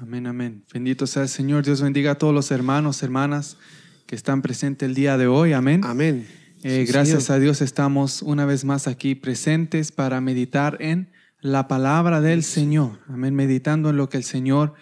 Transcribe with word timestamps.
Amén, 0.00 0.26
amén. 0.26 0.64
Bendito 0.72 1.06
sea 1.06 1.24
el 1.24 1.28
Señor. 1.28 1.62
Dios 1.62 1.82
bendiga 1.82 2.12
a 2.12 2.14
todos 2.14 2.32
los 2.32 2.50
hermanos, 2.50 3.02
hermanas 3.02 3.58
que 4.06 4.16
están 4.16 4.40
presentes 4.40 4.88
el 4.88 4.94
día 4.94 5.18
de 5.18 5.26
hoy. 5.26 5.52
Amén. 5.52 5.82
Amén. 5.84 6.26
Eh, 6.62 6.84
Sí, 6.86 6.92
gracias 6.92 7.24
Señor. 7.24 7.36
a 7.38 7.42
Dios 7.42 7.60
estamos 7.60 8.22
una 8.22 8.46
vez 8.46 8.64
más 8.64 8.86
aquí 8.86 9.14
presentes 9.14 9.92
para 9.92 10.22
meditar 10.22 10.78
en 10.80 11.10
la 11.42 11.68
palabra 11.68 12.22
del 12.22 12.44
Señor. 12.44 13.00
Amén. 13.08 13.34
Meditando 13.34 13.90
en 13.90 13.98
lo 13.98 14.08
que 14.08 14.16
el 14.16 14.24
Señor 14.24 14.72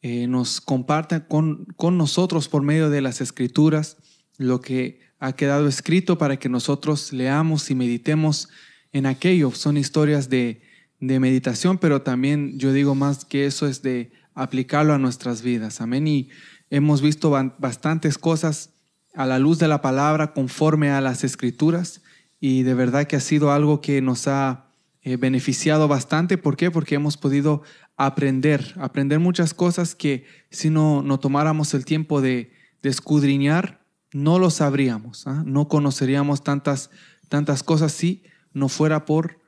eh, 0.00 0.26
nos 0.26 0.62
comparte 0.62 1.20
con, 1.26 1.66
con 1.76 1.98
nosotros 1.98 2.48
por 2.48 2.62
medio 2.62 2.88
de 2.88 3.02
las 3.02 3.20
escrituras, 3.20 3.98
lo 4.38 4.62
que 4.62 5.00
ha 5.18 5.34
quedado 5.34 5.68
escrito 5.68 6.16
para 6.16 6.38
que 6.38 6.48
nosotros 6.48 7.12
leamos 7.12 7.70
y 7.70 7.74
meditemos 7.74 8.48
en 8.92 9.04
aquello. 9.04 9.50
Son 9.50 9.76
historias 9.76 10.30
de, 10.30 10.62
de 10.98 11.20
meditación, 11.20 11.76
pero 11.76 12.00
también 12.00 12.58
yo 12.58 12.72
digo 12.72 12.94
más 12.94 13.26
que 13.26 13.44
eso 13.44 13.66
es 13.66 13.82
de 13.82 14.12
aplicarlo 14.34 14.94
a 14.94 14.98
nuestras 14.98 15.42
vidas. 15.42 15.80
Amén. 15.80 16.06
Y 16.06 16.30
hemos 16.70 17.02
visto 17.02 17.30
bastantes 17.58 18.18
cosas 18.18 18.70
a 19.14 19.26
la 19.26 19.38
luz 19.38 19.58
de 19.58 19.68
la 19.68 19.82
palabra 19.82 20.32
conforme 20.32 20.90
a 20.90 21.00
las 21.00 21.24
escrituras 21.24 22.02
y 22.40 22.62
de 22.62 22.74
verdad 22.74 23.06
que 23.06 23.16
ha 23.16 23.20
sido 23.20 23.52
algo 23.52 23.80
que 23.80 24.00
nos 24.00 24.26
ha 24.26 24.66
eh, 25.02 25.16
beneficiado 25.16 25.88
bastante. 25.88 26.38
¿Por 26.38 26.56
qué? 26.56 26.70
Porque 26.70 26.94
hemos 26.94 27.16
podido 27.16 27.62
aprender, 27.96 28.74
aprender 28.78 29.20
muchas 29.20 29.54
cosas 29.54 29.94
que 29.94 30.24
si 30.50 30.70
no, 30.70 31.02
no 31.02 31.20
tomáramos 31.20 31.74
el 31.74 31.84
tiempo 31.84 32.20
de, 32.20 32.52
de 32.82 32.90
escudriñar, 32.90 33.82
no 34.12 34.38
lo 34.38 34.50
sabríamos, 34.50 35.26
¿ah? 35.26 35.42
no 35.46 35.68
conoceríamos 35.68 36.44
tantas, 36.44 36.90
tantas 37.28 37.62
cosas 37.62 37.92
si 37.92 38.24
no 38.52 38.68
fuera 38.68 39.04
por 39.04 39.40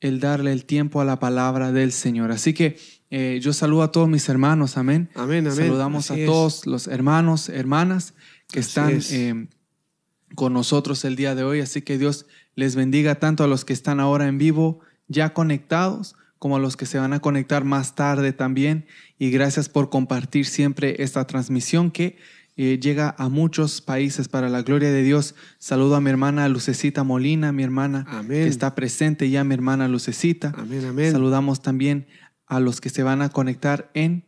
el 0.00 0.20
darle 0.20 0.52
el 0.52 0.64
tiempo 0.64 1.00
a 1.00 1.04
la 1.04 1.18
palabra 1.18 1.72
del 1.72 1.92
Señor. 1.92 2.30
Así 2.30 2.52
que 2.54 2.78
eh, 3.10 3.38
yo 3.42 3.52
saludo 3.52 3.82
a 3.82 3.92
todos 3.92 4.08
mis 4.08 4.28
hermanos, 4.28 4.76
amén. 4.76 5.08
Amén, 5.14 5.46
amén. 5.46 5.56
Saludamos 5.66 6.10
Así 6.10 6.20
a 6.20 6.24
es. 6.24 6.26
todos 6.30 6.66
los 6.66 6.86
hermanos, 6.86 7.48
hermanas 7.48 8.14
que 8.48 8.60
Así 8.60 8.68
están 8.68 8.90
es. 8.90 9.12
eh, 9.12 9.48
con 10.34 10.52
nosotros 10.52 11.04
el 11.04 11.16
día 11.16 11.34
de 11.34 11.44
hoy. 11.44 11.60
Así 11.60 11.82
que 11.82 11.96
Dios 11.98 12.26
les 12.54 12.76
bendiga 12.76 13.16
tanto 13.16 13.44
a 13.44 13.46
los 13.46 13.64
que 13.64 13.72
están 13.72 14.00
ahora 14.00 14.28
en 14.28 14.36
vivo, 14.38 14.80
ya 15.06 15.32
conectados, 15.32 16.16
como 16.38 16.56
a 16.56 16.60
los 16.60 16.76
que 16.76 16.86
se 16.86 16.98
van 16.98 17.12
a 17.12 17.20
conectar 17.20 17.64
más 17.64 17.94
tarde 17.94 18.32
también. 18.32 18.86
Y 19.18 19.30
gracias 19.30 19.68
por 19.68 19.90
compartir 19.90 20.46
siempre 20.46 21.02
esta 21.02 21.26
transmisión 21.26 21.90
que 21.90 22.16
eh, 22.56 22.78
llega 22.82 23.14
a 23.18 23.28
muchos 23.28 23.80
países 23.80 24.28
para 24.28 24.48
la 24.48 24.62
gloria 24.62 24.90
de 24.90 25.02
Dios. 25.02 25.34
Saludo 25.58 25.94
a 25.94 26.00
mi 26.00 26.10
hermana 26.10 26.48
Lucecita 26.48 27.04
Molina, 27.04 27.52
mi 27.52 27.62
hermana 27.62 28.04
Amén. 28.08 28.42
que 28.42 28.48
está 28.48 28.74
presente 28.74 29.30
ya, 29.30 29.44
mi 29.44 29.54
hermana 29.54 29.86
Lucecita. 29.88 30.52
Amén, 30.56 30.84
amén. 30.84 31.12
Saludamos 31.12 31.62
también 31.62 32.06
a 32.48 32.60
los 32.60 32.80
que 32.80 32.88
se 32.88 33.02
van 33.02 33.22
a 33.22 33.28
conectar 33.28 33.90
en, 33.94 34.24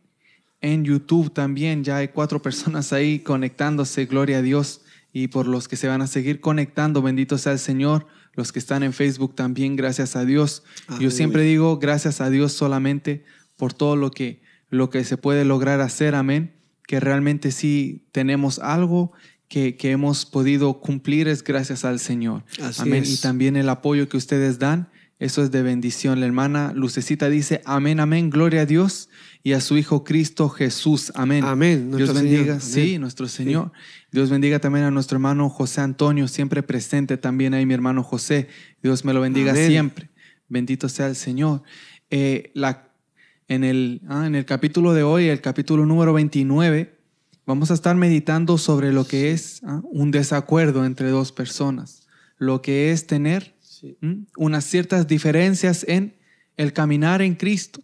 en 0.61 0.85
YouTube 0.85 1.33
también. 1.33 1.83
Ya 1.83 1.97
hay 1.97 2.09
cuatro 2.09 2.41
personas 2.43 2.93
ahí 2.93 3.19
conectándose, 3.19 4.05
gloria 4.05 4.37
a 4.37 4.41
Dios. 4.41 4.81
Y 5.13 5.27
por 5.27 5.47
los 5.47 5.67
que 5.67 5.75
se 5.75 5.87
van 5.87 6.01
a 6.01 6.07
seguir 6.07 6.39
conectando, 6.39 7.01
bendito 7.01 7.37
sea 7.37 7.51
el 7.51 7.59
Señor. 7.59 8.07
Los 8.33 8.53
que 8.53 8.59
están 8.59 8.81
en 8.83 8.93
Facebook 8.93 9.35
también, 9.35 9.75
gracias 9.75 10.15
a 10.15 10.23
Dios. 10.23 10.63
Yo 10.87 10.95
Aleluya. 10.95 11.11
siempre 11.11 11.43
digo 11.43 11.79
gracias 11.79 12.21
a 12.21 12.29
Dios 12.29 12.53
solamente 12.53 13.25
por 13.57 13.73
todo 13.73 13.97
lo 13.97 14.11
que, 14.11 14.41
lo 14.69 14.89
que 14.89 15.03
se 15.03 15.17
puede 15.17 15.43
lograr 15.43 15.81
hacer, 15.81 16.15
amén. 16.15 16.53
Que 16.87 17.01
realmente 17.01 17.51
sí 17.51 18.07
tenemos 18.13 18.59
algo 18.59 19.11
que, 19.49 19.75
que 19.75 19.91
hemos 19.91 20.25
podido 20.25 20.79
cumplir 20.79 21.27
es 21.27 21.43
gracias 21.43 21.83
al 21.83 21.99
Señor. 21.99 22.45
Así 22.63 22.83
amén. 22.83 23.03
es. 23.03 23.19
Y 23.19 23.21
también 23.21 23.57
el 23.57 23.67
apoyo 23.67 24.07
que 24.07 24.15
ustedes 24.15 24.59
dan, 24.59 24.89
eso 25.21 25.43
es 25.43 25.51
de 25.51 25.61
bendición. 25.61 26.19
La 26.19 26.25
hermana 26.25 26.73
Lucecita 26.75 27.29
dice, 27.29 27.61
amén, 27.63 27.99
amén, 27.99 28.31
gloria 28.31 28.61
a 28.61 28.65
Dios 28.65 29.07
y 29.43 29.51
a 29.53 29.61
su 29.61 29.77
Hijo 29.77 30.03
Cristo 30.03 30.49
Jesús. 30.49 31.11
Amén. 31.13 31.43
Amén, 31.45 31.95
Dios 31.95 32.11
bendiga, 32.11 32.59
Señor. 32.59 32.61
sí, 32.61 32.89
Amén. 32.89 33.01
nuestro 33.01 33.27
Señor. 33.27 33.71
Dios 34.11 34.31
bendiga 34.31 34.57
también 34.57 34.83
a 34.83 34.89
nuestro 34.89 35.17
hermano 35.17 35.47
José 35.47 35.81
Antonio, 35.81 36.27
siempre 36.27 36.63
presente 36.63 37.17
también 37.17 37.53
ahí 37.53 37.67
mi 37.67 37.75
hermano 37.75 38.01
José. 38.01 38.47
Dios 38.81 39.05
me 39.05 39.13
lo 39.13 39.21
bendiga 39.21 39.51
Amén. 39.51 39.67
siempre. 39.67 40.09
Bendito 40.49 40.89
sea 40.89 41.05
el 41.05 41.15
Señor. 41.15 41.61
Eh, 42.09 42.49
la, 42.55 42.89
en, 43.47 43.63
el, 43.63 44.01
ah, 44.07 44.25
en 44.25 44.33
el 44.33 44.45
capítulo 44.45 44.95
de 44.95 45.03
hoy, 45.03 45.27
el 45.27 45.39
capítulo 45.39 45.85
número 45.85 46.13
29, 46.13 46.97
vamos 47.45 47.69
a 47.69 47.75
estar 47.75 47.95
meditando 47.95 48.57
sobre 48.57 48.91
lo 48.91 49.05
que 49.05 49.29
es 49.29 49.61
ah, 49.65 49.81
un 49.83 50.09
desacuerdo 50.09 50.83
entre 50.83 51.09
dos 51.09 51.31
personas, 51.31 52.07
lo 52.39 52.63
que 52.63 52.91
es 52.91 53.05
tener 53.05 53.53
Sí. 53.81 53.97
¿m? 54.01 54.25
unas 54.37 54.63
ciertas 54.63 55.07
diferencias 55.07 55.83
en 55.89 56.15
el 56.55 56.71
caminar 56.71 57.21
en 57.21 57.35
Cristo, 57.35 57.81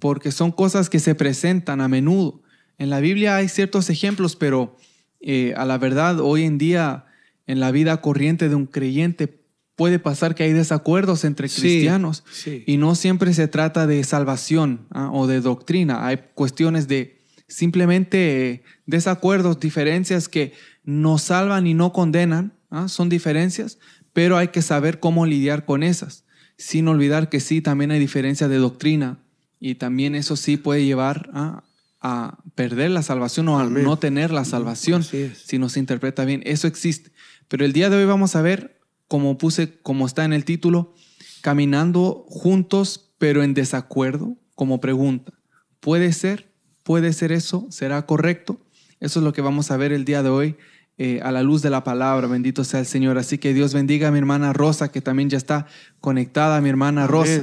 porque 0.00 0.32
son 0.32 0.50
cosas 0.52 0.90
que 0.90 0.98
se 0.98 1.14
presentan 1.14 1.80
a 1.80 1.88
menudo. 1.88 2.42
En 2.78 2.90
la 2.90 3.00
Biblia 3.00 3.36
hay 3.36 3.48
ciertos 3.48 3.88
ejemplos, 3.88 4.36
pero 4.36 4.76
eh, 5.20 5.54
a 5.56 5.64
la 5.64 5.78
verdad 5.78 6.20
hoy 6.20 6.42
en 6.44 6.58
día 6.58 7.06
en 7.46 7.60
la 7.60 7.70
vida 7.70 8.00
corriente 8.00 8.48
de 8.48 8.54
un 8.56 8.66
creyente 8.66 9.42
puede 9.76 9.98
pasar 9.98 10.34
que 10.34 10.42
hay 10.42 10.52
desacuerdos 10.52 11.24
entre 11.24 11.48
Sí, 11.48 11.60
cristianos 11.60 12.24
sí. 12.32 12.64
y 12.66 12.76
no 12.78 12.94
siempre 12.94 13.32
se 13.34 13.46
trata 13.46 13.86
de 13.86 14.02
salvación 14.04 14.86
ah, 14.90 15.10
o 15.12 15.26
de 15.26 15.40
doctrina. 15.40 16.06
Hay 16.06 16.18
cuestiones 16.34 16.88
de 16.88 17.18
simplemente 17.46 18.50
eh, 18.50 18.62
desacuerdos, 18.86 19.60
diferencias 19.60 20.28
que 20.28 20.52
no 20.84 21.18
salvan 21.18 21.66
y 21.66 21.74
no 21.74 21.92
condenan. 21.92 22.52
ah, 22.70 22.88
Son 22.88 23.08
diferencias, 23.08 23.78
pero 24.16 24.38
hay 24.38 24.48
que 24.48 24.62
saber 24.62 24.98
cómo 24.98 25.26
lidiar 25.26 25.66
con 25.66 25.82
esas. 25.82 26.24
Sin 26.56 26.88
olvidar 26.88 27.28
que 27.28 27.38
sí, 27.38 27.60
también 27.60 27.90
hay 27.90 27.98
diferencias 27.98 28.48
de 28.48 28.56
doctrina 28.56 29.18
y 29.60 29.74
también 29.74 30.14
eso 30.14 30.36
sí 30.36 30.56
puede 30.56 30.86
llevar 30.86 31.28
a, 31.34 31.64
a 32.00 32.38
perder 32.54 32.92
la 32.92 33.02
salvación 33.02 33.46
o 33.50 33.58
a 33.58 33.64
Amén. 33.64 33.84
no 33.84 33.98
tener 33.98 34.30
la 34.30 34.46
salvación 34.46 35.04
si 35.04 35.58
no 35.58 35.68
se 35.68 35.80
interpreta 35.80 36.24
bien. 36.24 36.40
Eso 36.46 36.66
existe. 36.66 37.12
Pero 37.48 37.66
el 37.66 37.74
día 37.74 37.90
de 37.90 37.98
hoy 37.98 38.06
vamos 38.06 38.36
a 38.36 38.40
ver, 38.40 38.80
como 39.06 39.36
puse, 39.36 39.78
como 39.82 40.06
está 40.06 40.24
en 40.24 40.32
el 40.32 40.46
título, 40.46 40.94
caminando 41.42 42.24
juntos 42.30 43.12
pero 43.18 43.42
en 43.42 43.52
desacuerdo, 43.52 44.38
como 44.54 44.80
pregunta. 44.80 45.34
¿Puede 45.78 46.10
ser? 46.14 46.50
¿Puede 46.84 47.12
ser 47.12 47.32
eso? 47.32 47.66
¿Será 47.68 48.06
correcto? 48.06 48.62
Eso 48.98 49.20
es 49.20 49.24
lo 49.24 49.34
que 49.34 49.42
vamos 49.42 49.70
a 49.70 49.76
ver 49.76 49.92
el 49.92 50.06
día 50.06 50.22
de 50.22 50.30
hoy 50.30 50.56
eh, 50.98 51.20
a 51.22 51.30
la 51.32 51.42
luz 51.42 51.62
de 51.62 51.70
la 51.70 51.84
palabra. 51.84 52.26
Bendito 52.26 52.64
sea 52.64 52.80
el 52.80 52.86
Señor. 52.86 53.18
Así 53.18 53.38
que 53.38 53.54
Dios 53.54 53.74
bendiga 53.74 54.08
a 54.08 54.10
mi 54.10 54.18
hermana 54.18 54.52
Rosa, 54.52 54.90
que 54.90 55.00
también 55.00 55.30
ya 55.30 55.38
está 55.38 55.66
conectada, 56.00 56.60
mi 56.60 56.68
hermana 56.68 57.06
Rosa. 57.06 57.42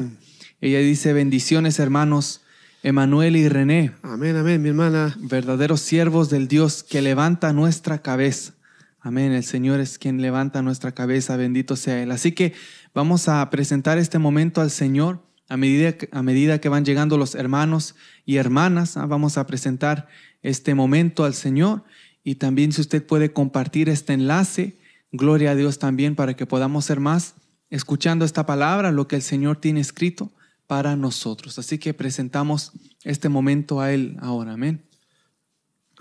Ella 0.61 0.79
dice, 0.79 1.13
bendiciones 1.13 1.79
hermanos, 1.79 2.41
Emanuel 2.83 3.35
y 3.37 3.47
René 3.47 3.91
Amén, 4.01 4.35
amén, 4.35 4.61
mi 4.61 4.69
hermana. 4.69 5.15
verdaderos 5.19 5.81
siervos 5.81 6.29
del 6.29 6.47
Dios 6.47 6.83
que 6.83 7.01
levanta 7.01 7.53
nuestra 7.53 8.01
cabeza. 8.01 8.53
Amén. 8.99 9.33
El 9.33 9.43
Señor 9.43 9.79
es 9.81 9.97
quien 9.99 10.21
levanta 10.21 10.61
nuestra 10.61 10.93
cabeza. 10.93 11.35
Bendito 11.35 11.75
sea 11.75 12.01
Él. 12.01 12.11
Así 12.11 12.31
que 12.31 12.53
vamos 12.93 13.27
a 13.27 13.49
presentar 13.49 13.97
este 13.97 14.19
momento 14.19 14.61
al 14.61 14.71
Señor 14.71 15.21
a 15.49 15.57
medida 15.57 15.91
que, 15.93 16.07
a 16.11 16.23
medida 16.23 16.59
que 16.59 16.69
van 16.69 16.85
llegando 16.85 17.17
los 17.17 17.35
hermanos 17.35 17.95
y 18.25 18.37
hermanas. 18.37 18.95
ah, 18.95 19.05
Vamos 19.05 19.37
a 19.37 19.45
presentar 19.45 20.07
este 20.41 20.73
momento 20.73 21.25
al 21.25 21.33
Señor. 21.33 21.83
Y 22.23 22.35
también 22.35 22.71
si 22.71 22.81
usted 22.81 23.05
puede 23.05 23.33
compartir 23.33 23.89
este 23.89 24.13
enlace, 24.13 24.77
gloria 25.11 25.51
a 25.51 25.55
Dios 25.55 25.79
también 25.79 26.15
para 26.15 26.35
que 26.35 26.45
podamos 26.45 26.85
ser 26.85 26.99
más 26.99 27.35
escuchando 27.69 28.23
esta 28.23 28.45
palabra, 28.45 28.91
lo 28.91 29.07
que 29.07 29.15
el 29.15 29.21
Señor 29.21 29.57
tiene 29.57 29.79
escrito 29.79 30.31
para 30.67 30.95
nosotros. 30.95 31.59
Así 31.59 31.77
que 31.79 31.93
presentamos 31.93 32.71
este 33.03 33.29
momento 33.29 33.81
a 33.81 33.91
Él 33.91 34.17
ahora. 34.21 34.53
Amén. 34.53 34.83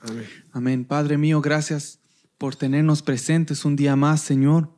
Amén. 0.02 0.26
Amén. 0.52 0.84
Padre 0.84 1.18
mío, 1.18 1.40
gracias 1.40 1.98
por 2.38 2.56
tenernos 2.56 3.02
presentes 3.02 3.64
un 3.64 3.76
día 3.76 3.96
más, 3.96 4.20
Señor. 4.20 4.70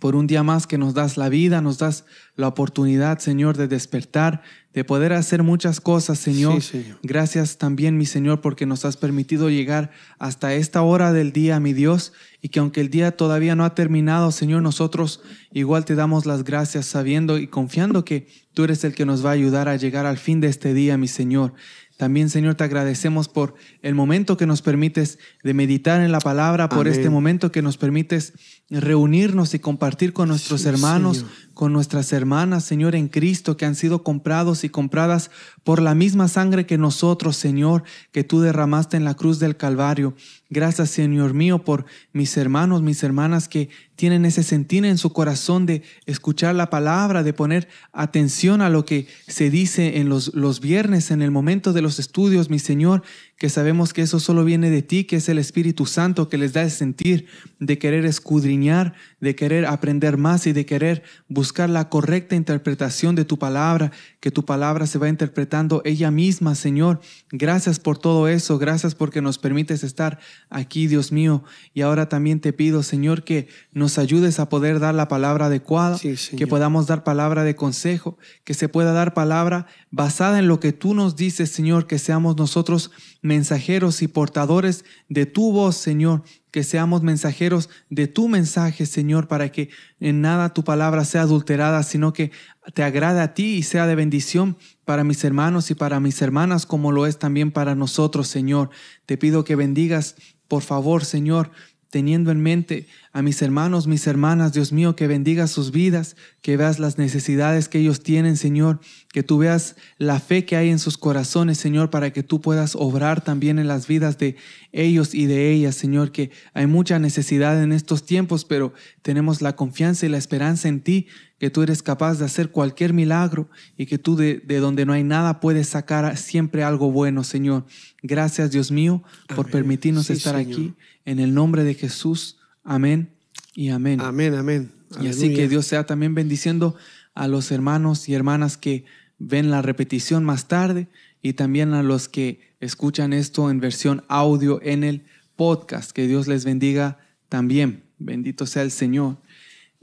Por 0.00 0.16
un 0.16 0.26
día 0.26 0.42
más 0.42 0.66
que 0.66 0.78
nos 0.78 0.94
das 0.94 1.16
la 1.16 1.28
vida, 1.28 1.60
nos 1.60 1.78
das 1.78 2.04
la 2.34 2.48
oportunidad, 2.48 3.20
Señor, 3.20 3.56
de 3.56 3.68
despertar, 3.68 4.42
de 4.74 4.82
poder 4.82 5.12
hacer 5.12 5.44
muchas 5.44 5.80
cosas, 5.80 6.18
Señor. 6.18 6.60
Sí, 6.60 6.82
Señor. 6.82 6.98
Gracias 7.04 7.56
también, 7.56 7.96
mi 7.96 8.04
Señor, 8.04 8.40
porque 8.40 8.66
nos 8.66 8.84
has 8.84 8.96
permitido 8.96 9.48
llegar 9.48 9.92
hasta 10.18 10.54
esta 10.54 10.82
hora 10.82 11.12
del 11.12 11.32
día, 11.32 11.60
mi 11.60 11.72
Dios, 11.72 12.12
y 12.42 12.48
que 12.48 12.58
aunque 12.58 12.80
el 12.80 12.90
día 12.90 13.16
todavía 13.16 13.54
no 13.54 13.64
ha 13.64 13.76
terminado, 13.76 14.32
Señor, 14.32 14.60
nosotros 14.60 15.22
igual 15.52 15.84
te 15.84 15.94
damos 15.94 16.26
las 16.26 16.42
gracias 16.42 16.86
sabiendo 16.86 17.38
y 17.38 17.46
confiando 17.46 18.04
que 18.04 18.26
tú 18.54 18.64
eres 18.64 18.82
el 18.82 18.92
que 18.92 19.06
nos 19.06 19.24
va 19.24 19.30
a 19.30 19.34
ayudar 19.34 19.68
a 19.68 19.76
llegar 19.76 20.04
al 20.04 20.18
fin 20.18 20.40
de 20.40 20.48
este 20.48 20.74
día, 20.74 20.98
mi 20.98 21.08
Señor. 21.08 21.54
También, 21.96 22.28
Señor, 22.28 22.56
te 22.56 22.64
agradecemos 22.64 23.28
por 23.28 23.54
el 23.82 23.94
momento 23.94 24.36
que 24.36 24.46
nos 24.46 24.60
permites 24.60 25.18
de 25.42 25.54
meditar 25.54 26.02
en 26.02 26.12
la 26.12 26.20
palabra, 26.20 26.68
por 26.68 26.86
Amén. 26.86 26.92
este 26.92 27.08
momento 27.10 27.50
que 27.50 27.62
nos 27.62 27.78
permites 27.78 28.34
reunirnos 28.68 29.54
y 29.54 29.58
compartir 29.58 30.12
con 30.12 30.28
nuestros 30.28 30.62
Sí, 30.62 30.68
hermanos, 30.68 31.18
Señor. 31.18 31.32
con 31.54 31.72
nuestras 31.72 32.12
hermanas, 32.12 32.64
Señor, 32.64 32.94
en 32.94 33.08
Cristo, 33.08 33.56
que 33.56 33.64
han 33.64 33.74
sido 33.74 34.02
comprados 34.02 34.64
y 34.64 34.68
compradas 34.68 35.30
por 35.64 35.80
la 35.80 35.94
misma 35.94 36.28
sangre 36.28 36.66
que 36.66 36.76
nosotros, 36.76 37.36
Señor, 37.36 37.84
que 38.12 38.24
tú 38.24 38.40
derramaste 38.40 38.96
en 38.96 39.04
la 39.04 39.14
cruz 39.14 39.38
del 39.38 39.56
Calvario. 39.56 40.14
Gracias, 40.48 40.90
Señor 40.90 41.34
mío, 41.34 41.64
por 41.64 41.86
mis 42.12 42.36
hermanos, 42.36 42.80
mis 42.80 43.02
hermanas 43.02 43.48
que 43.48 43.68
tienen 43.96 44.24
ese 44.24 44.44
sentir 44.44 44.84
en 44.84 44.96
su 44.96 45.12
corazón 45.12 45.66
de 45.66 45.82
escuchar 46.04 46.54
la 46.54 46.70
palabra, 46.70 47.24
de 47.24 47.32
poner 47.32 47.66
atención 47.92 48.62
a 48.62 48.70
lo 48.70 48.84
que 48.84 49.08
se 49.26 49.50
dice 49.50 49.98
en 49.98 50.08
los, 50.08 50.34
los 50.34 50.60
viernes, 50.60 51.10
en 51.10 51.22
el 51.22 51.32
momento 51.32 51.72
de 51.72 51.82
los 51.82 51.98
estudios, 51.98 52.48
mi 52.48 52.60
Señor, 52.60 53.02
que 53.38 53.50
sabemos 53.50 53.92
que 53.92 54.02
eso 54.02 54.18
solo 54.18 54.44
viene 54.44 54.70
de 54.70 54.82
ti, 54.82 55.04
que 55.04 55.16
es 55.16 55.28
el 55.28 55.38
Espíritu 55.38 55.84
Santo 55.84 56.28
que 56.28 56.38
les 56.38 56.54
da 56.54 56.62
el 56.62 56.70
sentir 56.70 57.26
de 57.58 57.78
querer 57.78 58.06
escudriñar, 58.06 58.94
de 59.20 59.34
querer 59.34 59.66
aprender 59.66 60.16
más 60.16 60.46
y 60.46 60.52
de 60.52 60.64
querer 60.64 61.02
buscar 61.28 61.68
la 61.68 61.90
correcta 61.90 62.34
interpretación 62.34 63.14
de 63.14 63.26
tu 63.26 63.38
palabra, 63.38 63.92
que 64.20 64.30
tu 64.30 64.44
palabra 64.46 64.86
se 64.86 64.98
va 64.98 65.08
interpretando 65.08 65.82
ella 65.84 66.10
misma, 66.10 66.54
Señor. 66.54 67.00
Gracias 67.30 67.78
por 67.78 67.98
todo 67.98 68.26
eso, 68.28 68.58
gracias 68.58 68.94
porque 68.94 69.20
nos 69.20 69.38
permites 69.38 69.84
estar 69.84 70.18
aquí, 70.48 70.86
Dios 70.86 71.12
mío. 71.12 71.44
Y 71.74 71.82
ahora 71.82 72.08
también 72.08 72.40
te 72.40 72.54
pido, 72.54 72.82
Señor, 72.82 73.22
que 73.22 73.48
nos 73.72 73.98
ayudes 73.98 74.40
a 74.40 74.48
poder 74.48 74.80
dar 74.80 74.94
la 74.94 75.08
palabra 75.08 75.46
adecuada, 75.46 75.98
que 75.98 76.46
podamos 76.46 76.86
dar 76.86 77.04
palabra 77.04 77.44
de 77.44 77.54
consejo, 77.54 78.16
que 78.44 78.54
se 78.54 78.68
pueda 78.68 78.92
dar 78.92 79.12
palabra 79.12 79.66
basada 79.96 80.38
en 80.38 80.46
lo 80.46 80.60
que 80.60 80.74
tú 80.74 80.92
nos 80.92 81.16
dices, 81.16 81.50
Señor, 81.50 81.86
que 81.86 81.98
seamos 81.98 82.36
nosotros 82.36 82.90
mensajeros 83.22 84.02
y 84.02 84.08
portadores 84.08 84.84
de 85.08 85.24
tu 85.24 85.52
voz, 85.52 85.74
Señor, 85.76 86.22
que 86.50 86.64
seamos 86.64 87.02
mensajeros 87.02 87.70
de 87.88 88.06
tu 88.06 88.28
mensaje, 88.28 88.84
Señor, 88.84 89.26
para 89.26 89.50
que 89.50 89.70
en 89.98 90.20
nada 90.20 90.52
tu 90.52 90.64
palabra 90.64 91.06
sea 91.06 91.22
adulterada, 91.22 91.82
sino 91.82 92.12
que 92.12 92.30
te 92.74 92.82
agrade 92.82 93.22
a 93.22 93.32
ti 93.32 93.54
y 93.54 93.62
sea 93.62 93.86
de 93.86 93.94
bendición 93.94 94.58
para 94.84 95.02
mis 95.02 95.24
hermanos 95.24 95.70
y 95.70 95.74
para 95.74 95.98
mis 95.98 96.20
hermanas, 96.20 96.66
como 96.66 96.92
lo 96.92 97.06
es 97.06 97.18
también 97.18 97.50
para 97.50 97.74
nosotros, 97.74 98.28
Señor. 98.28 98.68
Te 99.06 99.16
pido 99.16 99.44
que 99.44 99.56
bendigas, 99.56 100.16
por 100.46 100.60
favor, 100.60 101.06
Señor, 101.06 101.52
teniendo 101.90 102.30
en 102.30 102.40
mente 102.40 102.86
a 103.12 103.22
mis 103.22 103.40
hermanos, 103.40 103.86
mis 103.86 104.06
hermanas, 104.06 104.52
Dios 104.52 104.72
mío, 104.72 104.96
que 104.96 105.06
bendiga 105.06 105.46
sus 105.46 105.70
vidas, 105.70 106.16
que 106.42 106.56
veas 106.56 106.78
las 106.78 106.98
necesidades 106.98 107.68
que 107.68 107.78
ellos 107.78 108.02
tienen, 108.02 108.36
Señor, 108.36 108.80
que 109.12 109.22
tú 109.22 109.38
veas 109.38 109.76
la 109.98 110.20
fe 110.20 110.44
que 110.44 110.56
hay 110.56 110.70
en 110.70 110.78
sus 110.78 110.98
corazones, 110.98 111.58
Señor, 111.58 111.90
para 111.90 112.12
que 112.12 112.22
tú 112.22 112.40
puedas 112.40 112.74
obrar 112.74 113.22
también 113.22 113.58
en 113.58 113.68
las 113.68 113.86
vidas 113.86 114.18
de 114.18 114.36
ellos 114.72 115.14
y 115.14 115.26
de 115.26 115.52
ellas, 115.52 115.74
Señor, 115.74 116.12
que 116.12 116.30
hay 116.52 116.66
mucha 116.66 116.98
necesidad 116.98 117.62
en 117.62 117.72
estos 117.72 118.04
tiempos, 118.04 118.44
pero 118.44 118.74
tenemos 119.02 119.40
la 119.40 119.56
confianza 119.56 120.04
y 120.04 120.10
la 120.10 120.18
esperanza 120.18 120.68
en 120.68 120.80
ti, 120.80 121.06
que 121.38 121.50
tú 121.50 121.62
eres 121.62 121.82
capaz 121.82 122.18
de 122.18 122.24
hacer 122.24 122.50
cualquier 122.50 122.92
milagro 122.92 123.48
y 123.76 123.86
que 123.86 123.98
tú 123.98 124.16
de, 124.16 124.40
donde 124.60 124.86
no 124.86 124.92
hay 124.92 125.04
nada 125.04 125.40
puedes 125.40 125.68
sacar 125.68 126.16
siempre 126.16 126.62
algo 126.62 126.90
bueno, 126.90 127.24
Señor. 127.24 127.66
Gracias, 128.02 128.50
Dios 128.50 128.70
mío, 128.70 129.02
por 129.34 129.50
permitirnos 129.50 130.08
estar 130.10 130.36
aquí. 130.36 130.74
En 131.04 131.18
el 131.18 131.34
nombre 131.34 131.62
de 131.64 131.74
Jesús. 131.74 132.38
Amén 132.64 133.10
y 133.54 133.68
amén. 133.68 134.00
Amén, 134.00 134.34
amén. 134.34 134.72
Y 135.00 135.08
así 135.08 135.34
que 135.34 135.48
Dios 135.48 135.66
sea 135.66 135.84
también 135.84 136.14
bendiciendo 136.14 136.74
a 137.14 137.28
los 137.28 137.50
hermanos 137.50 138.08
y 138.08 138.14
hermanas 138.14 138.56
que 138.56 138.84
ven 139.18 139.50
la 139.50 139.62
repetición 139.62 140.24
más 140.24 140.48
tarde 140.48 140.88
y 141.22 141.34
también 141.34 141.74
a 141.74 141.82
los 141.82 142.08
que 142.08 142.54
escuchan 142.60 143.12
esto 143.12 143.50
en 143.50 143.60
versión 143.60 144.04
audio 144.08 144.60
en 144.62 144.84
el 144.84 145.04
podcast. 145.36 145.90
Que 145.90 146.06
Dios 146.06 146.28
les 146.28 146.44
bendiga 146.44 146.98
también. 147.28 147.84
Bendito 147.98 148.46
sea 148.46 148.62
el 148.62 148.70
Señor. 148.70 149.18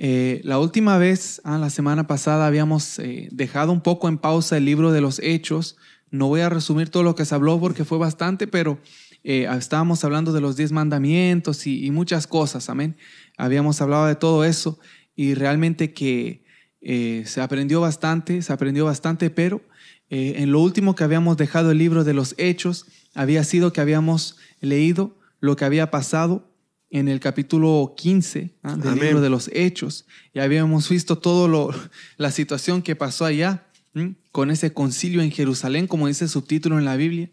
Eh, 0.05 0.41
la 0.44 0.59
última 0.59 0.97
vez, 0.97 1.39
ah, 1.45 1.57
la 1.57 1.69
semana 1.69 2.07
pasada, 2.07 2.45
habíamos 2.45 3.00
eh, 3.00 3.29
dejado 3.31 3.71
un 3.71 3.79
poco 3.79 4.09
en 4.09 4.17
pausa 4.17 4.57
el 4.57 4.65
libro 4.65 4.91
de 4.91 5.00
los 5.00 5.19
Hechos. 5.19 5.77
No 6.11 6.27
voy 6.27 6.41
a 6.41 6.50
resumir 6.50 6.89
todo 6.89 7.03
lo 7.03 7.15
que 7.15 7.23
se 7.23 7.33
habló 7.33 7.57
porque 7.57 7.85
fue 7.85 7.97
bastante, 7.97 8.45
pero 8.45 8.79
eh, 9.23 9.47
estábamos 9.57 10.03
hablando 10.03 10.33
de 10.33 10.41
los 10.41 10.57
diez 10.57 10.73
mandamientos 10.73 11.65
y, 11.67 11.89
muchas 11.91 12.27
cosas, 12.27 12.67
amén. 12.67 12.97
Habíamos 13.38 13.79
hablado 13.79 14.05
de 14.07 14.15
todo 14.15 14.44
eso 14.44 14.77
y 15.15 15.35
realmente 15.35 15.94
que 15.94 16.44
se 16.81 17.39
aprendió 17.39 17.79
bastante, 17.79 18.41
se 18.41 18.51
aprendió 18.51 18.83
bastante, 18.83 19.29
pero 19.29 19.61
en 20.09 20.51
lo 20.51 20.59
último 20.59 20.95
que 20.95 21.05
habíamos 21.05 21.38
dejado 21.38 21.71
el 21.71 21.77
libro 21.77 22.03
de 22.03 22.13
los 22.13 22.35
Hechos 22.38 22.88
había 23.15 23.45
sido 23.45 23.71
que 23.71 23.79
habíamos 23.79 24.35
leído 24.59 25.17
lo 25.39 25.55
que 25.55 25.63
había 25.63 25.91
pasado 25.91 26.52
en 26.94 27.07
el 27.07 27.19
capítulo 27.19 27.95
15 27.98 28.51
¿ah? 28.62 28.75
del 28.75 29.00
libro 29.00 29.19
de 29.19 29.31
los 29.31 29.50
Hechos. 29.51 30.06
Y 30.31 30.40
habíamos 30.40 30.88
visto 30.88 31.18
toda 31.18 31.75
la 32.18 32.30
situación 32.30 32.84
que 32.84 32.95
pasó 32.95 33.25
allá 33.25 33.66
con 34.31 34.51
ese 34.51 34.74
concilio 34.74 35.24
en 35.24 35.31
Jerusalén, 35.31 35.88
como 35.88 36.07
dice 36.07 36.25
el 36.25 36.30
subtítulo 36.30 36.78
en 36.78 36.86
la 36.86 36.95
Biblia, 36.95 37.31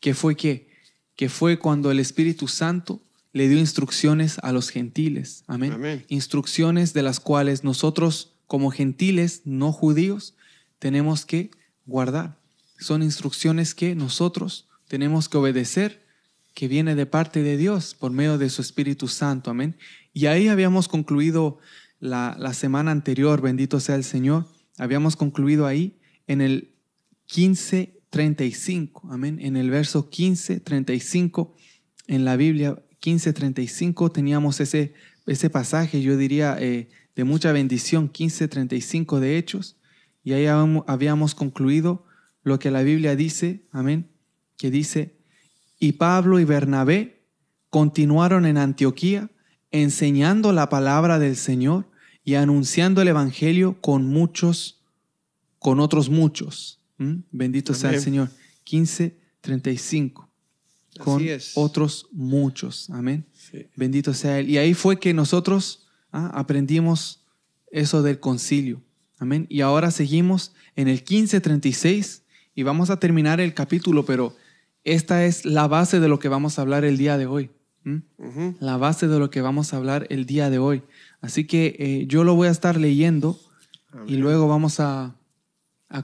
que 0.00 0.12
fue 0.12 0.36
que, 0.36 0.68
que 1.16 1.30
fue 1.30 1.58
cuando 1.58 1.90
el 1.90 2.00
Espíritu 2.00 2.48
Santo 2.48 3.00
le 3.32 3.48
dio 3.48 3.58
instrucciones 3.58 4.38
a 4.42 4.52
los 4.52 4.68
gentiles. 4.68 5.42
Amén. 5.46 6.04
Instrucciones 6.08 6.92
de 6.92 7.02
las 7.02 7.18
cuales 7.18 7.64
nosotros 7.64 8.34
como 8.46 8.70
gentiles 8.70 9.40
no 9.46 9.72
judíos 9.72 10.34
tenemos 10.78 11.24
que 11.24 11.50
guardar. 11.86 12.36
Son 12.78 13.02
instrucciones 13.02 13.74
que 13.74 13.94
nosotros 13.94 14.68
tenemos 14.86 15.30
que 15.30 15.38
obedecer 15.38 16.07
que 16.58 16.66
viene 16.66 16.96
de 16.96 17.06
parte 17.06 17.44
de 17.44 17.56
Dios 17.56 17.94
por 17.94 18.10
medio 18.10 18.36
de 18.36 18.50
su 18.50 18.62
Espíritu 18.62 19.06
Santo. 19.06 19.48
Amén. 19.48 19.76
Y 20.12 20.26
ahí 20.26 20.48
habíamos 20.48 20.88
concluido 20.88 21.60
la, 22.00 22.52
semana 22.52 22.90
anterior, 22.90 23.40
bendito 23.40 23.78
sea 23.78 23.94
el 23.94 24.02
Señor. 24.02 24.44
Habíamos 24.76 25.14
concluido 25.14 25.66
ahí 25.66 26.00
en 26.26 26.40
el 26.40 26.74
15:35. 27.28 29.02
Amén. 29.08 29.38
En 29.40 29.56
el 29.56 29.70
verso 29.70 30.10
15:35 30.10 31.54
en 32.08 32.24
la 32.24 32.34
Biblia 32.34 32.82
15:35 33.00 34.10
teníamos 34.10 34.58
ese, 34.58 34.94
ese 35.28 35.50
pasaje, 35.50 36.02
yo 36.02 36.16
diría, 36.16 36.56
eh, 36.58 36.88
de 37.14 37.22
mucha 37.22 37.52
bendición, 37.52 38.10
15:35 38.10 39.20
de 39.20 39.38
Hechos. 39.38 39.76
Y 40.24 40.32
ahí 40.32 40.46
habíamos 40.46 41.36
concluido 41.36 42.04
lo 42.42 42.58
que 42.58 42.72
la 42.72 42.82
Biblia 42.82 43.14
dice, 43.14 43.62
amén, 43.70 44.10
que 44.56 44.72
dice, 44.72 45.17
y 45.78 45.92
Pablo 45.92 46.40
y 46.40 46.44
Bernabé 46.44 47.24
continuaron 47.70 48.46
en 48.46 48.58
Antioquía 48.58 49.30
enseñando 49.70 50.52
la 50.52 50.68
palabra 50.68 51.18
del 51.18 51.36
Señor 51.36 51.90
y 52.24 52.34
anunciando 52.34 53.02
el 53.02 53.08
Evangelio 53.08 53.80
con 53.80 54.06
muchos, 54.06 54.82
con 55.58 55.80
otros 55.80 56.08
muchos. 56.10 56.80
¿Mm? 56.98 57.20
Bendito 57.30 57.74
sea 57.74 57.92
el 57.92 58.00
Señor. 58.00 58.30
15, 58.64 59.18
35. 59.40 60.28
Con 60.98 61.22
otros 61.54 62.08
muchos. 62.12 62.90
Amén. 62.90 63.24
Bendito 63.76 64.12
sea 64.14 64.40
Él. 64.40 64.50
Y 64.50 64.58
ahí 64.58 64.74
fue 64.74 64.98
que 64.98 65.14
nosotros 65.14 65.86
¿ah? 66.12 66.30
aprendimos 66.34 67.24
eso 67.70 68.02
del 68.02 68.18
concilio. 68.18 68.82
Amén. 69.18 69.46
Y 69.48 69.60
ahora 69.60 69.90
seguimos 69.90 70.52
en 70.76 70.88
el 70.88 71.04
15:36 71.04 72.22
y 72.54 72.62
vamos 72.62 72.90
a 72.90 72.98
terminar 72.98 73.40
el 73.40 73.54
capítulo, 73.54 74.04
pero 74.04 74.36
esta 74.92 75.24
es 75.24 75.44
la 75.44 75.66
base 75.68 76.00
de 76.00 76.08
lo 76.08 76.18
que 76.18 76.28
vamos 76.28 76.58
a 76.58 76.62
hablar 76.62 76.84
el 76.84 76.96
día 76.96 77.18
de 77.18 77.26
hoy. 77.26 77.50
La 78.60 78.76
base 78.76 79.08
de 79.08 79.18
lo 79.18 79.30
que 79.30 79.40
vamos 79.40 79.72
a 79.72 79.78
hablar 79.78 80.06
el 80.10 80.26
día 80.26 80.50
de 80.50 80.58
hoy. 80.58 80.82
Así 81.20 81.46
que 81.46 81.76
eh, 81.78 82.04
yo 82.06 82.22
lo 82.22 82.34
voy 82.34 82.48
a 82.48 82.50
estar 82.50 82.76
leyendo 82.76 83.38
y 84.06 84.16
luego 84.16 84.46
vamos 84.46 84.80
a, 84.80 85.14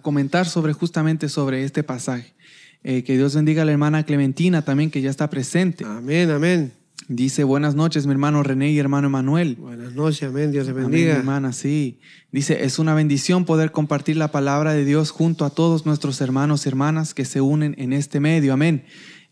comentar 0.00 0.47
sobre 0.47 0.73
justamente 0.73 1.29
sobre 1.29 1.64
este 1.64 1.83
pasaje. 1.83 2.35
Eh, 2.83 3.03
que 3.03 3.17
Dios 3.17 3.35
bendiga 3.35 3.62
a 3.62 3.64
la 3.64 3.73
hermana 3.73 4.05
Clementina 4.05 4.62
también, 4.62 4.91
que 4.91 5.03
ya 5.03 5.11
está 5.11 5.29
presente. 5.29 5.85
Amén, 5.85 6.31
amén. 6.31 6.73
Dice, 7.09 7.45
buenas 7.45 7.75
noches, 7.75 8.07
mi 8.07 8.13
hermano 8.13 8.43
René 8.43 8.71
y 8.71 8.79
hermano 8.79 9.09
Emanuel. 9.09 9.57
Buenas 9.57 9.95
noches, 9.95 10.29
amén, 10.29 10.53
Dios 10.53 10.67
te 10.67 10.73
bendiga. 10.73 11.17
hermana, 11.17 11.53
sí. 11.53 12.01
Dice, 12.33 12.65
es 12.65 12.79
una 12.79 12.95
bendición 12.95 13.45
poder 13.45 13.73
compartir 13.73 14.17
la 14.17 14.29
palabra 14.29 14.73
de 14.73 14.87
Dios 14.87 15.11
junto 15.11 15.45
a 15.45 15.51
todos 15.51 15.85
nuestros 15.85 16.21
hermanos 16.23 16.65
y 16.65 16.69
hermanas 16.71 17.13
que 17.13 17.27
se 17.27 17.43
unen 17.43 17.75
en 17.79 17.93
este 17.93 18.21
medio, 18.21 18.55
amén. 18.55 18.85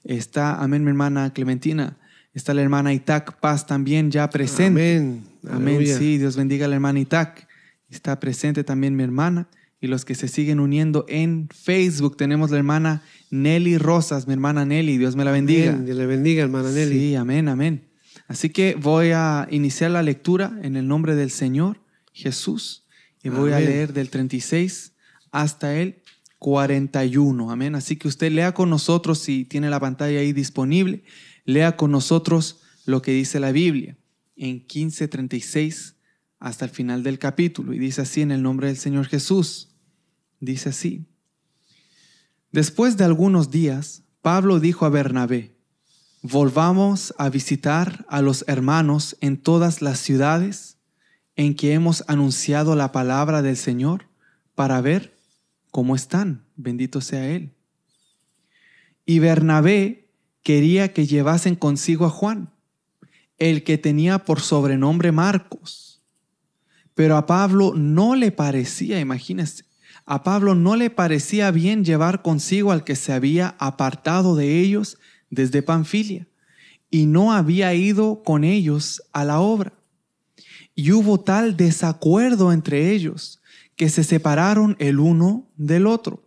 Está, 0.05 0.63
amén, 0.63 0.85
mi 0.85 0.91
hermana 0.91 1.33
Clementina. 1.33 1.99
Está 2.35 2.53
la 2.53 2.63
hermana 2.63 2.93
Itac 2.93 3.41
Paz 3.41 3.67
también 3.67 4.11
ya 4.11 4.29
presente. 4.29 4.97
Amén. 4.97 5.25
Amén, 5.49 5.87
sí, 5.87 6.19
Dios 6.19 6.37
bendiga 6.37 6.67
a 6.67 6.69
la 6.69 6.75
hermana 6.75 7.01
Itac. 7.01 7.49
Está 7.89 8.21
presente 8.21 8.65
también 8.65 8.97
mi 8.97 9.03
hermana 9.03 9.49
y 9.83 9.89
los 9.89 10.05
que 10.05 10.15
se 10.15 10.29
siguen 10.29 10.61
uniendo 10.61 11.05
en 11.09 11.49
Facebook. 11.53 12.17
Tenemos 12.17 12.53
la 12.53 12.59
hermana 12.59 13.03
Nelly 13.31 13.79
Rosas, 13.79 14.29
mi 14.29 14.33
hermana 14.33 14.65
Nelly, 14.65 14.97
Dios 14.97 15.17
me 15.17 15.25
la 15.25 15.33
bendiga. 15.33 15.73
Dios 15.73 15.99
le 15.99 16.07
bendiga, 16.07 16.45
hermana 16.45 16.71
Nelly. 16.71 16.99
Sí, 16.99 17.15
amén, 17.17 17.49
amén. 17.49 17.89
Así 18.29 18.51
que 18.51 18.77
voy 18.77 19.11
a 19.11 19.49
iniciar 19.51 19.91
la 19.91 20.05
lectura 20.05 20.57
en 20.63 20.77
el 20.77 20.87
nombre 20.87 21.17
del 21.17 21.33
Señor 21.33 21.81
Jesús 22.13 22.87
y 23.25 23.29
voy 23.29 23.51
a 23.51 23.59
leer 23.59 23.93
del 23.93 24.09
36 24.09 24.93
hasta 25.33 25.77
el 25.77 26.03
41. 26.39 27.51
Amén. 27.51 27.75
Así 27.75 27.97
que 27.97 28.07
usted 28.07 28.31
lea 28.31 28.55
con 28.55 28.71
nosotros, 28.71 29.19
si 29.19 29.45
tiene 29.45 29.69
la 29.69 29.81
pantalla 29.81 30.21
ahí 30.21 30.33
disponible, 30.33 31.03
lea 31.45 31.77
con 31.77 31.91
nosotros 31.91 32.61
lo 32.87 33.03
que 33.03 33.11
dice 33.11 33.41
la 33.41 33.51
Biblia 33.51 33.97
en 34.37 34.65
15:36 34.65 35.97
hasta 36.39 36.67
el 36.67 36.71
final 36.71 37.03
del 37.03 37.19
capítulo. 37.19 37.73
Y 37.73 37.81
dice 37.81 38.03
así 38.03 38.21
en 38.21 38.31
el 38.31 38.43
nombre 38.43 38.69
del 38.69 38.77
Señor 38.77 39.07
Jesús. 39.07 39.71
Dice 40.43 40.71
así. 40.71 41.07
Después 42.51 42.97
de 42.97 43.05
algunos 43.05 43.53
días, 43.53 44.03
Pablo 44.23 44.59
dijo 44.59 44.85
a 44.85 44.89
Bernabé, 44.89 45.55
volvamos 46.21 47.15
a 47.17 47.31
visitar 47.31 48.05
a 48.09 48.23
los 48.23 48.45
hermanos 48.49 49.17
en 49.21 49.37
todas 49.37 49.83
las 49.83 50.01
ciudades 50.01 50.79
en 51.37 51.55
que 51.55 51.75
hemos 51.75 52.03
anunciado 52.09 52.75
la 52.75 52.91
palabra 52.91 53.41
del 53.41 53.57
Señor 53.57 54.09
para 54.57 54.81
ver 54.81 55.17
cómo 55.71 55.95
están. 55.95 56.45
Bendito 56.57 57.01
sea 57.01 57.29
Él. 57.29 57.55
Y 59.07 59.21
Bernabé 59.21 60.11
quería 60.43 60.93
que 60.93 61.07
llevasen 61.07 61.55
consigo 61.55 62.05
a 62.05 62.11
Juan, 62.11 62.51
el 63.39 63.63
que 63.63 63.79
tenía 63.79 64.25
por 64.25 64.41
sobrenombre 64.41 65.13
Marcos. 65.13 66.03
Pero 66.95 67.17
a 67.17 67.27
Pablo 67.27 67.75
no 67.77 68.17
le 68.17 68.33
parecía, 68.33 68.99
imagínense, 68.99 69.71
a 70.05 70.23
Pablo 70.23 70.55
no 70.55 70.77
le 70.77 70.91
parecía 70.91 71.51
bien 71.51 71.85
llevar 71.85 72.23
consigo 72.23 72.73
al 72.73 72.85
que 72.85 72.97
se 72.97 73.13
había 73.13 73.55
apartado 73.59 74.37
de 74.37 74.61
ellos 74.61 74.99
desde 75.31 75.63
Panfilia 75.63 76.27
y 76.91 77.07
no 77.07 77.33
había 77.33 77.73
ido 77.75 78.23
con 78.23 78.45
ellos 78.45 79.03
a 79.13 79.25
la 79.25 79.41
obra. 79.41 79.73
Y 80.75 80.93
hubo 80.93 81.21
tal 81.21 81.57
desacuerdo 81.57 82.53
entre 82.53 82.93
ellos 82.93 83.41
que 83.77 83.89
se 83.89 84.05
separaron 84.05 84.77
el 84.79 85.01
uno 85.01 85.49
del 85.57 85.87
otro. 85.87 86.23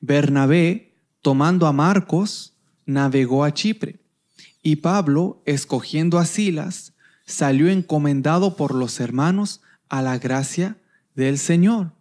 Bernabé, 0.00 0.94
tomando 1.22 1.66
a 1.66 1.72
Marcos, 1.72 2.54
navegó 2.84 3.44
a 3.44 3.52
Chipre, 3.52 3.98
y 4.62 4.76
Pablo, 4.76 5.42
escogiendo 5.44 6.18
a 6.18 6.24
Silas, 6.24 6.92
salió 7.26 7.68
encomendado 7.68 8.56
por 8.56 8.74
los 8.74 9.00
hermanos 9.00 9.60
a 9.88 10.02
la 10.02 10.18
gracia 10.18 10.76
del 11.16 11.38
Señor, 11.38 11.92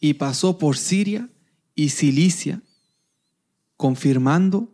y 0.00 0.14
pasó 0.14 0.58
por 0.58 0.76
Siria 0.76 1.28
y 1.74 1.90
Cilicia, 1.90 2.62
confirmando 3.76 4.72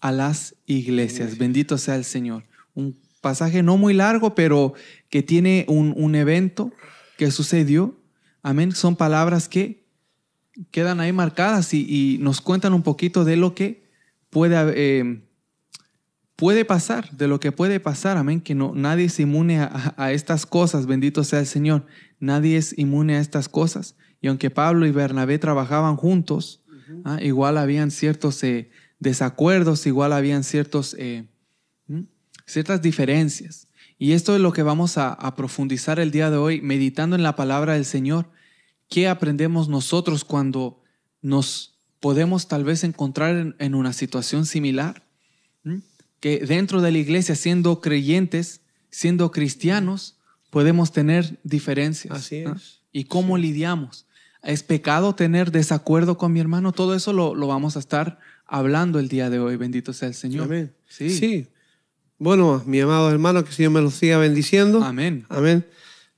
a 0.00 0.12
las 0.12 0.54
iglesias. 0.66 1.38
Bendito 1.38 1.78
sea 1.78 1.96
el 1.96 2.04
Señor. 2.04 2.44
Un 2.74 2.98
pasaje 3.20 3.62
no 3.62 3.76
muy 3.76 3.94
largo, 3.94 4.34
pero 4.34 4.74
que 5.10 5.22
tiene 5.22 5.64
un, 5.68 6.14
evento 6.14 6.72
que 7.16 7.30
sucedió. 7.30 7.98
Amén. 8.42 8.72
Son 8.72 8.96
palabras 8.96 9.48
que 9.48 9.84
quedan 10.70 11.00
ahí 11.00 11.12
marcadas 11.12 11.74
y, 11.74 12.18
nos 12.20 12.40
cuentan 12.40 12.72
un 12.72 12.82
poquito 12.82 13.24
de 13.24 13.36
lo 13.36 13.54
que 13.54 13.88
puede, 14.30 14.56
eh, 14.76 15.22
puede 16.36 16.64
pasar, 16.64 17.10
de 17.10 17.28
lo 17.28 17.40
que 17.40 17.52
puede 17.52 17.80
pasar. 17.80 18.16
Amén. 18.16 18.40
Que 18.40 18.54
no, 18.54 18.72
nadie 18.74 19.06
es 19.06 19.18
inmune 19.18 19.60
a, 19.60 20.12
estas 20.12 20.46
cosas. 20.46 20.86
Bendito 20.86 21.24
sea 21.24 21.40
el 21.40 21.46
Señor. 21.46 21.86
Nadie 22.20 22.56
es 22.56 22.76
inmune 22.78 23.16
a 23.16 23.20
estas 23.20 23.48
cosas. 23.48 23.96
Y 24.20 24.28
aunque 24.28 24.50
Pablo 24.50 24.86
y 24.86 24.90
Bernabé 24.90 25.38
trabajaban 25.38 25.96
juntos, 25.96 26.62
ah, 27.04 27.18
igual 27.22 27.58
habían 27.58 27.90
ciertos 27.90 28.42
eh, 28.42 28.70
desacuerdos, 28.98 29.86
igual 29.86 30.12
habían 30.12 30.44
ciertos, 30.44 30.96
eh, 30.98 31.26
ciertas 32.46 32.82
diferencias. 32.82 33.68
Y 33.98 34.12
esto 34.12 34.34
es 34.34 34.40
lo 34.40 34.52
que 34.52 34.62
vamos 34.62 34.96
a, 34.96 35.16
profundizar 35.36 35.98
el 35.98 36.10
día 36.10 36.30
de 36.30 36.36
hoy, 36.36 36.60
meditando 36.60 37.16
en 37.16 37.22
la 37.22 37.34
palabra 37.34 37.74
del 37.74 37.84
Señor. 37.84 38.30
¿Qué 38.88 39.08
aprendemos 39.08 39.68
nosotros 39.68 40.24
cuando 40.24 40.82
nos 41.20 41.78
podemos 42.00 42.46
tal 42.46 42.62
vez 42.62 42.84
encontrar 42.84 43.54
en, 43.58 43.74
una 43.74 43.92
situación 43.92 44.46
similar? 44.46 45.04
Que 46.20 46.38
dentro 46.38 46.80
de 46.80 46.92
la 46.92 46.98
iglesia, 46.98 47.34
siendo 47.34 47.80
creyentes, 47.80 48.60
siendo 48.90 49.30
cristianos, 49.30 50.16
podemos 50.50 50.92
tener 50.92 51.38
diferencias. 51.42 52.14
Así 52.14 52.36
es. 52.36 52.80
¿Y 52.92 53.04
cómo 53.04 53.36
lidiamos? 53.36 54.06
¿Es 54.42 54.62
pecado 54.62 55.14
tener 55.14 55.50
desacuerdo 55.50 56.16
con 56.16 56.32
mi 56.32 56.40
hermano? 56.40 56.72
Todo 56.72 56.94
eso 56.94 57.12
lo, 57.12 57.34
lo 57.34 57.46
vamos 57.46 57.76
a 57.76 57.80
estar 57.80 58.18
hablando 58.46 58.98
el 58.98 59.08
día 59.08 59.30
de 59.30 59.38
hoy. 59.38 59.56
Bendito 59.56 59.92
sea 59.92 60.08
el 60.08 60.14
Señor. 60.14 60.44
Amén. 60.44 60.74
Sí. 60.88 61.10
sí. 61.10 61.48
Bueno, 62.18 62.62
mi 62.66 62.80
amado 62.80 63.10
hermano, 63.10 63.42
que 63.44 63.50
el 63.50 63.54
Señor 63.54 63.72
me 63.72 63.80
lo 63.80 63.90
siga 63.90 64.18
bendiciendo. 64.18 64.82
Amén. 64.82 65.24
Amén. 65.28 65.66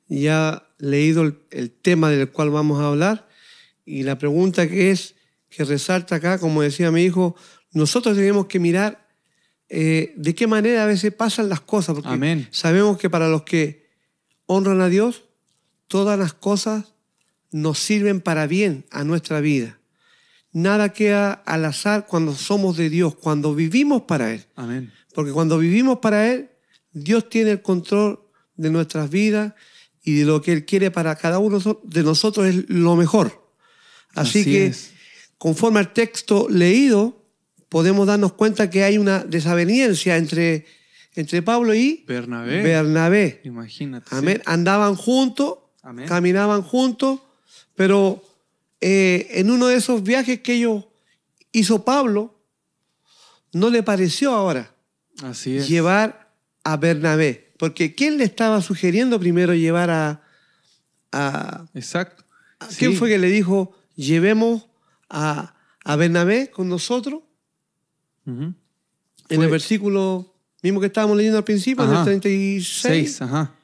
Ya 0.08 0.66
leído 0.78 1.22
el, 1.50 1.70
tema 1.70 2.08
del 2.08 2.30
cual 2.30 2.50
vamos 2.50 2.80
a 2.80 2.88
hablar 2.88 3.28
y 3.84 4.02
la 4.02 4.18
pregunta 4.18 4.68
que 4.68 4.90
es, 4.90 5.14
que 5.50 5.64
resalta 5.64 6.16
acá, 6.16 6.38
como 6.38 6.62
decía 6.62 6.90
mi 6.90 7.02
hijo, 7.02 7.36
nosotros 7.72 8.16
tenemos 8.16 8.46
que 8.46 8.58
mirar 8.58 9.06
eh, 9.68 10.14
de 10.16 10.34
qué 10.34 10.46
manera 10.46 10.84
a 10.84 10.86
veces 10.86 11.12
pasan 11.12 11.48
las 11.48 11.60
cosas, 11.60 11.94
porque 11.94 12.08
Amén. 12.08 12.48
sabemos 12.50 12.98
que 12.98 13.10
para 13.10 13.28
los 13.28 13.42
que 13.42 13.90
honran 14.46 14.80
a 14.80 14.88
Dios, 14.88 15.24
todas 15.86 16.18
las 16.18 16.32
cosas 16.32 16.94
nos 17.50 17.78
sirven 17.78 18.20
para 18.20 18.46
bien 18.46 18.84
a 18.90 19.04
nuestra 19.04 19.40
vida. 19.40 19.78
Nada 20.52 20.92
queda 20.92 21.32
al 21.32 21.64
azar 21.64 22.06
cuando 22.06 22.34
somos 22.34 22.76
de 22.76 22.90
Dios, 22.90 23.14
cuando 23.14 23.54
vivimos 23.54 24.02
para 24.02 24.32
Él. 24.32 24.44
Amén. 24.56 24.92
Porque 25.14 25.32
cuando 25.32 25.58
vivimos 25.58 25.98
para 25.98 26.30
Él, 26.30 26.50
Dios 26.92 27.28
tiene 27.28 27.52
el 27.52 27.62
control 27.62 28.20
de 28.56 28.70
nuestras 28.70 29.10
vidas 29.10 29.54
y 30.02 30.14
de 30.14 30.24
lo 30.24 30.42
que 30.42 30.52
Él 30.52 30.64
quiere 30.64 30.90
para 30.90 31.14
cada 31.16 31.38
uno 31.38 31.58
de 31.84 32.02
nosotros 32.02 32.46
es 32.46 32.68
lo 32.68 32.96
mejor. 32.96 33.40
Así, 34.14 34.44
que, 34.44 34.74
conforme 35.38 35.78
al 35.78 35.92
texto 35.92 36.48
leído, 36.48 37.24
podemos 37.68 38.06
darnos 38.06 38.32
cuenta 38.32 38.70
que 38.70 38.82
hay 38.82 38.98
una 38.98 39.20
desaveniencia 39.20 40.16
entre, 40.16 40.66
entre 41.14 41.42
Pablo 41.42 41.74
y 41.74 42.04
Bernabé. 42.08 42.62
Bernabé. 42.62 43.40
Imagínate. 43.44 44.08
Amén. 44.10 44.42
Andaban 44.46 44.96
juntos, 44.96 45.58
caminaban 46.06 46.62
juntos, 46.62 47.20
pero 47.80 48.22
eh, 48.82 49.26
en 49.30 49.50
uno 49.50 49.68
de 49.68 49.76
esos 49.76 50.02
viajes 50.02 50.40
que 50.40 50.52
ellos 50.52 50.84
hizo 51.50 51.82
Pablo, 51.82 52.38
no 53.54 53.70
le 53.70 53.82
pareció 53.82 54.34
ahora 54.34 54.74
Así 55.22 55.56
es. 55.56 55.66
llevar 55.66 56.30
a 56.62 56.76
Bernabé. 56.76 57.54
Porque 57.58 57.94
¿quién 57.94 58.18
le 58.18 58.24
estaba 58.24 58.60
sugiriendo 58.60 59.18
primero 59.18 59.54
llevar 59.54 59.88
a... 59.88 60.22
a 61.10 61.64
Exacto. 61.72 62.22
¿Quién 62.76 62.96
fue 62.96 63.08
que 63.08 63.16
le 63.16 63.28
dijo, 63.28 63.74
llevemos 63.96 64.66
a, 65.08 65.54
a 65.82 65.96
Bernabé 65.96 66.50
con 66.50 66.68
nosotros? 66.68 67.22
En 68.26 68.54
el 69.30 69.48
versículo 69.48 70.34
mismo 70.62 70.80
que 70.80 70.88
estábamos 70.88 71.16
leyendo 71.16 71.38
al 71.38 71.44
principio, 71.44 71.82
en 71.86 71.96
el 71.96 72.04
36. 72.04 73.22
ajá. 73.22 73.54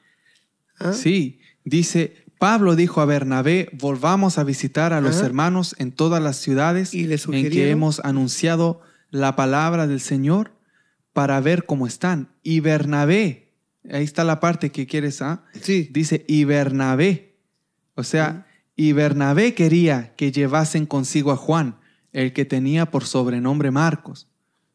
¿Ah? 0.79 0.93
Sí, 0.93 1.39
dice, 1.63 2.25
Pablo 2.37 2.75
dijo 2.75 3.01
a 3.01 3.05
Bernabé, 3.05 3.69
volvamos 3.73 4.37
a 4.37 4.43
visitar 4.43 4.93
a 4.93 5.01
los 5.01 5.21
hermanos 5.21 5.75
en 5.79 5.91
todas 5.91 6.21
las 6.21 6.37
ciudades 6.37 6.93
en 6.93 7.49
que 7.49 7.71
hemos 7.71 7.99
anunciado 8.01 8.81
la 9.09 9.35
palabra 9.35 9.87
del 9.87 9.99
Señor 9.99 10.51
para 11.13 11.39
ver 11.41 11.65
cómo 11.65 11.87
están. 11.87 12.29
Y 12.43 12.59
Bernabé, 12.59 13.53
ahí 13.91 14.03
está 14.03 14.23
la 14.23 14.39
parte 14.39 14.71
que 14.71 14.85
quieres, 14.85 15.21
¿ah? 15.21 15.45
Sí. 15.61 15.89
Dice, 15.91 16.25
y 16.27 16.43
Bernabé. 16.43 17.37
O 17.95 18.03
sea, 18.03 18.45
y 18.75 18.91
Bernabé 18.91 19.55
quería 19.55 20.13
que 20.15 20.31
llevasen 20.31 20.85
consigo 20.85 21.31
a 21.31 21.37
Juan, 21.37 21.77
el 22.13 22.33
que 22.33 22.45
tenía 22.45 22.91
por 22.91 23.05
sobrenombre 23.05 23.71
Marcos. 23.71 24.27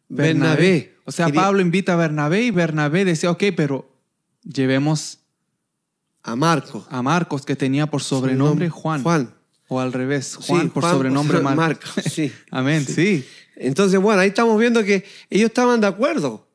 Bernabé. 0.08 0.96
O 1.04 1.12
sea, 1.12 1.28
Pablo 1.28 1.60
invita 1.60 1.92
a 1.92 1.96
Bernabé 1.96 2.42
y 2.42 2.50
Bernabé 2.50 3.04
decía, 3.04 3.30
ok, 3.30 3.44
pero 3.56 3.90
llevemos 4.42 5.21
a 6.22 6.36
Marcos. 6.36 6.84
A 6.88 7.02
Marcos, 7.02 7.44
que 7.44 7.56
tenía 7.56 7.86
por 7.86 8.02
sobrenombre 8.02 8.68
Juan. 8.68 9.02
Juan. 9.02 9.34
O 9.68 9.80
al 9.80 9.92
revés, 9.92 10.36
Juan 10.36 10.70
por 10.70 10.84
sobrenombre 10.84 11.40
Marcos. 11.40 11.92
Sí. 12.10 12.30
Amén, 12.50 12.86
sí. 12.86 13.26
Entonces, 13.56 13.98
bueno, 14.00 14.20
ahí 14.20 14.28
estamos 14.28 14.58
viendo 14.58 14.84
que 14.84 15.04
ellos 15.30 15.48
estaban 15.48 15.80
de 15.80 15.86
acuerdo. 15.86 16.46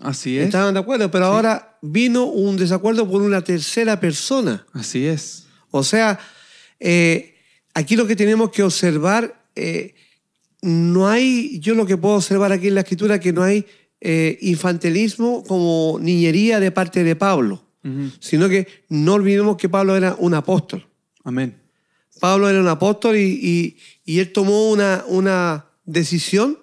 Así 0.00 0.38
es. 0.38 0.46
Estaban 0.46 0.74
de 0.74 0.80
acuerdo, 0.80 1.10
pero 1.10 1.26
ahora 1.26 1.78
vino 1.82 2.24
un 2.24 2.56
desacuerdo 2.56 3.08
por 3.10 3.22
una 3.22 3.42
tercera 3.42 3.98
persona. 3.98 4.66
Así 4.72 5.06
es. 5.06 5.46
O 5.70 5.82
sea, 5.82 6.18
eh, 6.78 7.34
aquí 7.74 7.96
lo 7.96 8.06
que 8.06 8.16
tenemos 8.16 8.50
que 8.50 8.62
observar, 8.62 9.44
eh, 9.54 9.94
no 10.62 11.08
hay, 11.08 11.58
yo 11.60 11.74
lo 11.74 11.86
que 11.86 11.96
puedo 11.96 12.16
observar 12.16 12.52
aquí 12.52 12.68
en 12.68 12.74
la 12.74 12.82
escritura, 12.82 13.18
que 13.18 13.32
no 13.32 13.42
hay 13.42 13.66
eh, 14.00 14.38
infantilismo 14.42 15.42
como 15.44 15.98
niñería 16.00 16.60
de 16.60 16.70
parte 16.70 17.02
de 17.02 17.16
Pablo 17.16 17.65
sino 18.20 18.48
que 18.48 18.66
no 18.88 19.14
olvidemos 19.14 19.56
que 19.56 19.68
Pablo 19.68 19.96
era 19.96 20.16
un 20.18 20.34
apóstol. 20.34 20.86
Amén. 21.24 21.60
Pablo 22.20 22.48
era 22.48 22.60
un 22.60 22.68
apóstol 22.68 23.16
y, 23.16 23.76
él 24.06 24.32
tomó 24.32 24.70
una, 24.70 25.04
una 25.08 25.66
decisión, 25.84 26.58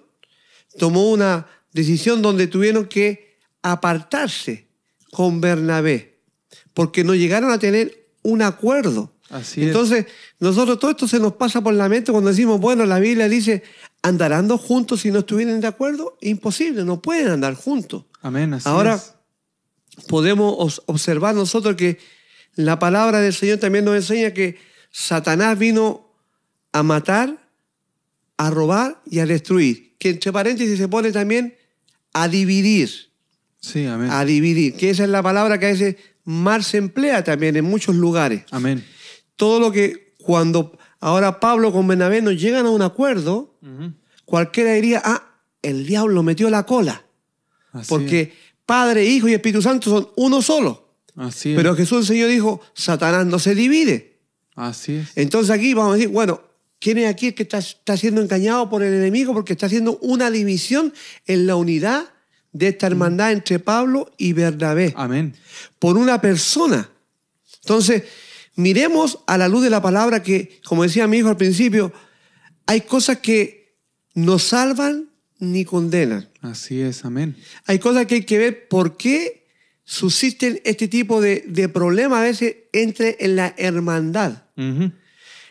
tomó 0.78 1.10
una 1.10 1.46
decisión 1.72 2.22
donde 2.22 2.46
tuvieron 2.46 2.86
que 2.86 3.38
apartarse 3.62 4.68
con 5.10 5.40
Bernabé, 5.40 6.18
porque 6.72 7.04
no 7.04 7.14
llegaron 7.14 7.50
a 7.50 7.58
tener 7.58 8.08
un 8.22 8.42
acuerdo. 8.42 9.12
Así 9.30 9.64
Entonces, 9.64 10.06
nosotros 10.38 10.78
todo 10.78 10.90
esto 10.90 11.08
se 11.08 11.18
nos 11.18 11.34
pasa 11.34 11.62
por 11.62 11.72
la 11.74 11.88
mente 11.88 12.12
cuando 12.12 12.30
decimos, 12.30 12.60
bueno, 12.60 12.84
la 12.84 12.98
Biblia 12.98 13.28
dice, 13.28 13.62
andarán 14.02 14.48
juntos 14.58 15.00
si 15.00 15.10
no 15.10 15.20
estuvieran 15.20 15.60
de 15.60 15.66
acuerdo. 15.66 16.18
Imposible, 16.20 16.84
no 16.84 17.00
pueden 17.00 17.28
andar 17.28 17.54
juntos. 17.54 18.04
Amén. 18.20 18.54
Así 18.54 18.68
Ahora, 18.68 19.00
podemos 20.08 20.82
observar 20.86 21.34
nosotros 21.34 21.76
que 21.76 21.98
la 22.54 22.78
palabra 22.78 23.20
del 23.20 23.32
Señor 23.32 23.58
también 23.58 23.84
nos 23.84 23.96
enseña 23.96 24.32
que 24.32 24.58
Satanás 24.90 25.58
vino 25.58 26.08
a 26.72 26.82
matar, 26.82 27.48
a 28.36 28.50
robar 28.50 29.02
y 29.06 29.18
a 29.20 29.26
destruir. 29.26 29.96
Que 29.98 30.10
entre 30.10 30.32
paréntesis 30.32 30.78
se 30.78 30.88
pone 30.88 31.12
también 31.12 31.56
a 32.12 32.28
dividir. 32.28 32.90
Sí, 33.60 33.86
amén. 33.86 34.10
A 34.10 34.24
dividir. 34.24 34.76
Que 34.76 34.90
esa 34.90 35.04
es 35.04 35.10
la 35.10 35.22
palabra 35.22 35.58
que 35.58 35.66
a 35.66 35.70
veces 35.70 35.96
mal 36.24 36.62
se 36.64 36.78
emplea 36.78 37.24
también 37.24 37.56
en 37.56 37.64
muchos 37.64 37.94
lugares. 37.96 38.44
Amén. 38.50 38.84
Todo 39.36 39.58
lo 39.60 39.72
que 39.72 40.14
cuando 40.18 40.78
ahora 41.00 41.40
Pablo 41.40 41.72
con 41.72 41.86
Bernabé 41.86 42.22
nos 42.22 42.40
llegan 42.40 42.66
a 42.66 42.70
un 42.70 42.82
acuerdo, 42.82 43.58
cualquiera 44.24 44.72
diría, 44.74 45.02
ah, 45.04 45.40
el 45.62 45.86
diablo 45.86 46.22
metió 46.22 46.50
la 46.50 46.66
cola. 46.66 47.04
Así 47.72 47.88
porque 47.88 48.32
Padre, 48.66 49.04
Hijo 49.04 49.28
y 49.28 49.34
Espíritu 49.34 49.62
Santo 49.62 49.90
son 49.90 50.08
uno 50.16 50.42
solo. 50.42 50.88
Así 51.16 51.50
es. 51.50 51.56
Pero 51.56 51.76
Jesús 51.76 52.00
el 52.00 52.06
Señor 52.06 52.30
dijo, 52.30 52.60
Satanás 52.74 53.26
no 53.26 53.38
se 53.38 53.54
divide. 53.54 54.18
Así 54.54 54.96
es. 54.96 55.12
Entonces 55.16 55.50
aquí 55.50 55.74
vamos 55.74 55.92
a 55.92 55.96
decir, 55.96 56.10
bueno, 56.10 56.40
¿quién 56.78 56.98
es 56.98 57.08
aquí 57.08 57.28
el 57.28 57.34
que 57.34 57.44
está, 57.44 57.58
está 57.58 57.96
siendo 57.96 58.20
engañado 58.20 58.68
por 58.68 58.82
el 58.82 58.94
enemigo? 58.94 59.32
Porque 59.32 59.52
está 59.52 59.66
haciendo 59.66 59.98
una 60.00 60.30
división 60.30 60.92
en 61.26 61.46
la 61.46 61.56
unidad 61.56 62.06
de 62.52 62.68
esta 62.68 62.86
hermandad 62.86 63.32
entre 63.32 63.58
Pablo 63.58 64.12
y 64.16 64.32
Bernabé. 64.32 64.94
Amén. 64.96 65.34
Por 65.78 65.96
una 65.96 66.20
persona. 66.20 66.88
Entonces, 67.62 68.04
miremos 68.54 69.18
a 69.26 69.36
la 69.36 69.48
luz 69.48 69.62
de 69.62 69.70
la 69.70 69.82
palabra 69.82 70.22
que, 70.22 70.60
como 70.64 70.84
decía 70.84 71.06
mi 71.06 71.18
hijo 71.18 71.28
al 71.28 71.36
principio, 71.36 71.92
hay 72.66 72.82
cosas 72.82 73.18
que 73.18 73.76
no 74.14 74.38
salvan 74.38 75.10
ni 75.38 75.64
condenan. 75.64 76.28
Así 76.40 76.80
es. 76.80 77.04
Amén. 77.04 77.36
Hay 77.66 77.78
cosas 77.78 78.06
que 78.06 78.16
hay 78.16 78.24
que 78.24 78.38
ver 78.38 78.68
por 78.68 78.96
qué 78.96 79.46
subsisten 79.84 80.60
este 80.64 80.88
tipo 80.88 81.20
de, 81.20 81.44
de 81.46 81.68
problemas 81.68 82.20
a 82.20 82.22
veces 82.22 82.56
entre 82.72 83.16
en 83.20 83.36
la 83.36 83.54
hermandad. 83.56 84.44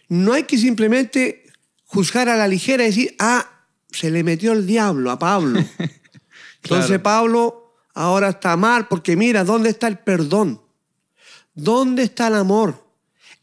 No 0.09 0.33
hay 0.33 0.43
que 0.43 0.57
simplemente 0.57 1.43
juzgar 1.85 2.29
a 2.29 2.35
la 2.35 2.47
ligera 2.47 2.83
y 2.83 2.87
decir, 2.87 3.15
ah, 3.19 3.49
se 3.91 4.09
le 4.09 4.23
metió 4.23 4.53
el 4.53 4.65
diablo 4.65 5.11
a 5.11 5.19
Pablo. 5.19 5.63
Entonces. 6.63 6.99
Pablo 6.99 7.75
ahora 7.93 8.29
está 8.29 8.57
mal 8.57 8.87
porque 8.87 9.15
mira, 9.15 9.43
¿dónde 9.43 9.69
está 9.69 9.87
el 9.87 9.99
perdón? 9.99 10.61
¿Dónde 11.53 12.03
está 12.03 12.27
el 12.27 12.35
amor? 12.35 12.87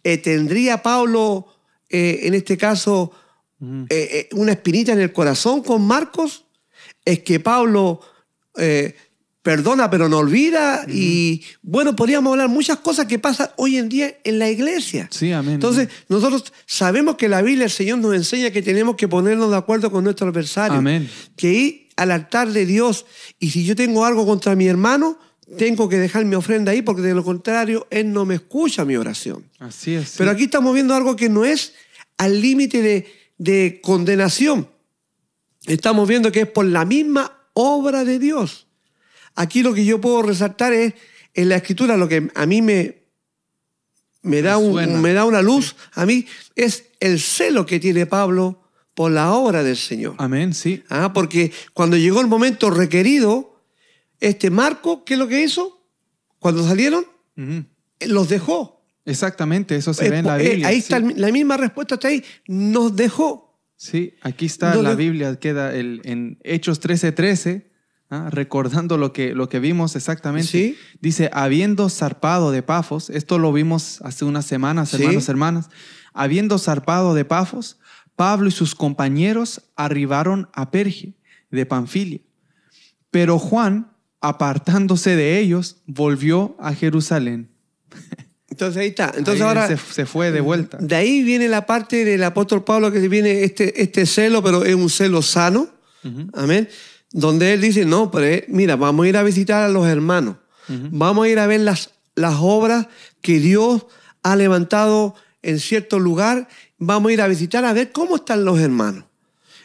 Eh, 0.02 0.18
¿Tendría 0.18 0.82
Pablo, 0.82 1.46
eh, 1.88 2.20
en 2.22 2.34
este 2.34 2.56
caso, 2.56 3.12
Eh, 3.60 3.86
eh, 3.90 4.28
una 4.32 4.52
espinita 4.52 4.92
en 4.92 5.00
el 5.00 5.12
corazón 5.12 5.62
con 5.62 5.82
Marcos? 5.82 6.46
Es 7.04 7.20
que 7.20 7.40
Pablo 7.40 8.00
eh, 8.56 8.94
perdona 9.42 9.90
pero 9.90 10.08
no 10.08 10.18
olvida 10.18 10.84
y 10.88 11.42
bueno, 11.62 11.96
podríamos 11.96 12.30
hablar 12.30 12.48
muchas 12.48 12.78
cosas 12.78 13.06
que 13.06 13.18
pasan 13.18 13.50
hoy 13.56 13.76
en 13.76 13.88
día 13.88 14.18
en 14.24 14.38
la 14.38 14.50
iglesia. 14.50 15.08
Sí, 15.10 15.32
amén. 15.32 15.54
Entonces, 15.54 15.88
nosotros 16.08 16.52
sabemos 16.66 17.16
que 17.16 17.28
la 17.28 17.42
Biblia, 17.42 17.64
el 17.64 17.70
Señor 17.70 17.98
nos 17.98 18.14
enseña 18.14 18.50
que 18.50 18.62
tenemos 18.62 18.96
que 18.96 19.08
ponernos 19.08 19.50
de 19.50 19.56
acuerdo 19.56 19.90
con 19.90 20.04
nuestro 20.04 20.28
adversario. 20.28 20.78
Amén. 20.78 21.08
Que 21.36 21.52
ir 21.52 21.88
al 21.96 22.10
altar 22.10 22.50
de 22.52 22.64
Dios 22.66 23.06
y 23.38 23.50
si 23.50 23.64
yo 23.64 23.76
tengo 23.76 24.04
algo 24.04 24.26
contra 24.26 24.54
mi 24.56 24.66
hermano, 24.66 25.18
tengo 25.58 25.88
que 25.88 25.96
dejar 25.96 26.24
mi 26.24 26.36
ofrenda 26.36 26.72
ahí 26.72 26.82
porque 26.82 27.02
de 27.02 27.14
lo 27.14 27.24
contrario, 27.24 27.86
Él 27.90 28.12
no 28.12 28.24
me 28.24 28.36
escucha 28.36 28.84
mi 28.84 28.96
oración. 28.96 29.44
Así 29.58 29.94
es. 29.94 30.14
Pero 30.16 30.30
aquí 30.30 30.44
estamos 30.44 30.72
viendo 30.72 30.94
algo 30.94 31.16
que 31.16 31.28
no 31.28 31.44
es 31.44 31.74
al 32.18 32.40
límite 32.40 32.82
de, 32.82 33.19
de 33.40 33.80
condenación. 33.82 34.68
Estamos 35.66 36.06
viendo 36.06 36.30
que 36.30 36.42
es 36.42 36.46
por 36.46 36.66
la 36.66 36.84
misma 36.84 37.48
obra 37.54 38.04
de 38.04 38.18
Dios. 38.18 38.66
Aquí 39.34 39.62
lo 39.62 39.72
que 39.72 39.84
yo 39.86 39.98
puedo 39.98 40.20
resaltar 40.20 40.74
es 40.74 40.92
en 41.32 41.48
la 41.48 41.56
escritura, 41.56 41.96
lo 41.96 42.06
que 42.06 42.30
a 42.34 42.44
mí 42.46 42.60
me, 42.60 43.02
me, 44.22 44.42
da, 44.42 44.58
Me 44.58 44.64
un- 44.86 45.00
me 45.00 45.12
da 45.14 45.24
una 45.24 45.40
luz, 45.40 45.74
a 45.92 46.04
mí 46.04 46.26
es 46.54 46.84
el 47.00 47.18
celo 47.18 47.64
que 47.64 47.80
tiene 47.80 48.04
Pablo 48.04 48.62
por 48.94 49.10
la 49.10 49.32
obra 49.32 49.62
del 49.62 49.76
Señor. 49.78 50.16
Amén, 50.18 50.52
sí. 50.52 50.82
Ah, 50.90 51.12
porque 51.14 51.50
cuando 51.72 51.96
llegó 51.96 52.20
el 52.20 52.26
momento 52.26 52.68
requerido, 52.68 53.56
este 54.20 54.50
Marco, 54.50 55.02
¿qué 55.04 55.14
es 55.14 55.18
lo 55.18 55.28
que 55.28 55.40
hizo? 55.42 55.82
Cuando 56.38 56.62
salieron, 56.66 57.06
los 58.00 58.28
dejó. 58.28 58.79
Exactamente, 59.04 59.76
eso 59.76 59.94
se 59.94 60.06
Eh, 60.06 60.10
ve 60.10 60.18
en 60.18 60.26
la 60.26 60.40
eh, 60.40 60.48
Biblia. 60.50 60.68
ahí 60.68 60.74
sí. 60.76 60.92
está 60.92 61.00
la 61.00 61.32
misma 61.32 61.56
respuesta, 61.56 61.94
está 61.94 62.08
ahí. 62.08 62.22
Nos 62.46 62.94
dejó. 62.96 63.58
Sí, 63.76 64.14
aquí 64.22 64.44
está 64.46 64.74
la 64.74 64.94
Biblia, 64.94 65.36
queda 65.40 65.74
el, 65.74 66.02
en 66.04 66.38
Hechos 66.44 66.80
13:13, 66.82 67.70
¿ah? 68.10 68.28
recordando 68.30 68.98
lo 68.98 69.14
que, 69.14 69.34
lo 69.34 69.48
que 69.48 69.58
vimos 69.58 69.96
exactamente. 69.96 70.48
Sí. 70.48 70.76
Dice, 71.00 71.30
habiendo 71.32 71.88
zarpado 71.88 72.50
de 72.50 72.62
Pafos, 72.62 73.08
esto 73.08 73.38
lo 73.38 73.52
vimos 73.54 74.02
hace 74.02 74.26
unas 74.26 74.44
semanas, 74.44 74.90
Sí. 74.90 74.96
hermanos, 75.02 75.28
hermanas, 75.30 75.70
habiendo 76.12 76.58
zarpado 76.58 77.14
de 77.14 77.24
Pafos, 77.24 77.78
Pablo 78.16 78.48
y 78.48 78.52
sus 78.52 78.74
compañeros 78.74 79.62
arribaron 79.76 80.50
a 80.52 80.70
Perge 80.70 81.14
de 81.50 81.64
Panfilia. 81.64 82.20
Pero 83.10 83.38
Juan, 83.38 83.92
apartándose 84.20 85.16
de 85.16 85.38
ellos, 85.40 85.78
volvió 85.86 86.54
a 86.60 86.74
Jerusalén. 86.74 87.50
Entonces 88.50 88.82
ahí 88.82 88.88
está. 88.88 89.12
Entonces 89.16 89.40
Ahí 89.42 89.48
ahora, 89.48 89.68
se, 89.68 89.76
se 89.76 90.06
fue 90.06 90.30
de 90.32 90.40
vuelta. 90.40 90.76
de 90.80 90.94
ahí 90.96 91.22
viene 91.22 91.48
la 91.48 91.66
parte 91.66 92.04
del 92.04 92.22
apóstol 92.24 92.64
Pablo 92.64 92.90
que 92.92 92.98
viene 93.08 93.44
este, 93.44 93.80
este 93.80 94.04
celo, 94.06 94.42
pero 94.42 94.64
es 94.64 94.74
un 94.74 94.90
celo 94.90 95.22
sano. 95.22 95.68
Amén. 96.34 96.68
Donde 97.12 97.52
él 97.54 97.60
dice, 97.60 97.84
no, 97.84 98.10
pero 98.10 98.26
eh, 98.26 98.44
mira, 98.48 98.76
vamos 98.76 99.04
a 99.04 99.08
ir 99.08 99.16
a 99.16 99.22
visitar 99.22 99.62
a 99.62 99.68
los 99.68 99.86
hermanos. 99.86 100.36
Vamos 100.68 101.26
a 101.26 101.28
ir 101.28 101.38
a 101.40 101.46
ver 101.48 101.60
las, 101.60 101.90
las 102.14 102.36
obras 102.40 102.86
que 103.20 103.40
Dios 103.40 103.86
ha 104.22 104.36
levantado 104.36 105.14
en 105.42 105.58
cierto 105.58 105.98
lugar. 105.98 106.48
Vamos 106.78 107.10
a 107.10 107.12
ir 107.12 107.20
a 107.20 107.26
visitar 107.28 107.64
a 107.64 107.72
ver 107.72 107.90
cómo 107.92 108.16
están 108.16 108.44
los 108.44 108.58
hermanos. 108.60 109.04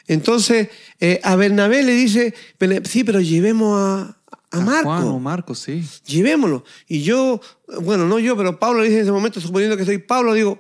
Entonces, 0.08 0.70
eh, 1.00 1.20
a 1.24 1.36
Bernabé 1.36 1.84
le 1.84 1.94
dice, 1.94 2.34
"Pero- 2.58 2.84
sí, 2.86 3.04
pero 3.04 3.22
llevemos 3.22 3.80
a, 3.80 4.15
a 4.58 4.66
Marco. 4.66 4.90
Juan 4.90 5.04
o 5.04 5.20
Marcos, 5.20 5.60
sí. 5.60 5.84
Llevémoslo. 6.06 6.64
Y 6.88 7.02
yo, 7.02 7.40
bueno, 7.82 8.06
no 8.06 8.20
yo, 8.20 8.36
pero 8.38 8.60
Pablo 8.60 8.80
le 8.82 8.86
dice 8.88 8.98
en 9.00 9.04
ese 9.04 9.12
momento, 9.12 9.40
suponiendo 9.42 9.78
que 9.78 9.86
soy 9.86 9.98
Pablo, 10.00 10.34
digo, 10.34 10.60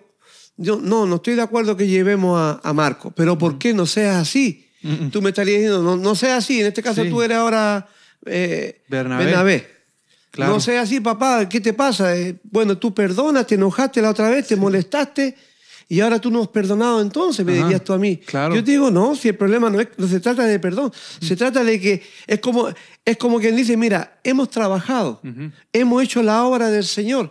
yo 0.58 0.79
no, 0.81 1.05
no 1.05 1.15
estoy 1.15 1.36
de 1.36 1.41
acuerdo 1.41 1.75
que 1.75 1.88
llevemos 1.88 2.39
a, 2.39 2.62
a 2.63 2.73
Marco. 2.73 3.12
Pero 3.12 3.38
¿por 3.38 3.58
qué 3.58 3.73
no 3.73 3.86
seas 3.86 4.15
así? 4.17 4.67
Mm, 4.81 5.05
mm. 5.05 5.12
Tú 5.12 5.21
me 5.21 5.29
estarías 5.29 5.58
diciendo, 5.60 5.81
no, 5.84 5.97
no 5.97 6.15
seas 6.15 6.43
así. 6.43 6.62
En 6.62 6.67
este 6.67 6.81
caso 6.84 7.03
Sí. 7.03 7.10
tú 7.10 7.21
eres 7.21 7.38
ahora 7.38 7.88
eh, 8.25 8.84
Bernabé. 8.88 9.75
Claro. 10.31 10.53
No 10.53 10.60
seas 10.60 10.84
así, 10.84 10.99
papá. 10.99 11.47
¿Qué 11.47 11.62
te 11.62 11.73
pasa? 11.73 12.15
Eh, 12.17 12.38
bueno, 12.43 12.77
tú 12.77 12.93
perdonas, 12.93 13.47
te 13.47 13.55
enojaste 13.55 14.01
la 14.01 14.10
otra 14.10 14.29
vez, 14.29 14.47
te 14.47 14.55
molestaste. 14.58 15.36
Y 15.87 15.99
ahora 15.99 16.19
tú 16.19 16.31
no 16.31 16.41
has 16.41 16.47
perdonado 16.47 16.99
entonces, 17.01 17.45
me 17.45 17.53
Ajá, 17.53 17.63
dirías 17.65 17.83
tú 17.83 17.93
a 17.93 17.97
mí. 17.99 18.17
claro. 18.17 18.55
Yo 18.55 18.63
te 18.63 18.71
digo, 18.71 18.89
no, 18.89 19.15
si 19.15 19.27
el 19.29 19.35
problema 19.35 19.69
no, 19.69 19.79
es, 19.79 19.87
no 19.97 20.07
se 20.07 20.19
trata 20.19 20.43
de 20.45 20.59
perdón, 20.59 20.91
se 21.21 21.35
trata 21.35 21.63
de 21.63 21.79
que 21.79 22.01
es 22.25 22.39
como, 22.39 22.69
es 23.05 23.17
como 23.17 23.39
quien 23.39 23.55
dice, 23.55 23.77
mira, 23.77 24.19
hemos 24.23 24.49
trabajado, 24.49 25.21
Ujú. 25.23 25.51
hemos 25.73 26.03
hecho 26.03 26.23
la 26.23 26.43
obra 26.43 26.69
del 26.71 26.85
Señor. 26.85 27.29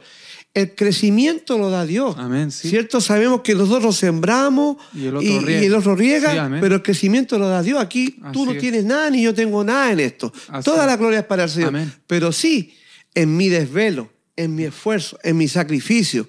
El 0.54 0.72
crecimiento 0.76 1.58
lo 1.58 1.68
da 1.68 1.84
Dios. 1.84 2.14
Amén, 2.16 2.52
sí. 2.52 2.68
¿Cierto? 2.70 3.00
Sabemos 3.00 3.40
que 3.40 3.56
nosotros 3.56 3.96
sembramos 3.96 4.76
Y 4.94 5.06
el 5.06 5.16
otro 5.16 5.28
y, 5.28 5.38
riega. 5.40 5.62
y 5.62 5.66
el 5.66 5.74
otro 5.74 5.96
riega, 5.96 6.30
Sí, 6.48 6.54
pero 6.60 6.76
el 6.76 6.82
crecimiento 6.82 7.40
lo 7.40 7.48
da 7.48 7.60
Dios. 7.60 7.80
Aquí 7.82 8.20
tú 8.32 8.46
no 8.46 8.52
es. 8.52 8.58
tienes 8.58 8.84
nada 8.84 9.10
ni 9.10 9.22
yo 9.24 9.34
tengo 9.34 9.64
nada 9.64 9.90
en 9.90 9.98
esto. 9.98 10.32
Así 10.46 10.64
Toda 10.64 10.82
es. 10.82 10.86
la 10.86 10.96
gloria 10.96 11.18
es 11.18 11.24
para 11.24 11.42
el 11.42 11.50
Señor. 11.50 11.70
Amén. 11.70 11.92
Pero 12.06 12.30
sí, 12.30 12.72
en 13.16 13.36
mi 13.36 13.48
desvelo, 13.48 14.12
en 14.36 14.54
mi 14.54 14.62
esfuerzo, 14.62 15.18
en 15.24 15.36
mi 15.38 15.48
sacrificio. 15.48 16.28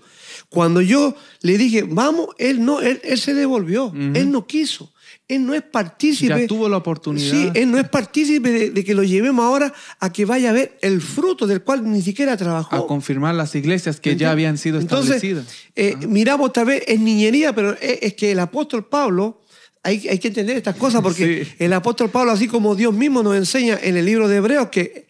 Cuando 0.49 0.81
yo 0.81 1.15
le 1.41 1.57
dije, 1.57 1.83
vamos, 1.87 2.27
él 2.37 2.63
no, 2.63 2.79
él, 2.81 3.01
él 3.03 3.19
se 3.19 3.33
devolvió. 3.33 3.91
Él 4.13 4.31
no 4.31 4.45
quiso. 4.47 4.91
Él 5.27 5.43
no 5.45 5.55
es 5.55 5.63
partícipe. 5.63 6.41
Ya 6.41 6.47
tuvo 6.47 6.69
la 6.69 6.77
oportunidad. 6.77 7.31
Sí, 7.31 7.49
él 7.55 7.71
no 7.71 7.79
es 7.79 7.89
partícipe 7.89 8.51
de, 8.51 8.69
de 8.69 8.83
que 8.83 8.93
lo 8.93 9.03
llevemos 9.03 9.43
ahora 9.43 9.73
a 9.99 10.13
que 10.13 10.23
vaya 10.23 10.51
a 10.51 10.53
ver 10.53 10.77
el 10.81 11.01
fruto 11.01 11.47
del 11.47 11.63
cual 11.63 11.89
ni 11.91 12.01
siquiera 12.03 12.37
trabajó. 12.37 12.75
a 12.75 12.85
confirmar 12.87 13.33
las 13.33 13.55
iglesias 13.55 13.99
que 13.99 14.15
ya 14.15 14.29
habían 14.31 14.57
sido 14.59 14.79
Entonces, 14.79 15.15
establecidas. 15.15 15.47
eh, 15.75 15.95
miramos 16.07 16.53
tal 16.53 16.65
vez 16.67 16.83
en 16.87 17.03
niñería, 17.03 17.53
pero 17.55 17.71
es, 17.73 17.99
es 18.03 18.13
que 18.13 18.31
el 18.33 18.39
apóstol 18.39 18.85
Pablo, 18.87 19.41
hay, 19.81 20.07
hay 20.07 20.19
que 20.19 20.27
entender 20.27 20.57
estas 20.57 20.75
cosas 20.75 21.01
porque 21.01 21.45
Sí. 21.45 21.51
el 21.59 21.73
apóstol 21.73 22.11
Pablo, 22.11 22.31
así 22.31 22.47
como 22.47 22.75
Dios 22.75 22.93
mismo 22.93 23.23
nos 23.23 23.35
enseña 23.35 23.79
en 23.81 23.97
el 23.97 24.05
libro 24.05 24.27
de 24.27 24.37
Hebreos, 24.37 24.67
que 24.69 25.07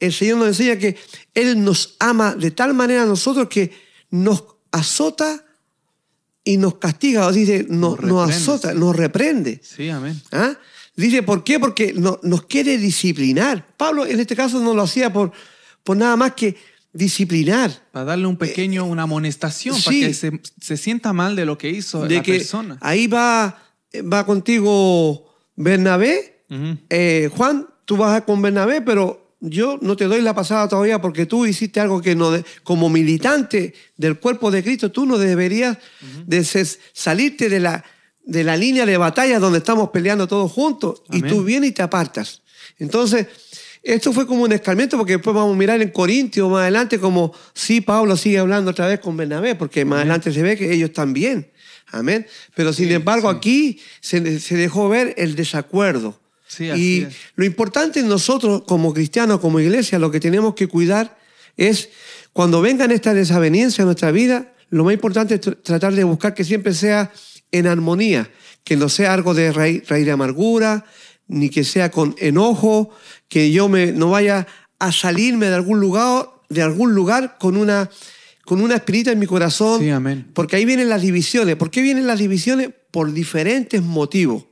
el 0.00 0.12
Señor 0.12 0.38
nos 0.38 0.48
enseña 0.48 0.76
que 0.76 0.96
Él 1.34 1.62
nos 1.62 1.94
ama 2.00 2.34
de 2.34 2.50
tal 2.50 2.74
manera 2.74 3.04
a 3.04 3.06
nosotros 3.06 3.46
que 3.48 3.70
nos 4.10 4.42
azota 4.72 5.44
y 6.44 6.56
nos 6.56 6.74
castiga, 6.78 7.26
o 7.28 7.32
dice, 7.32 7.66
nos, 7.68 8.00
Nos 8.00 8.28
azota, 8.30 8.74
nos 8.74 8.96
reprende. 8.96 9.60
Sí, 9.62 9.88
amén. 9.88 10.20
¿Ah? 10.32 10.54
Dice, 10.96 11.22
¿por 11.22 11.44
qué? 11.44 11.60
Porque 11.60 11.92
no- 11.94 12.18
nos 12.22 12.46
quiere 12.46 12.76
disciplinar. 12.78 13.64
Pablo 13.76 14.04
en 14.04 14.18
este 14.18 14.34
caso 14.34 14.58
no 14.60 14.74
lo 14.74 14.82
hacía 14.82 15.12
por, 15.12 15.30
por 15.84 15.96
nada 15.96 16.16
más 16.16 16.32
que 16.32 16.56
disciplinar. 16.92 17.70
Para 17.92 18.04
darle 18.06 18.26
un 18.26 18.36
pequeño, 18.36 18.84
una 18.84 19.04
amonestación, 19.04 19.80
para 19.82 19.96
que 19.96 20.12
se, 20.14 20.40
se 20.60 20.76
sienta 20.76 21.12
mal 21.12 21.36
de 21.36 21.46
lo 21.46 21.56
que 21.56 21.70
hizo 21.70 22.02
de 22.06 22.16
la 22.16 22.22
que 22.22 22.34
persona. 22.38 22.76
ahí 22.80 23.06
va, 23.06 23.62
va 24.12 24.26
contigo 24.26 25.32
Bernabé. 25.56 26.44
Eh, 26.90 27.30
Juan, 27.34 27.66
tú 27.86 27.96
vas 27.96 28.20
con 28.22 28.42
Bernabé, 28.42 28.82
pero 28.82 29.21
yo 29.44 29.78
no 29.82 29.96
te 29.96 30.04
doy 30.04 30.22
la 30.22 30.34
pasada 30.34 30.68
todavía 30.68 31.00
porque 31.00 31.26
tú 31.26 31.44
hiciste 31.46 31.80
algo 31.80 32.00
que 32.00 32.14
no, 32.14 32.30
de- 32.30 32.44
como 32.62 32.88
militante 32.88 33.74
del 33.96 34.18
cuerpo 34.18 34.50
de 34.52 34.62
Cristo, 34.62 34.92
tú 34.92 35.04
no 35.04 35.18
deberías 35.18 35.78
de 36.26 36.40
ses- 36.44 36.78
salirte 36.92 37.48
de 37.48 37.58
la, 37.60 37.84
de 38.24 38.44
la 38.44 38.56
línea 38.56 38.86
de 38.86 38.96
batalla 38.96 39.40
donde 39.40 39.58
estamos 39.58 39.90
peleando 39.90 40.28
todos 40.28 40.50
juntos 40.52 41.02
y 41.10 41.22
tú 41.22 41.42
vienes 41.44 41.70
y 41.70 41.72
te 41.72 41.82
apartas. 41.82 42.42
Entonces, 42.78 43.26
esto 43.82 44.12
fue 44.12 44.28
como 44.28 44.44
un 44.44 44.52
escarmiento 44.52 44.96
porque 44.96 45.14
después 45.14 45.34
vamos 45.34 45.54
a 45.56 45.58
mirar 45.58 45.82
en 45.82 45.90
Corintios 45.90 46.48
más 46.48 46.60
adelante 46.62 47.00
como 47.00 47.34
sí, 47.52 47.80
Pablo 47.80 48.16
sigue 48.16 48.38
hablando 48.38 48.70
otra 48.70 48.86
vez 48.86 49.00
con 49.00 49.16
Bernabé, 49.16 49.56
porque 49.56 49.84
más 49.84 49.98
adelante 49.98 50.32
se 50.32 50.40
ve 50.42 50.56
que 50.56 50.72
ellos 50.72 50.92
también. 50.92 51.50
Amén. 51.90 52.26
Pero 52.54 52.72
sin 52.72 52.90
embargo 52.92 53.28
aquí 53.28 53.80
se, 54.00 54.38
se, 54.38 54.54
dejó 54.56 54.88
ver 54.88 55.14
el 55.18 55.34
desacuerdo. 55.34 56.21
Sí, 56.52 56.64
y 56.64 57.02
es. 57.04 57.14
lo 57.34 57.46
importante 57.46 58.00
en 58.00 58.08
nosotros 58.08 58.64
como 58.66 58.92
cristianos, 58.92 59.40
como 59.40 59.58
iglesia, 59.58 59.98
lo 59.98 60.10
que 60.10 60.20
tenemos 60.20 60.54
que 60.54 60.66
cuidar 60.66 61.16
es 61.56 61.88
cuando 62.34 62.60
vengan 62.60 62.90
estas 62.90 63.14
desavenencias 63.14 63.80
a 63.80 63.84
nuestra 63.84 64.10
vida, 64.10 64.52
lo 64.68 64.84
más 64.84 64.92
importante 64.92 65.36
es 65.36 65.40
tratar 65.62 65.94
de 65.94 66.04
buscar 66.04 66.34
que 66.34 66.44
siempre 66.44 66.74
sea 66.74 67.10
en 67.52 67.66
armonía, 67.66 68.30
que 68.64 68.76
no 68.76 68.90
sea 68.90 69.14
algo 69.14 69.32
de 69.32 69.50
raíz, 69.50 69.88
raíz 69.88 70.04
de 70.04 70.12
amargura, 70.12 70.84
ni 71.26 71.48
que 71.48 71.64
sea 71.64 71.90
con 71.90 72.14
enojo, 72.18 72.90
que 73.28 73.50
yo 73.50 73.68
me, 73.70 73.92
no 73.92 74.10
vaya 74.10 74.46
a 74.78 74.92
salirme 74.92 75.46
de 75.46 75.54
algún 75.54 75.80
lugar, 75.80 76.28
de 76.50 76.60
algún 76.60 76.94
lugar 76.94 77.38
con 77.38 77.56
una, 77.56 77.88
con 78.44 78.60
una 78.60 78.76
espinita 78.76 79.10
en 79.10 79.18
mi 79.18 79.26
corazón. 79.26 79.80
Sí, 79.80 79.88
amén. 79.88 80.30
Porque 80.34 80.56
ahí 80.56 80.66
vienen 80.66 80.90
las 80.90 81.00
divisiones. 81.00 81.56
¿Por 81.56 81.70
qué 81.70 81.80
vienen 81.80 82.06
las 82.06 82.18
divisiones? 82.18 82.70
Por 82.90 83.12
diferentes 83.12 83.82
motivos. 83.82 84.44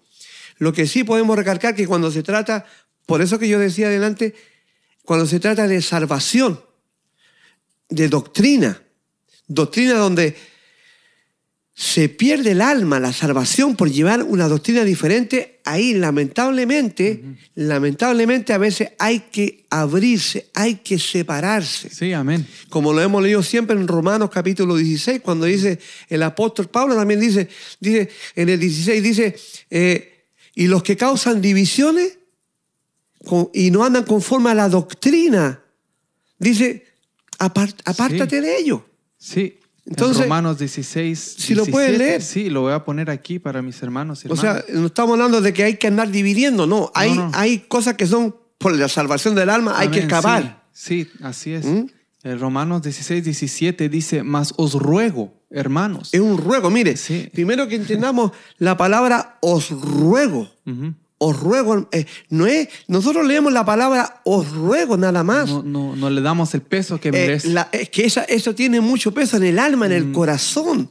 Lo 0.61 0.75
que 0.75 0.87
sí 0.87 1.05
podemos 1.05 1.37
recalcar 1.37 1.75
que 1.75 1.87
cuando 1.87 2.11
se 2.11 2.23
trata, 2.23 2.67
por 3.07 3.23
eso 3.23 3.39
que 3.39 3.49
yo 3.49 3.59
decía 3.59 3.87
adelante, 3.87 4.35
cuando 5.05 5.27
se 5.27 5.41
trata 5.41 5.67
de 5.67 5.81
salvación, 5.81 6.61
de 7.89 8.09
doctrina, 8.09 8.83
doctrina 9.49 9.95
donde 9.95 10.37
se 11.75 12.11
pierde 12.11 12.51
el 12.51 12.61
alma, 12.61 13.01
la 13.01 13.15
salvación 13.15 13.75
por 13.75 13.91
llevar 13.91 14.23
una 14.23 14.49
doctrina 14.49 14.85
diferente, 14.85 15.61
ahí 15.65 15.95
lamentablemente, 15.95 17.23
uh 17.25 17.27
-huh. 17.27 17.37
lamentablemente 17.55 18.53
a 18.53 18.59
veces 18.59 18.91
hay 18.99 19.21
que 19.33 19.65
abrirse, 19.71 20.51
hay 20.53 20.75
que 20.75 20.99
separarse. 20.99 21.89
Sí, 21.89 22.13
amén. 22.13 22.47
Como 22.69 22.93
lo 22.93 23.01
hemos 23.01 23.23
leído 23.23 23.43
siempre 23.43 23.75
en 23.75 23.89
Romanos 23.89 24.29
capítulo 24.29 24.77
16, 24.77 25.23
cuando 25.23 25.47
dice 25.47 25.79
el 26.11 26.23
apóstol 26.23 26.69
Pablo 26.69 26.95
también 26.95 27.19
dice, 27.19 27.49
dice 27.81 28.11
en 28.37 28.51
el 28.51 28.61
16 28.61 29.03
dice, 29.03 29.37
eh, 29.71 30.20
y 30.55 30.67
los 30.67 30.83
que 30.83 30.97
causan 30.97 31.41
divisiones 31.41 32.19
y 33.53 33.71
no 33.71 33.85
andan 33.85 34.05
conforme 34.05 34.51
a 34.51 34.55
la 34.55 34.69
doctrina, 34.69 35.63
dice, 36.39 36.87
apart, 37.39 37.81
apártate 37.85 38.37
sí. 38.37 38.43
de 38.43 38.59
ellos. 38.59 38.81
Sí, 39.19 39.59
entonces, 39.87 40.19
en 40.19 40.23
Romanos 40.25 40.59
16. 40.59 41.19
Si 41.19 41.55
17, 41.55 41.55
lo 41.55 41.67
puedes 41.67 41.99
leer. 41.99 42.23
Sí, 42.23 42.49
lo 42.49 42.63
voy 42.63 42.73
a 42.73 42.85
poner 42.85 43.11
aquí 43.11 43.39
para 43.39 43.63
mis 43.63 43.83
hermanos. 43.83 44.25
Y 44.25 44.29
o 44.29 44.37
sea, 44.37 44.65
no 44.73 44.87
estamos 44.87 45.15
hablando 45.15 45.41
de 45.41 45.53
que 45.53 45.65
hay 45.65 45.77
que 45.77 45.89
andar 45.89 46.11
dividiendo, 46.11 46.67
no. 46.67 46.91
Hay, 46.95 47.15
no, 47.15 47.29
no. 47.29 47.31
hay 47.35 47.61
cosas 47.61 47.95
que 47.95 48.07
son 48.07 48.37
por 48.59 48.77
la 48.77 48.89
salvación 48.89 49.35
del 49.35 49.51
alma, 49.51 49.73
Amén, 49.73 49.83
hay 49.83 49.91
que 49.91 50.01
excavar. 50.01 50.65
Sí, 50.73 51.05
sí 51.05 51.11
así 51.23 51.53
es. 51.55 51.65
¿Mm? 51.65 51.87
El 52.23 52.39
Romanos 52.39 52.83
16, 52.83 53.25
17 53.25 53.89
dice, 53.89 54.23
mas 54.23 54.53
os 54.57 54.75
ruego, 54.75 55.40
hermanos. 55.51 56.11
Es 56.13 56.21
un 56.21 56.39
ruego, 56.39 56.71
mire. 56.71 56.97
Sí. 56.97 57.29
Primero 57.33 57.69
que 57.69 57.77
entendamos 57.77 58.33
la 58.59 58.77
palabra 58.77 59.39
os 59.41 59.71
ruego. 59.71 60.49
Uh 60.67 60.71
-huh. 60.71 60.95
Os 61.23 61.39
ruego, 61.39 61.87
eh, 61.93 62.07
no 62.31 62.47
es, 62.47 62.69
nosotros 62.89 63.27
leemos 63.27 63.53
la 63.53 63.67
palabra 63.67 64.23
os 64.25 64.51
ruego 64.53 64.97
nada 64.97 65.23
más. 65.23 65.51
No, 65.51 65.63
no, 65.63 65.95
no 65.95 66.09
le 66.09 66.23
damos 66.23 66.55
el 66.55 66.63
peso 66.63 66.99
que 66.99 67.13
merece. 67.13 67.49
Eh, 67.49 67.53
la, 67.53 67.69
es 67.73 67.91
que 67.91 68.07
esa, 68.07 68.25
eso 68.25 68.55
tiene 68.55 68.81
mucho 68.81 69.13
peso 69.13 69.37
en 69.37 69.43
el 69.43 69.59
alma, 69.59 69.85
en 69.85 69.93
el 69.93 70.07
mm. 70.07 70.13
corazón. 70.13 70.91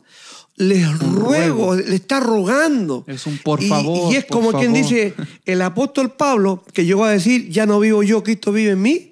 Les 0.56 0.86
ruego, 1.00 1.74
ruego, 1.74 1.76
le 1.76 1.96
está 1.96 2.20
rogando. 2.20 3.06
Es 3.08 3.26
un 3.26 3.40
por 3.40 3.64
favor. 3.64 4.12
Y, 4.12 4.14
y 4.14 4.18
es 4.18 4.26
como 4.26 4.52
favor. 4.52 4.60
quien 4.60 4.74
dice, 4.74 5.16
el 5.46 5.64
apóstol 5.64 6.12
Pablo, 6.12 6.64
que 6.74 6.86
llegó 6.86 7.06
a 7.06 7.12
decir, 7.12 7.50
ya 7.50 7.66
no 7.66 7.80
vivo 7.80 8.04
yo, 8.04 8.22
Cristo 8.22 8.52
vive 8.52 8.74
en 8.74 8.82
mí, 8.84 9.12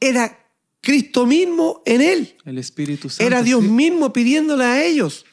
era 0.00 0.36
Cristo 0.86 1.26
mismo 1.26 1.82
en 1.84 2.00
él. 2.00 2.36
El 2.44 2.58
Espíritu 2.58 3.10
Santo. 3.10 3.26
Era 3.26 3.42
Dios 3.42 3.60
sí. 3.60 3.68
mismo 3.68 4.12
pidiéndole 4.12 4.62
a 4.62 4.84
ellos, 4.84 5.26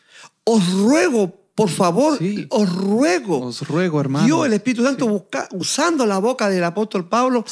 os 0.43 0.67
ruego, 0.73 1.47
por 1.53 1.69
favor, 1.69 2.17
sí. 2.17 2.47
os 2.49 2.75
ruego. 2.75 3.39
Os 3.39 3.61
ruego, 3.67 4.01
hermano. 4.01 4.25
Dios, 4.25 4.47
el 4.47 4.53
Espíritu 4.53 4.83
Santo, 4.83 5.05
sí. 5.05 5.11
busca, 5.11 5.47
usando 5.51 6.07
la 6.07 6.17
boca 6.17 6.49
del 6.49 6.63
apóstol 6.63 7.07
Pablo, 7.07 7.45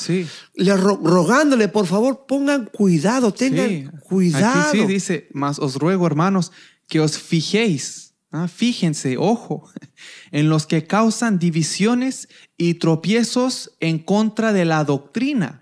le 0.55 0.77
ro 0.77 0.99
rogándole, 1.03 1.67
por 1.67 1.85
favor, 1.85 2.25
pongan 2.27 2.71
cuidado, 2.73 3.35
tengan 3.35 3.91
cuidado. 3.99 4.69
Aquí 4.69 4.79
sí 4.79 4.85
dice, 4.87 5.27
más 5.31 5.59
os 5.59 5.75
ruego, 5.75 6.07
hermanos, 6.07 6.51
que 6.87 7.01
os 7.01 7.19
fijéis, 7.19 8.15
¿ah? 8.31 8.47
fíjense, 8.47 9.17
ojo, 9.19 9.69
en 10.31 10.49
los 10.49 10.65
que 10.65 10.87
causan 10.87 11.37
divisiones 11.37 12.29
y 12.57 12.73
tropiezos 12.73 13.77
en 13.79 13.99
contra 13.99 14.53
de 14.53 14.65
la 14.65 14.85
doctrina 14.85 15.61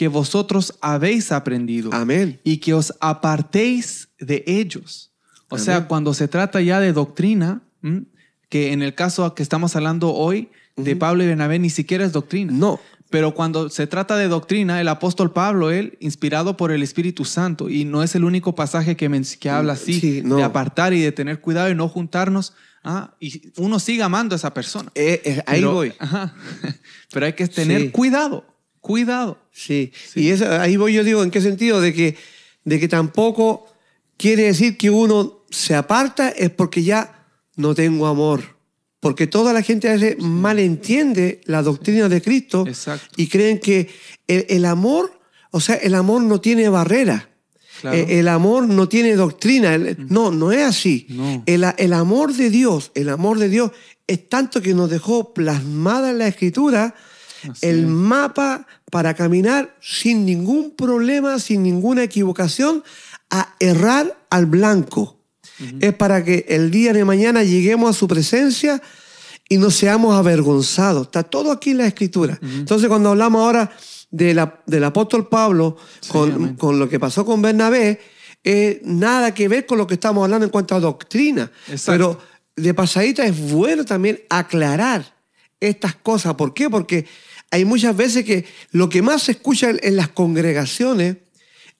que 0.00 0.08
vosotros 0.08 0.78
habéis 0.80 1.30
aprendido. 1.30 1.90
Amén. 1.92 2.40
Y 2.42 2.56
que 2.56 2.72
os 2.72 2.94
apartéis 3.00 4.08
de 4.18 4.42
ellos. 4.46 5.12
O 5.50 5.56
Amén. 5.56 5.64
sea, 5.66 5.88
cuando 5.88 6.14
se 6.14 6.26
trata 6.26 6.62
ya 6.62 6.80
de 6.80 6.94
doctrina, 6.94 7.60
¿m? 7.82 8.04
que 8.48 8.72
en 8.72 8.80
el 8.80 8.94
caso 8.94 9.34
que 9.34 9.42
estamos 9.42 9.76
hablando 9.76 10.14
hoy 10.14 10.48
de 10.74 10.92
uh 10.92 10.94
-huh. 10.94 10.98
Pablo 10.98 11.22
y 11.22 11.26
Bernabé 11.26 11.58
ni 11.58 11.68
siquiera 11.68 12.02
es 12.06 12.12
doctrina. 12.12 12.50
No. 12.50 12.80
Pero 13.10 13.34
cuando 13.34 13.68
se 13.68 13.86
trata 13.86 14.16
de 14.16 14.28
doctrina, 14.28 14.80
el 14.80 14.88
apóstol 14.88 15.34
Pablo, 15.34 15.70
él, 15.70 15.98
inspirado 16.00 16.56
por 16.56 16.72
el 16.72 16.82
Espíritu 16.82 17.26
Santo, 17.26 17.68
y 17.68 17.84
no 17.84 18.02
es 18.02 18.14
el 18.14 18.24
único 18.24 18.54
pasaje 18.54 18.96
que, 18.96 19.10
me, 19.10 19.20
que 19.20 19.50
habla 19.50 19.74
así, 19.74 20.00
sí, 20.00 20.22
no. 20.24 20.36
de 20.36 20.44
apartar 20.44 20.94
y 20.94 21.02
de 21.02 21.12
tener 21.12 21.42
cuidado 21.42 21.68
y 21.68 21.74
no 21.74 21.88
juntarnos, 21.90 22.54
ah, 22.84 23.12
y 23.20 23.52
uno 23.58 23.78
sigue 23.78 24.02
amando 24.02 24.34
a 24.34 24.36
esa 24.36 24.54
persona. 24.54 24.90
Eh, 24.94 25.20
eh, 25.26 25.42
ahí 25.44 25.60
pero, 25.60 25.74
voy. 25.74 25.92
Ajá, 25.98 26.34
pero 27.12 27.26
hay 27.26 27.34
que 27.34 27.48
tener 27.48 27.82
sí. 27.82 27.90
cuidado, 27.90 28.46
cuidado. 28.80 29.38
Sí, 29.52 29.92
sí. 30.12 30.20
y 30.20 30.42
ahí 30.44 30.76
voy 30.76 30.94
yo 30.94 31.04
digo, 31.04 31.22
¿en 31.22 31.30
qué 31.30 31.40
sentido? 31.40 31.80
De 31.80 31.92
que, 31.92 32.16
de 32.64 32.80
que 32.80 32.88
tampoco 32.88 33.66
quiere 34.16 34.44
decir 34.44 34.76
que 34.76 34.90
uno 34.90 35.44
se 35.50 35.74
aparta, 35.74 36.28
es 36.30 36.50
porque 36.50 36.82
ya 36.82 37.26
no 37.56 37.74
tengo 37.74 38.06
amor. 38.06 38.56
Porque 39.00 39.26
toda 39.26 39.52
la 39.52 39.62
gente 39.62 39.88
a 39.88 39.92
veces 39.92 40.16
malentiende 40.18 41.40
la 41.44 41.62
doctrina 41.62 42.08
de 42.08 42.20
Cristo 42.20 42.64
Exacto. 42.66 43.08
y 43.16 43.28
creen 43.28 43.58
que 43.58 43.88
el, 44.26 44.44
el, 44.50 44.64
amor, 44.66 45.18
o 45.50 45.60
sea, 45.60 45.76
el 45.76 45.94
amor 45.94 46.22
no 46.22 46.40
tiene 46.40 46.68
barrera. 46.68 47.30
Claro. 47.80 47.96
El, 47.96 48.10
el, 48.10 48.28
amor 48.28 48.68
no 48.68 48.90
tiene 48.90 49.16
doctrina. 49.16 49.74
El, 49.74 49.96
no, 50.10 50.30
no 50.30 50.52
es 50.52 50.66
así. 50.66 51.06
No. 51.08 51.42
El, 51.46 51.64
el, 51.78 51.92
amor 51.94 52.34
de 52.34 52.50
Dios, 52.50 52.92
el 52.94 53.08
amor 53.08 53.38
de 53.38 53.48
Dios 53.48 53.70
es 54.06 54.28
tanto 54.28 54.60
que 54.60 54.74
nos 54.74 54.90
dejó 54.90 55.32
plasmada 55.32 56.10
en 56.10 56.18
la 56.18 56.28
Escritura 56.28 56.94
así 57.48 57.66
el 57.66 57.80
es. 57.80 57.86
mapa 57.86 58.66
para 58.90 59.14
caminar 59.14 59.76
sin 59.80 60.26
ningún 60.26 60.72
problema, 60.72 61.38
sin 61.38 61.62
ninguna 61.62 62.02
equivocación, 62.02 62.82
a 63.30 63.54
errar 63.60 64.16
al 64.30 64.46
blanco 64.46 65.20
es 65.80 65.94
para 65.94 66.24
que 66.24 66.46
el 66.48 66.70
día 66.70 66.92
de 66.92 67.04
mañana 67.04 67.42
lleguemos 67.42 67.90
a 67.90 67.98
su 67.98 68.08
presencia 68.08 68.80
y 69.48 69.58
no 69.58 69.70
seamos 69.70 70.14
avergonzados. 70.14 71.06
Está 71.06 71.22
todo 71.22 71.52
aquí 71.52 71.70
en 71.70 71.78
la 71.78 71.86
escritura. 71.86 72.38
Uh 72.40 72.46
-huh. 72.46 72.58
Entonces, 72.60 72.88
cuando 72.88 73.10
hablamos 73.10 73.40
ahora 73.40 73.70
de 74.10 74.34
la, 74.34 74.62
del 74.66 74.84
apóstol 74.84 75.28
Pablo 75.28 75.76
sí, 76.00 76.10
con, 76.10 76.56
con, 76.56 76.78
lo 76.78 76.88
que 76.88 76.98
pasó 76.98 77.24
con 77.24 77.42
Bernabé, 77.42 78.00
eh, 78.42 78.80
nada 78.84 79.34
que 79.34 79.48
ver 79.48 79.66
con 79.66 79.78
lo 79.78 79.86
que 79.86 79.94
estamos 79.94 80.24
hablando 80.24 80.46
en 80.46 80.50
cuanto 80.50 80.74
a 80.74 80.80
doctrina. 80.80 81.50
Exacto. 81.68 81.92
Pero 81.92 82.18
de 82.56 82.74
pasadita 82.74 83.24
es 83.24 83.38
bueno 83.52 83.84
también 83.84 84.20
aclarar 84.30 85.14
estas 85.58 85.94
cosas. 85.96 86.34
¿Por 86.34 86.54
qué? 86.54 86.70
Porque 86.70 87.06
hay 87.50 87.64
muchas 87.64 87.96
veces 87.96 88.24
que 88.24 88.44
lo 88.70 88.88
que 88.88 89.02
más 89.02 89.24
se 89.24 89.32
escucha 89.32 89.70
en, 89.70 89.96
las 89.96 90.08
congregaciones, 90.08 91.16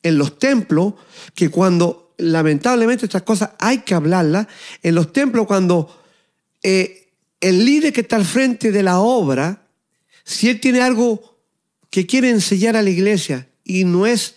en 0.03 0.19
los 0.19 0.39
templos, 0.39 0.95
que 1.35 1.49
cuando 1.49 2.15
lamentablemente 2.19 3.07
estas 3.07 3.23
cosas 3.23 3.51
hay 3.59 3.79
que 3.79 3.95
hablarlas. 3.95 4.47
En 4.83 4.95
los 4.95 5.13
templos, 5.13 5.47
cuando 5.47 6.03
eh, 6.63 7.13
el 7.41 7.65
líder 7.65 7.93
que 7.93 8.01
está 8.01 8.17
al 8.17 8.25
frente 8.25 8.73
de 8.73 8.83
la 8.83 8.99
obra, 8.99 9.67
si 10.25 10.49
él 10.49 10.61
tiene 10.61 10.81
algo 10.81 11.39
que 11.89 12.07
quiere 12.07 12.31
enseñar 12.31 12.77
a 12.77 12.83
la 12.83 12.91
iglesia 12.91 13.49
y 13.65 13.85
no 13.85 14.07
es 14.07 14.37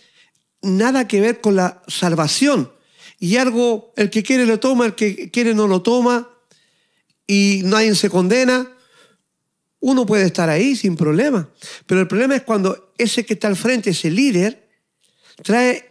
nada 0.62 1.08
que 1.08 1.20
ver 1.20 1.40
con 1.40 1.56
la 1.56 1.82
salvación, 1.88 2.70
y 3.18 3.36
algo, 3.36 3.92
el 3.96 4.10
que 4.10 4.22
quiere 4.22 4.44
lo 4.44 4.60
toma, 4.60 4.86
el 4.86 4.94
que 4.94 5.30
quiere 5.30 5.54
no 5.54 5.66
lo 5.66 5.82
toma, 5.82 6.28
y 7.26 7.62
nadie 7.64 7.94
se 7.94 8.10
condena, 8.10 8.70
uno 9.84 10.06
puede 10.06 10.24
estar 10.24 10.48
ahí 10.48 10.76
sin 10.76 10.96
problema. 10.96 11.46
Pero 11.84 12.00
el 12.00 12.08
problema 12.08 12.34
es 12.34 12.42
cuando 12.42 12.94
ese 12.96 13.26
que 13.26 13.34
está 13.34 13.48
al 13.48 13.56
frente, 13.56 13.90
ese 13.90 14.10
líder, 14.10 14.66
trae 15.42 15.84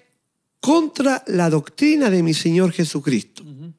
contra 0.60 1.24
la 1.28 1.48
doctrina 1.52 2.10
de 2.10 2.24
mi 2.24 2.34
Señor 2.34 2.72
Jesucristo. 2.72 3.44
Uh 3.44 3.48
-huh. 3.48 3.74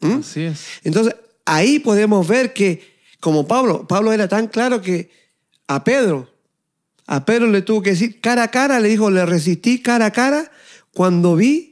¿Mm? 0.00 0.20
Así 0.20 0.42
es. 0.42 0.64
Entonces, 0.82 1.14
ahí 1.44 1.78
podemos 1.78 2.26
ver 2.26 2.52
que, 2.52 2.98
como 3.20 3.46
Pablo, 3.46 3.86
Pablo 3.86 4.12
era 4.12 4.26
tan 4.26 4.48
claro 4.48 4.82
que 4.82 5.08
a 5.68 5.84
Pedro, 5.84 6.28
a 7.06 7.24
Pedro 7.24 7.46
le 7.46 7.62
tuvo 7.62 7.80
que 7.80 7.90
decir 7.90 8.20
cara 8.20 8.42
a 8.42 8.50
cara, 8.50 8.80
le 8.80 8.88
dijo, 8.88 9.08
le 9.08 9.24
resistí 9.24 9.80
cara 9.80 10.06
a 10.06 10.10
cara 10.10 10.50
cuando 10.92 11.36
vi 11.36 11.69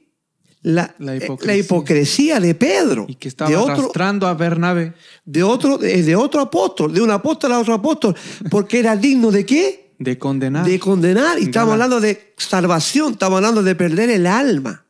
la, 0.63 0.95
la, 0.99 1.17
hipocresía. 1.17 1.47
la 1.47 1.57
hipocresía. 1.57 2.41
de 2.41 2.55
Pedro. 2.55 3.07
Y 3.09 3.15
que 3.15 3.29
estaba 3.29 3.51
de 3.51 3.57
otro, 3.57 3.75
arrastrando 3.75 4.27
a 4.27 4.35
Bernabé. 4.35 4.95
De 5.25 5.43
otro, 5.43 5.79
de 5.79 6.17
otro 6.17 6.41
apóstol, 6.41 6.93
de 6.93 7.01
un 7.01 7.11
apóstol 7.11 7.53
a 7.53 7.59
otro 7.59 7.75
apóstol, 7.75 8.17
porque 8.51 8.79
era 8.79 8.97
digno 8.97 9.31
de 9.31 9.47
qué? 9.47 9.95
De 9.99 10.19
condenar. 10.19 10.65
De 10.65 10.79
condenar. 10.79 11.39
Y 11.39 11.45
estamos 11.45 11.73
hablando 11.73 12.01
de 12.01 12.35
salvación, 12.37 13.13
estamos 13.13 13.37
hablando 13.37 13.63
de 13.63 13.75
perder 13.75 14.11
el 14.11 14.27
alma. 14.27 14.85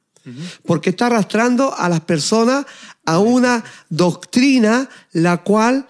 Porque 0.66 0.90
está 0.90 1.06
arrastrando 1.06 1.74
a 1.74 1.88
las 1.88 2.00
personas 2.00 2.66
a 3.06 3.18
una 3.18 3.64
doctrina 3.88 4.86
la 5.12 5.38
cual 5.38 5.86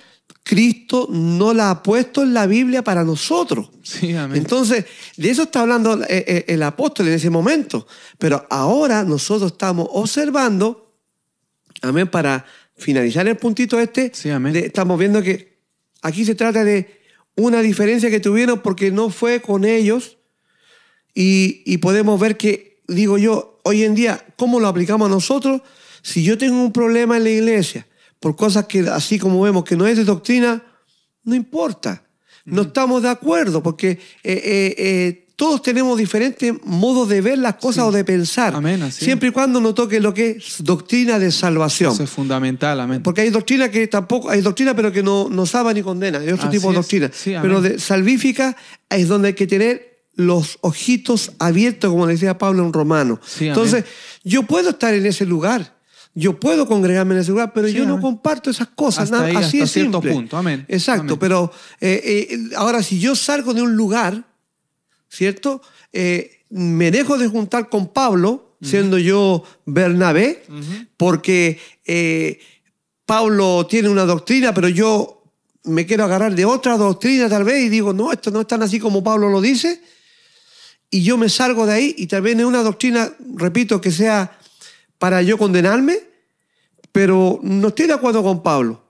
Cristo 0.48 1.08
no 1.10 1.52
la 1.52 1.68
ha 1.68 1.82
puesto 1.82 2.22
en 2.22 2.32
la 2.32 2.46
Biblia 2.46 2.82
para 2.82 3.04
nosotros. 3.04 3.70
Sí, 3.82 4.14
amén. 4.14 4.38
Entonces, 4.38 4.86
de 5.18 5.28
eso 5.28 5.42
está 5.42 5.60
hablando 5.60 6.02
eh, 6.04 6.24
eh, 6.26 6.44
el 6.48 6.62
apóstol 6.62 7.08
en 7.08 7.12
ese 7.14 7.28
momento. 7.28 7.86
Pero 8.16 8.46
ahora 8.48 9.04
nosotros 9.04 9.52
estamos 9.52 9.86
observando, 9.92 10.94
amén, 11.82 12.08
para 12.08 12.46
finalizar 12.78 13.28
el 13.28 13.36
puntito 13.36 13.78
este, 13.78 14.10
Sí, 14.14 14.30
amén. 14.30 14.54
de- 14.54 14.60
estamos 14.66 14.98
viendo 14.98 15.20
que 15.20 15.58
aquí 16.00 16.24
se 16.24 16.34
trata 16.34 16.64
de 16.64 16.98
una 17.36 17.60
diferencia 17.60 18.08
que 18.08 18.18
tuvieron 18.18 18.60
porque 18.62 18.90
no 18.90 19.10
fue 19.10 19.42
con 19.42 19.66
ellos 19.66 20.16
y, 21.14 21.62
y 21.66 21.76
podemos 21.76 22.18
ver 22.18 22.38
que, 22.38 22.80
digo 22.88 23.18
yo, 23.18 23.60
hoy 23.64 23.84
en 23.84 23.94
día, 23.94 24.24
¿cómo 24.36 24.60
lo 24.60 24.68
aplicamos 24.68 25.10
nosotros? 25.10 25.60
Si 26.00 26.22
yo 26.22 26.38
tengo 26.38 26.62
un 26.62 26.72
problema 26.72 27.18
en 27.18 27.24
la 27.24 27.30
iglesia 27.30 27.86
por 28.20 28.36
cosas 28.36 28.66
que, 28.66 28.80
así 28.80 29.18
como 29.18 29.40
vemos, 29.40 29.64
que 29.64 29.76
no 29.76 29.86
es 29.86 29.96
de 29.96 30.04
doctrina, 30.04 30.62
no 31.24 31.34
importa. 31.34 32.04
No 32.44 32.62
estamos 32.62 33.02
de 33.02 33.10
acuerdo 33.10 33.62
porque 33.62 33.90
eh, 33.90 33.98
eh, 34.24 34.74
eh, 34.78 35.28
todos 35.36 35.62
tenemos 35.62 35.96
diferentes 35.98 36.52
modos 36.64 37.08
de 37.08 37.20
ver 37.20 37.38
las 37.38 37.54
cosas 37.56 37.84
o 37.84 37.92
de 37.92 38.04
pensar. 38.04 38.54
Amén. 38.54 38.90
Siempre 38.90 39.28
y 39.28 39.32
cuando 39.32 39.60
no 39.60 39.74
toque 39.74 40.00
lo 40.00 40.14
que 40.14 40.30
es 40.30 40.56
doctrina 40.64 41.18
de 41.18 41.30
salvación. 41.30 41.92
Eso 41.92 42.02
es 42.02 42.10
fundamental, 42.10 42.80
amén. 42.80 43.02
Porque 43.02 43.20
hay 43.20 43.30
doctrina 43.30 43.70
que 43.70 43.86
tampoco, 43.86 44.30
hay 44.30 44.40
doctrina 44.40 44.74
pero 44.74 44.90
que 44.90 45.02
no, 45.02 45.28
no 45.30 45.46
salva 45.46 45.72
ni 45.74 45.82
condena, 45.82 46.18
hay 46.18 46.30
otro 46.30 46.48
Así 46.48 46.56
tipo 46.56 46.70
de 46.70 46.76
doctrina. 46.76 47.10
Sí, 47.12 47.34
pero 47.40 47.60
de 47.60 47.78
salvífica 47.78 48.56
es 48.90 49.06
donde 49.06 49.28
hay 49.28 49.34
que 49.34 49.46
tener 49.46 50.06
los 50.16 50.58
ojitos 50.62 51.30
abiertos, 51.38 51.90
como 51.92 52.06
le 52.06 52.14
decía 52.14 52.36
Pablo 52.36 52.64
en 52.64 52.72
Romano. 52.72 53.20
Sí. 53.24 53.46
Entonces, 53.46 53.84
yo 54.24 54.42
puedo 54.42 54.70
estar 54.70 54.92
en 54.92 55.06
ese 55.06 55.24
lugar, 55.24 55.77
yo 56.14 56.38
puedo 56.40 56.66
congregarme 56.66 57.14
en 57.14 57.20
ese 57.20 57.30
lugar, 57.30 57.52
pero 57.54 57.68
Sí, 57.68 57.74
yo 57.74 57.86
no 57.86 58.00
comparto 58.00 58.50
esas 58.50 58.68
cosas. 58.68 59.04
Hasta 59.04 59.16
nada, 59.16 59.28
ahí, 59.28 59.36
así 59.36 59.58
hasta 59.58 59.64
es 59.64 59.70
cierto 59.72 59.98
simple. 59.98 60.12
punto, 60.12 60.36
amén. 60.36 60.64
Exacto, 60.68 61.02
Amén. 61.02 61.18
pero 61.20 61.52
eh, 61.80 62.28
eh, 62.30 62.38
ahora 62.56 62.82
si 62.82 62.98
yo 62.98 63.14
salgo 63.14 63.54
de 63.54 63.62
un 63.62 63.76
lugar, 63.76 64.24
¿cierto? 65.08 65.62
Eh, 65.92 66.44
me 66.50 66.90
dejo 66.90 67.18
de 67.18 67.28
juntar 67.28 67.68
con 67.68 67.88
Pablo, 67.92 68.56
siendo 68.62 68.98
yo 68.98 69.44
Bernabé, 69.66 70.42
porque 70.96 71.60
eh, 71.84 72.40
Pablo 73.06 73.66
tiene 73.68 73.88
una 73.88 74.04
doctrina, 74.04 74.52
pero 74.52 74.68
yo 74.68 75.22
me 75.64 75.86
quiero 75.86 76.04
agarrar 76.04 76.34
de 76.34 76.44
otra 76.44 76.76
doctrina 76.76 77.28
tal 77.28 77.44
vez 77.44 77.64
y 77.64 77.68
digo, 77.68 77.92
no, 77.92 78.10
esto 78.10 78.30
no 78.30 78.40
es 78.40 78.46
tan 78.46 78.62
así 78.62 78.80
como 78.80 79.04
Pablo 79.04 79.28
lo 79.28 79.40
dice, 79.40 79.80
y 80.90 81.02
yo 81.02 81.16
me 81.18 81.28
salgo 81.28 81.66
de 81.66 81.74
ahí 81.74 81.94
y 81.98 82.06
tal 82.06 82.22
vez 82.22 82.36
es 82.38 82.44
una 82.44 82.62
doctrina, 82.62 83.12
repito, 83.34 83.80
que 83.80 83.92
sea 83.92 84.37
para 84.98 85.22
yo 85.22 85.38
condenarme, 85.38 85.98
pero 86.92 87.38
no 87.42 87.68
estoy 87.68 87.86
de 87.86 87.92
acuerdo 87.94 88.22
con 88.22 88.42
Pablo. 88.42 88.84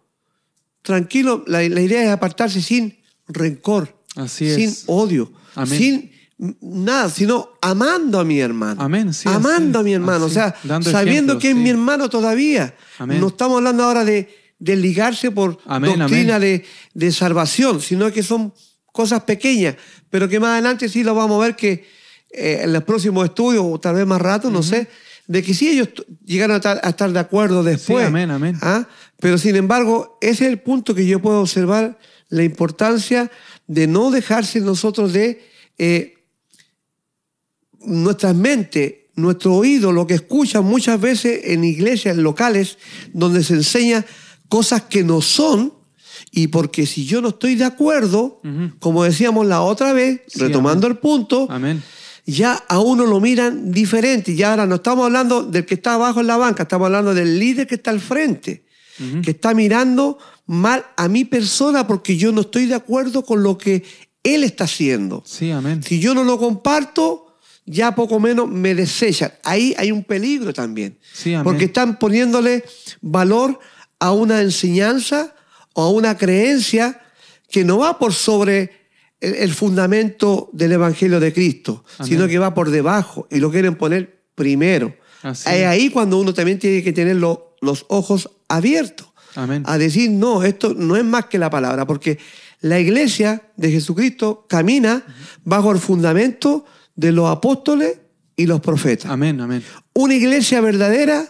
Tranquilo, 0.83 1.45
la, 1.47 1.67
la 1.69 1.81
idea 1.81 2.03
es 2.05 2.11
apartarse 2.11 2.63
sin 2.63 2.99
rencor, 3.27 3.95
Así 4.17 4.55
sin 4.55 4.69
es. 4.71 4.85
odio, 4.87 5.33
Amén. 5.55 5.79
sin 5.79 6.13
nada, 6.61 7.11
sino 7.11 7.51
amando 7.61 8.21
a 8.21 8.25
mi 8.25 8.41
hermano. 8.41 8.81
Amén, 8.81 9.13
sí, 9.13 9.29
amando 9.29 9.81
a 9.81 9.83
mi 9.83 9.93
hermano, 9.93 10.27
así, 10.27 10.33
o 10.33 10.35
sea, 10.35 10.55
sabiendo 10.83 11.35
ejemplos, 11.35 11.39
que 11.43 11.49
es 11.51 11.55
sí. 11.55 11.61
mi 11.61 11.71
hermano 11.71 12.09
todavía. 12.09 12.75
Amén. 12.99 13.21
No 13.21 13.29
estamos 13.29 13.59
hablando 13.59 13.85
ahora 13.85 14.05
de, 14.05 14.29
de 14.59 14.77
ligarse 14.77 15.31
por 15.31 15.59
Amén, 15.67 15.99
doctrina 15.99 16.37
amén. 16.37 16.63
De, 16.95 17.07
de 17.07 17.13
salvación, 17.13 17.81
sino 17.81 18.11
que 18.13 18.23
son 18.23 18.55
cosas 18.93 19.25
pequeñas, 19.25 19.77
pero 20.11 20.29
que 20.29 20.41
más 20.41 20.51
adelante 20.53 20.89
sí 20.89 21.03
lo 21.05 21.15
vamos 21.15 21.43
a 21.43 21.47
ver 21.47 21.57
que 21.57 21.87
eh, 22.31 22.61
en 22.63 22.73
los 22.73 22.85
próximos 22.85 23.25
estudios, 23.27 23.65
o 23.67 23.79
tal 23.79 23.97
vez 23.97 24.07
más 24.07 24.21
rato, 24.21 24.51
no 24.51 24.63
sé, 24.63 24.89
de 25.29 25.43
que 25.43 25.55
sí 25.55 25.69
ellos 25.69 25.91
llegaron 26.25 26.55
a 26.55 26.57
estar, 26.57 26.81
a 26.83 26.89
estar 26.89 27.13
de 27.13 27.21
acuerdo 27.21 27.63
después. 27.63 28.07
amén, 28.07 28.31
amén. 28.31 28.57
¿ah? 28.63 28.89
Pero 29.21 29.39
sin 29.39 29.55
embargo, 29.57 30.19
ese 30.21 30.47
es 30.47 30.51
el 30.51 30.59
punto 30.59 30.95
que 30.95 31.07
yo 31.07 31.21
puedo 31.21 31.41
observar, 31.41 31.99
la 32.31 32.43
importancia 32.43 33.31
de 33.67 33.87
no 33.87 34.11
dejarse 34.11 34.61
nosotros 34.61 35.13
de 35.13 35.47
eh, 35.77 36.15
nuestras 37.81 38.35
mentes, 38.35 38.95
nuestro 39.15 39.55
oído, 39.55 39.93
lo 39.93 40.07
que 40.07 40.15
escuchan 40.15 40.65
muchas 40.65 41.01
veces 41.01 41.41
en 41.45 41.63
iglesias 41.65 42.17
locales 42.17 42.79
donde 43.13 43.45
se 43.45 43.55
enseña 43.55 44.05
cosas 44.49 44.83
que 44.83 45.05
no 45.05 45.21
son, 45.21 45.75
y 46.31 46.49
porque 46.49 46.87
si 46.87 47.05
yo 47.05 47.21
no 47.21 47.29
estoy 47.29 47.55
de 47.55 47.65
acuerdo, 47.65 48.41
como 48.81 49.05
decíamos 49.05 49.47
la 49.47 49.63
otra 49.63 49.93
vez, 49.93 50.23
Sí, 50.27 50.41
retomando 50.41 50.87
el 50.87 50.97
punto, 50.97 51.47
Amén. 51.51 51.83
Ya 52.29 52.63
a 52.69 52.79
uno 52.79 53.07
lo 53.07 53.21
miran 53.21 53.73
diferente. 53.73 54.35
Ya 54.35 54.51
ahora 54.51 54.67
no 54.67 54.77
estamos 54.77 55.07
hablando 55.07 55.43
del 55.43 55.65
que 55.65 55.75
está 55.75 55.95
abajo 55.95 56.21
en 56.21 56.27
la 56.27 56.37
banca, 56.37 56.65
estamos 56.65 56.87
hablando 56.87 57.15
del 57.15 57.39
líder 57.39 57.67
que 57.67 57.77
está 57.77 57.91
al 57.91 58.01
frente, 58.01 58.65
que 59.23 59.31
está 59.31 59.55
mirando 59.55 60.19
mal 60.47 60.85
a 60.97 61.09
mi 61.09 61.25
persona 61.25 61.87
porque 61.87 62.17
yo 62.17 62.31
no 62.33 62.43
estoy 62.43 62.67
de 62.67 62.75
acuerdo 62.75 63.25
con 63.25 63.43
lo 63.43 63.57
que 63.57 63.83
él 64.23 64.45
está 64.45 64.65
haciendo. 64.65 65.23
Sí, 65.25 65.51
amén. 65.51 65.83
Si 65.83 66.01
yo 66.01 66.15
no 66.15 66.23
lo 66.23 66.39
comparto, 66.39 67.39
ya 67.65 67.95
poco 67.95 68.21
menos 68.21 68.47
me 68.47 68.75
desechan. 68.75 69.33
Ahí 69.43 69.75
hay 69.79 69.91
un 69.91 70.05
peligro 70.05 70.53
también. 70.53 70.99
Sí, 71.15 71.33
amén. 71.33 71.45
porque 71.45 71.67
están 71.67 71.99
poniéndole 71.99 72.63
valor 73.01 73.59
a 74.01 74.13
una 74.13 74.43
enseñanza 74.43 75.35
o 75.73 75.83
a 75.83 75.91
una 75.91 76.19
creencia 76.19 77.01
que 77.51 77.65
no 77.65 77.79
va 77.79 77.99
por 77.99 78.13
sobre 78.13 78.78
el, 79.21 79.35
el 79.35 79.53
fundamento 79.53 80.51
del 80.53 80.73
Evangelio 80.73 81.21
de 81.21 81.33
Cristo, 81.33 81.85
Amén. 81.99 82.09
sino 82.13 82.29
que 82.29 82.39
va 82.39 82.55
por 82.55 82.71
debajo 82.71 83.27
y 83.31 83.39
lo 83.39 83.51
quieren 83.51 83.77
poner 83.77 84.23
primero. 84.35 84.95
Es 85.25 85.41
es. 85.41 85.47
ahí 85.47 85.91
cuando 85.91 86.19
uno 86.19 86.33
también 86.33 86.59
tiene 86.59 86.83
que 86.83 86.93
tener 86.93 87.17
lo- 87.17 87.57
los 87.61 87.87
ojos 87.89 88.31
abiertos 88.49 89.09
Amén. 89.35 89.63
a 89.67 89.77
decir, 89.79 90.11
no, 90.11 90.43
esto 90.45 90.75
no 90.75 90.97
es 90.97 91.05
más 91.05 91.27
que 91.27 91.39
la 91.39 91.51
palabra, 91.51 91.87
porque 91.87 92.19
la 92.61 92.79
iglesia 92.79 93.43
de 93.57 93.71
Jesucristo 93.71 94.47
camina 94.49 95.05
bajo 95.45 95.73
el 95.73 95.79
fundamento 95.79 96.65
de 96.95 97.13
los 97.13 97.29
apóstoles 97.29 97.99
y 98.37 98.47
los 98.47 98.61
profetas. 98.61 99.11
Amén, 99.11 99.41
amén. 99.41 99.63
Una 99.95 100.15
iglesia 100.15 100.61
verdadera, 100.61 101.25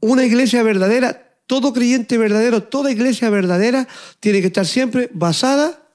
una 0.00 0.24
iglesia 0.24 0.62
verdadera, 0.62 1.36
todo 1.46 1.72
creyente 1.72 2.18
verdadero, 2.18 2.62
toda 2.62 2.90
iglesia 2.90 3.30
verdadera 3.30 3.86
tiene 4.20 4.40
que 4.40 4.46
estar 4.48 4.66
siempre 4.66 5.10
basada 5.12 5.87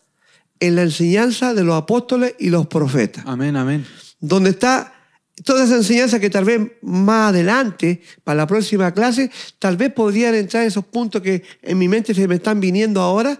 en 0.59 0.75
la 0.75 0.83
enseñanza 0.83 1.53
de 1.53 1.63
los 1.63 1.75
apóstoles 1.75 2.35
y 2.39 2.49
los 2.49 2.67
profetas 2.67 3.23
Amén, 3.27 3.55
amén. 3.55 3.85
donde 4.19 4.51
está 4.51 4.93
toda 5.43 5.63
esa 5.65 5.75
enseñanza 5.77 6.19
que 6.19 6.29
tal 6.29 6.45
vez 6.45 6.61
más 6.83 7.29
adelante, 7.29 8.01
para 8.23 8.37
la 8.37 8.47
próxima 8.47 8.91
clase, 8.93 9.31
tal 9.59 9.77
vez 9.77 9.91
podrían 9.91 10.35
entrar 10.35 10.63
esos 10.63 10.85
puntos 10.85 11.21
que 11.23 11.43
en 11.63 11.77
mi 11.77 11.87
mente 11.87 12.13
se 12.13 12.27
me 12.27 12.35
están 12.35 12.59
viniendo 12.59 13.01
ahora, 13.01 13.39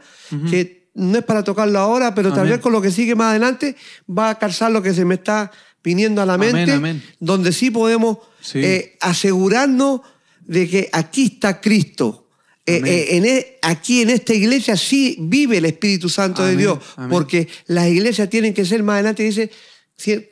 que 0.50 0.90
no 0.96 1.18
es 1.20 1.24
para 1.24 1.44
tocarlo 1.44 1.78
ahora, 1.80 2.14
pero 2.16 2.30
tal 2.32 2.40
Amén. 2.42 2.54
vez 2.54 2.62
con 2.62 2.72
lo 2.74 2.82
que 2.82 2.92
sigue 2.92 3.16
más 3.16 3.30
adelante 3.30 3.76
va 4.10 4.32
a 4.32 4.40
calzar 4.40 4.72
lo 4.72 4.82
que 4.82 4.94
se 4.94 5.06
me 5.06 5.16
está 5.16 5.52
viniendo 5.84 6.22
a 6.22 6.26
la 6.26 6.34
Amén, 6.34 6.54
mente, 6.54 6.72
amén. 6.74 7.04
donde 7.20 7.52
sí 7.52 7.70
podemos 7.70 8.18
Sí. 8.42 8.60
eh, 8.64 8.98
asegurarnos 9.00 10.02
de 10.42 10.68
que 10.70 10.90
aquí 10.92 11.26
está 11.36 11.62
Cristo. 11.62 12.23
Eh, 12.66 12.82
eh, 12.86 13.18
en 13.18 13.26
e- 13.26 13.58
aquí 13.62 14.02
en 14.04 14.10
esta 14.10 14.34
iglesia 14.34 14.78
sí 14.78 15.18
vive 15.20 15.58
el 15.58 15.66
Espíritu 15.66 16.08
Santo 16.08 16.46
de 16.46 16.56
Dios, 16.56 16.80
amén. 16.96 17.10
porque 17.10 17.48
las 17.68 17.90
iglesias 17.90 18.30
tienen 18.30 18.54
que 18.54 18.64
ser 18.64 18.82
más 18.84 18.94
adelante, 18.96 19.24
dice, 19.24 19.50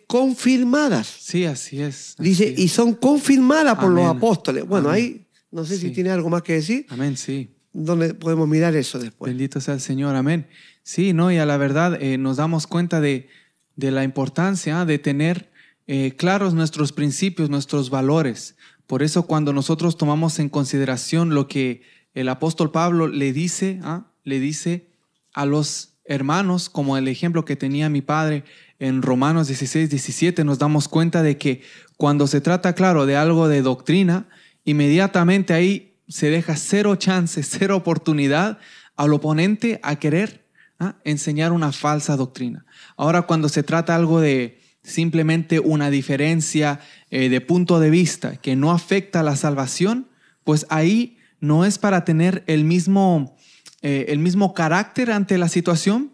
confirmadas. 0.08 1.08
Sí, 1.20 1.46
así 1.46 1.82
es. 1.82 2.15
así 2.17 2.24
Dice, 2.30 2.54
es. 2.54 2.60
y 2.60 2.67
son 2.67 2.94
confirmadas 2.94 3.78
por 3.78 3.91
los 3.91 4.06
apóstoles. 4.06 4.65
Bueno, 4.65 4.89
ahí 4.89 5.28
no 5.52 5.65
sé 5.65 5.78
si 5.78 5.91
tiene 5.91 6.10
algo 6.10 6.30
más 6.30 6.41
que 6.41 6.54
decir. 6.54 6.86
Amén, 6.89 7.17
sí. 7.17 7.50
¿Dónde 7.74 8.13
podemos 8.13 8.48
mirar 8.48 8.76
eso 8.76 9.00
después? 9.00 9.32
Bendito 9.32 9.60
sea 9.62 9.74
el 9.76 9.82
Señor, 9.82 10.15
amén. 10.15 10.48
Sí, 10.84 11.13
no, 11.13 11.32
y 11.32 11.38
a 11.38 11.46
la 11.46 11.58
verdad 11.58 12.02
eh, 12.02 12.17
nos 12.17 12.38
damos 12.38 12.67
cuenta 12.67 13.00
de, 13.02 13.30
de 13.76 13.91
la 13.91 14.04
importancia 14.04 14.86
de 14.86 15.00
tener 15.00 15.50
claros 16.15 16.54
nuestros 16.54 16.94
principios, 16.94 17.50
nuestros 17.50 17.89
valores. 17.89 18.56
Por 18.88 19.04
eso 19.04 19.24
cuando 19.24 19.52
nosotros 19.52 19.98
tomamos 19.98 20.39
en 20.39 20.48
consideración 20.48 21.34
lo 21.36 21.50
que 21.50 21.82
el 22.13 22.30
apóstol 22.30 22.71
Pablo 22.71 23.08
le 23.08 23.34
dice, 23.34 23.80
¿ah? 23.84 24.06
le 24.24 24.39
dice 24.39 24.88
a 25.34 25.45
los 25.45 25.97
hermanos, 26.06 26.69
como 26.69 26.97
el 26.97 27.08
ejemplo 27.08 27.45
que 27.45 27.56
tenía 27.56 27.89
mi 27.89 28.02
padre 28.02 28.43
en 28.80 29.02
Romanos 29.02 29.47
16, 29.47 29.89
17, 29.89 30.43
nos 30.43 30.60
damos 30.60 30.88
cuenta 30.88 31.24
de 31.24 31.38
que 31.38 31.62
cuando 31.97 32.28
se 32.28 32.41
trata, 32.41 32.74
claro, 32.74 33.06
de 33.06 33.15
algo 33.15 33.47
de 33.47 33.62
doctrina, 33.62 34.28
inmediatamente 34.65 35.54
ahí 35.54 35.93
se 36.08 36.30
deja 36.30 36.56
cero 36.56 36.95
chance, 36.95 37.43
cero 37.43 37.78
oportunidad 37.78 38.60
al 38.95 39.13
oponente 39.13 39.80
a 39.84 39.97
querer 39.97 40.45
¿ah? 40.80 40.95
enseñar 41.04 41.52
una 41.52 41.71
falsa 41.71 42.15
doctrina. 42.17 42.65
Ahora, 42.97 43.24
cuando 43.24 43.50
se 43.50 43.63
trata 43.63 43.95
algo 43.95 44.19
de 44.19 44.60
simplemente 44.84 45.60
una 45.60 45.89
diferencia 45.91 46.80
eh, 47.12 47.30
de 47.30 47.39
punto 47.39 47.80
de 47.80 47.91
vista 47.91 48.38
que 48.38 48.56
no 48.56 48.71
afecta 48.71 49.19
a 49.19 49.24
la 49.24 49.36
salvación, 49.36 50.08
pues 50.43 50.65
ahí 50.69 51.17
no 51.42 51.66
es 51.66 51.78
para 51.78 52.06
tener 52.06 52.44
el 52.48 52.64
mismo, 52.64 53.36
eh, 53.82 54.06
el 54.08 54.20
mismo 54.20 54.54
carácter 54.54 55.12
ante 55.12 55.38
la 55.38 55.50
situación, 55.50 56.14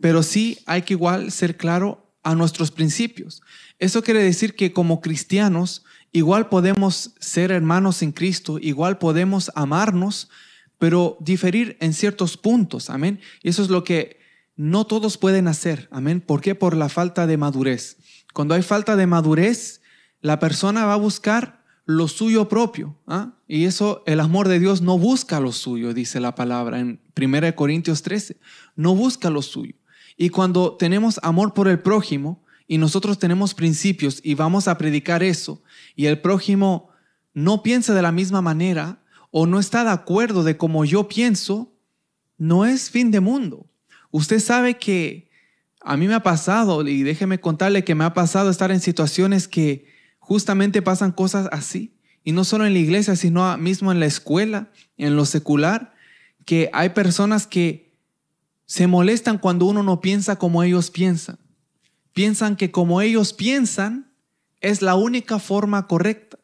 pero 0.00 0.22
sí 0.22 0.58
hay 0.64 0.82
que 0.82 0.94
igual 0.94 1.30
ser 1.30 1.58
claro 1.58 2.10
a 2.22 2.34
nuestros 2.34 2.70
principios. 2.70 3.42
Eso 3.78 4.02
quiere 4.02 4.22
decir 4.22 4.54
que 4.54 4.72
como 4.72 5.00
cristianos, 5.00 5.84
igual 6.12 6.48
podemos 6.48 7.14
ser 7.20 7.50
hermanos 7.50 8.02
en 8.02 8.12
Cristo, 8.12 8.58
igual 8.58 8.98
podemos 8.98 9.50
amarnos, 9.54 10.30
pero 10.78 11.18
diferir 11.20 11.76
en 11.80 11.92
ciertos 11.92 12.36
puntos. 12.36 12.88
Amén. 12.88 13.20
Y 13.42 13.50
eso 13.50 13.62
es 13.62 13.68
lo 13.68 13.84
que 13.84 14.18
no 14.56 14.86
todos 14.86 15.18
pueden 15.18 15.48
hacer. 15.48 15.88
Amén. 15.90 16.20
¿Por 16.20 16.40
qué? 16.40 16.54
Por 16.54 16.76
la 16.76 16.88
falta 16.88 17.26
de 17.26 17.36
madurez. 17.36 17.98
Cuando 18.32 18.54
hay 18.54 18.62
falta 18.62 18.96
de 18.96 19.06
madurez, 19.06 19.82
la 20.20 20.38
persona 20.38 20.84
va 20.86 20.94
a 20.94 20.96
buscar 20.96 21.59
lo 21.96 22.08
suyo 22.08 22.48
propio. 22.48 22.96
¿ah? 23.06 23.32
Y 23.48 23.64
eso, 23.64 24.02
el 24.06 24.20
amor 24.20 24.48
de 24.48 24.58
Dios 24.58 24.80
no 24.80 24.98
busca 24.98 25.40
lo 25.40 25.52
suyo, 25.52 25.92
dice 25.92 26.20
la 26.20 26.34
palabra 26.34 26.78
en 26.78 27.00
1 27.20 27.56
Corintios 27.56 28.02
13. 28.02 28.38
No 28.76 28.94
busca 28.94 29.30
lo 29.30 29.42
suyo. 29.42 29.74
Y 30.16 30.28
cuando 30.28 30.76
tenemos 30.76 31.18
amor 31.22 31.54
por 31.54 31.68
el 31.68 31.80
prójimo 31.80 32.44
y 32.66 32.78
nosotros 32.78 33.18
tenemos 33.18 33.54
principios 33.54 34.20
y 34.22 34.34
vamos 34.34 34.68
a 34.68 34.78
predicar 34.78 35.22
eso, 35.22 35.62
y 35.96 36.06
el 36.06 36.20
prójimo 36.20 36.90
no 37.34 37.62
piensa 37.62 37.94
de 37.94 38.02
la 38.02 38.12
misma 38.12 38.40
manera 38.40 39.02
o 39.30 39.46
no 39.46 39.58
está 39.58 39.82
de 39.82 39.90
acuerdo 39.90 40.44
de 40.44 40.56
como 40.56 40.84
yo 40.84 41.08
pienso, 41.08 41.72
no 42.38 42.64
es 42.64 42.90
fin 42.90 43.10
de 43.10 43.20
mundo. 43.20 43.66
Usted 44.10 44.40
sabe 44.40 44.74
que 44.78 45.30
a 45.80 45.96
mí 45.96 46.06
me 46.06 46.14
ha 46.14 46.22
pasado, 46.22 46.86
y 46.86 47.02
déjeme 47.02 47.40
contarle 47.40 47.84
que 47.84 47.94
me 47.94 48.04
ha 48.04 48.12
pasado 48.12 48.50
estar 48.50 48.70
en 48.70 48.80
situaciones 48.80 49.48
que 49.48 49.86
justamente 50.30 50.80
pasan 50.80 51.10
cosas 51.10 51.48
así, 51.50 51.92
y 52.22 52.30
no 52.30 52.44
solo 52.44 52.64
en 52.64 52.72
la 52.72 52.78
iglesia, 52.78 53.16
sino 53.16 53.58
mismo 53.58 53.90
en 53.90 53.98
la 53.98 54.06
escuela, 54.06 54.70
en 54.96 55.16
lo 55.16 55.24
secular, 55.24 55.92
que 56.44 56.70
hay 56.72 56.90
personas 56.90 57.48
que 57.48 57.96
se 58.64 58.86
molestan 58.86 59.38
cuando 59.38 59.64
uno 59.66 59.82
no 59.82 60.00
piensa 60.00 60.36
como 60.36 60.62
ellos 60.62 60.92
piensan. 60.92 61.40
Piensan 62.12 62.54
que 62.54 62.70
como 62.70 63.00
ellos 63.00 63.32
piensan 63.32 64.12
es 64.60 64.82
la 64.82 64.94
única 64.94 65.40
forma 65.40 65.88
correcta. 65.88 66.38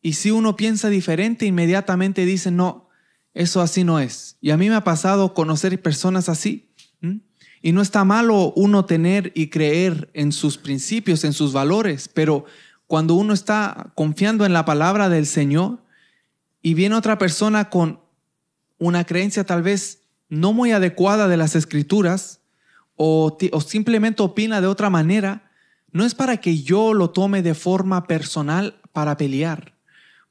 Y 0.00 0.14
si 0.14 0.30
uno 0.30 0.56
piensa 0.56 0.88
diferente, 0.88 1.44
inmediatamente 1.44 2.24
dicen, 2.24 2.56
no, 2.56 2.88
eso 3.34 3.60
así 3.60 3.84
no 3.84 4.00
es. 4.00 4.38
Y 4.40 4.52
a 4.52 4.56
mí 4.56 4.70
me 4.70 4.74
ha 4.74 4.84
pasado 4.84 5.34
conocer 5.34 5.82
personas 5.82 6.30
así 6.30 6.68
y 7.62 7.72
no 7.72 7.82
está 7.82 8.04
malo 8.04 8.52
uno 8.56 8.84
tener 8.84 9.32
y 9.34 9.48
creer 9.48 10.10
en 10.14 10.32
sus 10.32 10.58
principios, 10.58 11.24
en 11.24 11.32
sus 11.32 11.52
valores, 11.52 12.08
pero 12.08 12.44
cuando 12.88 13.14
uno 13.14 13.34
está 13.34 13.92
confiando 13.94 14.44
en 14.46 14.52
la 14.52 14.64
palabra 14.64 15.08
del 15.08 15.26
Señor 15.26 15.78
y 16.62 16.74
viene 16.74 16.96
otra 16.96 17.18
persona 17.18 17.70
con 17.70 18.00
una 18.78 19.04
creencia 19.04 19.44
tal 19.44 19.62
vez 19.62 20.02
no 20.28 20.52
muy 20.52 20.72
adecuada 20.72 21.28
de 21.28 21.36
las 21.36 21.54
escrituras 21.54 22.40
o, 22.96 23.38
simplemente 23.64 24.22
opina 24.22 24.60
de 24.60 24.66
otra 24.66 24.90
manera, 24.90 25.52
no 25.92 26.04
es 26.04 26.14
para 26.14 26.38
que 26.38 26.62
yo 26.62 26.94
lo 26.94 27.10
tome 27.10 27.42
de 27.42 27.54
forma 27.54 28.06
personal 28.06 28.80
para 28.92 29.16
pelear, 29.16 29.76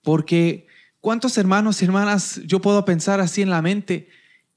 porque 0.02 0.68
¿cuántos 1.00 1.38
hermanos 1.38 1.82
y 1.82 1.86
hermanas 1.86 2.42
yo 2.46 2.60
puedo 2.60 2.84
pensar 2.84 3.22
así 3.22 3.42
en 3.42 3.50
la 3.50 3.62
mente 3.62 4.10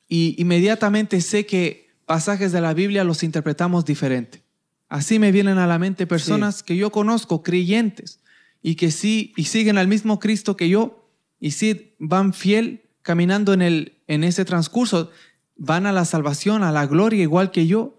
y 0.09 0.35
inmediatamente 0.39 1.21
sé 1.21 1.47
que 1.47 1.91
pasajes 2.07 2.51
de 2.51 2.61
la 2.61 2.75
Biblia 2.75 3.05
los 3.05 3.23
interpretamos 3.23 3.85
diferente. 3.85 4.43
Así 4.91 5.21
me 5.21 5.31
vienen 5.31 5.59
a 5.59 5.69
la 5.69 5.79
mente 5.79 6.05
personas 6.09 6.65
que 6.65 6.77
yo 6.77 6.91
conozco, 6.91 7.45
creyentes, 7.45 8.19
y 8.61 8.75
que 8.75 8.91
sí, 8.91 9.33
y 9.37 9.45
siguen 9.45 9.79
al 9.79 9.87
mismo 9.87 10.19
Cristo 10.19 10.57
que 10.57 10.69
yo, 10.69 11.09
y 11.39 11.53
sí 11.53 11.95
van 12.01 12.35
fiel 12.35 12.83
caminando 13.01 13.53
en, 13.53 13.63
el, 13.63 14.03
en 14.09 14.25
ese 14.25 14.45
transcurso, 14.45 15.11
van 15.55 15.87
a 15.87 15.93
la 15.93 16.05
salvación, 16.05 16.65
a 16.65 16.73
la 16.73 16.87
gloria 16.87 17.23
igual 17.23 17.53
que 17.53 17.69
yo, 17.69 17.99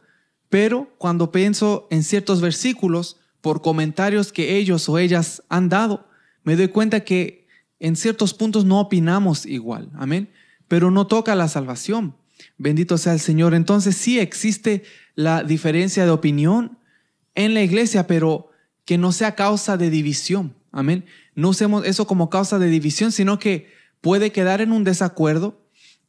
pero 0.49 0.93
cuando 0.97 1.31
pienso 1.31 1.87
en 1.91 2.03
ciertos 2.03 2.41
versículos, 2.41 3.17
por 3.39 3.61
comentarios 3.61 4.33
que 4.33 4.57
ellos 4.57 4.89
o 4.89 4.99
ellas 4.99 5.43
han 5.47 5.69
dado, 5.69 6.05
me 6.43 6.57
doy 6.57 6.67
cuenta 6.67 7.05
que 7.05 7.47
en 7.79 7.95
ciertos 7.95 8.33
puntos 8.33 8.65
no 8.65 8.81
opinamos 8.81 9.45
igual, 9.45 9.89
amén, 9.95 10.29
pero 10.67 10.91
no 10.91 11.07
toca 11.07 11.35
la 11.35 11.47
salvación. 11.47 12.15
Bendito 12.57 12.97
sea 12.97 13.13
el 13.13 13.21
Señor. 13.21 13.53
Entonces 13.53 13.95
sí 13.95 14.19
existe 14.19 14.83
la 15.15 15.43
diferencia 15.43 16.03
de 16.03 16.11
opinión 16.11 16.77
en 17.35 17.53
la 17.53 17.61
iglesia, 17.61 18.07
pero 18.07 18.49
que 18.85 18.97
no 18.97 19.11
sea 19.11 19.35
causa 19.35 19.77
de 19.77 19.89
división. 19.89 20.55
Amén. 20.71 21.05
No 21.35 21.49
usemos 21.49 21.85
eso 21.85 22.07
como 22.07 22.29
causa 22.29 22.59
de 22.59 22.69
división, 22.69 23.11
sino 23.11 23.39
que 23.39 23.71
puede 24.01 24.31
quedar 24.31 24.61
en 24.61 24.71
un 24.71 24.83
desacuerdo 24.83 25.61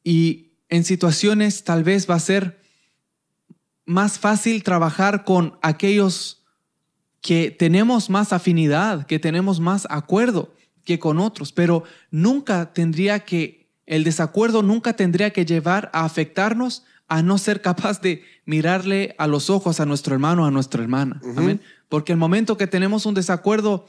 y 0.02 0.52
en 0.68 0.84
situaciones 0.84 1.64
tal 1.64 1.84
vez 1.84 2.08
va 2.08 2.14
a 2.14 2.20
ser 2.20 2.60
más 3.84 4.18
fácil 4.18 4.62
trabajar 4.62 5.24
con 5.24 5.58
aquellos 5.62 6.44
que 7.20 7.50
tenemos 7.50 8.10
más 8.10 8.32
afinidad, 8.32 9.06
que 9.06 9.18
tenemos 9.18 9.60
más 9.60 9.86
acuerdo 9.90 10.54
que 10.84 10.98
con 10.98 11.18
otros, 11.18 11.52
pero 11.52 11.84
nunca 12.10 12.72
tendría 12.72 13.20
que 13.20 13.62
el 13.86 14.04
desacuerdo 14.04 14.62
nunca 14.62 14.94
tendría 14.94 15.30
que 15.30 15.44
llevar 15.44 15.90
a 15.92 16.04
afectarnos 16.04 16.84
a 17.08 17.22
no 17.22 17.38
ser 17.38 17.60
capaz 17.60 18.00
de 18.00 18.22
mirarle 18.44 19.14
a 19.18 19.26
los 19.26 19.50
ojos 19.50 19.80
a 19.80 19.86
nuestro 19.86 20.14
hermano, 20.14 20.46
a 20.46 20.50
nuestra 20.50 20.82
hermana. 20.82 21.20
Amén. 21.36 21.60
Porque 21.88 22.12
el 22.12 22.18
momento 22.18 22.56
que 22.56 22.66
tenemos 22.66 23.04
un 23.06 23.14
desacuerdo, 23.14 23.86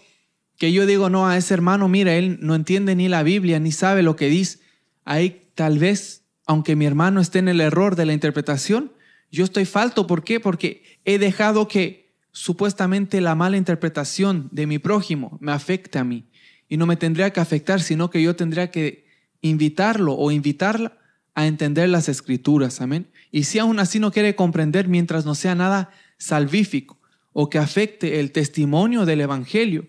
que 0.57 0.73
yo 0.73 0.85
digo, 0.85 1.09
no, 1.09 1.27
a 1.27 1.37
ese 1.37 1.53
hermano, 1.53 1.87
mira, 1.87 2.15
él 2.15 2.37
no 2.41 2.53
entiende 2.53 2.95
ni 2.95 3.07
la 3.07 3.23
Biblia, 3.23 3.59
ni 3.59 3.71
sabe 3.71 4.03
lo 4.03 4.15
que 4.15 4.27
dice. 4.27 4.59
Ahí 5.05 5.49
tal 5.55 5.79
vez, 5.79 6.25
aunque 6.45 6.75
mi 6.75 6.85
hermano 6.85 7.21
esté 7.21 7.39
en 7.39 7.47
el 7.47 7.61
error 7.61 7.95
de 7.95 8.05
la 8.05 8.13
interpretación, 8.13 8.91
yo 9.31 9.43
estoy 9.43 9.65
falto. 9.65 10.05
¿Por 10.05 10.23
qué? 10.23 10.39
Porque 10.39 10.99
he 11.05 11.17
dejado 11.17 11.67
que 11.67 12.13
supuestamente 12.31 13.21
la 13.21 13.35
mala 13.35 13.57
interpretación 13.57 14.49
de 14.51 14.67
mi 14.67 14.79
prójimo 14.79 15.37
me 15.39 15.51
afecte 15.51 15.97
a 15.97 16.03
mí. 16.03 16.25
Y 16.67 16.77
no 16.77 16.85
me 16.85 16.97
tendría 16.97 17.31
que 17.31 17.39
afectar, 17.39 17.81
sino 17.81 18.09
que 18.09 18.21
yo 18.21 18.35
tendría 18.35 18.69
que 18.69 19.05
invitarlo 19.41 20.13
o 20.13 20.31
invitarla 20.31 20.97
a 21.35 21.47
entender 21.47 21.89
las 21.89 22.09
escrituras, 22.09 22.81
amén. 22.81 23.07
Y 23.31 23.43
si 23.45 23.59
aún 23.59 23.79
así 23.79 23.99
no 23.99 24.11
quiere 24.11 24.35
comprender 24.35 24.87
mientras 24.87 25.25
no 25.25 25.35
sea 25.35 25.55
nada 25.55 25.91
salvífico 26.17 26.99
o 27.31 27.49
que 27.49 27.57
afecte 27.57 28.19
el 28.19 28.31
testimonio 28.31 29.05
del 29.05 29.21
Evangelio, 29.21 29.87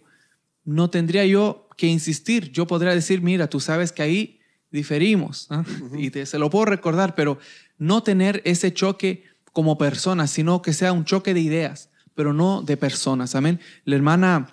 no 0.65 0.89
tendría 0.89 1.27
yo 1.27 1.69
que 1.77 1.87
insistir. 1.87 2.51
Yo 2.53 2.67
podría 2.67 2.95
decir, 2.95 3.21
mira, 3.21 3.49
tú 3.49 3.61
sabes 3.61 3.93
que 3.93 4.03
ahí 4.03 4.41
diferimos 4.71 5.49
y 5.97 6.11
te, 6.11 6.27
se 6.27 6.39
lo 6.39 6.51
puedo 6.51 6.65
recordar, 6.65 7.15
pero 7.15 7.39
no 7.79 8.03
tener 8.03 8.41
ese 8.45 8.73
choque 8.73 9.25
como 9.53 9.79
personas, 9.79 10.31
sino 10.31 10.63
que 10.63 10.73
sea 10.73 10.93
un 10.93 11.05
choque 11.05 11.35
de 11.35 11.41
ideas, 11.41 11.91
pero 12.15 12.33
no 12.33 12.63
de 12.63 12.77
personas. 12.77 13.35
Amén. 13.35 13.61
La 13.85 13.97
hermana 13.97 14.49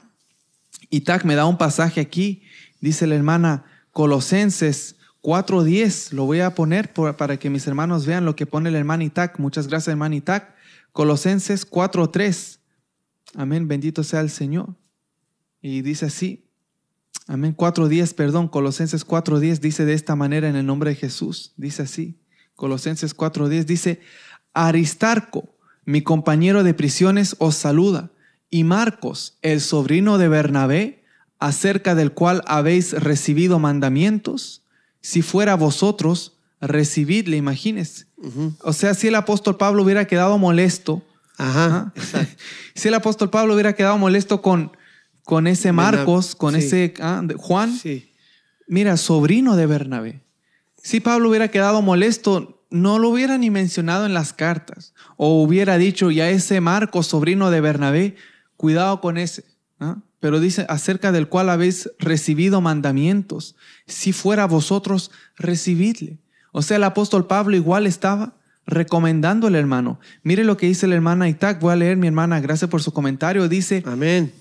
Itac 0.89 1.23
me 1.23 1.35
da 1.35 1.45
un 1.45 1.57
pasaje 1.57 2.01
aquí, 2.01 2.43
dice 2.81 3.07
la 3.07 3.15
hermana, 3.15 3.65
Colosenses 3.91 4.95
4.10, 5.21 6.13
lo 6.13 6.25
voy 6.25 6.39
a 6.39 6.55
poner 6.55 6.91
para 6.93 7.37
que 7.37 7.49
mis 7.49 7.67
hermanos 7.67 8.05
vean 8.05 8.25
lo 8.25 8.35
que 8.35 8.47
pone 8.47 8.69
el 8.69 8.75
hermano 8.75 9.03
Itac. 9.03 9.37
Muchas 9.39 9.67
gracias, 9.67 9.89
hermano 9.89 10.15
Itac. 10.15 10.55
Colosenses 10.91 11.69
4.3. 11.69 12.59
Amén, 13.35 13.67
bendito 13.67 14.03
sea 14.03 14.21
el 14.21 14.29
Señor. 14.29 14.75
Y 15.61 15.83
dice 15.83 16.07
así, 16.07 16.49
amén, 17.27 17.55
4.10, 17.55 18.15
perdón, 18.15 18.47
Colosenses 18.47 19.05
4.10 19.05 19.59
dice 19.59 19.85
de 19.85 19.93
esta 19.93 20.15
manera 20.15 20.49
en 20.49 20.55
el 20.55 20.65
nombre 20.65 20.89
de 20.89 20.95
Jesús. 20.95 21.53
Dice 21.55 21.83
así, 21.83 22.19
Colosenses 22.55 23.15
4.10 23.15 23.65
dice, 23.65 24.01
Aristarco, 24.53 25.55
mi 25.85 26.01
compañero 26.01 26.63
de 26.63 26.73
prisiones, 26.73 27.35
os 27.39 27.55
saluda. 27.55 28.11
Y 28.49 28.63
Marcos, 28.63 29.37
el 29.43 29.61
sobrino 29.61 30.17
de 30.17 30.27
Bernabé, 30.27 31.03
acerca 31.39 31.95
del 31.95 32.11
cual 32.11 32.43
habéis 32.47 32.91
recibido 32.93 33.59
mandamientos, 33.59 34.60
si 35.01 35.21
fuera 35.21 35.55
vosotros, 35.55 36.37
recibidle, 36.61 37.37
imagínense. 37.37 38.05
O 38.61 38.71
sea, 38.71 38.93
si 38.93 39.07
el 39.07 39.15
apóstol 39.15 39.57
Pablo 39.57 39.83
hubiera 39.83 40.05
quedado 40.05 40.37
molesto, 40.37 41.03
Ajá, 41.37 41.91
si 42.75 42.87
el 42.87 42.93
apóstol 42.93 43.31
Pablo 43.31 43.55
hubiera 43.55 43.73
quedado 43.73 43.97
molesto 43.97 44.43
con, 44.43 44.77
con 45.23 45.47
ese 45.47 45.71
Marcos, 45.71 46.35
con 46.35 46.55
ese 46.55 46.93
ah, 47.01 47.23
Juan, 47.37 47.79
mira, 48.67 48.95
sobrino 48.97 49.55
de 49.55 49.65
Bernabé. 49.65 50.21
Si 50.77 50.99
Pablo 50.99 51.29
hubiera 51.29 51.49
quedado 51.49 51.81
molesto, 51.81 52.63
no 52.69 52.99
lo 52.99 53.09
hubiera 53.09 53.37
ni 53.37 53.49
mencionado 53.49 54.05
en 54.05 54.13
las 54.13 54.33
cartas. 54.33 54.93
O 55.17 55.41
hubiera 55.41 55.77
dicho, 55.77 56.11
ya 56.11 56.29
ese 56.29 56.61
Marcos, 56.61 57.07
sobrino 57.07 57.49
de 57.49 57.61
Bernabé, 57.61 58.15
cuidado 58.55 59.01
con 59.01 59.17
ese. 59.17 59.45
¿ah? 59.79 59.97
Pero 60.21 60.39
dice 60.39 60.65
acerca 60.69 61.11
del 61.11 61.27
cual 61.27 61.49
habéis 61.49 61.89
recibido 61.99 62.61
mandamientos. 62.61 63.57
Si 63.87 64.13
fuera 64.13 64.45
vosotros, 64.45 65.11
recibidle. 65.35 66.19
O 66.53 66.61
sea, 66.61 66.77
el 66.77 66.83
apóstol 66.85 67.27
Pablo 67.27 67.57
igual 67.57 67.87
estaba 67.87 68.35
recomendando 68.65 69.47
al 69.47 69.55
hermano. 69.55 69.99
Mire 70.23 70.43
lo 70.43 70.55
que 70.57 70.67
dice 70.67 70.87
la 70.87 70.95
hermana 70.95 71.27
Itac. 71.27 71.59
Voy 71.59 71.73
a 71.73 71.75
leer 71.75 71.97
mi 71.97 72.07
hermana, 72.07 72.39
gracias 72.39 72.69
por 72.69 72.83
su 72.83 72.93
comentario. 72.93 73.49
Dice, 73.49 73.83
Amén. 73.85 74.31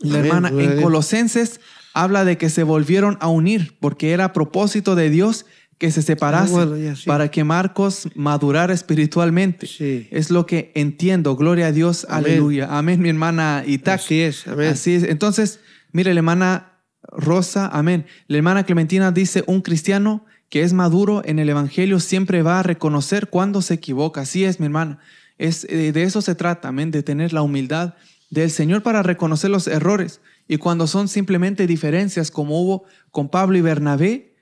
La 0.00 0.18
hermana 0.18 0.50
en 0.50 0.82
Colosenses 0.82 1.60
habla 1.94 2.26
de 2.26 2.36
que 2.36 2.50
se 2.50 2.62
volvieron 2.62 3.16
a 3.20 3.28
unir 3.28 3.76
porque 3.80 4.12
era 4.12 4.34
propósito 4.34 4.94
de 4.94 5.08
Dios 5.08 5.46
que 5.78 5.90
se 5.90 6.02
separase 6.02 6.52
bueno, 6.52 6.76
ya, 6.76 6.96
sí. 6.96 7.04
para 7.06 7.30
que 7.30 7.44
Marcos 7.44 8.08
madurara 8.14 8.72
espiritualmente. 8.72 9.66
Sí. 9.66 10.08
Es 10.10 10.30
lo 10.30 10.46
que 10.46 10.72
entiendo. 10.74 11.36
Gloria 11.36 11.66
a 11.66 11.72
Dios. 11.72 12.06
Amén. 12.08 12.32
Aleluya. 12.32 12.68
Amén, 12.70 13.00
mi 13.00 13.08
hermana 13.08 13.64
Itac. 13.66 14.00
Así 14.00 14.20
es, 14.20 14.46
amén. 14.46 14.68
Así 14.68 14.94
es. 14.94 15.02
Entonces, 15.04 15.60
mire, 15.92 16.14
la 16.14 16.20
hermana 16.20 16.74
Rosa, 17.02 17.68
amén. 17.68 18.06
La 18.28 18.36
hermana 18.38 18.64
Clementina 18.64 19.12
dice, 19.12 19.44
un 19.46 19.60
cristiano 19.60 20.24
que 20.48 20.62
es 20.62 20.72
maduro 20.72 21.22
en 21.24 21.38
el 21.38 21.48
Evangelio 21.48 22.00
siempre 22.00 22.42
va 22.42 22.60
a 22.60 22.62
reconocer 22.62 23.28
cuando 23.28 23.62
se 23.62 23.74
equivoca. 23.74 24.22
Así 24.22 24.44
es, 24.44 24.60
mi 24.60 24.66
hermana. 24.66 25.00
Es, 25.36 25.64
eh, 25.68 25.92
de 25.92 26.02
eso 26.04 26.22
se 26.22 26.34
trata, 26.34 26.68
amén, 26.68 26.90
de 26.90 27.02
tener 27.02 27.32
la 27.32 27.42
humildad 27.42 27.94
del 28.30 28.50
Señor 28.50 28.82
para 28.82 29.02
reconocer 29.02 29.50
los 29.50 29.66
errores. 29.66 30.20
Y 30.46 30.58
cuando 30.58 30.86
son 30.86 31.08
simplemente 31.08 31.66
diferencias 31.66 32.30
como 32.30 32.60
hubo 32.60 32.84
con 33.10 33.28
Pablo 33.28 33.56
y 33.58 33.62
Bernabé, 33.62 34.33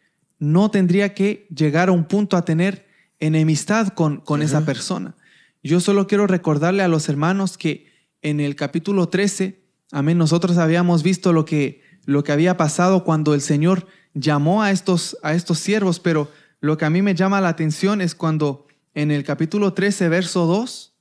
no 0.43 0.72
tendría 0.72 1.14
que 1.14 1.47
llegar 1.55 1.88
a 1.88 1.93
un 1.93 2.05
punto 2.05 2.36
a 2.36 2.45
tener 2.45 2.84
enemistad 3.20 3.90
con, 3.90 4.16
con 4.16 4.43
esa 4.43 4.66
persona. 4.66 5.14
Yo 5.62 5.78
solo 5.78 6.09
quiero 6.09 6.26
recordarle 6.26 6.82
a 6.82 6.88
los 6.88 7.09
hermanos 7.09 7.57
que 7.57 7.86
en 8.22 8.40
el 8.40 8.57
capítulo 8.57 9.09
13, 9.09 9.62
amén, 9.93 10.18
nosotros 10.18 10.59
habíamos 10.59 11.05
visto 11.05 11.32
lo 11.32 11.45
que, 11.45 11.80
lo 12.07 12.24
que 12.24 12.32
había 12.32 12.57
pasado 12.57 13.05
cuando 13.05 13.34
el 13.34 13.40
Señor 13.40 13.86
llamó 14.14 14.64
a 14.64 14.72
estos, 14.72 15.16
a 15.22 15.34
estos 15.34 15.61
siervos, 15.61 16.01
pero 16.01 16.28
lo 16.59 16.76
que 16.76 16.86
a 16.86 16.90
mí 16.90 17.03
me 17.03 17.14
llama 17.14 17.40
la 17.40 17.51
atención 17.51 18.01
es 18.01 18.16
cuando 18.16 18.66
en 18.95 19.12
el 19.12 19.22
capítulo 19.22 19.74
13, 19.74 20.09
verso 20.09 20.47
2, 20.47 20.93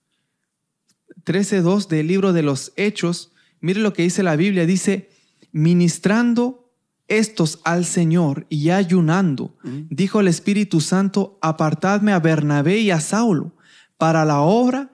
13.2 1.26 1.88
del 1.88 2.06
libro 2.06 2.32
de 2.32 2.44
los 2.44 2.74
Hechos, 2.76 3.32
mire 3.60 3.80
lo 3.80 3.94
que 3.94 4.04
dice 4.04 4.22
la 4.22 4.36
Biblia, 4.36 4.68
dice, 4.68 5.10
ministrando 5.52 6.61
estos 7.08 7.60
al 7.64 7.86
Señor 7.86 8.46
y 8.50 8.70
ayunando, 8.70 9.56
dijo 9.90 10.20
el 10.20 10.28
Espíritu 10.28 10.82
Santo, 10.82 11.38
apartadme 11.42 12.14
a 12.14 12.20
Bernabé 12.20 12.80
y 12.80 12.92
a 12.92 13.02
Saulo 13.02 13.54
para 13.98 14.26
la 14.26 14.40
obra 14.42 14.92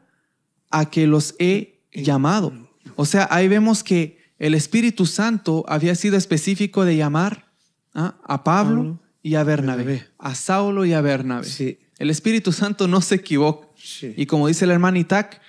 a 0.71 0.89
que 0.89 1.07
los 1.07 1.35
he 1.39 1.83
llamado. 1.93 2.53
O 2.95 3.05
sea, 3.05 3.27
ahí 3.31 3.47
vemos 3.47 3.83
que 3.83 4.17
el 4.39 4.53
Espíritu 4.53 5.05
Santo 5.05 5.63
había 5.67 5.95
sido 5.95 6.17
específico 6.17 6.85
de 6.85 6.97
llamar 6.97 7.51
¿ah? 7.93 8.17
a 8.23 8.43
Pablo 8.43 8.75
Pablo 8.75 8.99
y 9.23 9.35
a 9.35 9.43
Bernabé, 9.43 9.83
Bernabé. 9.83 10.07
a 10.17 10.35
Saulo 10.35 10.85
y 10.85 10.93
a 10.93 11.01
Bernabé. 11.01 11.47
Sí. 11.47 11.79
El 11.99 12.09
Espíritu 12.09 12.51
Santo 12.51 12.87
no 12.87 13.01
se 13.01 13.15
equivoca. 13.15 13.67
Sí. 13.75 14.13
Y 14.15 14.25
como 14.25 14.47
dice 14.47 14.65
el 14.65 14.71
hermano 14.71 14.97
Itac, 14.97 15.41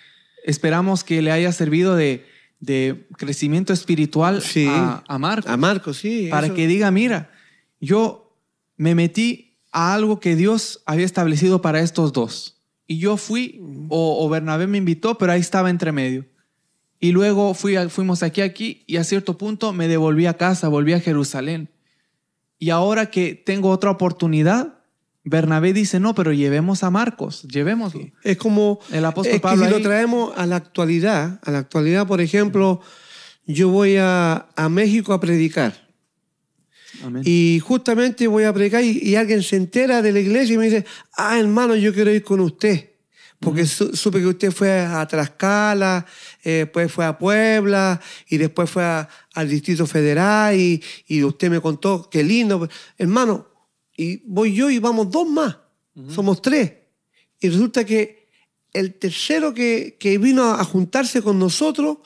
esperamos 0.45 1.05
que 1.05 1.23
le 1.23 1.31
haya 1.31 1.53
servido 1.53 1.95
de, 1.95 2.27
de 2.61 3.07
crecimiento 3.17 3.73
espiritual 3.73 4.43
Sí. 4.43 4.67
a, 4.69 5.05
a 5.07 5.19
Marcos 5.19 5.51
A 5.51 5.57
Marcos, 5.57 5.97
sí. 5.99 6.29
para 6.31 6.47
eso- 6.47 6.55
que 6.57 6.67
diga, 6.67 6.91
mira, 6.91 7.31
yo 7.81 8.35
me 8.77 8.95
metí 8.95 9.57
a 9.71 9.95
algo 9.95 10.19
que 10.21 10.35
Dios 10.37 10.83
había 10.87 11.05
establecido 11.07 11.61
para 11.63 11.81
estos 11.81 12.13
dos. 12.13 12.57
Y 12.87 12.99
yo 12.99 13.17
fui, 13.17 13.61
o, 13.91 14.25
o 14.25 14.29
Bernabé 14.29 14.67
me 14.67 14.79
invitó, 14.79 15.19
pero 15.19 15.33
ahí 15.33 15.41
estaba 15.41 15.69
entre 15.71 15.93
medio. 15.93 16.25
Y 17.01 17.13
luego 17.13 17.55
fui 17.55 17.77
a- 17.77 17.89
fuimos 17.89 18.23
aquí, 18.23 18.41
aquí, 18.41 18.83
y 18.87 18.97
a 18.97 19.05
cierto 19.05 19.37
punto 19.39 19.73
me 19.73 19.87
devolví 19.87 20.27
a 20.27 20.37
casa, 20.37 20.69
volví 20.69 20.95
a 20.95 21.01
Jerusalén. 21.01 21.69
Y 22.59 22.71
ahora 22.71 23.11
que 23.11 23.35
tengo 23.35 23.71
otra 23.71 23.91
oportunidad, 23.91 24.78
Bernabé 25.29 25.73
dice, 25.73 26.01
no, 26.01 26.15
pero 26.15 26.33
llevemos 26.33 26.83
a 26.85 26.91
Marcos, 26.91 27.43
llevémoslo. 27.43 28.01
Es 28.23 28.37
como 28.37 28.81
El 28.91 29.05
apóstol 29.05 29.35
es 29.35 29.41
que 29.41 29.43
Pablo 29.43 29.65
si 29.67 29.71
lo 29.71 29.81
traemos 29.83 30.33
a 30.37 30.47
la 30.47 30.57
actualidad, 30.57 31.41
a 31.45 31.51
la 31.51 31.59
actualidad, 31.59 32.07
por 32.07 32.21
ejemplo, 32.21 32.81
yo 33.47 33.69
voy 33.69 33.97
a, 33.97 34.49
a 34.57 34.69
México 34.69 35.13
a 35.13 35.21
predicar 35.21 35.89
Amén. 37.03 37.23
y 37.25 37.61
justamente 37.61 38.27
voy 38.27 38.45
a 38.45 38.53
predicar 38.53 38.83
y, 38.85 38.99
y 39.03 39.15
alguien 39.17 39.43
se 39.43 39.57
entera 39.57 40.03
de 40.03 40.13
la 40.13 40.21
iglesia 40.21 40.55
y 40.55 40.59
me 40.59 40.65
dice, 40.67 40.85
ah, 41.17 41.39
hermano, 41.39 41.77
yo 41.77 41.93
quiero 41.95 42.11
ir 42.13 42.23
con 42.23 42.41
usted. 42.41 42.91
Porque 43.41 43.67
su- 43.67 43.95
supe 43.95 44.19
que 44.19 44.27
usted 44.27 44.51
fue 44.51 44.81
a 44.81 45.07
Tlaxcala, 45.07 46.05
eh, 46.43 46.51
después 46.65 46.91
fue 46.91 47.05
a 47.07 47.17
Puebla 47.19 48.01
y 48.29 48.37
después 48.37 48.69
fue 48.69 48.83
a- 48.83 49.09
al 49.35 49.49
Distrito 49.49 49.87
Federal 49.87 50.57
y, 50.59 50.83
y 51.07 51.23
usted 51.23 51.49
me 51.49 51.61
contó, 51.61 52.09
qué 52.11 52.25
lindo. 52.25 52.69
Hermano, 52.97 53.47
y 53.99 54.23
voy 54.25 54.55
yo 54.55 54.71
y 54.71 54.79
vamos 54.79 55.11
dos 55.11 55.29
más. 55.29 55.57
Somos 56.15 56.41
tres. 56.41 56.73
Y 57.41 57.49
resulta 57.49 57.85
que 57.85 58.29
el 58.73 58.95
tercero 58.95 59.53
que, 59.53 59.97
que 59.99 60.19
vino 60.19 60.45
a, 60.45 60.63
juntarse 60.63 61.21
con 61.21 61.37
nosotros 61.41 61.99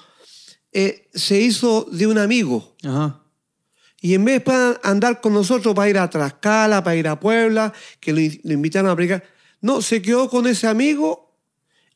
eh, 0.72 1.11
se 1.12 1.38
hizo 1.38 1.86
de 1.93 2.07
un 2.07 2.16
amigo. 2.16 2.74
Ajá. 2.82 3.22
Y 4.01 4.14
en 4.14 4.24
vez 4.24 4.43
de 4.43 4.78
andar 4.82 5.20
con 5.20 5.34
nosotros 5.34 5.74
para 5.74 5.90
ir 5.90 5.99
a 5.99 6.09
Tlaxcala, 6.09 6.82
para 6.82 6.97
ir 6.97 7.07
a 7.07 7.20
Puebla, 7.20 7.74
que 8.01 8.12
lo, 8.14 8.20
lo 8.43 8.53
invitaron 8.55 8.90
a 8.90 8.97
predicar, 8.97 9.22
no, 9.61 9.82
se 9.82 10.01
quedó 10.01 10.30
con 10.30 10.47
ese 10.47 10.66
amigo 10.66 11.36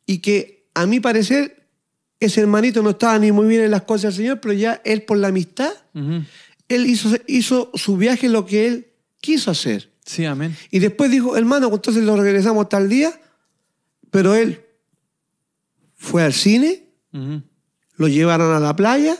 y 0.04 0.18
que 0.18 0.68
a 0.74 0.84
mi 0.84 1.00
parecer 1.00 1.68
ese 2.20 2.42
hermanito 2.42 2.82
no 2.82 2.90
estaba 2.90 3.18
ni 3.18 3.32
muy 3.32 3.46
bien 3.48 3.62
en 3.62 3.70
las 3.70 3.82
cosas 3.82 4.14
del 4.14 4.24
Señor, 4.24 4.40
pero 4.40 4.52
ya 4.52 4.82
él 4.84 5.04
por 5.04 5.16
la 5.16 5.28
amistad, 5.28 5.72
él 6.68 6.86
hizo, 6.86 7.08
hizo 7.26 7.70
su 7.74 7.96
viaje 7.96 8.28
lo 8.28 8.44
que 8.44 8.66
él 8.66 8.92
quiso 9.20 9.50
hacer. 9.50 9.92
Sí, 10.04 10.24
amén. 10.24 10.56
Y 10.70 10.78
después 10.78 11.10
dijo, 11.10 11.36
hermano, 11.36 11.68
entonces 11.72 12.04
lo 12.04 12.16
regresamos 12.16 12.68
tal 12.68 12.88
día, 12.88 13.18
pero 14.10 14.34
él 14.34 14.64
fue 15.96 16.22
al 16.22 16.32
cine, 16.32 16.84
lo 17.96 18.08
llevaron 18.08 18.54
a 18.54 18.60
la 18.60 18.76
playa 18.76 19.16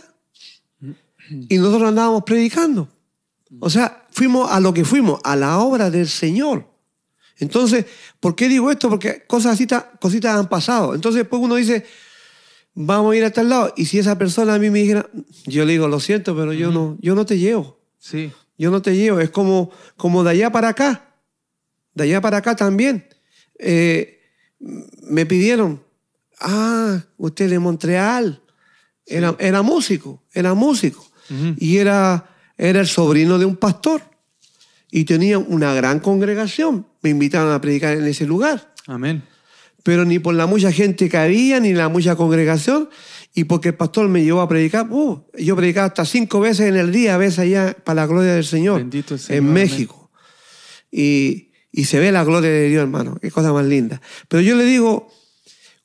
y 1.49 1.59
nosotros 1.59 1.89
andábamos 1.89 2.23
predicando. 2.25 2.89
O 3.61 3.71
sea, 3.71 4.07
fuimos 4.11 4.51
a 4.51 4.61
lo 4.61 4.73
que 4.75 4.85
fuimos, 4.85 5.21
a 5.25 5.35
la 5.37 5.59
obra 5.59 5.91
del 5.91 6.09
Señor. 6.09 6.71
Entonces, 7.39 7.87
¿por 8.21 8.35
qué 8.37 8.49
digo 8.49 8.71
esto? 8.71 8.89
Porque 8.89 9.25
cosas 9.27 9.55
así, 9.55 9.67
ta- 9.67 9.91
cositas 10.01 10.37
han 10.39 10.49
pasado. 10.49 10.95
Entonces 10.95 11.23
después 11.23 11.43
uno 11.43 11.57
dice, 11.57 11.85
vamos 12.75 13.13
a 13.13 13.17
ir 13.17 13.25
a 13.25 13.31
tal 13.31 13.49
lado. 13.49 13.73
Y 13.77 13.87
si 13.87 13.99
esa 13.99 14.17
persona 14.19 14.55
a 14.55 14.59
mí 14.59 14.71
me 14.71 14.81
dijera, 14.81 15.09
yo 15.47 15.65
le 15.65 15.73
digo, 15.73 15.89
lo 15.89 16.01
siento, 16.01 16.37
pero 16.37 16.53
yo, 16.53 16.71
no, 16.71 16.97
yo 17.01 17.15
no 17.15 17.27
te 17.27 17.39
llevo. 17.39 17.79
Sí. 17.99 18.33
Yo 18.59 18.71
no 18.71 18.83
te 18.83 18.97
llevo. 18.97 19.21
Es 19.21 19.31
como, 19.31 19.71
como 19.97 20.25
de 20.25 20.31
allá 20.31 20.51
para 20.51 20.69
acá. 20.69 21.15
De 21.95 22.05
allá 22.05 22.21
para 22.21 22.39
acá 22.39 22.57
también. 22.57 23.07
Eh, 23.59 24.21
me 24.59 25.27
pidieron, 25.27 25.83
ah, 26.41 27.01
usted 27.17 27.51
de 27.51 27.59
Montreal. 27.59 28.43
Era, 29.05 29.37
era 29.39 29.63
músico, 29.63 30.23
era 30.33 30.55
músico. 30.55 31.07
Y 31.59 31.79
era, 31.79 32.29
era 32.57 32.81
el 32.81 32.87
sobrino 32.87 33.39
de 33.39 33.45
un 33.45 33.57
pastor. 33.57 34.03
Y 34.91 35.05
tenía 35.05 35.39
una 35.39 35.75
gran 35.75 35.99
congregación. 35.99 36.87
Me 37.03 37.11
invitaron 37.11 37.53
a 37.53 37.61
predicar 37.61 37.97
en 37.97 38.07
ese 38.07 38.27
lugar. 38.27 38.73
Amén. 38.87 39.25
Pero 39.83 40.05
ni 40.05 40.19
por 40.19 40.35
la 40.35 40.47
mucha 40.47 40.73
gente 40.73 41.09
que 41.09 41.17
había, 41.17 41.61
ni 41.61 41.73
la 41.73 41.89
mucha 41.89 42.17
congregación. 42.17 42.89
Y 43.39 43.45
porque 43.45 43.69
el 43.69 43.75
pastor 43.75 44.09
me 44.09 44.25
llevó 44.25 44.41
a 44.41 44.49
predicar. 44.49 44.87
uh, 44.91 45.23
yo 45.39 45.55
predicaba 45.55 45.89
hasta 45.89 46.07
cinco 46.07 46.41
veces 46.41 46.69
en 46.69 46.77
el 46.77 46.91
día, 46.91 47.17
a 47.17 47.19
veces 47.19 47.41
allá 47.41 47.77
para 47.85 47.97
la 48.01 48.07
gloria 48.07 48.33
del 48.33 48.47
Señor. 48.47 48.79
Bendito 48.79 49.13
el 49.13 49.21
Señor, 49.21 49.45
En. 49.45 49.53
México. 49.53 50.11
Y, 50.91 51.53
y 51.71 51.85
se 51.85 51.99
ve 51.99 52.11
la 52.13 52.25
gloria 52.25 52.49
de 52.49 52.71
Dios, 52.71 52.81
hermano. 52.81 53.19
Qué 53.21 53.31
cosa 53.31 53.53
más 53.53 53.67
linda. 53.67 54.01
Pero 54.29 54.41
yo 54.41 54.57
le 54.57 54.65
digo, 54.65 55.13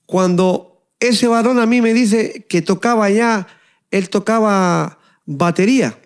cuando 0.05 0.87
ese 0.97 1.27
varón 1.27 1.59
a 1.59 1.65
mí 1.65 1.81
me 1.81 1.93
dice 1.93 2.45
que 2.47 2.61
tocaba 2.61 3.03
allá, 3.03 3.47
él 3.91 4.09
tocaba 4.09 4.99
batería, 5.25 5.99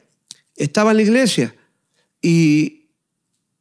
estaba 0.56 0.92
en 0.92 0.98
la 0.98 1.04
iglesia. 1.04 1.56
Y, 2.24 2.88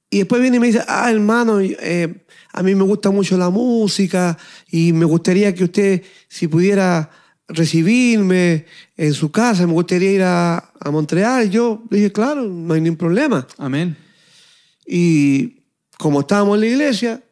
y 0.09 0.21
después 0.21 0.41
viene 0.41 0.57
y 0.57 0.61
me 0.61 0.69
dice, 0.69 0.83
ah, 0.89 1.11
hermano, 1.11 1.61
eh, 1.61 2.25
a 2.51 2.63
mí 2.63 2.75
me 2.75 2.85
gusta 2.85 3.11
mucho 3.11 3.37
la 3.37 3.51
música 3.51 4.39
y 4.71 4.95
me 4.95 5.05
gustaría 5.05 5.55
que 5.55 5.65
usted, 5.65 6.03
si 6.29 6.49
pudiera 6.49 7.11
recibirme 7.49 8.67
en 8.97 9.13
su 9.13 9.31
casa, 9.31 9.67
me 9.67 9.73
gustaría 9.73 10.13
ir 10.13 10.23
a, 10.23 10.73
a 10.81 10.91
Montreal. 10.91 11.51
Yo 11.51 11.83
le 11.91 11.99
dije, 11.99 12.13
claro, 12.13 12.45
no 12.45 12.75
hay 12.75 12.81
ningún 12.81 12.97
problema. 12.97 13.47
Amén. 13.59 13.97
Y 14.87 15.63
como 15.99 16.21
estábamos 16.21 16.57
en 16.57 16.61
la 16.61 16.67
iglesia, 16.67 17.23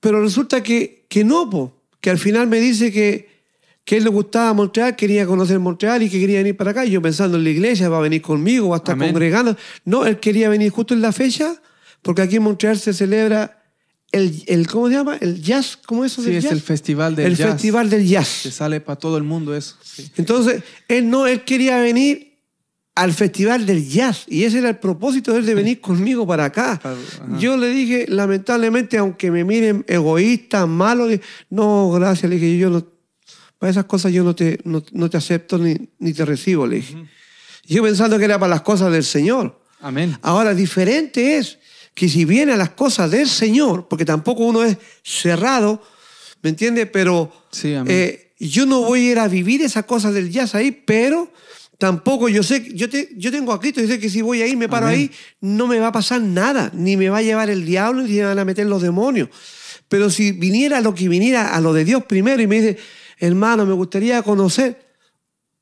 pero 0.00 0.20
resulta 0.22 0.62
que, 0.62 1.06
que 1.08 1.24
no, 1.24 1.48
po, 1.48 1.82
que 2.00 2.10
al 2.10 2.18
final 2.18 2.46
me 2.46 2.60
dice 2.60 2.92
que, 2.92 3.28
que 3.84 3.96
él 3.96 4.04
le 4.04 4.10
gustaba 4.10 4.52
Montreal, 4.52 4.94
quería 4.96 5.26
conocer 5.26 5.58
Montreal 5.58 6.02
y 6.02 6.10
que 6.10 6.20
quería 6.20 6.38
venir 6.38 6.56
para 6.56 6.70
acá. 6.72 6.84
Y 6.84 6.90
yo 6.90 7.02
pensando 7.02 7.36
en 7.36 7.44
la 7.44 7.50
iglesia, 7.50 7.88
va 7.88 7.98
a 7.98 8.02
venir 8.02 8.22
conmigo, 8.22 8.68
va 8.68 8.76
a 8.76 8.78
estar 8.78 8.94
Amén. 8.94 9.08
congregando. 9.08 9.56
No, 9.84 10.04
él 10.04 10.20
quería 10.20 10.48
venir 10.48 10.70
justo 10.70 10.94
en 10.94 11.00
la 11.00 11.12
fecha, 11.12 11.54
porque 12.02 12.22
aquí 12.22 12.36
en 12.36 12.42
Montreal 12.42 12.78
se 12.78 12.92
celebra 12.92 13.57
el, 14.12 14.42
el 14.46 14.66
¿cómo 14.66 14.88
se 14.88 14.94
llama? 14.94 15.16
El 15.20 15.42
jazz, 15.42 15.76
¿cómo 15.84 16.04
es 16.04 16.12
eso? 16.12 16.22
Sí, 16.22 16.28
del 16.28 16.38
es 16.38 16.44
jazz? 16.44 16.52
el 16.52 16.60
festival 16.60 17.14
del 17.16 17.26
El 17.26 17.36
jazz. 17.36 17.50
festival 17.52 17.90
del 17.90 18.06
jazz. 18.06 18.28
sale 18.50 18.80
para 18.80 18.98
todo 18.98 19.16
el 19.18 19.24
mundo 19.24 19.54
eso. 19.54 19.76
Sí. 19.82 20.10
Entonces, 20.16 20.62
él 20.88 21.08
no, 21.10 21.26
él 21.26 21.44
quería 21.44 21.78
venir 21.80 22.28
al 22.94 23.12
festival 23.12 23.64
del 23.64 23.88
jazz 23.88 24.24
y 24.26 24.42
ese 24.42 24.58
era 24.58 24.70
el 24.70 24.76
propósito 24.78 25.32
de 25.32 25.38
él 25.40 25.46
de 25.46 25.54
venir 25.54 25.80
conmigo 25.80 26.26
para 26.26 26.46
acá. 26.46 26.72
Ajá. 26.72 26.96
Yo 27.38 27.56
le 27.56 27.68
dije, 27.68 28.06
lamentablemente, 28.08 28.98
aunque 28.98 29.30
me 29.30 29.44
miren 29.44 29.84
egoísta, 29.86 30.66
malo, 30.66 31.06
no, 31.50 31.90
gracias, 31.92 32.28
le 32.28 32.38
dije, 32.38 32.58
yo 32.58 32.70
no, 32.70 32.84
para 33.58 33.70
esas 33.70 33.84
cosas 33.84 34.12
yo 34.12 34.24
no 34.24 34.34
te, 34.34 34.58
no, 34.64 34.82
no 34.92 35.08
te 35.10 35.16
acepto 35.16 35.58
ni, 35.58 35.76
ni 35.98 36.12
te 36.12 36.24
recibo, 36.24 36.66
le 36.66 36.76
dije. 36.76 36.96
Yo 37.66 37.82
pensando 37.82 38.18
que 38.18 38.24
era 38.24 38.38
para 38.38 38.50
las 38.50 38.62
cosas 38.62 38.90
del 38.90 39.04
Señor. 39.04 39.60
Amén. 39.80 40.16
Ahora, 40.22 40.54
diferente 40.54 41.36
es 41.36 41.58
que 41.98 42.08
si 42.08 42.24
viene 42.24 42.52
a 42.52 42.56
las 42.56 42.70
cosas 42.70 43.10
del 43.10 43.28
Señor, 43.28 43.88
porque 43.88 44.04
tampoco 44.04 44.44
uno 44.44 44.62
es 44.62 44.78
cerrado, 45.02 45.82
¿me 46.42 46.50
entiende? 46.50 46.86
Pero 46.86 47.32
Sí, 47.50 47.74
eh, 47.86 48.34
yo 48.38 48.66
no 48.66 48.82
voy 48.82 49.08
a 49.08 49.10
ir 49.10 49.18
a 49.18 49.26
vivir 49.26 49.62
esas 49.62 49.84
cosas 49.84 50.14
del 50.14 50.30
jazz 50.30 50.54
ahí, 50.54 50.70
pero 50.70 51.32
tampoco 51.76 52.28
yo 52.28 52.44
sé, 52.44 52.72
yo, 52.72 52.88
te, 52.88 53.08
yo 53.16 53.32
tengo 53.32 53.52
a 53.52 53.58
Cristo, 53.58 53.80
yo 53.80 53.88
sé 53.88 53.98
que 53.98 54.08
si 54.08 54.22
voy 54.22 54.42
ahí, 54.42 54.54
me 54.54 54.68
paro 54.68 54.86
Amén. 54.86 54.98
ahí, 54.98 55.10
no 55.40 55.66
me 55.66 55.80
va 55.80 55.88
a 55.88 55.92
pasar 55.92 56.20
nada, 56.20 56.70
ni 56.72 56.96
me 56.96 57.08
va 57.08 57.18
a 57.18 57.22
llevar 57.22 57.50
el 57.50 57.66
diablo, 57.66 58.02
ni 58.02 58.12
me 58.12 58.26
van 58.26 58.38
a 58.38 58.44
meter 58.44 58.66
los 58.66 58.80
demonios. 58.80 59.28
Pero 59.88 60.08
si 60.08 60.30
viniera 60.30 60.80
lo 60.80 60.94
que 60.94 61.08
viniera 61.08 61.52
a 61.52 61.60
lo 61.60 61.72
de 61.72 61.84
Dios 61.84 62.04
primero 62.04 62.40
y 62.40 62.46
me 62.46 62.60
dice, 62.60 62.78
hermano, 63.18 63.66
me 63.66 63.72
gustaría 63.72 64.22
conocer, 64.22 64.86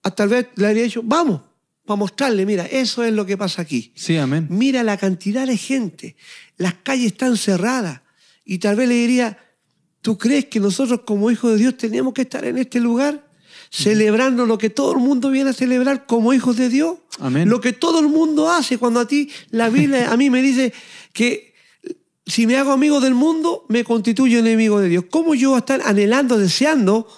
a 0.02 0.10
tal 0.10 0.28
vez 0.28 0.48
le 0.56 0.66
habría 0.66 0.82
dicho, 0.82 1.00
vamos, 1.02 1.40
para 1.86 1.96
mostrarle, 1.96 2.44
mira, 2.44 2.66
eso 2.66 3.04
es 3.04 3.12
lo 3.12 3.24
que 3.24 3.36
pasa 3.36 3.62
aquí. 3.62 3.92
Sí, 3.94 4.16
amén. 4.16 4.46
Mira 4.50 4.82
la 4.82 4.96
cantidad 4.96 5.46
de 5.46 5.56
gente, 5.56 6.16
las 6.56 6.74
calles 6.74 7.12
están 7.12 7.36
cerradas. 7.36 8.02
Y 8.44 8.58
tal 8.58 8.76
vez 8.76 8.88
le 8.88 8.94
diría, 8.94 9.38
¿tú 10.02 10.18
crees 10.18 10.46
que 10.46 10.60
nosotros 10.60 11.00
como 11.06 11.30
hijos 11.30 11.52
de 11.52 11.58
Dios 11.58 11.76
tenemos 11.76 12.12
que 12.12 12.22
estar 12.22 12.44
en 12.44 12.58
este 12.58 12.80
lugar? 12.80 13.26
Celebrando 13.70 14.46
lo 14.46 14.58
que 14.58 14.70
todo 14.70 14.92
el 14.92 14.98
mundo 14.98 15.30
viene 15.30 15.50
a 15.50 15.52
celebrar 15.52 16.06
como 16.06 16.32
hijos 16.34 16.56
de 16.56 16.68
Dios. 16.68 16.98
Amén. 17.18 17.48
Lo 17.48 17.60
que 17.60 17.72
todo 17.72 18.00
el 18.00 18.08
mundo 18.08 18.50
hace 18.50 18.78
cuando 18.78 19.00
a 19.00 19.08
ti, 19.08 19.30
la 19.50 19.68
Biblia 19.68 20.12
a 20.12 20.16
mí 20.16 20.30
me 20.30 20.42
dice 20.42 20.72
que 21.12 21.54
si 22.26 22.46
me 22.46 22.56
hago 22.56 22.72
amigo 22.72 23.00
del 23.00 23.14
mundo, 23.14 23.64
me 23.68 23.84
constituyo 23.84 24.40
enemigo 24.40 24.80
de 24.80 24.88
Dios. 24.88 25.04
¿Cómo 25.10 25.34
yo 25.34 25.50
voy 25.50 25.56
a 25.56 25.60
estar 25.60 25.80
anhelando, 25.84 26.38
deseando 26.38 27.08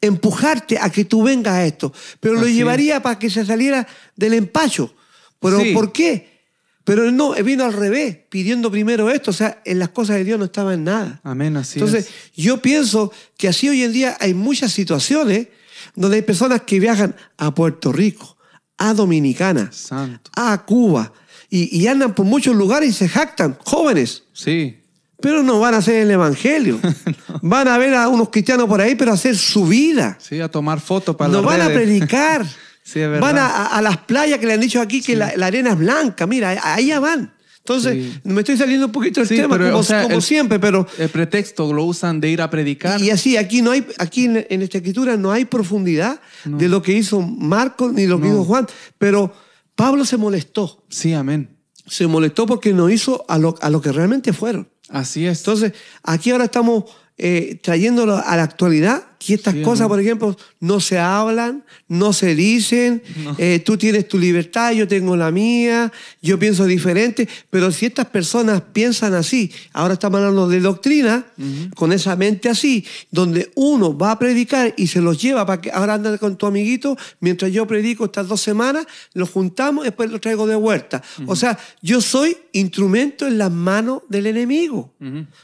empujarte 0.00 0.78
a 0.78 0.90
que 0.90 1.04
tú 1.04 1.22
vengas 1.22 1.54
a 1.54 1.66
esto? 1.66 1.92
Pero 2.20 2.34
lo 2.34 2.42
Así 2.42 2.54
llevaría 2.54 3.02
para 3.02 3.18
que 3.18 3.30
se 3.30 3.44
saliera 3.44 3.86
del 4.14 4.34
empacho. 4.34 4.94
¿Pero 5.40 5.60
Sí. 5.60 5.72
por 5.72 5.92
qué? 5.92 6.36
Pero 6.84 7.04
él 7.08 7.16
no, 7.16 7.34
él 7.34 7.42
vino 7.42 7.64
al 7.64 7.72
revés, 7.72 8.16
pidiendo 8.28 8.70
primero 8.70 9.10
esto. 9.10 9.30
O 9.32 9.34
sea, 9.34 9.60
en 9.64 9.78
las 9.80 9.88
cosas 9.88 10.16
de 10.16 10.24
Dios 10.24 10.38
no 10.38 10.44
estaba 10.44 10.72
en 10.74 10.84
nada. 10.84 11.20
Amén, 11.24 11.56
así 11.56 11.78
Entonces, 11.80 12.06
es. 12.06 12.12
yo 12.42 12.62
pienso 12.62 13.12
que 13.36 13.48
así 13.48 13.68
hoy 13.68 13.82
en 13.82 13.92
día 13.92 14.16
hay 14.20 14.34
muchas 14.34 14.72
situaciones 14.72 15.48
donde 15.96 16.16
hay 16.18 16.22
personas 16.22 16.62
que 16.62 16.78
viajan 16.78 17.16
a 17.38 17.52
Puerto 17.54 17.90
Rico, 17.92 18.36
a 18.78 18.94
Dominicana, 18.94 19.70
Santo. 19.72 20.30
a 20.36 20.64
Cuba, 20.64 21.12
y, 21.50 21.76
y 21.76 21.86
andan 21.88 22.14
por 22.14 22.24
muchos 22.26 22.54
lugares 22.54 22.90
y 22.90 22.92
se 22.92 23.08
jactan, 23.08 23.56
jóvenes, 23.64 24.22
Sí, 24.32 24.76
pero 25.20 25.42
no 25.42 25.60
van 25.60 25.74
a 25.74 25.78
hacer 25.78 25.96
el 26.02 26.10
Evangelio. 26.10 26.78
Van 27.42 27.68
a 27.68 27.78
ver 27.78 27.94
a 27.94 28.08
unos 28.08 28.30
cristianos 28.30 28.66
por 28.68 28.80
ahí, 28.80 28.94
pero 28.96 29.10
a 29.12 29.14
hacer 29.14 29.36
su 29.36 29.66
vida. 29.66 30.16
sí, 30.20 30.40
a 30.40 30.48
tomar 30.48 30.80
fotos 30.80 31.14
para 31.16 31.30
No 31.30 31.42
las 31.42 31.46
van 31.46 31.60
a 31.62 31.66
predicar. 31.68 32.44
Sí, 32.82 33.00
es 33.00 33.08
verdad. 33.10 33.20
van 33.20 33.36
a, 33.38 33.66
a- 33.66 33.82
las 33.82 33.96
playas 33.98 34.38
que 34.38 34.46
le 34.46 34.52
han 34.52 34.60
dicho 34.60 34.80
aquí 34.80 35.02
que 35.02 35.16
la, 35.16 35.32
la 35.36 35.46
arena 35.46 35.70
es 35.72 35.78
blanca. 35.78 36.24
Mira, 36.28 36.50
a- 36.52 36.74
allá 36.74 37.00
van. 37.00 37.32
Entonces, 37.58 37.94
Sí. 37.94 38.20
me 38.22 38.42
estoy 38.42 38.56
saliendo 38.56 38.86
un 38.86 38.92
poquito 38.92 39.18
del 39.20 39.28
tema, 39.28 39.56
pero, 39.58 39.70
como, 39.70 39.78
o 39.78 39.82
sea, 39.82 40.04
como 40.04 40.14
el- 40.14 40.22
siempre, 40.22 40.60
pero 40.60 40.86
El 40.96 41.08
pretexto 41.08 41.72
lo 41.72 41.82
usan 41.82 42.20
de 42.20 42.30
ir 42.30 42.40
a 42.40 42.48
predicar. 42.48 43.00
Y 43.02 43.10
así, 43.10 43.36
aquí 43.36 43.60
no 43.60 43.72
hay, 43.72 43.84
aquí 43.98 44.26
en, 44.26 44.46
en 44.48 44.62
esta 44.62 44.78
escritura 44.78 45.16
no 45.16 45.32
hay 45.32 45.46
profundidad 45.46 46.20
de 46.44 46.68
lo 46.68 46.80
que 46.80 46.92
hizo 46.92 47.20
Marcos 47.20 47.92
ni 47.92 48.06
lo 48.06 48.20
que 48.20 48.28
No. 48.28 48.34
hizo 48.34 48.44
Juan. 48.44 48.68
Pero 48.98 49.32
Pablo 49.74 50.04
se 50.04 50.16
molestó. 50.16 50.84
Sí, 50.88 51.12
amén. 51.12 51.56
Se 51.88 52.06
molestó 52.06 52.46
porque 52.46 52.72
no 52.72 52.88
hizo 52.88 53.24
a 53.28 53.36
lo, 53.36 53.56
a 53.60 53.68
lo 53.68 53.80
que 53.80 53.90
realmente 53.90 54.32
fueron. 54.32 54.68
Así 54.88 55.26
es. 55.26 55.38
Entonces, 55.38 55.72
aquí 56.02 56.30
ahora 56.30 56.44
estamos 56.44 56.84
eh, 57.18 57.58
trayéndolo 57.62 58.16
a 58.16 58.36
la 58.36 58.42
actualidad, 58.42 59.04
que 59.18 59.34
estas 59.34 59.54
Sí, 59.54 59.62
cosas, 59.62 59.88
por 59.88 60.00
ejemplo, 60.00 60.36
no 60.60 60.80
se 60.80 60.98
hablan, 60.98 61.64
no 61.88 62.12
se 62.12 62.34
dicen, 62.34 63.02
eh, 63.38 63.60
tú 63.64 63.76
tienes 63.76 64.06
tu 64.08 64.18
libertad, 64.18 64.72
yo 64.72 64.86
tengo 64.86 65.16
la 65.16 65.30
mía, 65.30 65.92
yo 66.22 66.38
pienso 66.38 66.64
diferente, 66.66 67.28
pero 67.50 67.70
si 67.72 67.86
estas 67.86 68.06
personas 68.06 68.62
piensan 68.72 69.14
así, 69.14 69.50
ahora 69.72 69.94
estamos 69.94 70.18
hablando 70.18 70.48
de 70.48 70.60
doctrina, 70.60 71.26
con 71.74 71.92
esa 71.92 72.16
mente 72.16 72.48
así, 72.48 72.84
donde 73.10 73.50
uno 73.54 73.96
va 73.96 74.12
a 74.12 74.18
predicar 74.18 74.74
y 74.76 74.86
se 74.88 75.00
los 75.00 75.20
lleva 75.20 75.44
para 75.46 75.60
que 75.60 75.70
ahora 75.70 75.94
anda 75.94 76.16
con 76.18 76.36
tu 76.36 76.46
amiguito, 76.46 76.96
mientras 77.20 77.50
yo 77.52 77.66
predico 77.66 78.04
estas 78.04 78.28
dos 78.28 78.40
semanas, 78.40 78.86
los 79.14 79.30
juntamos 79.30 79.84
y 79.84 79.88
después 79.88 80.10
los 80.10 80.20
traigo 80.20 80.46
de 80.46 80.56
vuelta. 80.56 81.02
O 81.26 81.34
sea, 81.36 81.58
yo 81.82 82.00
soy 82.00 82.36
instrumento 82.52 83.26
en 83.26 83.38
las 83.38 83.50
manos 83.50 84.02
del 84.08 84.26
enemigo. 84.26 84.92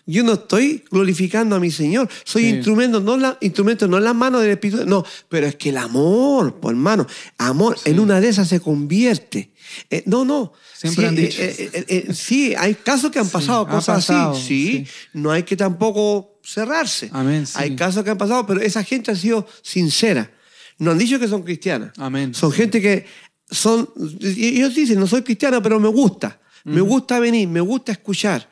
Yo 0.06 0.22
no 0.24 0.34
estoy 0.34 0.82
glorificando 0.90 1.56
a 1.56 1.60
mi 1.60 1.70
Señor, 1.70 2.08
soy 2.24 2.42
Sí. 2.42 2.48
instrumento, 2.50 3.00
no 3.00 3.16
la, 3.16 3.38
instrumento, 3.40 3.61
no 3.64 3.98
en 3.98 4.04
las 4.04 4.14
manos 4.14 4.42
del 4.42 4.50
Espíritu, 4.50 4.84
no, 4.86 5.04
pero 5.28 5.46
es 5.46 5.56
que 5.56 5.70
el 5.70 5.78
amor, 5.78 6.60
pues 6.60 6.72
hermano, 6.72 7.06
amor 7.38 7.76
en 7.84 8.00
una 8.00 8.20
de 8.20 8.28
esas 8.28 8.48
se 8.48 8.60
convierte. 8.60 9.52
Eh, 9.90 10.02
no, 10.06 10.24
no. 10.24 10.52
Siempre 10.74 11.02
sí, 11.02 11.08
han 11.08 11.16
dicho. 11.16 11.42
eh, 11.42 11.70
eh, 11.72 11.84
eh, 11.88 12.14
sí, 12.14 12.54
hay 12.58 12.74
casos 12.74 13.10
que 13.10 13.18
han 13.18 13.28
pasado 13.28 13.66
cosas 13.66 14.06
pasado, 14.06 14.32
así, 14.32 14.42
sí, 14.42 14.84
sí. 14.86 14.90
no 15.14 15.30
hay 15.30 15.44
que 15.44 15.56
tampoco 15.56 16.40
cerrarse. 16.42 17.08
Amén, 17.12 17.46
sí. 17.46 17.54
Hay 17.56 17.76
casos 17.76 18.02
que 18.02 18.10
han 18.10 18.18
pasado, 18.18 18.46
pero 18.46 18.60
esa 18.60 18.82
gente 18.82 19.10
ha 19.10 19.16
sido 19.16 19.46
sincera. 19.62 20.30
No 20.78 20.90
han 20.90 20.98
dicho 20.98 21.18
que 21.18 21.28
son 21.28 21.42
cristianas. 21.42 21.92
Amén. 21.98 22.34
Son 22.34 22.50
gente 22.50 22.80
que 22.80 23.06
son, 23.48 23.88
ellos 24.20 24.74
dicen, 24.74 24.98
no 24.98 25.06
soy 25.06 25.22
cristiano, 25.22 25.62
pero 25.62 25.78
me 25.78 25.88
gusta. 25.88 26.40
Me 26.64 26.80
gusta 26.80 27.18
venir, 27.18 27.48
me 27.48 27.60
gusta 27.60 27.92
escuchar. 27.92 28.48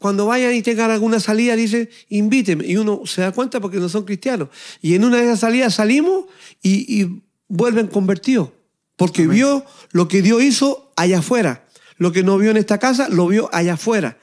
Cuando 0.00 0.26
vayan 0.26 0.54
y 0.54 0.62
tengan 0.62 0.90
alguna 0.90 1.18
salida, 1.20 1.56
dicen, 1.56 1.88
invíteme. 2.10 2.66
Y 2.66 2.76
uno 2.76 3.02
se 3.06 3.22
da 3.22 3.32
cuenta 3.32 3.58
porque 3.60 3.78
no 3.78 3.88
son 3.88 4.04
cristianos. 4.04 4.48
Y 4.82 4.94
en 4.94 5.04
una 5.04 5.16
de 5.16 5.24
esas 5.24 5.40
salidas 5.40 5.74
salimos 5.74 6.26
y, 6.62 7.00
y 7.02 7.22
vuelven 7.48 7.86
convertidos. 7.86 8.50
Porque 8.96 9.26
vio 9.26 9.64
lo 9.92 10.06
que 10.08 10.22
Dios 10.22 10.42
hizo 10.42 10.92
allá 10.96 11.20
afuera. 11.20 11.64
Lo 11.96 12.12
que 12.12 12.22
no 12.22 12.36
vio 12.38 12.50
en 12.50 12.56
esta 12.58 12.78
casa, 12.78 13.08
lo 13.08 13.26
vio 13.28 13.48
allá 13.52 13.74
afuera. 13.74 14.18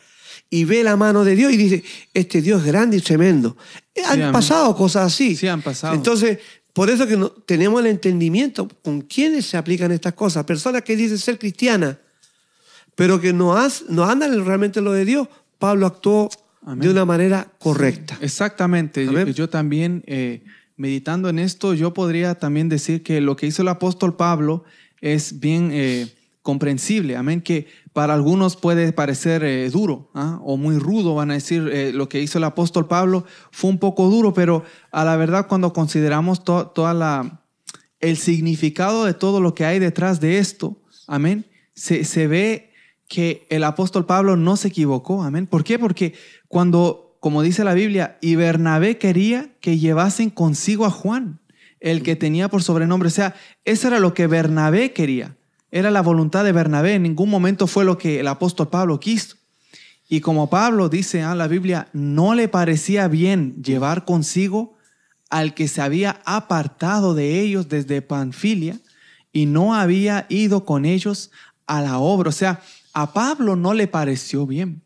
Y 0.49 0.65
ve 0.65 0.83
la 0.83 0.95
mano 0.97 1.23
de 1.23 1.35
Dios 1.35 1.51
y 1.51 1.57
dice, 1.57 1.83
este 2.13 2.41
Dios 2.41 2.61
es 2.61 2.67
grande 2.67 2.97
y 2.97 3.01
tremendo. 3.01 3.57
han 4.05 4.21
amén. 4.21 4.31
pasado 4.31 4.75
cosas 4.75 5.07
así. 5.13 5.35
Sí, 5.35 5.47
han 5.47 5.61
pasado. 5.61 5.95
Entonces, 5.95 6.37
por 6.73 6.89
eso 6.89 7.07
que 7.07 7.17
no- 7.17 7.31
tenemos 7.31 7.79
el 7.79 7.87
entendimiento 7.87 8.67
con 8.83 9.01
quiénes 9.01 9.45
se 9.47 9.57
aplican 9.57 9.91
estas 9.91 10.13
cosas. 10.13 10.43
Personas 10.43 10.83
que 10.83 10.95
dicen 10.95 11.17
ser 11.17 11.39
cristianas, 11.39 11.97
pero 12.95 13.19
que 13.19 13.33
no, 13.33 13.55
has- 13.57 13.85
no 13.89 14.03
andan 14.05 14.45
realmente 14.45 14.79
en 14.79 14.85
lo 14.85 14.91
de 14.93 15.05
Dios. 15.05 15.27
Pablo 15.59 15.85
actuó 15.85 16.29
Amén. 16.63 16.79
de 16.79 16.89
una 16.89 17.05
manera 17.05 17.47
correcta. 17.59 18.17
Exactamente. 18.21 19.07
Yo, 19.33 19.49
también, 19.49 20.03
eh, 20.07 20.43
meditando 20.77 21.29
en 21.29 21.39
esto, 21.39 21.73
yo 21.73 21.93
podría 21.93 22.35
también 22.35 22.69
decir 22.69 23.03
que 23.03 23.21
lo 23.21 23.35
que 23.35 23.47
hizo 23.47 23.61
el 23.61 23.67
apóstol 23.69 24.15
Pablo 24.15 24.63
es 25.01 25.39
bien 25.39 25.69
eh, 25.71 26.13
comprensible. 26.41 27.15
Amén. 27.17 27.41
Que 27.41 27.67
para 27.93 28.13
algunos 28.13 28.55
puede 28.55 28.91
parecer 28.91 29.43
eh, 29.43 29.69
duro 29.69 30.09
¿ah? 30.13 30.39
o 30.43 30.57
muy 30.57 30.77
rudo, 30.77 31.15
van 31.15 31.31
a 31.31 31.35
decir, 31.35 31.69
eh, 31.71 31.91
lo 31.93 32.09
que 32.09 32.21
hizo 32.21 32.37
el 32.39 32.43
apóstol 32.43 32.87
Pablo 32.87 33.25
fue 33.51 33.69
un 33.69 33.79
poco 33.79 34.09
duro, 34.09 34.33
pero 34.33 34.63
a 34.91 35.05
la 35.05 35.15
verdad 35.15 35.47
cuando 35.47 35.71
consideramos 35.71 36.43
to- 36.43 36.67
toda 36.67 36.93
la 36.93 37.41
el 38.01 38.17
significado 38.17 39.05
de 39.05 39.13
todo 39.13 39.39
lo 39.39 39.55
que 39.55 39.65
hay 39.65 39.79
detrás 39.79 40.19
de 40.19 40.37
esto, 40.37 40.77
amén, 41.07 41.45
se, 41.73 42.03
se 42.03 42.27
ve 42.27 42.73
que 43.07 43.45
el 43.49 43.63
apóstol 43.63 44.05
Pablo 44.05 44.35
no 44.35 44.57
se 44.57 44.69
equivocó, 44.69 45.23
amén. 45.23 45.47
¿Por 45.47 45.63
qué? 45.63 45.77
Porque 45.77 46.13
cuando, 46.47 47.17
como 47.19 47.41
dice 47.41 47.63
la 47.63 47.73
Biblia, 47.73 48.17
y 48.21 48.35
Bernabé 48.35 48.97
quería 48.97 49.49
que 49.61 49.77
llevasen 49.77 50.29
consigo 50.29 50.85
a 50.85 50.91
Juan, 50.91 51.39
el 51.79 52.01
que 52.01 52.15
tenía 52.15 52.49
por 52.49 52.63
sobrenombre, 52.63 53.07
o 53.07 53.11
sea, 53.11 53.35
eso 53.63 53.87
era 53.87 53.99
lo 53.99 54.13
que 54.13 54.27
Bernabé 54.27 54.93
quería, 54.93 55.35
era 55.71 55.91
la 55.91 56.01
voluntad 56.01 56.43
de 56.43 56.51
Bernabé, 56.51 56.95
en 56.95 57.03
ningún 57.03 57.29
momento 57.29 57.67
fue 57.67 57.85
lo 57.85 57.97
que 57.97 58.19
el 58.19 58.27
apóstol 58.27 58.69
Pablo 58.69 58.99
quiso. 58.99 59.35
Y 60.07 60.21
como 60.21 60.49
Pablo 60.49 60.87
dice 60.87 61.23
a 61.23 61.35
la 61.35 61.47
Biblia, 61.47 61.87
no 61.91 62.35
le 62.35 62.47
parecía 62.47 63.07
bien 63.07 63.61
llevar 63.63 64.05
consigo 64.05 64.75
al 65.29 65.53
que 65.53 65.67
se 65.67 65.81
había 65.81 66.21
apartado 66.25 67.15
de 67.15 67.41
ellos 67.41 67.69
desde 67.69 68.01
Panfilia 68.01 68.79
y 69.33 69.47
no 69.47 69.73
había 69.73 70.27
ido 70.29 70.63
con 70.63 70.85
ellos 70.85 71.31
a 71.65 71.81
la 71.81 71.97
obra. 71.97 72.29
O 72.29 72.31
sea, 72.31 72.61
a 72.95 73.13
Pablo 73.13 73.55
no 73.55 73.73
le 73.75 73.87
pareció 73.87 74.47
bien. 74.47 74.81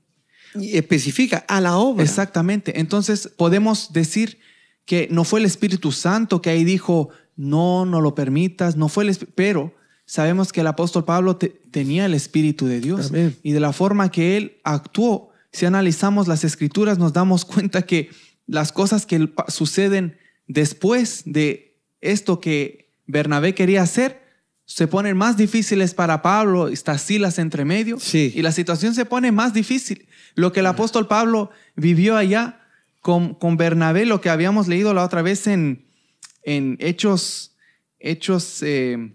Y 0.56 0.78
especifica 0.78 1.46
a 1.48 1.62
la 1.62 1.78
obra. 1.78 2.04
Exactamente. 2.04 2.80
Entonces 2.80 3.30
podemos 3.38 3.94
decir 3.94 4.40
que 4.86 5.08
no 5.12 5.24
fue 5.24 5.40
el 5.40 5.46
Espíritu 5.46 5.92
Santo 5.92 6.42
que 6.42 6.50
ahí 6.50 6.64
dijo, 6.64 7.10
no, 7.38 7.86
no 7.86 8.02
lo 8.02 8.16
permitas, 8.16 8.76
no 8.76 8.90
fue 8.90 9.04
el 9.06 9.12
Espíritu, 9.12 9.34
pero 9.36 9.76
sabemos 10.06 10.52
que 10.52 10.62
el 10.62 10.68
apóstol 10.68 11.06
Pablo 11.06 11.38
te- 11.38 11.50
tenía 11.72 12.06
el 12.08 12.16
Espíritu 12.16 12.66
de 12.66 12.82
Dios 12.82 13.10
Amén. 13.12 13.38
y 13.44 13.52
de 13.52 13.60
la 13.60 13.72
forma 13.74 14.10
que 14.12 14.36
él 14.38 14.58
actuó, 14.64 15.30
si 15.52 15.68
analizamos 15.68 16.28
las 16.28 16.44
escrituras 16.44 16.98
nos 16.98 17.14
damos 17.14 17.46
cuenta 17.46 17.84
que 17.84 18.10
las 18.48 18.72
cosas 18.72 19.06
que 19.06 19.30
suceden 19.50 20.18
después 20.48 21.22
de 21.26 21.78
esto 22.02 22.40
que 22.40 22.90
Bernabé 23.06 23.54
quería 23.54 23.84
hacer, 23.84 24.24
se 24.70 24.86
ponen 24.86 25.18
más 25.18 25.36
difíciles 25.36 25.96
para 25.96 26.22
Pablo, 26.22 26.68
está 26.68 27.00
Silas 27.00 27.40
entre 27.40 27.66
medio, 27.66 28.00
Sí. 28.00 28.32
y 28.36 28.44
la 28.44 28.52
situación 28.52 28.94
se 28.94 29.04
pone 29.04 29.32
más 29.32 29.52
difícil. 29.52 30.08
Lo 30.36 30.54
que 30.54 30.60
el 30.60 30.68
apóstol 30.68 31.08
Pablo 31.08 31.50
vivió 31.76 32.16
allá 32.16 32.62
con, 33.02 33.34
con 33.34 33.58
Bernabé, 33.58 34.06
lo 34.06 34.22
que 34.22 34.30
habíamos 34.30 34.68
leído 34.68 34.94
la 34.94 35.04
otra 35.04 35.24
vez 35.24 35.48
en, 35.48 35.88
en 36.44 36.78
Hechos, 36.80 37.56
Hechos, 38.00 38.62
eh, 38.62 39.12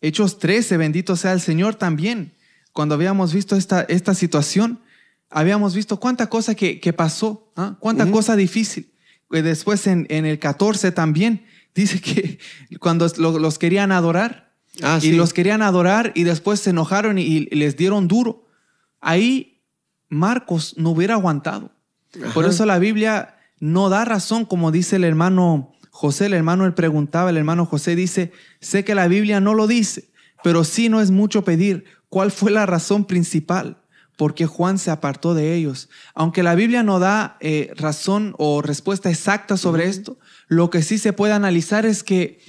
Hechos 0.00 0.38
13, 0.38 0.78
bendito 0.78 1.14
sea 1.14 1.34
el 1.34 1.42
Señor 1.42 1.74
también, 1.74 2.32
cuando 2.72 2.94
habíamos 2.94 3.34
visto 3.34 3.54
esta, 3.54 3.82
esta 3.82 4.14
situación, 4.14 4.80
habíamos 5.28 5.74
visto 5.74 6.00
cuánta 6.00 6.30
cosa 6.30 6.54
que, 6.54 6.92
pasó, 6.94 7.52
¿ah? 7.54 7.76
cuánta 7.80 8.10
cosa 8.10 8.34
difícil. 8.34 8.90
Después 9.28 9.86
en, 9.88 10.06
el 10.08 10.38
14 10.38 10.90
también 10.92 11.44
dice 11.74 12.00
que 12.00 12.38
cuando 12.80 13.06
los 13.18 13.58
querían 13.58 13.92
adorar, 13.92 14.45
ah, 14.82 14.98
y 15.02 15.12
los 15.12 15.32
querían 15.32 15.62
adorar 15.62 16.12
y 16.14 16.24
después 16.24 16.60
se 16.60 16.70
enojaron 16.70 17.18
y, 17.18 17.46
les 17.46 17.76
dieron 17.76 18.08
duro. 18.08 18.46
Ahí 19.00 19.62
Marcos 20.08 20.74
no 20.76 20.90
hubiera 20.90 21.14
aguantado. 21.14 21.72
Por 22.34 22.46
eso 22.46 22.64
la 22.66 22.78
Biblia 22.78 23.36
no 23.60 23.88
da 23.88 24.04
razón, 24.04 24.44
como 24.44 24.70
dice 24.70 24.96
el 24.96 25.04
hermano 25.04 25.72
José, 25.90 26.26
el 26.26 26.34
hermano 26.34 26.66
él 26.66 26.74
preguntaba, 26.74 27.30
el 27.30 27.36
hermano 27.36 27.66
José 27.66 27.96
dice, 27.96 28.32
sé 28.60 28.84
que 28.84 28.94
la 28.94 29.08
Biblia 29.08 29.40
no 29.40 29.54
lo 29.54 29.66
dice, 29.66 30.10
pero 30.42 30.64
sí 30.64 30.88
no 30.88 31.00
es 31.00 31.10
mucho 31.10 31.42
pedir. 31.42 31.84
¿Cuál 32.08 32.30
fue 32.30 32.50
la 32.50 32.66
razón 32.66 33.04
principal? 33.04 33.78
Porque 34.16 34.46
Juan 34.46 34.78
se 34.78 34.90
apartó 34.90 35.34
de 35.34 35.54
ellos. 35.54 35.88
Aunque 36.14 36.42
la 36.42 36.54
Biblia 36.54 36.82
no 36.82 36.98
da 36.98 37.36
eh, 37.40 37.72
razón 37.76 38.34
o 38.38 38.62
respuesta 38.62 39.10
exacta 39.10 39.56
sobre 39.56 39.86
esto, 39.86 40.18
lo 40.48 40.70
que 40.70 40.82
sí 40.82 40.98
se 40.98 41.12
puede 41.12 41.32
analizar 41.32 41.86
es 41.86 42.02
que, 42.02 42.40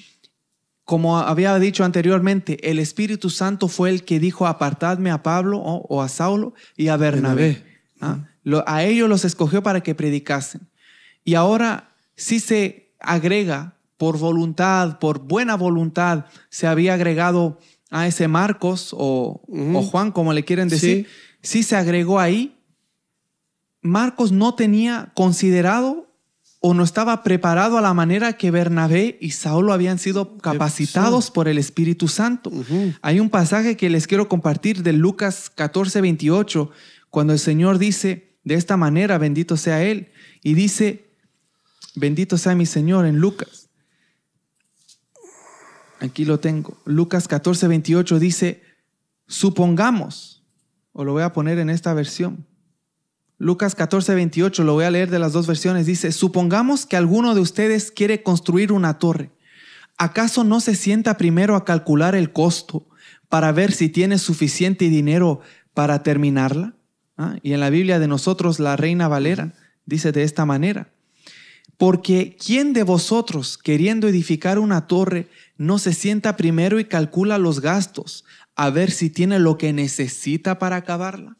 como 0.88 1.17
había 1.17 1.59
dicho 1.59 1.83
anteriormente, 1.83 2.71
el 2.71 2.79
Espíritu 2.79 3.29
Santo 3.29 3.67
fue 3.67 3.89
el 3.89 4.05
que 4.05 4.21
dijo 4.21 4.47
apartadme 4.47 5.11
a 5.11 5.21
Pablo 5.21 5.59
o, 5.59 6.01
a 6.01 6.07
Saulo 6.07 6.53
y 6.77 6.88
a 6.88 6.95
Bernabé. 6.95 7.61
¿ah? 7.99 8.25
a 8.65 8.83
ellos 8.85 9.09
los 9.09 9.25
escogió 9.25 9.61
para 9.61 9.81
que 9.81 9.95
predicasen. 9.95 10.61
Y 11.25 11.35
ahora 11.35 11.93
sí 12.15 12.39
se 12.39 12.93
agrega 13.01 13.75
por 13.97 14.17
voluntad, 14.17 14.97
por 14.99 15.19
buena 15.19 15.57
voluntad, 15.57 16.27
se 16.49 16.67
había 16.67 16.93
agregado 16.93 17.59
a 17.89 18.07
ese 18.07 18.29
Marcos 18.29 18.95
o, 18.97 19.41
Juan, 19.91 20.13
como 20.13 20.31
le 20.31 20.45
quieren 20.45 20.69
decir, 20.69 21.05
sí. 21.41 21.63
se 21.63 21.75
agregó 21.75 22.17
ahí. 22.17 22.55
Marcos 23.81 24.31
no 24.31 24.55
tenía 24.55 25.11
considerado 25.15 26.07
o 26.60 26.74
no 26.74 26.84
estaba 26.84 27.24
preparado 27.24 27.78
a 27.78 27.82
la 27.82 27.93
manera 27.93 28.34
que 28.34 28.51
Bernabé 28.51 29.18
y 29.22 29.32
Saulo 29.32 29.74
habían 29.74 29.99
sido 29.99 30.38
capacitados 30.38 31.30
por 31.30 31.47
el 31.47 31.58
Espíritu 31.58 32.08
Santo. 32.08 32.51
Hay 33.01 33.20
un 33.20 33.30
pasaje 33.30 33.78
que 33.78 33.89
les 33.89 34.08
quiero 34.08 34.28
compartir 34.28 34.84
de 34.84 34.93
Lucas 34.93 35.51
14, 35.53 36.01
28, 36.01 36.72
cuando 37.10 37.34
el 37.34 37.39
Señor 37.39 37.78
dice 37.78 38.38
de 38.43 38.55
esta 38.55 38.78
manera, 38.78 39.18
bendito 39.18 39.58
sea 39.58 39.84
Él, 39.84 40.12
y 40.41 40.55
dice, 40.55 41.08
Bendito 41.97 42.38
sea 42.38 42.53
mi 42.53 42.68
Señor 42.68 43.08
en 43.08 43.18
Lucas. 43.18 43.70
Aquí 45.99 46.26
lo 46.26 46.39
tengo. 46.39 46.80
Lucas 46.86 47.28
14, 47.28 47.68
28 47.68 48.20
dice, 48.20 48.62
supongamos, 49.26 50.45
o 50.93 51.03
lo 51.03 51.14
voy 51.14 51.24
a 51.24 51.34
poner 51.34 51.58
en 51.58 51.72
esta 51.72 51.95
versión. 51.95 52.45
Lucas 53.39 53.75
14, 53.75 54.15
28, 54.15 54.63
lo 54.63 54.73
voy 54.73 54.85
a 54.85 54.91
leer 54.91 55.11
de 55.11 55.19
las 55.19 55.31
dos 55.31 55.45
versiones. 55.45 55.85
Dice, 55.85 56.11
supongamos 56.11 56.85
que 56.85 56.97
alguno 56.97 57.35
de 57.35 57.41
ustedes 57.41 57.91
quiere 57.91 58.23
construir 58.23 58.71
una 58.71 58.97
torre. 58.97 59.29
¿Acaso 59.97 60.43
no 60.43 60.59
se 60.59 60.75
sienta 60.75 61.17
primero 61.17 61.55
a 61.55 61.63
calcular 61.63 62.15
el 62.15 62.31
costo 62.31 62.88
para 63.29 63.51
ver 63.51 63.71
si 63.71 63.89
tiene 63.89 64.17
suficiente 64.17 64.89
dinero 64.89 65.41
para 65.73 66.01
terminarla? 66.01 66.73
Ah, 67.17 67.38
y 67.43 67.53
en 67.53 67.59
la 67.59 67.69
Biblia 67.69 67.99
de 67.99 68.07
nosotros, 68.07 68.59
la 68.59 68.75
Reina 68.75 69.07
Valera 69.07 69.53
dice 69.85 70.11
de 70.11 70.23
esta 70.23 70.45
manera, 70.45 70.91
porque 71.77 72.38
¿quién 72.43 72.73
de 72.73 72.83
vosotros, 72.83 73.57
queriendo 73.57 74.07
edificar 74.07 74.57
una 74.57 74.88
torre, 74.88 75.29
no 75.57 75.77
se 75.77 75.93
sienta 75.93 76.38
primero 76.38 76.79
y 76.79 76.85
calcula 76.85 77.38
los 77.38 77.61
gastos 77.61 78.25
a 78.55 78.71
ver 78.71 78.89
si 78.89 79.11
tiene 79.11 79.38
lo 79.38 79.57
que 79.57 79.73
necesita 79.73 80.57
para 80.57 80.77
acabarla? 80.77 81.38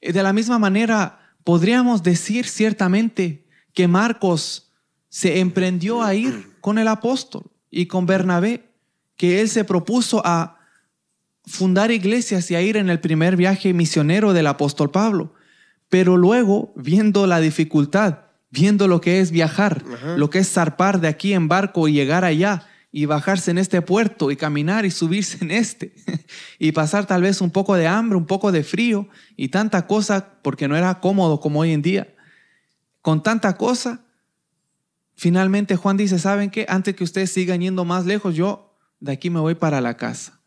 Eh, 0.00 0.12
de 0.12 0.22
la 0.22 0.32
misma 0.32 0.58
manera, 0.58 1.19
podríamos 1.44 2.02
decir 2.02 2.46
ciertamente 2.46 3.46
que 3.74 3.88
Marcos 3.88 4.72
se 5.08 5.40
emprendió 5.40 6.02
a 6.02 6.14
ir 6.14 6.56
con 6.60 6.78
el 6.78 6.88
apóstol 6.88 7.50
y 7.70 7.86
con 7.86 8.06
Bernabé, 8.06 8.70
que 9.16 9.40
él 9.40 9.48
se 9.48 9.64
propuso 9.64 10.22
a 10.24 10.58
fundar 11.44 11.90
iglesias 11.90 12.50
y 12.50 12.54
a 12.54 12.62
ir 12.62 12.76
en 12.76 12.90
el 12.90 13.00
primer 13.00 13.36
viaje 13.36 13.72
misionero 13.72 14.32
del 14.32 14.46
apóstol 14.46 14.90
Pablo. 14.90 15.34
Pero 15.88 16.16
luego, 16.16 16.72
viendo 16.76 17.26
la 17.26 17.40
dificultad, 17.40 18.20
viendo 18.50 18.88
lo 18.88 19.00
que 19.00 19.20
es 19.20 19.30
viajar, 19.30 19.82
lo 20.16 20.30
que 20.30 20.38
es 20.38 20.52
zarpar 20.52 21.00
de 21.00 21.08
aquí 21.08 21.32
en 21.32 21.48
barco 21.48 21.88
y 21.88 21.92
llegar 21.92 22.24
allá 22.24 22.66
y 22.92 23.04
bajarse 23.06 23.50
en 23.50 23.58
este 23.58 23.82
puerto 23.82 24.30
y 24.30 24.36
caminar 24.36 24.84
y 24.84 24.90
subirse 24.90 25.38
en 25.42 25.50
este 25.50 25.94
y 26.58 26.72
pasar 26.72 27.06
tal 27.06 27.22
vez 27.22 27.40
un 27.40 27.50
poco 27.50 27.74
de 27.76 27.86
hambre, 27.86 28.16
un 28.18 28.26
poco 28.26 28.50
de 28.52 28.64
frío 28.64 29.08
y 29.36 29.48
tanta 29.48 29.86
cosa 29.86 30.40
porque 30.42 30.68
no 30.68 30.76
era 30.76 31.00
cómodo 31.00 31.40
como 31.40 31.60
hoy 31.60 31.72
en 31.72 31.82
día. 31.82 32.14
Con 33.02 33.22
tanta 33.22 33.56
cosa, 33.56 34.04
finalmente 35.14 35.76
Juan 35.76 35.96
dice, 35.96 36.18
¿saben 36.18 36.50
qué? 36.50 36.66
Antes 36.68 36.96
que 36.96 37.04
ustedes 37.04 37.32
sigan 37.32 37.60
yendo 37.60 37.84
más 37.84 38.06
lejos, 38.06 38.34
yo 38.34 38.76
de 38.98 39.12
aquí 39.12 39.30
me 39.30 39.40
voy 39.40 39.54
para 39.54 39.80
la 39.80 39.96
casa. 39.96 40.40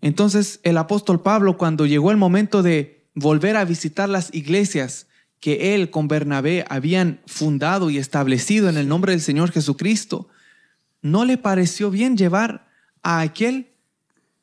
Entonces 0.00 0.60
el 0.62 0.78
apóstol 0.78 1.20
Pablo, 1.20 1.58
cuando 1.58 1.84
llegó 1.84 2.12
el 2.12 2.16
momento 2.16 2.62
de 2.62 3.08
volver 3.14 3.56
a 3.56 3.64
visitar 3.64 4.08
las 4.08 4.32
iglesias, 4.32 5.08
que 5.40 5.74
él 5.74 5.90
con 5.90 6.08
Bernabé 6.08 6.64
habían 6.68 7.20
fundado 7.26 7.90
y 7.90 7.98
establecido 7.98 8.68
en 8.68 8.76
el 8.76 8.88
nombre 8.88 9.12
del 9.12 9.20
Señor 9.20 9.52
Jesucristo, 9.52 10.28
no 11.02 11.24
le 11.24 11.38
pareció 11.38 11.90
bien 11.90 12.16
llevar 12.16 12.68
a 13.02 13.20
aquel 13.20 13.72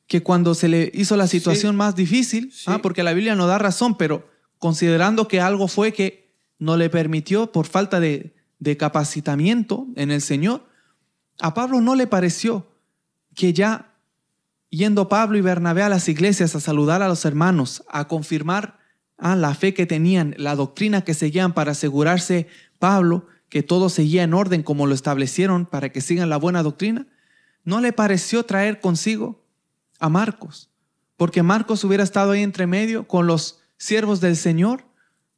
que 0.06 0.22
cuando 0.22 0.54
se 0.54 0.68
le 0.68 0.90
hizo 0.94 1.16
la 1.16 1.26
situación 1.26 1.76
más 1.76 1.96
difícil, 1.96 2.52
ah, 2.66 2.78
porque 2.80 3.02
la 3.02 3.12
Biblia 3.12 3.34
no 3.34 3.46
da 3.46 3.58
razón, 3.58 3.96
pero 3.96 4.28
considerando 4.58 5.28
que 5.28 5.40
algo 5.40 5.68
fue 5.68 5.92
que 5.92 6.32
no 6.58 6.76
le 6.76 6.88
permitió 6.88 7.52
por 7.52 7.66
falta 7.66 8.00
de, 8.00 8.34
de 8.58 8.76
capacitamiento 8.76 9.86
en 9.96 10.10
el 10.10 10.22
Señor, 10.22 10.66
a 11.40 11.54
Pablo 11.54 11.80
no 11.80 11.94
le 11.94 12.06
pareció 12.06 12.66
que 13.34 13.52
ya 13.52 13.92
yendo 14.70 15.08
Pablo 15.08 15.38
y 15.38 15.42
Bernabé 15.42 15.82
a 15.82 15.88
las 15.88 16.08
iglesias 16.08 16.54
a 16.54 16.60
saludar 16.60 17.02
a 17.02 17.08
los 17.08 17.24
hermanos, 17.24 17.84
a 17.88 18.08
confirmar 18.08 18.78
ah, 19.18 19.36
la 19.36 19.54
fe 19.54 19.74
que 19.74 19.86
tenían, 19.86 20.34
la 20.38 20.54
doctrina 20.54 21.02
que 21.02 21.14
seguían 21.14 21.52
para 21.52 21.72
asegurarse 21.72 22.46
Pablo 22.78 23.26
que 23.48 23.62
todo 23.62 23.88
seguía 23.88 24.22
en 24.22 24.34
orden 24.34 24.62
como 24.62 24.86
lo 24.86 24.94
establecieron 24.94 25.66
para 25.66 25.90
que 25.90 26.00
sigan 26.00 26.30
la 26.30 26.36
buena 26.36 26.62
doctrina, 26.62 27.06
no 27.64 27.80
le 27.80 27.92
pareció 27.92 28.44
traer 28.44 28.80
consigo 28.80 29.44
a 29.98 30.08
Marcos, 30.08 30.70
porque 31.16 31.42
Marcos 31.42 31.84
hubiera 31.84 32.04
estado 32.04 32.32
ahí 32.32 32.42
entre 32.42 32.66
medio 32.66 33.06
con 33.08 33.26
los 33.26 33.60
siervos 33.78 34.20
del 34.20 34.36
Señor, 34.36 34.84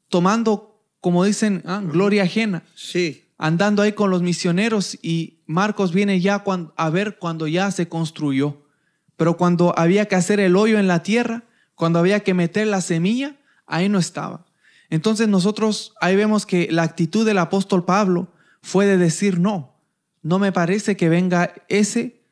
tomando, 0.08 0.82
como 1.00 1.24
dicen, 1.24 1.62
ah, 1.66 1.82
gloria 1.84 2.24
ajena. 2.24 2.64
Sí. 2.74 3.24
Andando 3.38 3.82
ahí 3.82 3.92
con 3.92 4.10
los 4.10 4.22
misioneros 4.22 4.98
y 5.00 5.38
Marcos 5.46 5.92
viene 5.92 6.20
ya 6.20 6.42
a 6.76 6.90
ver 6.90 7.18
cuando 7.18 7.46
ya 7.46 7.70
se 7.70 7.88
construyó. 7.88 8.62
Pero 9.16 9.36
cuando 9.36 9.78
había 9.78 10.06
que 10.06 10.16
hacer 10.16 10.40
el 10.40 10.56
hoyo 10.56 10.78
en 10.78 10.88
la 10.88 11.02
tierra, 11.02 11.44
cuando 11.74 12.00
había 12.00 12.20
que 12.20 12.34
meter 12.34 12.66
la 12.66 12.80
semilla, 12.80 13.36
ahí 13.66 13.88
no 13.88 13.98
estaba. 13.98 14.47
Entonces 14.90 15.28
nosotros 15.28 15.94
ahí 16.00 16.16
vemos 16.16 16.46
que 16.46 16.68
la 16.70 16.82
actitud 16.82 17.26
del 17.26 17.38
apóstol 17.38 17.84
Pablo 17.84 18.28
fue 18.62 18.86
de 18.86 18.96
decir, 18.96 19.38
no, 19.38 19.74
no 20.22 20.38
me 20.38 20.52
parece 20.52 20.96
que 20.96 21.08
venga 21.08 21.54
ese 21.68 22.22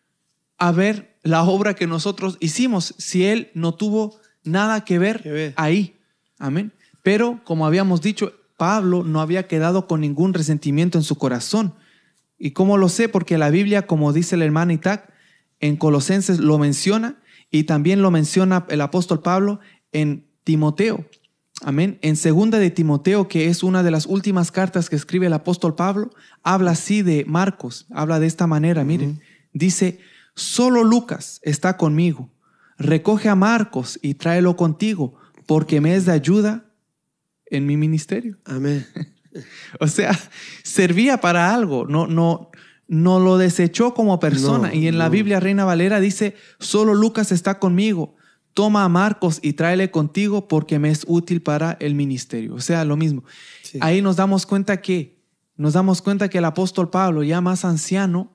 a 0.59 0.73
ver 0.73 1.17
la 1.23 1.43
obra 1.43 1.75
que 1.75 1.87
nosotros 1.87 2.37
hicimos 2.41 2.95
si 2.99 3.27
él 3.27 3.51
no 3.55 3.75
tuvo 3.75 4.19
nada 4.43 4.85
que 4.85 4.99
ver, 4.99 5.55
ahí. 5.57 5.97
Amén. 6.39 6.73
Pero 7.03 7.41
como 7.45 7.67
habíamos 7.67 8.01
dicho, 8.01 8.33
Pablo 8.57 9.03
no 9.05 9.21
había 9.21 9.47
quedado 9.47 9.87
con 9.87 10.01
ningún 10.01 10.35
resentimiento 10.35 10.99
en 10.99 11.05
su 11.05 11.17
corazón. 11.17 11.75
¿Y 12.39 12.53
cómo 12.53 12.77
lo 12.77 12.89
sé? 12.89 13.09
Porque 13.09 13.39
la 13.39 13.51
Biblia, 13.51 13.87
como 13.87 14.13
dice 14.13 14.35
el 14.35 14.43
hermano 14.43 14.73
Itac, 14.73 15.13
en 15.61 15.77
Colosenses 15.77 16.39
lo 16.39 16.59
menciona 16.59 17.17
y 17.51 17.65
también 17.65 18.03
lo 18.03 18.11
menciona 18.11 18.67
el 18.69 18.81
apóstol 18.81 19.23
Pablo 19.23 19.61
en 19.93 20.27
Timoteo. 20.45 21.07
Amén. 21.63 21.99
En 22.03 22.17
segunda 22.17 22.59
de 22.59 22.71
Timoteo, 22.71 23.29
que 23.29 23.47
es 23.47 23.63
una 23.63 23.83
de 23.83 23.91
las 23.91 24.07
últimas 24.07 24.53
cartas 24.53 24.91
que 24.91 24.97
escribe 24.97 25.27
el 25.27 25.33
apóstol 25.33 25.75
Pablo, 25.75 26.11
habla 26.43 26.73
así 26.73 27.03
de 27.03 27.25
Marcos, 27.27 27.87
habla 27.91 28.21
de 28.21 28.27
esta 28.27 28.47
manera, 28.47 28.85
miren, 28.85 29.21
dice, 29.53 29.99
solo 30.35 30.85
Lucas 30.85 31.41
está 31.43 31.79
conmigo, 31.79 32.31
recoge 32.77 33.31
a 33.31 33.35
Marcos 33.35 33.99
y 34.03 34.15
tráelo 34.15 34.57
contigo, 34.57 35.15
porque 35.47 35.81
me 35.81 35.95
es 35.95 36.05
de 36.05 36.13
ayuda 36.13 36.67
en 37.47 37.65
mi 37.65 37.79
ministerio. 37.79 38.37
Amén. 38.45 38.87
o 39.81 39.87
sea, 39.87 40.19
servía 40.63 41.23
para 41.23 41.55
algo, 41.55 41.87
no, 41.87 42.07
no, 42.07 42.51
no 42.87 43.19
lo 43.19 43.39
desechó 43.39 43.95
como 43.95 44.21
persona. 44.21 44.75
y 44.75 44.89
en 44.89 44.99
la 44.99 45.09
Biblia 45.09 45.41
Reina 45.41 45.65
Valera 45.65 46.01
dice, 46.01 46.37
solo 46.59 46.93
Lucas 46.93 47.33
está 47.33 47.59
conmigo 47.59 48.16
toma 48.57 48.85
a 48.85 48.89
Marcos 48.89 49.39
y 49.43 49.53
tráele 49.53 49.91
contigo 49.91 50.49
porque 50.49 50.79
me 50.79 50.89
es 50.89 51.05
útil 51.07 51.43
para 51.43 51.77
el 51.79 51.95
ministerio. 51.95 52.55
O 52.55 52.61
sea, 52.61 52.87
lo 52.87 52.97
mismo. 52.97 53.23
Ahí 53.81 54.01
nos 54.01 54.17
damos 54.17 54.47
cuenta 54.47 54.81
que, 54.81 55.21
nos 55.59 55.75
damos 55.75 56.01
cuenta 56.01 56.31
que 56.31 56.39
el 56.39 56.47
apóstol 56.47 56.89
Pablo, 56.89 57.23
ya 57.23 57.43
más 57.43 57.67
anciano, 57.67 58.35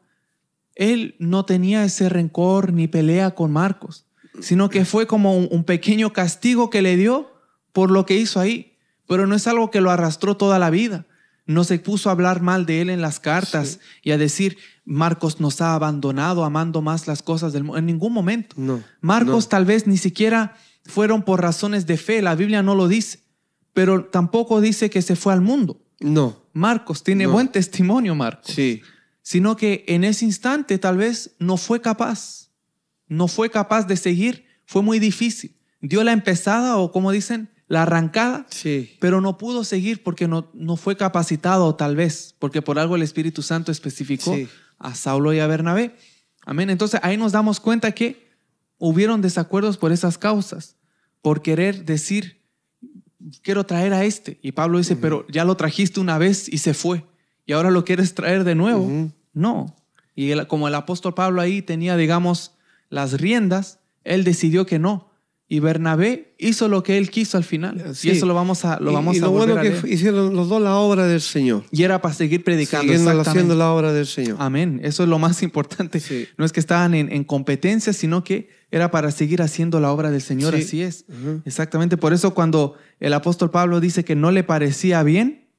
él 0.76 1.16
no 1.18 1.44
tenía 1.46 1.84
ese 1.84 2.08
rencor 2.08 2.72
ni 2.72 2.88
pelea 2.88 3.32
con 3.32 3.52
Marcos, 3.52 4.06
sino 4.40 4.70
que 4.70 4.86
fue 4.86 5.08
como 5.08 5.36
un, 5.36 5.64
pequeño 5.64 6.14
castigo 6.14 6.70
que 6.70 6.84
le 6.84 6.98
dio 6.98 7.32
por 7.74 7.90
lo 7.90 8.06
que 8.06 8.16
hizo 8.16 8.40
ahí. 8.40 8.78
pero 9.08 9.26
no 9.26 9.34
es 9.34 9.48
algo 9.48 9.72
que 9.72 9.82
lo 9.82 9.90
arrastró 9.90 10.38
toda 10.38 10.60
la 10.60 10.70
vida. 10.70 11.08
No 11.46 11.64
se 11.64 11.80
puso 11.80 12.10
a 12.10 12.12
hablar 12.14 12.42
mal 12.42 12.66
de 12.66 12.82
él 12.82 12.90
en 12.90 13.02
las 13.02 13.20
cartas 13.20 13.80
y 14.04 14.12
a 14.12 14.18
decir, 14.18 14.58
Marcos 14.86 15.40
nos 15.40 15.60
ha 15.62 15.74
abandonado 15.74 16.44
amando 16.46 16.82
más 16.82 17.08
las 17.08 17.22
cosas 17.24 17.52
del 17.54 17.64
mundo. 17.64 17.80
En 17.80 17.86
ningún 17.88 18.14
momento. 18.14 18.56
No, 18.60 18.84
Marcos 19.02 19.50
tal 19.50 19.66
vez 19.66 19.88
ni 19.88 19.98
siquiera 19.98 20.56
fueron 20.86 21.24
por 21.24 21.42
razones 21.42 21.86
de 21.88 21.98
fe. 21.98 22.22
La 22.22 22.36
Biblia 22.36 22.62
no 22.64 22.76
lo 22.76 22.88
dice. 22.88 23.20
Pero 23.74 24.06
tampoco 24.06 24.62
dice 24.62 24.90
que 24.90 25.02
se 25.02 25.16
fue 25.16 25.34
al 25.34 25.42
mundo. 25.42 25.82
No. 26.00 26.42
Marcos 26.54 27.04
tiene 27.04 27.26
No. 27.26 27.32
buen 27.32 27.48
testimonio, 27.48 28.16
Marcos. 28.16 28.54
Sí. 28.54 28.82
Sino 29.22 29.56
que 29.56 29.84
en 29.88 30.04
ese 30.04 30.26
instante 30.26 30.78
tal 30.78 30.98
vez 30.98 31.36
no 31.40 31.58
fue 31.58 31.80
capaz. 31.82 32.50
No 33.08 33.28
fue 33.28 33.50
capaz 33.50 33.88
de 33.88 33.98
seguir. 33.98 34.46
Fue 34.66 34.82
muy 34.82 35.00
difícil. 35.00 35.56
Dio 35.82 36.04
la 36.04 36.12
empezada 36.12 36.78
o 36.78 36.92
como 36.92 37.12
dicen, 37.12 37.50
la 37.72 37.84
arrancada 37.84 38.46
Sí. 38.50 38.98
pero 39.00 39.22
no 39.22 39.38
pudo 39.38 39.64
seguir 39.64 40.04
porque 40.04 40.28
no, 40.28 40.50
no 40.54 40.76
fue 40.76 40.98
capacitado 40.98 41.74
tal 41.76 41.96
vez, 41.96 42.36
porque 42.38 42.62
por 42.62 42.78
algo 42.78 42.96
el 42.98 43.02
Espíritu 43.02 43.42
Santo 43.42 43.72
especificó 43.72 44.36
Sí. 44.36 44.48
a 44.78 44.94
Saulo 44.94 45.32
y 45.34 45.40
a 45.40 45.48
Bernabé. 45.48 45.96
Amén. 46.46 46.70
Entonces 46.70 47.00
ahí 47.04 47.16
nos 47.18 47.32
damos 47.32 47.60
cuenta 47.60 47.92
que 47.94 48.28
hubieron 48.78 49.22
desacuerdos 49.22 49.78
por 49.78 49.92
esas 49.92 50.18
causas, 50.18 50.76
por 51.22 51.42
querer 51.42 51.86
decir, 51.86 52.42
quiero 53.44 53.66
traer 53.66 53.94
a 53.94 54.04
este. 54.04 54.40
Y 54.42 54.52
Pablo 54.54 54.78
dice, 54.80 54.96
pero 54.96 55.26
ya 55.30 55.46
lo 55.46 55.56
trajiste 55.56 56.00
una 56.00 56.18
vez 56.18 56.50
y 56.50 56.58
se 56.58 56.74
fue, 56.74 57.06
y 57.46 57.54
ahora 57.54 57.72
lo 57.72 57.86
quieres 57.86 58.16
traer 58.16 58.44
de 58.44 58.56
nuevo. 58.56 59.12
No. 59.34 59.76
Y 60.16 60.32
el- 60.32 60.48
como 60.48 60.68
el 60.68 60.76
apóstol 60.76 61.14
Pablo 61.14 61.40
ahí 61.42 61.62
tenía, 61.62 61.96
digamos, 61.96 62.52
las 62.90 63.14
riendas, 63.22 63.80
él 64.04 64.24
decidió 64.24 64.66
que 64.66 64.80
no. 64.80 65.11
Y 65.54 65.60
Bernabé 65.60 66.34
hizo 66.38 66.70
lo 66.70 66.82
que 66.82 66.98
él 66.98 67.10
quiso 67.10 67.36
al 67.36 67.44
final. 67.44 67.94
Sí. 67.94 68.08
Y 68.08 68.12
eso 68.12 68.26
lo 68.26 68.34
vamos 68.34 68.64
a, 68.64 68.80
lo 68.80 68.92
Y- 68.92 68.94
vamos 68.94 69.16
y 69.18 69.20
a 69.20 69.24
lo 69.24 69.32
bueno 69.32 69.58
a 69.58 69.62
que 69.62 69.82
hicieron 69.90 70.34
los 70.34 70.48
dos 70.48 70.62
la 70.62 70.78
obra 70.78 71.08
del 71.08 71.20
Señor. 71.20 71.66
Y 71.72 71.84
era 71.84 72.02
para 72.02 72.14
seguir 72.14 72.42
predicando. 72.46 72.84
Siguiendo 72.84 73.12
exactamente. 73.12 73.30
haciendo 73.32 73.56
la 73.56 73.74
obra 73.74 73.92
del 73.92 74.08
Señor. 74.08 74.38
Amén. 74.40 74.80
Eso 74.82 75.04
es 75.04 75.10
lo 75.10 75.20
más 75.20 75.44
importante. 75.44 76.00
Sí. 76.00 76.26
No 76.38 76.46
es 76.46 76.54
que 76.54 76.62
estaban 76.62 76.94
en, 76.94 77.12
en 77.12 77.26
competencia, 77.26 77.92
sino 77.92 78.24
que 78.24 78.48
era 78.72 78.92
para 78.92 79.12
seguir 79.12 79.42
haciendo 79.42 79.82
la 79.82 79.92
obra 79.92 80.10
del 80.10 80.22
Señor. 80.22 80.56
Sí. 80.56 80.62
Así 80.62 80.82
es. 80.84 81.04
Exactamente. 81.44 81.98
Por 81.98 82.14
eso 82.14 82.34
cuando 82.34 82.78
el 83.02 83.12
apóstol 83.12 83.52
Pablo 83.52 83.82
dice 83.82 84.06
que 84.06 84.16
no 84.16 84.32
le 84.32 84.46
parecía 84.46 85.04
bien, 85.04 85.50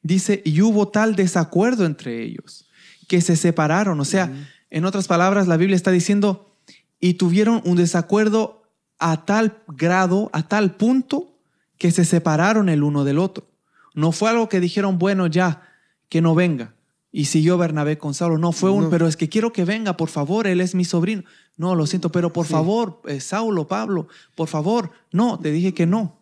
dice, 0.00 0.40
y 0.46 0.62
hubo 0.62 0.88
tal 0.88 1.14
desacuerdo 1.14 1.84
entre 1.84 2.22
ellos, 2.22 2.70
que 3.06 3.20
se 3.20 3.36
separaron. 3.36 4.00
O 4.00 4.06
sea, 4.06 4.32
en 4.70 4.86
otras 4.86 5.08
palabras, 5.08 5.46
la 5.46 5.58
Biblia 5.58 5.76
está 5.76 5.90
diciendo, 5.90 6.56
y 6.98 7.14
tuvieron 7.14 7.60
un 7.66 7.76
desacuerdo 7.76 8.61
a 9.10 9.24
tal 9.24 9.58
grado, 9.68 10.30
a 10.32 10.46
tal 10.48 10.76
punto, 10.76 11.36
que 11.78 11.90
se 11.90 12.04
separaron 12.04 12.68
el 12.68 12.82
uno 12.82 13.04
del 13.04 13.18
otro. 13.18 13.46
No 13.94 14.12
fue 14.12 14.30
algo 14.30 14.48
que 14.48 14.60
dijeron, 14.60 14.98
bueno, 14.98 15.26
ya, 15.26 15.62
que 16.08 16.20
no 16.20 16.34
venga. 16.34 16.74
Y 17.10 17.26
siguió 17.26 17.58
Bernabé 17.58 17.98
con 17.98 18.14
Saulo. 18.14 18.38
No, 18.38 18.52
fue 18.52 18.70
un, 18.70 18.84
No. 18.84 18.90
pero 18.90 19.06
es 19.06 19.16
que 19.18 19.28
quiero 19.28 19.52
que 19.52 19.64
venga, 19.66 19.96
por 19.96 20.08
favor, 20.08 20.46
él 20.46 20.60
es 20.62 20.74
mi 20.74 20.84
sobrino. 20.84 21.24
No, 21.58 21.74
lo 21.74 21.86
siento, 21.86 22.10
pero 22.10 22.32
por 22.32 22.46
Sí. 22.46 22.52
favor, 22.52 23.02
eh, 23.06 23.20
Saulo, 23.20 23.66
Pablo, 23.68 24.08
por 24.34 24.48
favor. 24.48 24.92
No, 25.10 25.38
te 25.38 25.50
dije 25.50 25.74
que 25.74 25.84
no. 25.86 26.16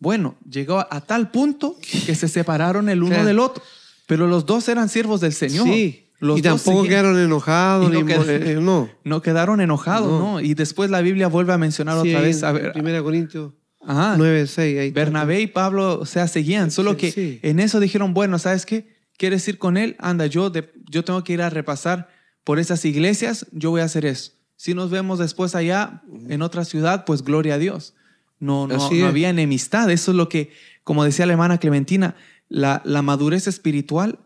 Bueno, 0.00 0.34
llegó 0.50 0.80
a, 0.80 0.88
a 0.90 1.00
tal 1.00 1.30
punto 1.30 1.76
que 2.06 2.14
se 2.16 2.26
separaron 2.26 2.88
el 2.88 3.04
uno 3.04 3.24
del 3.24 3.38
otro. 3.38 3.62
Pero 4.08 4.26
los 4.26 4.44
dos 4.46 4.68
eran 4.68 4.88
siervos 4.88 5.20
del 5.20 5.32
Señor. 5.32 5.64
Sí. 5.66 6.01
Los 6.22 6.38
y 6.38 6.42
tampoco 6.42 6.84
quedaron 6.84 7.18
enojados. 7.18 7.90
No 7.90 8.00
ni 8.02 8.12
eh, 8.12 8.52
eh, 8.52 8.58
no. 8.60 8.88
No 9.02 9.20
quedaron 9.22 9.60
enojados, 9.60 10.08
No. 10.08 10.34
¿no? 10.34 10.40
Y 10.40 10.54
después 10.54 10.88
la 10.88 11.00
Biblia 11.00 11.26
vuelve 11.26 11.52
a 11.52 11.58
mencionar 11.58 12.00
Sí, 12.00 12.10
otra 12.10 12.20
vez. 12.20 12.44
A 12.44 12.52
ver, 12.52 12.72
Primera 12.72 13.02
Corintios 13.02 13.52
ajá, 13.84 14.14
9, 14.16 14.46
6. 14.46 14.78
Ahí 14.78 14.86
está. 14.86 15.00
Bernabé 15.00 15.40
y 15.40 15.48
Pablo, 15.48 15.98
o 15.98 16.06
sea, 16.06 16.28
seguían, 16.28 16.70
solo 16.70 16.96
que 16.96 17.10
sí. 17.10 17.40
en 17.42 17.58
eso 17.58 17.80
dijeron, 17.80 18.14
bueno, 18.14 18.38
¿sabes 18.38 18.64
qué? 18.66 18.86
¿Quieres 19.16 19.46
ir 19.48 19.58
con 19.58 19.76
él? 19.76 19.96
Anda, 19.98 20.26
yo, 20.26 20.48
de- 20.48 20.72
yo 20.88 21.02
tengo 21.04 21.24
que 21.24 21.32
ir 21.32 21.42
a 21.42 21.50
repasar 21.50 22.08
por 22.44 22.60
esas 22.60 22.84
iglesias, 22.84 23.46
yo 23.50 23.70
voy 23.70 23.80
a 23.80 23.84
hacer 23.84 24.06
eso. 24.06 24.30
Si 24.54 24.74
nos 24.74 24.90
vemos 24.92 25.18
después 25.18 25.56
allá 25.56 26.02
en 26.28 26.40
otra 26.40 26.64
ciudad, 26.64 27.04
pues 27.04 27.22
gloria 27.24 27.54
a 27.54 27.58
Dios. 27.58 27.94
No, 28.38 28.68
no, 28.68 28.88
había 29.06 29.28
enemistad. 29.28 29.90
Eso 29.90 30.12
es 30.12 30.16
lo 30.16 30.28
que, 30.28 30.52
como 30.84 31.02
decía 31.02 31.26
la 31.26 31.32
hermana 31.32 31.58
Clementina, 31.58 32.14
la, 32.48 32.80
la 32.84 33.02
madurez 33.02 33.48
espiritual 33.48 34.20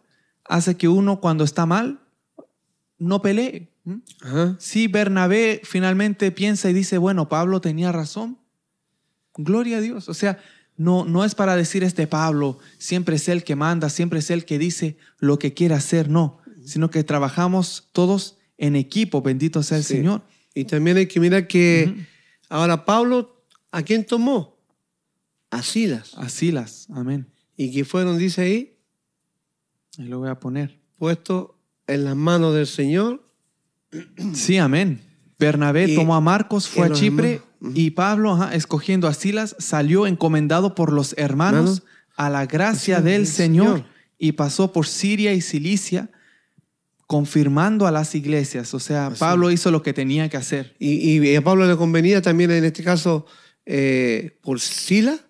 hace 0.48 0.76
que 0.76 0.88
uno 0.88 1.20
cuando 1.20 1.44
está 1.44 1.66
mal 1.66 2.00
no 2.98 3.22
pelee. 3.22 3.72
Si 4.58 4.88
Bernabé 4.88 5.60
finalmente 5.62 6.32
piensa 6.32 6.68
y 6.68 6.72
dice, 6.72 6.98
bueno, 6.98 7.28
Pablo 7.28 7.60
tenía 7.60 7.92
razón, 7.92 8.38
gloria 9.36 9.78
a 9.78 9.80
Dios. 9.80 10.08
O 10.08 10.14
sea, 10.14 10.38
no, 10.76 11.04
no 11.04 11.24
es 11.24 11.34
para 11.34 11.56
decir 11.56 11.84
este 11.84 12.06
Pablo, 12.06 12.58
siempre 12.78 13.16
es 13.16 13.28
el 13.28 13.44
que 13.44 13.54
manda, 13.54 13.88
siempre 13.88 14.18
es 14.18 14.30
el 14.30 14.44
que 14.44 14.58
dice 14.58 14.96
lo 15.18 15.38
que 15.38 15.54
quiere 15.54 15.74
hacer, 15.74 16.08
no, 16.08 16.38
sino 16.64 16.90
que 16.90 17.04
trabajamos 17.04 17.88
todos 17.92 18.38
en 18.58 18.76
equipo, 18.76 19.22
bendito 19.22 19.62
sea 19.62 19.78
el 19.78 19.84
Sí. 19.84 19.94
Señor. 19.94 20.22
Y 20.54 20.64
también 20.64 20.96
hay 20.96 21.06
que 21.06 21.20
mirar 21.20 21.46
que 21.46 22.06
ahora 22.48 22.84
Pablo, 22.84 23.44
¿a 23.70 23.82
quién 23.82 24.04
tomó? 24.04 24.58
A 25.50 25.62
Silas. 25.62 26.12
Así 26.16 26.50
las, 26.50 26.88
amén. 26.90 27.26
Y 27.56 27.72
que 27.72 27.84
fueron, 27.84 28.18
dice 28.18 28.42
ahí, 28.42 28.75
Ahí 29.98 30.06
lo 30.08 30.18
voy 30.18 30.28
a 30.28 30.38
poner. 30.38 30.78
puestos 30.98 31.48
en 31.86 32.04
las 32.04 32.16
manos 32.16 32.54
del 32.54 32.66
Señor. 32.66 33.22
Sí, 34.34 34.58
amén. 34.58 35.00
Bernabé 35.38 35.88
Y- 35.88 35.94
tomó 35.94 36.14
a 36.16 36.20
Marcos, 36.20 36.68
fue 36.68 36.86
a 36.86 36.92
Chipre 36.92 37.42
y 37.74 37.90
Pablo, 37.90 38.32
ajá, 38.32 38.54
escogiendo 38.54 39.06
a 39.08 39.14
Silas, 39.14 39.54
salió 39.58 40.06
encomendado 40.06 40.74
por 40.74 40.92
los 40.92 41.14
hermanos 41.18 41.78
Hermanos. 41.78 41.82
a 42.16 42.30
la 42.30 42.46
gracia 42.46 42.96
del 43.00 43.04
del 43.22 43.26
Señor 43.26 43.66
Señor. 43.78 43.84
y 44.18 44.32
pasó 44.32 44.72
por 44.72 44.86
Siria 44.86 45.32
y 45.34 45.40
Cilicia 45.42 46.10
confirmando 47.06 47.86
a 47.86 47.90
las 47.92 48.14
iglesias. 48.14 48.74
O 48.74 48.80
sea, 48.80 49.08
Así. 49.08 49.20
Pablo 49.20 49.50
hizo 49.50 49.70
lo 49.70 49.82
que 49.82 49.92
tenía 49.92 50.28
que 50.28 50.36
hacer. 50.36 50.74
Y, 50.78 51.18
y 51.20 51.36
a 51.36 51.42
Pablo 51.42 51.66
le 51.66 51.76
convenía 51.76 52.20
también, 52.22 52.50
en 52.50 52.64
este 52.64 52.82
caso, 52.82 53.26
eh, 53.64 54.38
por 54.42 54.60
Sila. 54.60 55.20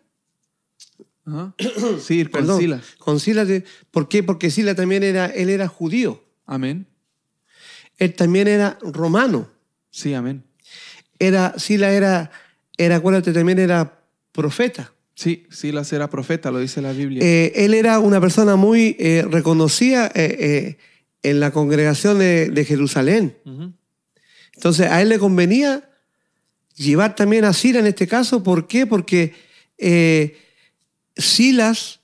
Ajá. 1.26 1.54
Sí, 2.00 2.22
con 2.24 2.32
Perdón, 2.32 2.60
Silas. 2.60 2.82
con 2.98 3.20
Silas. 3.20 3.48
de- 3.48 3.64
¿Por 3.90 4.08
qué? 4.08 4.22
Porque 4.22 4.50
Sila 4.50 4.74
también 4.74 5.02
era, 5.02 5.26
él 5.26 5.50
era 5.50 5.68
judío. 5.68 6.24
Amén. 6.46 6.86
Él 7.98 8.14
también 8.14 8.46
era 8.48 8.78
romano. 8.82 9.50
Sí, 9.90 10.14
amén. 10.14 10.44
Era, 11.18 11.54
Sila 11.58 11.90
era, 11.92 12.30
era, 12.76 12.96
acuérdate, 12.96 13.32
también 13.32 13.58
era 13.58 14.00
profeta. 14.32 14.92
Sí, 15.14 15.46
Silas 15.50 15.90
era 15.94 16.10
profeta, 16.10 16.50
lo 16.50 16.58
dice 16.58 16.82
la 16.82 16.92
Biblia. 16.92 17.22
Eh, 17.24 17.52
él 17.64 17.72
era 17.72 17.98
una 18.00 18.20
persona 18.20 18.54
muy 18.56 18.96
eh, 18.98 19.24
reconocida 19.28 20.08
eh, 20.14 20.36
eh, 20.38 20.76
en 21.22 21.40
la 21.40 21.50
congregación 21.52 22.18
de, 22.18 22.50
de 22.50 22.64
Jerusalén. 22.66 23.34
Entonces 24.54 24.88
a 24.90 25.00
él 25.00 25.08
le 25.08 25.18
convenía 25.18 25.88
llevar 26.76 27.14
también 27.16 27.44
a 27.46 27.54
Sila 27.54 27.78
en 27.78 27.86
este 27.86 28.06
caso. 28.06 28.42
¿Por 28.42 28.66
qué? 28.68 28.86
Porque 28.86 29.32
eh, 29.78 30.36
Silas 31.16 32.00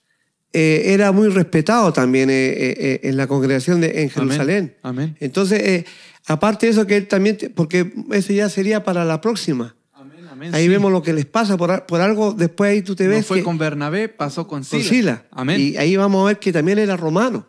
eh, 0.52 0.82
era 0.86 1.12
muy 1.12 1.28
respetado 1.28 1.92
también 1.92 2.30
eh, 2.30 2.34
eh, 2.34 3.00
en 3.04 3.16
la 3.16 3.26
congregación 3.26 3.80
de, 3.80 4.02
en 4.02 4.10
Jerusalén. 4.10 4.76
Amén. 4.82 5.16
Entonces, 5.20 5.84
aparte 6.26 6.66
de 6.66 6.72
eso, 6.72 6.86
que 6.86 6.96
él 6.96 7.08
también, 7.08 7.38
porque 7.54 7.92
eso 8.12 8.32
ya 8.32 8.48
sería 8.48 8.84
para 8.84 9.04
la 9.04 9.20
próxima. 9.20 9.76
Amén, 9.92 10.26
amén, 10.30 10.54
Ahí 10.54 10.64
sí. 10.64 10.68
vemos 10.68 10.92
lo 10.92 11.02
que 11.02 11.12
les 11.12 11.26
pasa 11.26 11.56
por, 11.56 11.86
por 11.86 12.00
algo, 12.00 12.32
después 12.34 12.70
ahí 12.70 12.82
tú 12.82 12.94
te 12.94 13.04
No 13.04 13.10
ves 13.10 13.26
fue 13.26 13.38
que- 13.38 13.44
con 13.44 13.58
Bernabé, 13.58 14.08
pasó 14.08 14.46
con 14.46 14.60
con 14.60 14.64
Silas. 14.64 14.86
Sila. 14.86 15.26
Amén. 15.30 15.60
Y 15.60 15.76
ahí 15.76 15.96
vamos 15.96 16.22
a 16.22 16.26
ver 16.28 16.38
que 16.38 16.52
también 16.52 16.78
era 16.78 16.96
romano, 16.96 17.46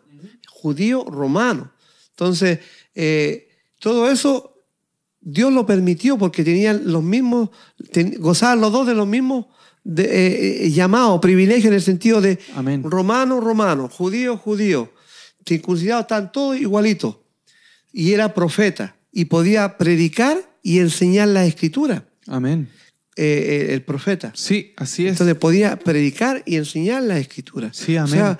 judío 0.48 1.04
romano. 1.06 1.72
Entonces, 2.12 2.60
eh, 2.96 3.50
todo 3.80 4.10
eso 4.10 4.50
Dios 5.20 5.52
lo 5.52 5.66
permitió 5.66 6.18
porque 6.18 6.44
tenían 6.44 6.84
los 6.86 7.02
mismos, 7.04 7.50
ten- 7.92 8.16
gozaban 8.20 8.62
los 8.62 8.72
dos 8.72 8.86
de 8.88 8.94
los 8.94 9.08
mismos 9.08 9.46
de, 9.84 10.04
eh, 10.04 10.66
eh, 10.66 10.70
llamados, 10.72 11.20
privilegios 11.20 11.66
en 11.66 11.74
el 11.74 11.82
sentido 11.82 12.22
de 12.22 12.40
Amén. 12.56 12.84
romano, 12.84 13.40
romano, 13.42 13.90
judío, 13.90 14.38
judío. 14.38 14.92
Circuncidados 15.46 16.04
están 16.04 16.32
todos 16.32 16.58
igualitos. 16.60 17.18
Y 17.92 18.14
era 18.14 18.34
profeta 18.34 18.96
y 19.12 19.26
podía 19.26 19.78
predicar 19.78 20.38
y 20.64 20.80
enseñar 20.80 21.28
la 21.28 21.46
escritura, 21.46 22.08
Amén. 22.28 22.70
eh, 23.16 23.68
el 23.72 23.84
profeta. 23.84 24.32
Sí, 24.36 24.74
así 24.78 25.06
es. 25.06 25.12
Entonces 25.12 25.36
podía 25.36 25.78
predicar 25.78 26.42
y 26.46 26.56
enseñar 26.56 27.04
las 27.04 27.20
escrituras. 27.20 27.76
Sí, 27.78 27.96
O 27.98 28.02
amén. 28.02 28.14
sea, 28.14 28.40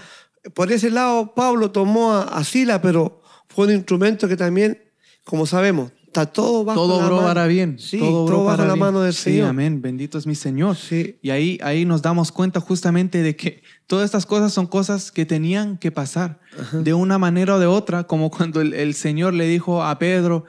por 0.56 0.72
ese 0.72 0.90
lado 0.90 1.34
Pablo 1.36 1.70
tomó 1.72 2.14
a, 2.14 2.24
a 2.24 2.44
Sila, 2.44 2.82
pero 2.82 3.22
fue 3.50 3.68
un 3.68 3.74
instrumento 3.74 4.28
que 4.28 4.38
también, 4.38 4.82
como 5.24 5.46
sabemos, 5.46 5.92
está 6.14 6.26
todo 6.26 6.64
bajo 6.64 6.80
todo 6.80 7.00
la 7.00 7.06
obró 7.06 7.16
mano. 7.18 7.28
para 7.28 7.48
bien. 7.48 7.78
Sí, 7.80 8.00
todo 8.00 8.26
todo 8.26 8.44
bajo 8.46 8.58
para 8.58 8.68
la 8.68 8.74
bien. 8.74 8.80
mano 8.86 9.02
del 9.02 9.14
sí, 9.14 9.32
Señor. 9.32 9.50
amén. 9.50 9.82
Bendito 9.82 10.18
es 10.18 10.26
mi 10.26 10.36
Señor. 10.36 10.76
Sí. 10.76 11.18
Y 11.22 11.32
ahí, 11.32 11.60
ahí 11.64 11.86
nos 11.86 12.02
damos 12.02 12.32
cuenta 12.32 12.60
justamente 12.60 13.22
de 13.22 13.36
que 13.36 13.64
todas 13.88 14.06
estas 14.06 14.26
cosas 14.26 14.54
son 14.54 14.68
cosas 14.68 15.12
que 15.12 15.26
tenían 15.26 15.78
que 15.78 15.92
pasar 15.92 16.40
de 16.72 16.94
una 16.94 17.18
manera 17.18 17.56
o 17.56 17.60
de 17.60 17.66
otra, 17.66 18.06
como 18.06 18.30
cuando 18.32 18.62
el, 18.62 18.74
el 18.74 18.94
Señor 18.94 19.34
le 19.34 19.48
dijo 19.48 19.84
a 19.84 19.98
Pedro, 20.00 20.46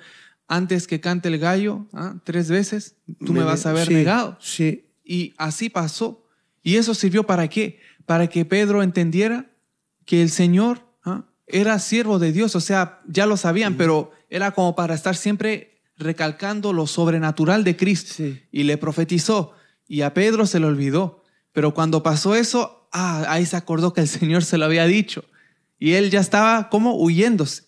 antes 0.47 0.87
que 0.87 1.01
cante 1.01 1.29
el 1.29 1.39
gallo, 1.39 1.87
¿ah? 1.93 2.17
tres 2.25 2.51
veces, 2.51 2.97
tú 3.25 3.33
me, 3.33 3.43
vas 3.43 3.67
a 3.67 3.71
haber 3.71 3.89
sí, 3.89 3.95
negado. 3.95 4.37
Sí, 4.41 4.87
Y 5.05 5.33
así 5.39 5.71
pasó. 5.71 6.27
¿Y 6.63 6.77
eso 6.77 6.95
sirvió 6.95 7.25
para 7.25 7.49
qué? 7.49 7.79
para 8.07 8.29
que 8.29 8.45
Pedro 8.45 8.83
entendiera 8.83 9.51
que 10.05 10.23
el 10.23 10.31
Señor 10.31 10.87
¿ah? 11.05 11.25
era 11.47 11.79
siervo 11.79 12.19
de 12.19 12.33
Dios, 12.33 12.55
o 12.57 12.61
sea, 12.61 13.01
ya 13.07 13.27
lo 13.27 13.37
sabían, 13.37 13.77
pero 13.77 14.11
era 14.35 14.51
como 14.51 14.75
para 14.75 14.97
estar 14.97 15.15
siempre 15.15 15.81
recalcando 15.97 16.73
lo 16.73 16.89
sobrenatural 16.89 17.63
de 17.63 17.77
Cristo. 17.77 18.25
Y 18.51 18.65
le 18.65 18.77
profetizó, 18.79 19.53
y 19.87 20.01
a 20.01 20.13
Pedro 20.13 20.45
se 20.47 20.59
le 20.59 20.67
olvidó. 20.67 21.23
Pero 21.53 21.73
cuando 21.73 22.03
pasó 22.03 22.35
eso, 22.35 22.89
ah, 22.93 23.25
ahí 23.29 23.47
se 23.47 23.57
acordó 23.57 23.93
que 23.93 24.01
el 24.01 24.09
Señor 24.09 24.45
se 24.45 24.59
lo 24.59 24.65
había 24.65 24.87
dicho. 24.87 25.25
Y 25.79 25.93
él 25.93 26.11
ya 26.11 26.19
estaba 26.19 26.69
como 26.69 26.97
huyéndose. 26.97 27.63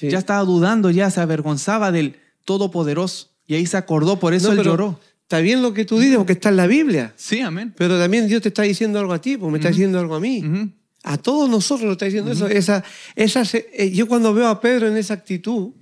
Ya 0.00 0.18
estaba 0.18 0.44
dudando, 0.44 0.90
ya 0.90 1.10
se 1.10 1.20
avergonzaba 1.20 1.90
del 1.90 2.16
Todopoderoso. 2.44 3.30
Y 3.48 3.56
ahí 3.56 3.66
se 3.66 3.76
acordó, 3.76 4.20
por 4.20 4.32
eso 4.32 4.52
él 4.52 4.62
lloró. 4.62 5.00
Está 5.22 5.40
bien 5.40 5.60
lo 5.60 5.74
que 5.74 5.84
tú 5.84 5.98
dices, 5.98 6.18
porque 6.18 6.34
está 6.34 6.50
en 6.50 6.56
la 6.56 6.68
Biblia. 6.68 7.14
Sí, 7.16 7.40
amén. 7.40 7.74
Pero 7.76 7.98
también 7.98 8.28
Dios 8.28 8.42
te 8.42 8.48
está 8.48 8.62
diciendo 8.62 9.00
algo 9.00 9.12
a 9.12 9.20
ti, 9.20 9.36
porque 9.36 9.50
me 9.50 9.58
está 9.58 9.70
diciendo 9.70 9.98
algo 9.98 10.14
a 10.14 10.20
mí. 10.20 10.72
A 11.02 11.18
todos 11.18 11.50
nosotros 11.50 11.86
nos 11.86 11.92
está 11.94 12.04
diciendo 12.04 12.30
eso. 12.30 12.46
Esa, 12.46 12.84
esa, 13.16 13.42
eh, 13.72 13.90
yo 13.90 14.06
cuando 14.06 14.32
veo 14.32 14.46
a 14.46 14.60
Pedro 14.60 14.86
en 14.86 14.96
esa 14.96 15.14
actitud, 15.14 15.72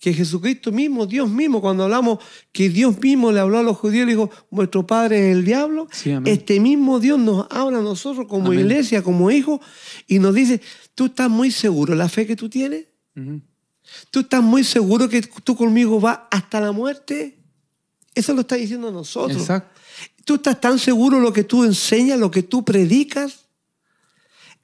que 0.00 0.14
Jesucristo 0.14 0.72
mismo, 0.72 1.06
Dios 1.06 1.28
mismo, 1.28 1.60
cuando 1.60 1.84
hablamos 1.84 2.18
que 2.52 2.70
Dios 2.70 2.98
mismo 2.98 3.30
le 3.30 3.38
habló 3.38 3.58
a 3.58 3.62
los 3.62 3.76
judíos, 3.76 4.06
le 4.06 4.12
dijo, 4.12 4.30
vuestro 4.50 4.86
padre 4.86 5.30
es 5.30 5.36
el 5.36 5.44
diablo, 5.44 5.88
este 6.24 6.58
mismo 6.58 6.98
Dios 6.98 7.18
nos 7.18 7.46
habla 7.50 7.78
a 7.78 7.82
nosotros 7.82 8.26
como 8.26 8.54
iglesia, 8.54 9.02
como 9.02 9.30
hijos, 9.30 9.60
y 10.06 10.18
nos 10.18 10.34
dice, 10.34 10.62
tú 10.94 11.06
estás 11.06 11.28
muy 11.28 11.50
seguro 11.50 11.94
la 11.94 12.08
fe 12.08 12.26
que 12.26 12.34
tú 12.34 12.48
tienes, 12.48 12.86
tú 14.10 14.20
estás 14.20 14.42
muy 14.42 14.64
seguro 14.64 15.06
que 15.06 15.20
tú 15.20 15.54
conmigo 15.54 16.00
vas 16.00 16.20
hasta 16.30 16.60
la 16.60 16.72
muerte. 16.72 17.36
Eso 18.14 18.32
lo 18.32 18.40
está 18.40 18.56
diciendo 18.56 18.88
a 18.88 18.92
nosotros. 18.92 19.38
Exacto. 19.38 19.78
Tú 20.24 20.36
estás 20.36 20.60
tan 20.60 20.78
seguro 20.78 21.20
lo 21.20 21.32
que 21.32 21.44
tú 21.44 21.62
enseñas, 21.62 22.18
lo 22.18 22.30
que 22.30 22.42
tú 22.42 22.64
predicas. 22.64 23.44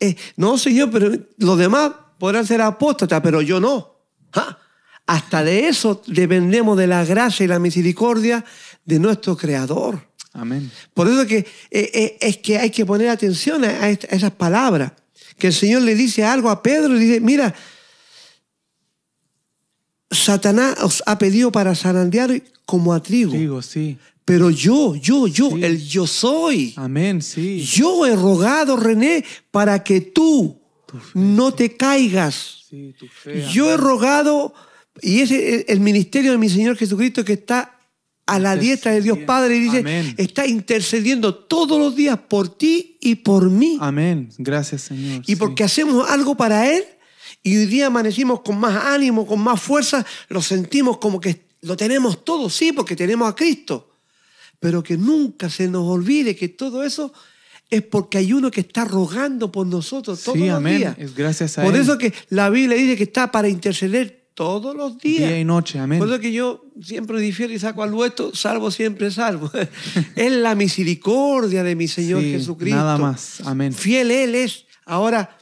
Eh, 0.00 0.16
no, 0.36 0.56
Señor, 0.56 0.90
pero 0.90 1.12
los 1.36 1.58
demás 1.58 1.92
podrán 2.18 2.46
ser 2.46 2.62
apóstatas, 2.62 3.20
pero 3.20 3.42
yo 3.42 3.60
no. 3.60 3.96
Hasta 5.06 5.44
de 5.44 5.68
eso 5.68 6.02
dependemos 6.06 6.76
de 6.76 6.88
la 6.88 7.04
gracia 7.04 7.44
y 7.44 7.46
la 7.46 7.60
misericordia 7.60 8.44
de 8.84 8.98
nuestro 8.98 9.36
Creador. 9.36 10.00
Amén. 10.32 10.70
Por 10.92 11.08
eso 11.08 11.26
que, 11.26 11.38
eh, 11.38 11.46
eh, 11.70 12.18
es 12.20 12.38
que 12.38 12.58
hay 12.58 12.70
que 12.70 12.84
poner 12.84 13.08
atención 13.08 13.64
a, 13.64 13.88
esas 13.88 14.32
palabras. 14.32 14.92
Que 15.38 15.48
el 15.48 15.52
Señor 15.52 15.82
le 15.82 15.94
dice 15.94 16.24
algo 16.24 16.50
a 16.50 16.62
Pedro 16.62 16.96
y 16.96 17.00
dice, 17.00 17.20
mira, 17.20 17.54
Satanás 20.10 20.76
os 20.82 21.02
ha 21.06 21.18
pedido 21.18 21.52
para 21.52 21.74
zarandear 21.74 22.42
como 22.64 22.92
a 22.92 23.02
trigo. 23.02 23.32
Trigo, 23.32 23.62
sí. 23.62 23.98
Pero 24.24 24.50
yo, 24.50 24.96
yo, 24.96 25.28
yo, 25.28 25.50
el 25.56 25.86
yo 25.86 26.06
soy. 26.06 26.74
Amén, 26.76 27.22
sí. 27.22 27.60
Yo 27.60 28.04
he 28.06 28.16
rogado, 28.16 28.76
René, 28.76 29.24
para 29.52 29.84
que 29.84 30.00
tú 30.00 30.60
no 31.14 31.54
te 31.54 31.76
caigas. 31.76 32.64
Sí, 32.68 32.92
tu 32.98 33.06
fe, 33.06 33.46
yo 33.52 33.72
he 33.72 33.76
rogado 33.76 34.52
y 35.02 35.20
ese 35.20 35.56
es 35.56 35.64
el 35.68 35.80
ministerio 35.80 36.32
de 36.32 36.38
mi 36.38 36.48
Señor 36.48 36.76
Jesucristo 36.76 37.24
que 37.24 37.34
está 37.34 37.76
a 38.26 38.38
la 38.40 38.56
diestra 38.56 38.92
de 38.92 39.02
Dios 39.02 39.18
Padre 39.18 39.56
y 39.56 39.60
dice, 39.60 40.14
está 40.16 40.46
intercediendo 40.46 41.34
todos 41.34 41.78
los 41.78 41.94
días 41.94 42.18
por 42.28 42.48
ti 42.48 42.98
y 43.00 43.16
por 43.16 43.48
mí. 43.50 43.78
Amén. 43.80 44.30
Gracias, 44.38 44.82
Señor. 44.82 45.22
Y 45.26 45.36
porque 45.36 45.62
hacemos 45.62 46.10
algo 46.10 46.36
para 46.36 46.70
Él 46.70 46.84
y 47.42 47.56
hoy 47.56 47.66
día 47.66 47.86
amanecimos 47.86 48.40
con 48.40 48.58
más 48.58 48.84
ánimo, 48.86 49.26
con 49.26 49.40
más 49.40 49.62
fuerza, 49.62 50.04
lo 50.28 50.42
sentimos 50.42 50.98
como 50.98 51.20
que 51.20 51.46
lo 51.62 51.76
tenemos 51.76 52.24
todo, 52.24 52.50
sí, 52.50 52.72
porque 52.72 52.96
tenemos 52.96 53.28
a 53.28 53.34
Cristo. 53.34 53.92
Pero 54.58 54.82
que 54.82 54.96
nunca 54.96 55.48
se 55.48 55.68
nos 55.68 55.84
olvide 55.84 56.34
que 56.34 56.48
todo 56.48 56.82
eso 56.82 57.12
es 57.70 57.82
porque 57.82 58.18
hay 58.18 58.32
uno 58.32 58.50
que 58.50 58.60
está 58.60 58.84
rogando 58.84 59.52
por 59.52 59.66
nosotros 59.66 60.22
todos 60.22 60.38
sí, 60.38 60.46
los 60.46 60.56
amén. 60.56 60.78
días. 60.78 60.96
Es 60.98 61.14
gracias 61.14 61.58
a 61.58 61.62
Por 61.62 61.76
eso 61.76 61.96
que 61.98 62.12
la 62.28 62.50
Biblia 62.50 62.76
dice 62.76 62.96
que 62.96 63.04
está 63.04 63.30
para 63.30 63.48
interceder 63.48 64.25
todos 64.36 64.76
los 64.76 64.98
días. 64.98 65.30
Día 65.30 65.40
y 65.40 65.44
noche, 65.46 65.78
amén. 65.78 65.98
Por 65.98 66.08
eso 66.08 66.20
que 66.20 66.30
yo 66.30 66.66
siempre 66.82 67.18
difiero 67.18 67.54
y 67.54 67.58
saco 67.58 67.82
al 67.82 67.94
huesto, 67.94 68.34
salvo 68.34 68.70
siempre 68.70 69.10
salvo. 69.10 69.50
es 70.14 70.32
la 70.32 70.54
misericordia 70.54 71.64
de 71.64 71.74
mi 71.74 71.88
Señor 71.88 72.20
Jesucristo. 72.22 72.76
Nada 72.76 72.98
más, 72.98 73.40
amén. 73.46 73.72
Fiel 73.72 74.10
Él 74.10 74.34
es. 74.34 74.66
Ahora, 74.84 75.38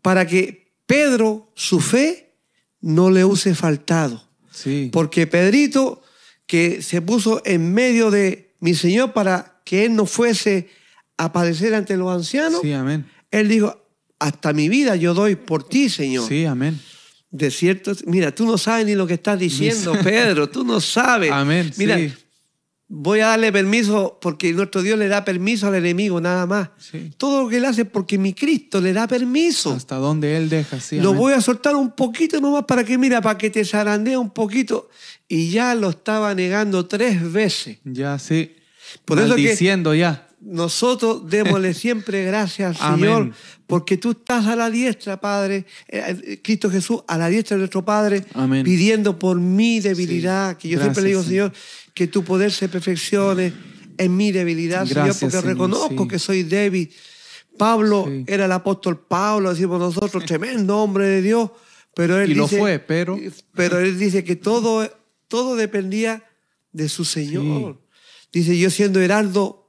para 0.00 0.28
que 0.28 0.72
Pedro, 0.86 1.50
su 1.56 1.80
fe, 1.80 2.36
no 2.80 3.10
le 3.10 3.24
use 3.24 3.52
faltado. 3.56 4.22
Sí. 4.52 4.90
Porque 4.92 5.26
Pedrito, 5.26 6.00
que 6.46 6.82
se 6.82 7.02
puso 7.02 7.42
en 7.44 7.74
medio 7.74 8.12
de 8.12 8.54
mi 8.60 8.74
Señor 8.74 9.12
para 9.12 9.60
que 9.64 9.86
Él 9.86 9.96
no 9.96 10.06
fuese 10.06 10.68
a 11.16 11.32
padecer 11.32 11.74
ante 11.74 11.96
los 11.96 12.14
ancianos, 12.14 12.60
sí, 12.62 12.72
amén. 12.72 13.06
Él 13.32 13.48
dijo, 13.48 13.82
hasta 14.20 14.52
mi 14.52 14.68
vida 14.68 14.94
yo 14.94 15.14
doy 15.14 15.34
por 15.34 15.68
ti, 15.68 15.88
Señor. 15.88 16.28
Sí, 16.28 16.44
amén 16.44 16.80
de 17.30 17.50
ciertos. 17.50 18.06
Mira, 18.06 18.34
tú 18.34 18.46
no 18.46 18.58
sabes 18.58 18.86
ni 18.86 18.94
lo 18.94 19.06
que 19.06 19.14
estás 19.14 19.38
diciendo, 19.38 19.94
Pedro, 20.02 20.48
tú 20.48 20.64
no 20.64 20.80
sabes. 20.80 21.30
Amén. 21.30 21.72
Mira, 21.76 21.98
voy 22.88 23.20
a 23.20 23.28
darle 23.28 23.52
permiso 23.52 24.18
porque 24.20 24.52
nuestro 24.52 24.82
Dios 24.82 24.98
le 24.98 25.08
da 25.08 25.24
permiso 25.24 25.66
al 25.66 25.74
enemigo, 25.74 26.20
nada 26.20 26.46
más. 26.46 26.70
Todo 27.16 27.42
lo 27.42 27.48
que 27.48 27.56
él 27.56 27.64
hace 27.64 27.84
porque 27.84 28.18
mi 28.18 28.32
Cristo 28.32 28.80
le 28.80 28.92
da 28.92 29.06
permiso. 29.06 29.72
Hasta 29.72 29.96
donde 29.96 30.36
él 30.36 30.48
deja, 30.48 30.80
sí. 30.80 31.00
Lo 31.00 31.14
voy 31.14 31.32
a 31.32 31.40
soltar 31.40 31.74
un 31.74 31.92
poquito 31.92 32.40
nomás 32.40 32.64
para 32.64 32.84
que, 32.84 32.96
mira, 32.98 33.20
para 33.20 33.38
que 33.38 33.50
te 33.50 33.64
zarandee 33.64 34.16
un 34.16 34.30
poquito. 34.30 34.88
Y 35.28 35.50
ya 35.50 35.74
lo 35.74 35.90
estaba 35.90 36.34
negando 36.34 36.86
tres 36.86 37.32
veces. 37.32 37.78
Ya, 37.84 38.18
sí. 38.18 38.54
Por 39.04 39.18
eso 39.18 39.34
diciendo 39.34 39.94
ya 39.94 40.25
nosotros 40.40 41.28
démosle 41.28 41.74
siempre 41.74 42.24
gracias 42.24 42.78
Señor, 42.78 43.32
porque 43.66 43.96
tú 43.96 44.12
estás 44.12 44.46
a 44.46 44.56
la 44.56 44.70
diestra, 44.70 45.20
Padre, 45.20 45.66
eh, 45.88 46.16
eh, 46.24 46.40
Cristo 46.42 46.70
Jesús, 46.70 47.02
a 47.08 47.18
la 47.18 47.28
diestra 47.28 47.56
de 47.56 47.60
nuestro 47.60 47.84
Padre, 47.84 48.24
pidiendo 48.62 49.18
por 49.18 49.40
mi 49.40 49.80
debilidad, 49.80 50.56
que 50.56 50.68
yo 50.68 50.80
siempre 50.80 51.02
le 51.02 51.08
digo, 51.10 51.22
Señor, 51.22 51.52
que 51.94 52.06
tu 52.06 52.22
poder 52.22 52.52
se 52.52 52.68
perfeccione 52.68 53.52
en 53.98 54.16
mi 54.16 54.30
debilidad, 54.30 54.86
Señor, 54.86 55.16
porque 55.18 55.40
reconozco 55.40 56.06
que 56.06 56.18
soy 56.18 56.42
débil. 56.42 56.92
Pablo 57.58 58.06
era 58.26 58.44
el 58.44 58.52
apóstol 58.52 58.98
Pablo, 58.98 59.50
decimos 59.50 59.80
nosotros, 59.80 60.24
tremendo 60.26 60.78
hombre 60.78 61.06
de 61.06 61.22
Dios, 61.22 61.50
pero 61.94 62.20
él 62.20 62.30
y 62.30 62.34
dice, 62.34 62.56
lo 62.56 62.62
fue, 62.62 62.78
pero... 62.78 63.18
pero 63.54 63.80
él 63.80 63.98
dice 63.98 64.22
que 64.22 64.36
todo, 64.36 64.88
todo 65.28 65.56
dependía 65.56 66.22
de 66.72 66.90
su 66.90 67.06
Señor. 67.06 67.80
Dice, 68.32 68.58
yo 68.58 68.68
siendo 68.68 69.00
heraldo 69.00 69.65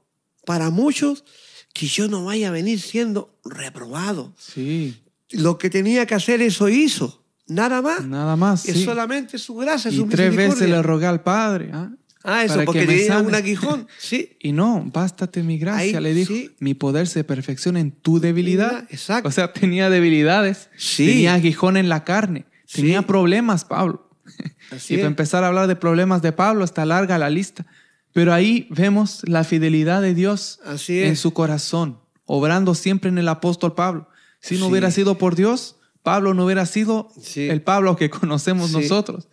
para 0.48 0.70
muchos 0.70 1.26
que 1.74 1.88
yo 1.88 2.08
no 2.08 2.24
vaya 2.24 2.48
a 2.48 2.52
venir 2.52 2.80
siendo 2.80 3.38
reprobado. 3.44 4.34
Sí. 4.40 4.96
Lo 5.30 5.58
que 5.58 5.70
tenía 5.70 6.06
que 6.06 6.16
hacer 6.16 6.42
eso 6.42 6.70
hizo. 6.70 7.26
Nada 7.48 7.82
más. 7.82 8.06
Nada 8.06 8.38
más. 8.38 8.66
Es 8.66 8.86
solamente 8.86 9.38
su 9.38 9.56
gracia, 9.56 9.92
y 9.92 10.02
tres 10.06 10.34
veces 10.34 10.70
le 10.70 10.82
rogué 10.82 11.06
al 11.06 11.22
Padre. 11.22 11.70
¿ah? 11.74 11.92
Ah, 12.24 12.46
eso, 12.46 12.64
porque 12.64 12.86
tenía 12.86 13.20
un 13.20 13.36
aguijón. 13.36 13.88
Sí. 14.00 14.38
Y 14.40 14.54
no, 14.54 14.90
bástate 14.94 15.44
mi 15.44 15.58
gracia, 15.58 16.00
le 16.00 16.14
dijo. 16.14 16.34
Mi 16.60 16.74
poder 16.74 17.08
se 17.08 17.26
perfecciona 17.26 17.82
en 17.82 17.92
tu 17.92 18.22
debilidad. 18.22 18.86
Exacto. 18.90 19.28
O 19.28 19.32
sea, 19.34 19.52
tenía 19.52 19.90
debilidades. 19.90 20.70
Sí. 20.78 21.08
Tenía 21.08 21.34
aguijón 21.34 21.76
en 21.76 21.90
la 21.90 22.06
carne. 22.06 22.46
Tenía 22.72 23.02
problemas, 23.02 23.66
Pablo. 23.66 24.10
y 24.90 24.96
para 24.96 25.08
empezar 25.08 25.44
a 25.44 25.48
hablar 25.48 25.68
de 25.68 25.76
problemas 25.76 26.22
de 26.22 26.32
Pablo, 26.32 26.64
está 26.64 26.86
larga 26.86 27.18
la 27.18 27.30
lista. 27.30 27.66
Pero 28.18 28.34
ahí 28.34 28.66
vemos 28.72 29.22
la 29.28 29.44
fidelidad 29.44 30.02
de 30.02 30.16
Dios 30.16 30.60
en 30.88 31.16
su 31.16 31.34
corazón, 31.34 32.00
obrando 32.26 32.74
siempre 32.74 33.12
en 33.12 33.20
el 33.20 33.28
apóstol 33.28 33.76
Pablo. 33.76 34.10
Si 34.40 34.58
no 34.58 34.66
hubiera 34.66 34.90
sido 34.90 35.20
por 35.20 35.36
Dios, 35.36 35.76
Pablo 36.02 36.34
no 36.34 36.46
hubiera 36.46 36.66
sido 36.66 37.12
el 37.36 37.62
Pablo 37.62 37.96
que 37.96 38.10
conocemos 38.10 38.72
nosotros. 38.72 39.30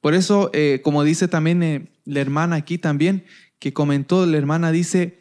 Por 0.00 0.14
eso, 0.14 0.50
eh, 0.52 0.80
como 0.82 1.04
dice 1.04 1.28
también 1.28 1.62
eh, 1.62 1.92
la 2.04 2.20
hermana 2.20 2.56
aquí 2.56 2.76
también, 2.76 3.24
que 3.60 3.72
comentó, 3.72 4.26
la 4.26 4.36
hermana 4.36 4.72
dice, 4.72 5.20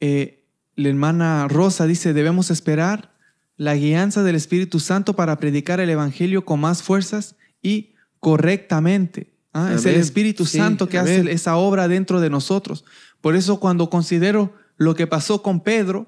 eh, 0.00 0.46
la 0.74 0.88
hermana 0.88 1.48
Rosa 1.48 1.86
dice, 1.86 2.14
debemos 2.14 2.50
esperar 2.50 3.12
la 3.58 3.74
guianza 3.74 4.22
del 4.22 4.36
Espíritu 4.36 4.80
Santo 4.80 5.14
para 5.16 5.36
predicar 5.38 5.80
el 5.80 5.90
Evangelio 5.90 6.46
con 6.46 6.60
más 6.60 6.82
fuerzas 6.82 7.36
y 7.60 7.92
correctamente. 8.20 9.37
¿Ah? 9.66 9.74
Es 9.74 9.86
el 9.86 9.96
Espíritu 9.96 10.46
Santo 10.46 10.88
que 10.88 10.98
hace 10.98 11.30
esa 11.32 11.56
obra 11.56 11.88
dentro 11.88 12.20
de 12.20 12.30
nosotros. 12.30 12.84
Por 13.20 13.36
eso 13.36 13.60
cuando 13.60 13.90
considero 13.90 14.54
lo 14.76 14.94
que 14.94 15.06
pasó 15.06 15.42
con 15.42 15.60
Pedro, 15.60 16.06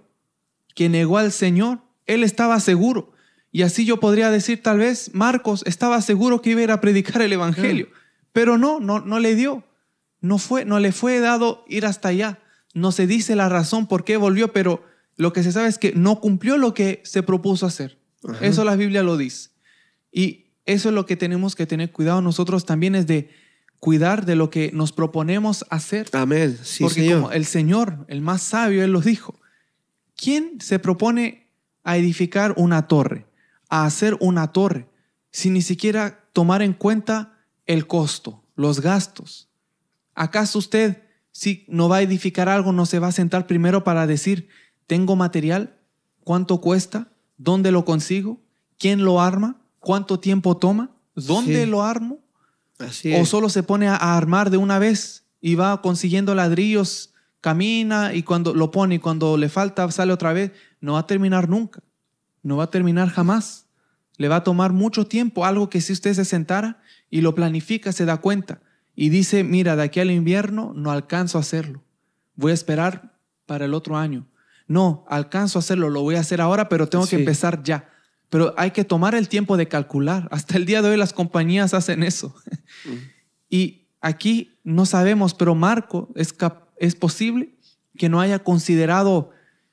que 0.74 0.88
negó 0.88 1.18
al 1.18 1.32
Señor, 1.32 1.80
él 2.06 2.22
estaba 2.24 2.60
seguro. 2.60 3.12
Y 3.52 3.62
así 3.62 3.84
yo 3.84 3.98
podría 3.98 4.30
decir 4.30 4.62
tal 4.62 4.78
vez, 4.78 5.10
Marcos 5.12 5.62
estaba 5.66 6.00
seguro 6.02 6.40
que 6.40 6.50
iba 6.50 6.60
a 6.60 6.64
ir 6.64 6.70
a 6.70 6.80
predicar 6.80 7.20
el 7.22 7.32
Evangelio, 7.32 7.88
pero 8.32 8.58
no, 8.58 8.80
no, 8.80 9.00
no 9.00 9.18
le 9.18 9.34
dio. 9.34 9.64
No, 10.20 10.38
fue, 10.38 10.64
no 10.64 10.78
le 10.78 10.92
fue 10.92 11.18
dado 11.18 11.64
ir 11.66 11.86
hasta 11.86 12.08
allá. 12.08 12.38
No 12.74 12.92
se 12.92 13.06
dice 13.06 13.34
la 13.34 13.48
razón 13.48 13.86
por 13.86 14.04
qué 14.04 14.16
volvió, 14.16 14.52
pero 14.52 14.84
lo 15.16 15.32
que 15.32 15.42
se 15.42 15.52
sabe 15.52 15.68
es 15.68 15.78
que 15.78 15.92
no 15.94 16.20
cumplió 16.20 16.58
lo 16.58 16.74
que 16.74 17.00
se 17.04 17.22
propuso 17.22 17.66
hacer. 17.66 17.98
Eso 18.40 18.64
la 18.64 18.76
Biblia 18.76 19.02
lo 19.02 19.16
dice. 19.16 19.50
Y 20.12 20.49
eso 20.72 20.88
es 20.88 20.94
lo 20.94 21.06
que 21.06 21.16
tenemos 21.16 21.54
que 21.54 21.66
tener 21.66 21.92
cuidado 21.92 22.20
nosotros 22.20 22.64
también 22.64 22.94
es 22.94 23.06
de 23.06 23.30
cuidar 23.78 24.26
de 24.26 24.36
lo 24.36 24.50
que 24.50 24.70
nos 24.72 24.92
proponemos 24.92 25.64
hacer. 25.70 26.08
Amén. 26.12 26.58
Sí, 26.62 26.84
Porque 26.84 27.00
señor. 27.00 27.20
como 27.20 27.32
el 27.32 27.46
Señor, 27.46 28.04
el 28.08 28.20
más 28.20 28.42
sabio, 28.42 28.84
Él 28.84 28.92
lo 28.92 29.00
dijo. 29.00 29.40
¿quién 30.20 30.60
se 30.60 30.78
propone 30.78 31.48
a 31.82 31.96
edificar 31.96 32.52
una 32.58 32.88
torre, 32.88 33.26
a 33.70 33.86
hacer 33.86 34.16
una 34.20 34.52
torre, 34.52 34.86
sin 35.30 35.54
ni 35.54 35.62
siquiera 35.62 36.28
tomar 36.34 36.60
en 36.60 36.74
cuenta 36.74 37.38
el 37.64 37.86
costo, 37.86 38.44
los 38.54 38.80
gastos? 38.80 39.48
¿Acaso 40.14 40.58
usted, 40.58 41.04
si 41.32 41.64
no 41.68 41.88
va 41.88 41.96
a 41.96 42.02
edificar 42.02 42.50
algo, 42.50 42.72
no 42.72 42.84
se 42.84 42.98
va 42.98 43.08
a 43.08 43.12
sentar 43.12 43.46
primero 43.46 43.82
para 43.82 44.06
decir, 44.06 44.48
tengo 44.86 45.16
material, 45.16 45.78
cuánto 46.22 46.60
cuesta, 46.60 47.12
dónde 47.38 47.72
lo 47.72 47.86
consigo, 47.86 48.42
quién 48.78 49.04
lo 49.04 49.22
arma, 49.22 49.59
cuánto 49.80 50.20
tiempo 50.20 50.56
toma, 50.56 50.90
dónde 51.14 51.64
Sí. 51.64 51.70
lo 51.70 51.82
armo? 51.82 52.20
Así 52.78 53.12
o 53.14 53.26
solo 53.26 53.48
se 53.48 53.62
pone 53.62 53.88
a, 53.88 53.96
armar 53.96 54.50
de 54.50 54.56
una 54.56 54.78
vez 54.78 55.24
y 55.40 55.54
va 55.54 55.82
consiguiendo 55.82 56.34
ladrillos, 56.34 57.12
camina 57.40 58.14
y 58.14 58.22
cuando 58.22 58.54
lo 58.54 58.70
pone 58.70 58.96
y 58.96 58.98
cuando 58.98 59.36
le 59.36 59.48
falta 59.48 59.90
sale 59.90 60.12
otra 60.12 60.32
vez, 60.32 60.52
no 60.80 60.94
va 60.94 61.00
a 61.00 61.06
terminar 61.06 61.48
nunca, 61.48 61.82
no 62.42 62.56
va 62.56 62.64
a 62.64 62.70
terminar 62.70 63.08
jamás. 63.08 63.66
Le 64.16 64.28
va 64.28 64.36
a 64.36 64.44
tomar 64.44 64.72
mucho 64.72 65.06
tiempo, 65.06 65.46
algo 65.46 65.70
que 65.70 65.80
si 65.80 65.94
usted 65.94 66.12
se 66.12 66.26
sentara 66.26 66.82
y 67.08 67.22
lo 67.22 67.34
planifica, 67.34 67.90
se 67.90 68.04
da 68.04 68.18
cuenta 68.18 68.60
y 68.94 69.08
dice, 69.08 69.44
mira, 69.44 69.76
de 69.76 69.82
aquí 69.82 70.00
al 70.00 70.10
invierno 70.10 70.72
no 70.74 70.90
alcanzo 70.90 71.38
a 71.38 71.40
hacerlo, 71.40 71.82
voy 72.34 72.50
a 72.50 72.54
esperar 72.54 73.16
para 73.46 73.64
el 73.64 73.72
otro 73.72 73.96
año. 73.96 74.26
No, 74.66 75.04
alcanzo 75.08 75.58
a 75.58 75.60
hacerlo, 75.60 75.88
lo 75.90 76.02
voy 76.02 76.16
a 76.16 76.20
hacer 76.20 76.40
ahora, 76.40 76.68
pero 76.68 76.86
tengo 76.88 77.06
que 77.06 77.16
empezar 77.16 77.62
ya. 77.62 77.88
Pero 78.30 78.54
hay 78.56 78.70
que 78.70 78.84
tomar 78.84 79.14
el 79.14 79.28
tiempo 79.28 79.56
de 79.56 79.68
calcular. 79.68 80.28
Hasta 80.30 80.56
el 80.56 80.64
día 80.64 80.80
de 80.80 80.90
hoy 80.90 80.96
las 80.96 81.12
compañías 81.12 81.74
hacen 81.74 82.02
eso. 82.04 82.34
Y 83.48 83.88
aquí 84.00 84.56
no 84.62 84.86
sabemos, 84.86 85.34
pero 85.34 85.56
Marco 85.56 86.08
es, 86.14 86.32
es 86.78 86.94
posible 86.94 87.50
que 87.98 88.08
no 88.08 88.20
haya 88.20 88.38
considerado, 88.38 89.30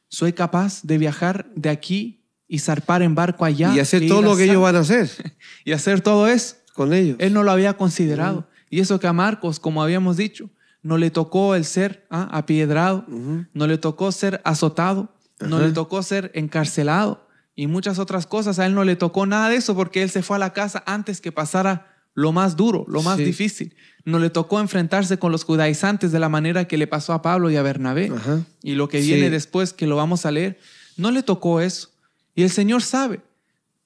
soy 0.09 0.33
capaz 0.33 0.81
de 0.81 0.97
viajar 0.97 1.47
de 1.55 1.69
aquí 1.69 2.25
y 2.47 2.59
zarpar 2.59 3.03
en 3.03 3.13
barco 3.13 3.45
allá. 3.45 3.73
y 3.75 3.79
hacer 3.79 4.03
e 4.03 4.07
todo 4.07 4.23
lo 4.23 4.35
que 4.35 4.45
ellos 4.45 4.61
van 4.61 4.75
a 4.75 4.79
hacer 4.79 5.09
Y 5.65 5.73
hacer 5.73 6.01
todo 6.01 6.27
eso. 6.27 6.55
con 6.73 6.93
ellos. 6.93 7.17
Él 7.19 7.33
no 7.33 7.43
lo 7.43 7.51
había 7.51 7.77
considerado. 7.77 8.47
Y 8.69 8.79
eso 8.79 8.99
que 8.99 9.07
a 9.07 9.13
Marcos, 9.13 9.59
como 9.59 9.83
habíamos 9.83 10.17
dicho, 10.17 10.49
no 10.81 10.97
le 10.97 11.11
tocó 11.11 11.53
el 11.53 11.63
ser 11.63 12.07
ah, 12.09 12.27
apiedrado, 12.31 13.05
no 13.53 13.67
le 13.67 13.77
tocó 13.77 14.11
ser 14.11 14.41
azotado, 14.43 15.13
no 15.39 15.59
le 15.59 15.71
tocó 15.71 16.01
ser 16.01 16.31
encarcelado 16.33 17.26
y 17.57 17.67
muchas 17.67 17.99
otras 17.99 18.25
cosas. 18.25 18.57
A 18.59 18.65
él 18.65 18.73
no 18.73 18.85
le 18.85 18.95
tocó 18.95 19.25
nada 19.25 19.49
de 19.49 19.57
eso 19.57 19.75
porque 19.75 20.01
él 20.03 20.09
se 20.09 20.21
fue 20.23 20.37
a 20.37 20.39
la 20.39 20.53
casa 20.53 20.81
antes 20.85 21.19
que 21.19 21.33
pasara 21.33 21.93
lo 22.13 22.31
más 22.31 22.55
duro, 22.55 22.85
lo 22.87 23.01
más 23.03 23.17
Sí. 23.17 23.25
difícil. 23.25 23.75
No 24.05 24.19
le 24.19 24.29
tocó 24.29 24.59
enfrentarse 24.61 25.19
con 25.19 25.31
los 25.33 25.43
judaizantes 25.43 26.11
de 26.13 26.19
la 26.19 26.29
manera 26.29 26.65
que 26.67 26.77
le 26.77 26.87
pasó 26.87 27.11
a 27.13 27.21
Pablo 27.21 27.51
y 27.51 27.57
a 27.57 27.61
Bernabé. 27.61 28.09
Ajá. 28.15 28.39
Y 28.63 28.75
lo 28.75 28.87
que 28.87 29.01
Sí. 29.01 29.07
viene 29.11 29.29
después, 29.29 29.73
que 29.73 29.85
lo 29.87 29.97
vamos 29.97 30.25
a 30.25 30.31
leer, 30.31 30.57
no 30.95 31.11
le 31.11 31.21
tocó 31.23 31.59
eso. 31.59 31.89
Y 32.33 32.43
el 32.43 32.49
Señor 32.49 32.81
sabe. 32.83 33.19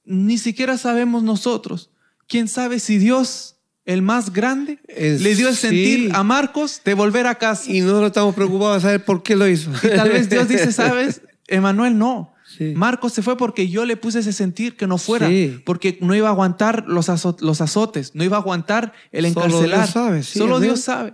Ni 0.06 0.38
siquiera 0.38 0.78
sabemos 0.78 1.24
nosotros. 1.24 1.90
¿Quién 2.28 2.48
sabe 2.48 2.80
si 2.80 2.98
Dios, 2.98 3.56
el 3.86 4.02
más 4.02 4.32
grande, 4.32 4.80
le 4.88 5.36
dio 5.36 5.48
el 5.50 5.56
sí. 5.56 5.68
sentir 5.68 6.12
a 6.14 6.24
Marcos 6.24 6.82
de 6.86 6.94
volver 6.94 7.28
a 7.28 7.36
casa? 7.36 7.70
Y 7.72 7.82
nosotros 7.82 8.08
estamos 8.08 8.36
preocupados 8.36 8.76
de 8.76 8.82
saber 8.82 9.06
por 9.06 9.24
qué 9.24 9.36
lo 9.36 9.48
hizo. 9.48 9.70
Y 9.84 9.90
tal 9.96 10.10
vez 10.10 10.30
Dios 10.30 10.48
dice, 10.48 10.72
¿sabes? 10.72 11.22
Emanuel, 11.48 11.98
no. 11.98 12.34
Sí. 12.58 12.74
Marcos 12.76 13.14
se 13.14 13.22
fue 13.22 13.38
porque 13.38 13.70
yo 13.70 13.86
le 13.86 13.96
puse 13.98 14.20
ese 14.20 14.34
sentir 14.34 14.76
que 14.76 14.88
no 14.88 14.98
fuera, 14.98 15.28
Sí. 15.28 15.62
porque 15.66 15.98
no 16.02 16.14
iba 16.16 16.28
a 16.28 16.32
aguantar 16.32 16.86
los, 16.88 17.08
azo- 17.10 17.38
los 17.40 17.62
azotes, 17.62 18.14
no 18.16 18.24
iba 18.24 18.38
a 18.38 18.42
aguantar 18.42 18.94
el 19.12 19.32
Solo 19.32 19.46
encarcelar. 19.46 19.80
Dios 19.80 19.90
sabe, 19.92 20.24
sí, 20.24 20.40
Solo. 20.40 20.60
Dios 20.60 20.82
sabe. 20.82 21.14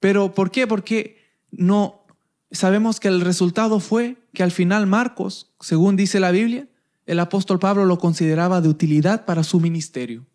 Pero 0.00 0.34
¿por 0.34 0.50
qué? 0.50 0.66
Porque 0.66 1.16
no 1.50 2.04
sabemos 2.50 3.00
que 3.00 3.08
el 3.08 3.20
resultado 3.22 3.80
fue 3.80 4.16
que 4.34 4.42
al 4.42 4.50
final 4.50 4.86
Marcos, 4.86 5.52
según 5.60 5.96
dice 5.96 6.20
la 6.20 6.30
Biblia, 6.30 6.68
el 7.06 7.18
apóstol 7.20 7.58
Pablo 7.58 7.86
lo 7.86 7.98
consideraba 7.98 8.60
de 8.60 8.68
utilidad 8.68 9.24
para 9.24 9.42
su 9.44 9.60
ministerio. 9.60 10.26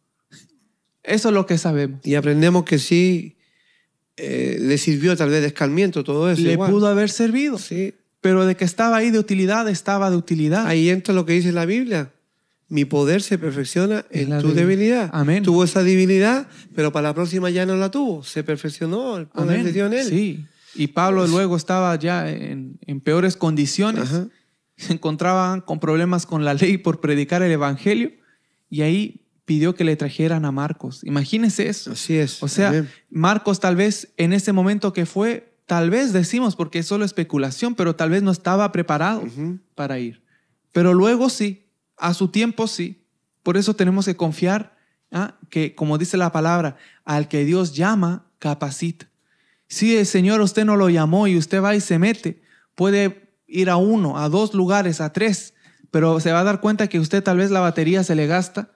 Eso 1.04 1.30
es 1.30 1.34
lo 1.36 1.46
que 1.46 1.58
sabemos. 1.58 2.00
Y 2.04 2.16
aprendemos 2.16 2.64
que 2.66 2.80
sí 2.80 3.38
eh, 4.18 4.58
le 4.60 4.78
sirvió 4.78 5.16
tal 5.16 5.30
vez 5.30 5.42
de 5.42 5.48
escarmiento 5.48 6.04
todo 6.04 6.32
eso. 6.32 6.42
Le 6.42 6.54
igual. 6.54 6.72
pudo 6.72 6.88
haber 6.88 7.10
servido, 7.10 7.58
Sí. 7.58 7.94
Pero 8.26 8.44
de 8.48 8.56
que 8.56 8.66
estaba 8.66 8.98
ahí 8.98 9.12
de 9.12 9.20
utilidad, 9.20 9.70
estaba 9.70 10.10
de 10.10 10.18
utilidad. 10.18 10.66
Ahí 10.66 10.90
entra 10.90 11.14
lo 11.14 11.28
que 11.28 11.34
dice 11.34 11.52
la 11.52 11.68
Biblia. 11.68 12.12
Mi 12.70 12.84
poder 12.84 13.22
se 13.22 13.38
perfecciona 13.38 14.04
En 14.10 14.30
tu 14.30 14.48
debilidad. 14.48 14.56
debilidad. 14.56 15.10
Amén. 15.14 15.44
Tuvo 15.44 15.64
esa 15.64 15.84
debilidad, 15.84 16.48
pero 16.74 16.92
para 16.92 17.10
la 17.10 17.14
próxima 17.14 17.52
ya 17.52 17.68
no 17.68 17.76
la 17.76 17.92
tuvo. 17.92 18.24
Se 18.24 18.44
perfeccionó 18.44 19.18
el 19.18 19.28
poder 19.28 19.60
Amén. 19.60 19.64
de 19.66 19.72
Dios 19.74 19.94
en 19.94 20.00
él. 20.00 20.06
Sí. 20.08 20.46
Y 20.74 20.88
Pablo 20.88 21.28
luego 21.28 21.56
estaba 21.56 21.96
ya 22.00 22.28
en, 22.28 22.80
en 22.88 23.00
peores 23.00 23.38
condiciones. 23.38 24.12
Ajá. 24.12 24.28
Se 24.76 24.94
encontraban 24.94 25.62
con 25.62 25.80
problemas 25.80 26.26
con 26.26 26.44
la 26.44 26.56
ley 26.56 26.80
por 26.80 27.02
predicar 27.02 27.44
el 27.44 27.52
evangelio. 27.52 28.12
Y 28.72 28.82
ahí 28.82 29.28
pidió 29.46 29.76
que 29.76 29.84
le 29.84 29.96
trajeran 29.98 30.46
a 30.46 30.52
Marcos. 30.52 31.04
Imagínense 31.04 31.70
eso. 31.70 31.92
Así 31.92 32.18
es. 32.18 32.42
O 32.42 32.48
sea, 32.48 32.70
Amén. 32.70 32.90
Marcos 33.12 33.60
tal 33.60 33.76
vez 33.76 34.12
en 34.18 34.34
ese 34.34 34.52
momento 34.52 34.94
que 34.94 35.06
fue, 35.06 35.54
tal 35.66 35.90
vez 35.90 36.14
decimos, 36.14 36.56
porque 36.56 36.80
es 36.80 36.88
solo 36.88 37.06
especulación, 37.06 37.76
pero 37.76 37.96
tal 37.96 38.10
vez 38.10 38.24
no 38.24 38.32
estaba 38.32 38.72
preparado 38.72 39.24
para 39.76 40.00
ir. 40.00 40.24
Pero 40.72 40.94
luego 40.94 41.30
sí, 41.30 41.68
a 41.98 42.14
su 42.14 42.30
tiempo 42.30 42.68
sí. 42.68 43.06
Por 43.44 43.58
eso 43.58 43.76
tenemos 43.76 44.06
que 44.06 44.16
confiar 44.16 44.78
¿ah? 45.12 45.36
que, 45.50 45.76
como 45.76 45.98
dice 45.98 46.18
la 46.18 46.32
palabra, 46.32 46.78
al 47.04 47.28
que 47.28 47.46
Dios 47.46 47.76
llama, 47.76 48.26
capacita. 48.40 49.10
Si 49.68 49.96
el 49.96 50.06
Señor 50.06 50.42
usted 50.42 50.66
no 50.66 50.76
lo 50.76 50.90
llamó 50.90 51.28
y 51.28 51.38
usted 51.38 51.62
va 51.62 51.76
y 51.76 51.82
se 51.82 52.00
mete, 52.00 52.42
puede 52.76 53.32
ir 53.48 53.70
a 53.70 53.78
uno, 53.78 54.18
a 54.18 54.30
dos 54.30 54.54
lugares, 54.54 55.02
a 55.02 55.14
tres, 55.14 55.54
pero 55.92 56.20
se 56.20 56.32
va 56.32 56.42
a 56.42 56.44
dar 56.44 56.62
cuenta 56.62 56.88
que 56.88 57.00
usted 57.00 57.24
tal 57.24 57.38
vez 57.38 57.52
la 57.52 57.60
batería 57.60 58.04
se 58.04 58.16
le 58.16 58.28
gasta 58.28 58.72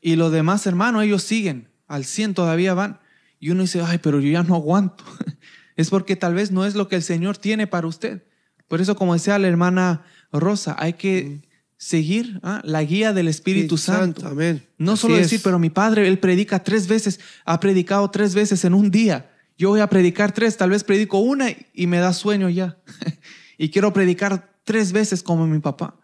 y 0.00 0.16
los 0.16 0.32
demás 0.32 0.66
hermanos, 0.66 1.02
ellos 1.02 1.22
siguen, 1.22 1.68
al 1.86 2.04
100 2.04 2.34
todavía 2.34 2.74
van. 2.74 3.00
Y 3.38 3.50
uno 3.50 3.62
dice, 3.62 3.82
ay, 3.84 3.98
pero 3.98 4.20
yo 4.20 4.30
ya 4.30 4.42
no 4.42 4.54
aguanto. 4.54 5.04
es 5.76 5.90
porque 5.90 6.16
tal 6.16 6.34
vez 6.34 6.50
no 6.50 6.64
es 6.64 6.74
lo 6.74 6.88
que 6.88 6.96
el 6.96 7.02
Señor 7.02 7.36
tiene 7.36 7.66
para 7.66 7.86
usted. 7.86 8.22
Por 8.68 8.80
eso, 8.80 8.96
como 8.96 9.14
decía 9.14 9.38
la 9.38 9.48
hermana 9.48 10.04
Rosa, 10.32 10.76
hay 10.78 10.92
que 10.94 11.42
seguir 11.76 12.40
¿ah? 12.42 12.60
la 12.64 12.82
guía 12.84 13.12
del 13.12 13.26
Espíritu 13.26 13.78
Santo. 13.78 14.28
Amén. 14.28 14.66
No 14.76 14.92
Así 14.92 15.02
solo 15.02 15.16
es. 15.16 15.22
decir, 15.22 15.40
pero 15.42 15.58
mi 15.58 15.70
padre, 15.70 16.06
él 16.06 16.18
predica 16.18 16.62
tres 16.62 16.86
veces, 16.86 17.20
ha 17.44 17.58
predicado 17.58 18.10
tres 18.10 18.34
veces 18.34 18.64
en 18.64 18.74
un 18.74 18.90
día. 18.90 19.30
Yo 19.56 19.70
voy 19.70 19.80
a 19.80 19.88
predicar 19.88 20.32
tres, 20.32 20.56
tal 20.56 20.70
vez 20.70 20.84
predico 20.84 21.18
una 21.18 21.46
y 21.72 21.86
me 21.86 21.98
da 21.98 22.12
sueño 22.12 22.48
ya. 22.48 22.78
y 23.58 23.70
quiero 23.70 23.92
predicar 23.92 24.52
tres 24.64 24.92
veces 24.92 25.22
como 25.22 25.46
mi 25.46 25.58
papá. 25.58 25.96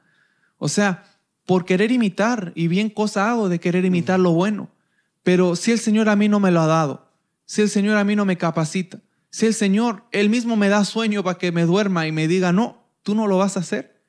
O 0.59 0.69
sea, 0.69 1.05
por 1.45 1.65
querer 1.65 1.93
imitar, 1.93 2.53
y 2.55 2.69
bien 2.69 2.91
cosa 2.91 3.31
hago 3.31 3.49
de 3.49 3.61
querer 3.61 3.85
imitar 3.85 4.19
lo 4.19 4.33
bueno. 4.33 4.71
Pero 5.23 5.57
si 5.57 5.73
el 5.73 5.79
Señor 5.79 6.09
a 6.09 6.17
mí 6.17 6.29
no 6.29 6.41
me 6.41 6.51
lo 6.51 6.61
ha 6.61 6.67
dado, 6.67 7.13
si 7.45 7.63
el 7.63 7.71
Señor 7.71 7.97
a 7.97 8.05
mí 8.05 8.17
no 8.17 8.25
me 8.25 8.37
capacita, 8.37 9.01
si 9.37 9.45
el 9.45 9.53
Señor, 9.53 10.05
Él 10.13 10.31
mismo 10.31 10.57
me 10.57 10.71
da 10.71 10.83
sueño 10.87 11.23
para 11.23 11.37
que 11.37 11.53
me 11.53 11.67
duerma 11.67 12.07
y 12.07 12.11
me 12.11 12.27
diga, 12.27 12.55
no, 12.55 12.83
tú 13.03 13.15
no 13.15 13.27
lo 13.27 13.37
vas 13.37 13.59
a 13.59 13.61
hacer, 13.61 14.01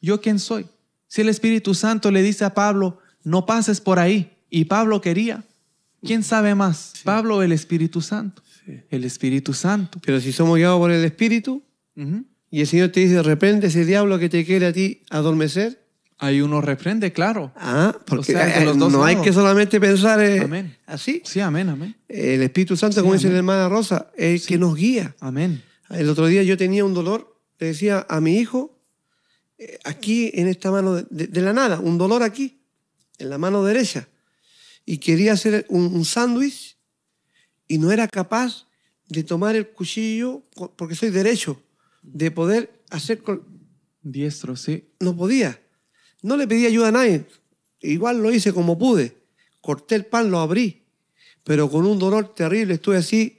¿yo 0.00 0.20
quién 0.20 0.40
soy? 0.40 0.66
Si 1.06 1.20
el 1.20 1.28
Espíritu 1.28 1.74
Santo 1.74 2.10
le 2.10 2.24
dice 2.24 2.44
a 2.44 2.54
Pablo, 2.54 2.98
no 3.22 3.46
pases 3.46 3.80
por 3.80 4.00
ahí, 4.00 4.32
y 4.50 4.64
Pablo 4.64 5.00
quería, 5.00 5.44
¿quién 6.02 6.24
sabe 6.24 6.56
más? 6.56 6.94
Pablo 7.04 7.36
o 7.36 7.42
el 7.42 7.52
Espíritu 7.52 8.00
Santo. 8.00 8.42
El 8.90 9.04
Espíritu 9.04 9.54
Santo. 9.54 10.00
Pero 10.04 10.18
si 10.18 10.32
somos 10.32 10.56
guiados 10.56 10.80
por 10.80 10.90
el 10.90 11.04
Espíritu 11.04 11.62
Ujú. 11.94 12.24
y 12.50 12.60
el 12.60 12.66
Señor 12.66 12.88
te 12.88 12.98
dice, 12.98 13.22
reprende 13.22 13.68
ese 13.68 13.84
diablo 13.84 14.18
que 14.18 14.28
te 14.28 14.44
quiere 14.44 14.66
a 14.66 14.72
ti 14.72 15.02
adormecer. 15.08 15.83
Ahí 16.24 16.40
uno 16.40 16.60
reprende, 16.60 17.12
claro. 17.12 17.52
Ah, 17.56 17.96
porque 18.06 18.32
sea, 18.32 18.46
de 18.46 18.62
eh, 18.62 18.64
los 18.64 18.78
dos 18.78 18.92
no 18.92 19.04
hay 19.04 19.14
lados. 19.14 19.26
que 19.26 19.32
solamente 19.32 19.80
pensar 19.80 20.20
eh, 20.20 20.40
Amén. 20.40 20.76
así. 20.86 21.22
Sí, 21.24 21.40
amén, 21.40 21.68
amén. 21.68 21.94
El 22.08 22.42
Espíritu 22.42 22.76
Santo, 22.76 22.96
Sí, 22.96 23.00
como 23.02 23.14
dice 23.14 23.30
la 23.30 23.38
hermana 23.38 23.68
Rosa, 23.68 24.10
es 24.16 24.42
el 24.42 24.46
que 24.48 24.58
nos 24.58 24.74
guía. 24.76 25.14
Amén. 25.20 25.62
El 25.90 26.08
otro 26.08 26.26
día 26.26 26.42
yo 26.42 26.56
tenía 26.56 26.84
un 26.84 26.94
dolor, 26.94 27.40
le 27.58 27.66
decía 27.68 28.06
a 28.08 28.20
mi 28.20 28.38
hijo, 28.38 28.80
eh, 29.58 29.78
aquí 29.84 30.30
en 30.34 30.48
esta 30.48 30.70
mano, 30.70 30.94
de, 30.94 31.04
de- 31.10 31.26
de 31.26 31.40
la 31.42 31.52
nada, 31.52 31.78
un 31.80 31.98
dolor 31.98 32.22
aquí, 32.22 32.60
en 33.18 33.30
la 33.30 33.38
mano 33.38 33.62
derecha. 33.64 34.08
Y 34.86 34.98
quería 34.98 35.32
hacer 35.34 35.66
un, 35.68 35.94
un 35.94 36.04
sándwich 36.04 36.76
y 37.68 37.78
no 37.78 37.92
era 37.92 38.08
capaz 38.08 38.66
de 39.08 39.22
tomar 39.24 39.56
el 39.56 39.68
cuchillo, 39.68 40.42
porque 40.76 40.94
soy 40.94 41.10
derecho, 41.10 41.62
de 42.02 42.30
poder 42.30 42.82
hacer... 42.90 43.22
con- 43.22 43.52
Diestro, 44.06 44.54
sí. 44.56 44.90
no 45.00 45.16
podía. 45.16 45.58
No 46.24 46.38
le 46.38 46.48
pedí 46.48 46.64
ayuda 46.64 46.88
a 46.88 46.92
nadie. 46.92 47.26
Igual 47.82 48.22
lo 48.22 48.32
hice 48.32 48.54
como 48.54 48.78
pude. 48.78 49.14
Corté 49.60 49.94
el 49.94 50.06
pan, 50.06 50.30
lo 50.30 50.38
abrí. 50.38 50.82
Pero 51.44 51.70
con 51.70 51.84
un 51.84 51.98
dolor 51.98 52.34
terrible. 52.34 52.72
Estuve 52.72 52.96
así 52.96 53.38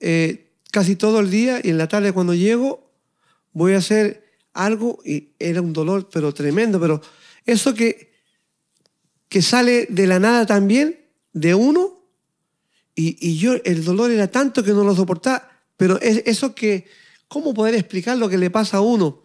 eh, 0.00 0.50
casi 0.72 0.96
todo 0.96 1.20
el 1.20 1.30
día 1.30 1.60
y 1.62 1.70
en 1.70 1.78
la 1.78 1.86
tarde 1.86 2.10
cuando 2.10 2.34
llego 2.34 2.90
voy 3.52 3.74
a 3.74 3.78
hacer 3.78 4.24
algo 4.52 4.98
y 5.04 5.28
era 5.38 5.62
un 5.62 5.72
dolor 5.72 6.08
pero 6.12 6.34
tremendo. 6.34 6.80
Pero 6.80 7.00
eso 7.44 7.72
que, 7.72 8.12
que 9.28 9.40
sale 9.40 9.86
de 9.88 10.08
la 10.08 10.18
nada 10.18 10.44
también, 10.44 10.98
de 11.32 11.54
uno, 11.54 12.00
y, 12.96 13.16
y 13.20 13.38
yo 13.38 13.54
el 13.64 13.84
dolor 13.84 14.10
era 14.10 14.26
tanto 14.26 14.64
que 14.64 14.72
no 14.72 14.82
lo 14.82 14.96
soportaba. 14.96 15.48
Pero 15.76 16.00
es 16.00 16.24
eso 16.26 16.52
que 16.52 16.88
¿cómo 17.28 17.54
poder 17.54 17.74
explicar 17.74 18.16
lo 18.16 18.28
que 18.28 18.38
le 18.38 18.50
pasa 18.50 18.78
a 18.78 18.80
uno? 18.80 19.20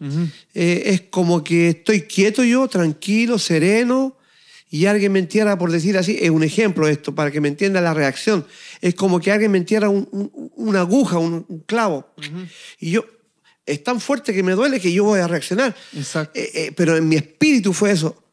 Eh, 0.54 0.82
es 0.86 1.02
como 1.02 1.42
que 1.42 1.70
estoy 1.70 2.02
quieto 2.02 2.44
yo, 2.44 2.68
tranquilo, 2.68 3.38
sereno, 3.38 4.16
y 4.70 4.86
alguien 4.86 5.12
me 5.12 5.18
entierra, 5.18 5.58
por 5.58 5.70
decir 5.70 5.98
así, 5.98 6.18
es 6.20 6.30
un 6.30 6.42
ejemplo 6.42 6.88
esto, 6.88 7.14
para 7.14 7.30
que 7.30 7.40
me 7.40 7.48
entienda 7.48 7.80
la 7.80 7.92
reacción. 7.92 8.46
Es 8.80 8.94
como 8.94 9.20
que 9.20 9.30
alguien 9.30 9.50
me 9.50 9.58
entierra 9.58 9.90
una 9.90 10.80
aguja, 10.80 11.18
un, 11.18 11.64
clavo, 11.66 12.12
y 12.78 12.92
yo, 12.92 13.04
es 13.66 13.84
tan 13.84 14.00
fuerte 14.00 14.32
que 14.32 14.42
me 14.42 14.52
duele 14.52 14.80
que 14.80 14.92
yo 14.92 15.04
voy 15.04 15.20
a 15.20 15.28
reaccionar. 15.28 15.76
Exacto. 15.94 16.38
Eh, 16.38 16.50
eh, 16.54 16.72
pero 16.74 16.96
en 16.96 17.08
mi 17.08 17.16
espíritu 17.16 17.72
fue 17.72 17.92
eso. 17.92 18.24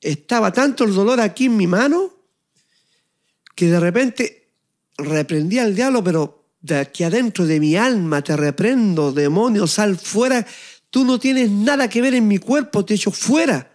Estaba 0.00 0.52
tanto 0.52 0.84
el 0.84 0.92
dolor 0.92 1.20
aquí 1.20 1.46
en 1.46 1.56
mi 1.56 1.66
mano 1.66 2.12
que 3.54 3.66
de 3.66 3.80
repente 3.80 4.50
reprendí 4.98 5.58
al 5.58 5.74
diablo, 5.74 6.04
pero 6.04 6.35
de 6.66 6.78
aquí 6.78 7.04
adentro 7.04 7.46
de 7.46 7.60
mi 7.60 7.76
alma 7.76 8.22
te 8.22 8.36
reprendo, 8.36 9.12
demonio, 9.12 9.66
sal 9.68 9.96
fuera. 9.96 10.44
Tú 10.90 11.04
no 11.04 11.18
tienes 11.18 11.48
nada 11.48 11.88
que 11.88 12.02
ver 12.02 12.14
en 12.14 12.26
mi 12.26 12.38
cuerpo, 12.38 12.84
te 12.84 12.94
echo 12.94 13.12
fuera. 13.12 13.72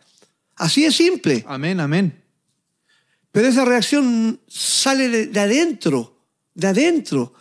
Así 0.58 0.84
es 0.84 0.96
simple. 0.96 1.46
Amén, 1.48 1.80
amén. 1.80 2.22
Pero 3.32 3.48
esa 3.48 3.64
reacción 3.64 4.42
sale 4.48 5.28
de, 5.28 5.40
adentro, 5.40 6.20
de 6.54 6.68
adentro. 6.68 7.34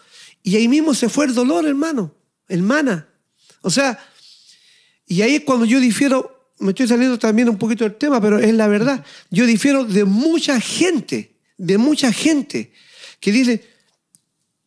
Y 0.43 0.55
ahí 0.55 0.69
mismo 0.69 0.95
se 0.95 1.09
fue 1.09 1.27
el 1.27 1.35
dolor, 1.35 1.67
hermano, 1.67 2.15
hermana. 2.49 3.09
O 3.63 3.71
sea, 3.71 3.99
y 5.07 5.23
ahí 5.23 5.35
es 5.35 5.45
cuando 5.45 5.65
yo 5.65 5.81
difiero, 5.81 6.53
me 6.61 6.71
estoy 6.71 6.87
saliendo 6.87 7.19
también 7.19 7.49
un 7.49 7.59
poquito 7.59 7.83
del 7.83 7.97
tema, 7.97 8.21
pero 8.21 8.39
es 8.39 8.55
la 8.55 8.69
verdad. 8.69 9.05
Yo 9.31 9.47
difiero 9.47 9.85
de 9.85 10.05
mucha 10.05 10.61
gente, 10.61 11.35
de 11.59 11.77
mucha 11.77 12.13
gente 12.13 12.73
que 13.19 13.33
dice, 13.33 13.65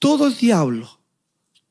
todo 0.04 0.28
es 0.28 0.38
diablo, 0.38 1.00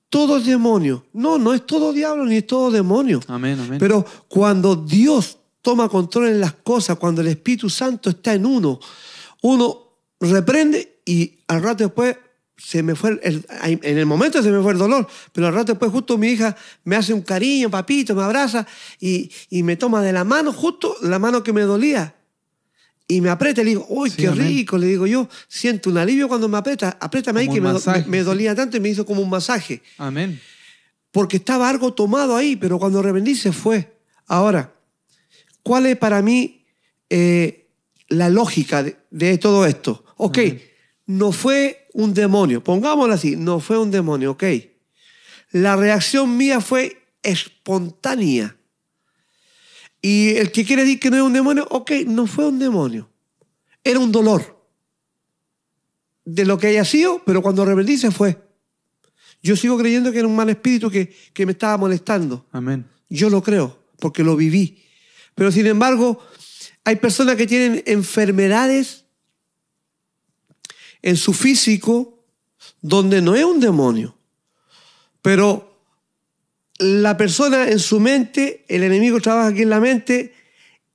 todo 0.09 0.39
es 0.39 0.47
demonio. 0.47 1.05
No, 1.13 1.37
no 1.37 1.53
es 1.53 1.67
todo 1.67 1.93
diablo 1.93 2.25
ni 2.25 2.37
es 2.37 2.47
todo 2.47 2.71
demonio. 2.71 3.21
Amén, 3.27 3.61
amén. 3.61 3.79
Pero 3.79 4.07
cuando 4.27 4.75
Dios 4.75 5.37
toma 5.61 5.87
control 5.91 6.29
en 6.29 6.41
las 6.41 6.55
cosas, 6.55 6.97
cuando 6.97 7.21
el 7.21 7.27
Espíritu 7.27 7.69
Santo 7.69 8.09
está 8.09 8.33
en 8.33 8.47
uno, 8.47 8.81
uno 9.43 9.99
reprende 10.19 11.01
y 11.05 11.41
al 11.47 11.63
rato 11.63 11.85
después 11.85 12.17
se 12.57 12.83
me 12.83 12.95
fue, 12.95 13.21
el, 13.23 13.45
en 13.65 13.99
el 13.99 14.07
momento 14.07 14.43
se 14.43 14.51
me 14.51 14.63
fue 14.63 14.73
el 14.73 14.79
dolor, 14.79 15.07
pero 15.31 15.49
al 15.49 15.53
rato 15.53 15.73
después 15.73 15.93
justo 15.93 16.17
mi 16.17 16.29
hija 16.29 16.57
me 16.85 16.97
hace 16.97 17.13
un 17.13 17.21
cariño, 17.21 17.71
papito, 17.71 18.15
me 18.15 18.23
abraza 18.23 18.67
y, 18.99 19.31
y 19.51 19.63
me 19.63 19.77
toma 19.77 20.01
de 20.01 20.15
la 20.15 20.25
mano, 20.25 20.55
justo 20.55 20.97
la 21.03 21.19
mano 21.19 21.43
que 21.43 21.53
me 21.53 21.61
dolía. 21.61 22.15
Y 23.09 23.21
me 23.21 23.31
aprieta 23.31 23.61
y 23.61 23.65
le 23.65 23.71
digo, 23.71 23.87
uy, 23.89 24.11
qué 24.11 24.31
rico, 24.31 24.79
le 24.79 24.87
digo 24.87 25.07
yo, 25.07 25.29
siento 25.49 25.91
un 25.91 25.99
alivio 25.99 26.29
cuando 26.29 26.49
me 26.49 26.57
aprieta, 26.57 26.97
apriétame 27.01 27.41
ahí 27.41 27.49
que 27.49 27.61
me, 27.61 27.73
me, 28.07 28.23
dolía 28.23 28.55
tanto 28.55 28.77
y 28.77 28.81
me 28.81 28.89
hizo 28.89 29.05
como 29.05 29.21
un 29.21 29.29
masaje. 29.29 29.83
Amén. 29.99 30.41
Porque 31.11 31.37
estaba 31.37 31.69
algo 31.69 31.93
tomado 31.93 32.37
ahí, 32.37 32.57
pero 32.57 32.79
cuando 32.79 33.03
revendí 33.03 33.35
se 33.35 33.53
fue. 33.53 33.93
Ahora, 34.27 34.73
¿cuál 35.63 35.87
es 35.87 35.97
para 35.97 36.23
mí 36.23 36.65
eh, 37.11 37.69
la 38.09 38.31
lógica 38.31 38.83
de, 38.83 39.39
todo 39.39 39.67
esto? 39.67 40.05
Ok, 40.17 40.39
no 41.07 41.33
fue 41.33 41.89
un 41.93 42.15
demonio, 42.15 42.65
pongámoslo 42.65 43.13
así, 43.13 43.37
no 43.37 43.61
fue 43.61 43.79
un 43.79 43.91
demonio, 43.91 44.33
ok. 44.33 44.45
La 45.51 45.77
reacción 45.77 46.35
mía 46.37 46.61
fue 46.63 47.03
espontánea. 47.23 48.57
Y 50.03 50.31
el 50.37 50.51
que 50.51 50.65
quiere 50.65 50.83
decir 50.83 50.99
que 50.99 51.11
no 51.11 51.17
es 51.17 51.23
un 51.23 51.33
demonio, 51.33 51.67
ok, 51.71 51.93
no 52.07 52.27
fue 52.27 52.49
un 52.49 52.59
demonio. 52.59 53.09
Era 53.85 54.01
un 54.01 54.11
dolor 54.11 54.61
de 56.25 56.45
lo 56.45 56.59
que 56.59 56.67
haya 56.67 56.85
sido, 56.85 57.23
pero 57.25 57.41
cuando 57.41 57.63
arrepentí 57.63 57.97
se 57.97 58.11
fue. 58.11 58.37
Yo 59.43 59.57
sigo 59.57 59.79
creyendo 59.79 60.11
que 60.11 60.19
era 60.19 60.27
un 60.27 60.37
mal 60.37 60.51
espíritu 60.51 60.91
que, 60.91 61.15
que 61.33 61.47
me 61.47 61.53
estaba 61.53 61.77
molestando. 61.77 62.47
Amén. 62.51 62.85
Yo 63.09 63.31
lo 63.31 63.43
creo, 63.43 63.79
porque 64.01 64.25
lo 64.25 64.37
viví. 64.37 64.83
Pero 65.37 65.53
sin 65.53 65.67
embargo, 65.67 66.19
hay 66.85 66.97
personas 66.97 67.37
que 67.37 67.47
tienen 67.47 67.83
enfermedades 67.87 69.05
en 71.01 71.17
su 71.17 71.33
físico 71.33 72.25
donde 72.81 73.23
no 73.23 73.35
es 73.35 73.45
un 73.45 73.61
demonio, 73.61 74.17
pero 75.21 75.72
la 76.83 77.17
persona 77.17 77.69
en 77.69 77.79
su 77.79 78.01
mente, 78.01 78.65
el 78.69 78.83
enemigo 78.83 79.21
trabaja 79.21 79.49
aquí 79.49 79.63
en 79.63 79.71
la 79.71 79.81
mente 79.81 80.35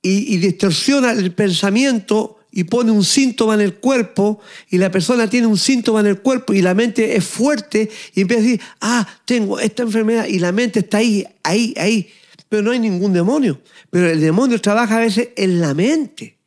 y, 0.02 0.36
distorsiona 0.36 1.12
el 1.12 1.32
pensamiento 1.32 2.38
y 2.50 2.64
pone 2.64 2.90
un 2.90 3.04
síntoma 3.04 3.54
en 3.54 3.60
el 3.60 3.74
cuerpo 3.74 4.40
y 4.70 4.78
la 4.78 4.90
persona 4.90 5.28
tiene 5.28 5.46
un 5.46 5.58
síntoma 5.58 6.00
en 6.00 6.06
el 6.06 6.20
cuerpo 6.20 6.52
y 6.52 6.62
la 6.62 6.74
mente 6.74 7.16
es 7.16 7.24
fuerte 7.24 7.90
y 8.14 8.22
empieza 8.22 8.40
a 8.40 8.44
decir, 8.44 8.60
ah, 8.80 9.08
tengo 9.24 9.58
esta 9.58 9.82
enfermedad 9.82 10.26
y 10.26 10.38
la 10.38 10.52
mente 10.52 10.80
está 10.80 10.98
ahí, 10.98 11.26
ahí, 11.42 11.74
ahí. 11.76 12.08
Pero 12.48 12.62
no 12.62 12.70
hay 12.70 12.78
ningún 12.78 13.12
demonio. 13.12 13.60
Pero 13.90 14.08
el 14.08 14.20
demonio 14.20 14.60
trabaja 14.60 14.96
a 14.96 15.00
veces 15.00 15.30
en 15.36 15.60
la 15.60 15.74
mente. 15.74 16.37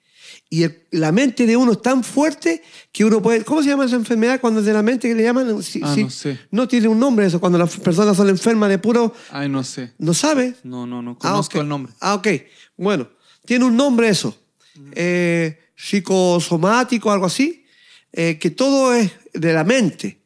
Y 0.54 0.66
la 0.92 1.14
mente 1.14 1.48
de 1.48 1.56
uno 1.56 1.72
es 1.72 1.82
tan 1.82 2.04
fuerte 2.04 2.62
que 2.92 3.06
uno 3.06 3.22
puede... 3.22 3.46
¿Cómo 3.46 3.64
se 3.64 3.70
llama 3.70 3.86
esa 3.86 3.96
enfermedad 3.96 4.42
cuando 4.42 4.60
es 4.60 4.66
de 4.66 4.74
la 4.74 4.84
mente 4.84 5.08
que 5.08 5.16
le 5.16 5.24
llaman? 5.24 5.48
ah, 5.48 5.96
no 5.98 6.10
sé. 6.10 6.40
No 6.52 6.68
tiene 6.68 6.90
un 6.90 7.00
nombre 7.00 7.26
eso, 7.26 7.40
cuando 7.40 7.58
las 7.58 7.78
personas 7.78 8.18
son 8.18 8.28
enfermas 8.28 8.70
de 8.70 8.78
puro... 8.78 9.14
Ay, 9.30 9.48
no 9.48 9.64
sé. 9.64 9.94
¿No 9.98 10.14
sabe? 10.14 10.56
No, 10.66 10.86
no, 10.86 11.02
no 11.02 11.18
conozco 11.18 11.62
el 11.62 11.70
nombre. 11.70 11.94
Ah, 12.02 12.16
ok. 12.16 12.28
Bueno, 12.76 13.08
tiene 13.46 13.64
un 13.64 13.78
nombre 13.78 14.10
eso. 14.10 14.38
Eh, 14.92 15.58
psicosomático, 15.74 17.10
algo 17.10 17.28
así. 17.28 17.64
Eh, 18.12 18.38
que 18.38 18.52
todo 18.52 18.94
es 18.94 19.10
de 19.34 19.54
la 19.54 19.64
mente. 19.64 20.20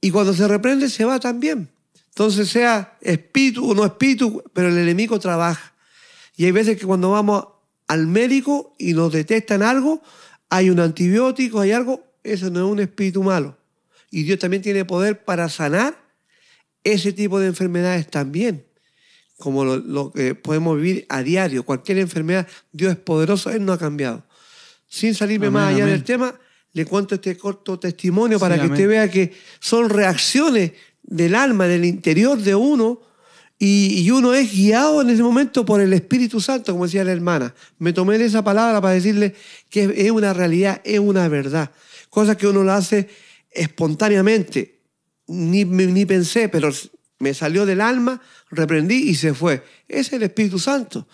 Y 0.00 0.10
cuando 0.10 0.32
se 0.32 0.48
reprende 0.48 0.88
se 0.88 1.04
va 1.04 1.20
también. 1.20 1.68
Entonces 2.08 2.48
sea 2.48 2.96
espíritu 3.02 3.70
o 3.70 3.74
no 3.74 3.84
espíritu, 3.84 4.42
pero 4.54 4.68
el 4.68 4.78
enemigo 4.78 5.20
trabaja. 5.20 5.74
Y 6.36 6.46
hay 6.46 6.52
veces 6.52 6.78
que 6.78 6.86
cuando 6.86 7.10
vamos 7.10 7.44
al 7.88 8.06
médico 8.06 8.74
y 8.78 8.92
nos 8.92 9.12
detectan 9.12 9.62
algo, 9.62 10.02
hay 10.50 10.70
un 10.70 10.80
antibiótico, 10.80 11.60
hay 11.60 11.72
algo, 11.72 12.04
eso 12.22 12.50
no 12.50 12.66
es 12.66 12.72
un 12.72 12.80
espíritu 12.80 13.22
malo. 13.22 13.56
Y 14.10 14.22
Dios 14.22 14.38
también 14.38 14.62
tiene 14.62 14.84
poder 14.84 15.24
para 15.24 15.48
sanar 15.48 15.96
ese 16.84 17.12
tipo 17.12 17.40
de 17.40 17.48
enfermedades 17.48 18.08
también, 18.08 18.64
como 19.38 19.64
lo, 19.64 20.12
que 20.12 20.34
podemos 20.34 20.76
vivir 20.76 21.06
a 21.08 21.22
diario. 21.22 21.64
Cualquier 21.64 21.98
enfermedad, 21.98 22.46
Dios 22.72 22.92
es 22.92 22.98
poderoso, 22.98 23.50
Él 23.50 23.64
no 23.64 23.72
ha 23.72 23.78
cambiado. 23.78 24.24
Sin 24.88 25.14
salirme 25.14 25.50
más 25.50 25.74
allá 25.74 25.86
del 25.86 26.04
tema, 26.04 26.38
le 26.72 26.84
cuento 26.86 27.16
este 27.16 27.36
corto 27.36 27.78
testimonio 27.78 28.38
para 28.38 28.60
que 28.60 28.66
usted 28.66 28.86
vea 28.88 29.10
que 29.10 29.34
son 29.58 29.90
reacciones 29.90 30.72
del 31.02 31.34
alma, 31.34 31.66
del 31.66 31.84
interior 31.84 32.38
de 32.38 32.54
uno, 32.54 33.00
y, 33.58 34.10
uno 34.10 34.34
es 34.34 34.52
guiado 34.52 35.00
en 35.00 35.08
ese 35.08 35.22
momento 35.22 35.64
por 35.64 35.80
el 35.80 35.92
Espíritu 35.94 36.40
Santo, 36.40 36.72
como 36.72 36.84
decía 36.84 37.04
la 37.04 37.12
hermana. 37.12 37.54
Me 37.78 37.94
tomé 37.94 38.18
de 38.18 38.26
esa 38.26 38.44
palabra 38.44 38.82
para 38.82 38.94
decirle 38.94 39.34
que 39.70 39.92
es 39.96 40.10
una 40.10 40.34
realidad, 40.34 40.82
es 40.84 40.98
una 40.98 41.26
verdad. 41.28 41.70
Cosa 42.10 42.36
que 42.36 42.46
uno 42.46 42.62
lo 42.62 42.72
hace 42.72 43.08
espontáneamente. 43.50 44.80
Ni, 45.28 45.64
ni 45.64 46.04
pensé, 46.04 46.50
pero 46.50 46.70
me 47.18 47.32
salió 47.32 47.64
del 47.64 47.80
alma, 47.80 48.20
reprendí 48.50 49.08
y 49.08 49.14
se 49.14 49.32
fue. 49.32 49.64
Ese 49.88 50.00
es 50.00 50.12
el 50.12 50.22
Espíritu 50.24 50.58
Santo. 50.58 51.08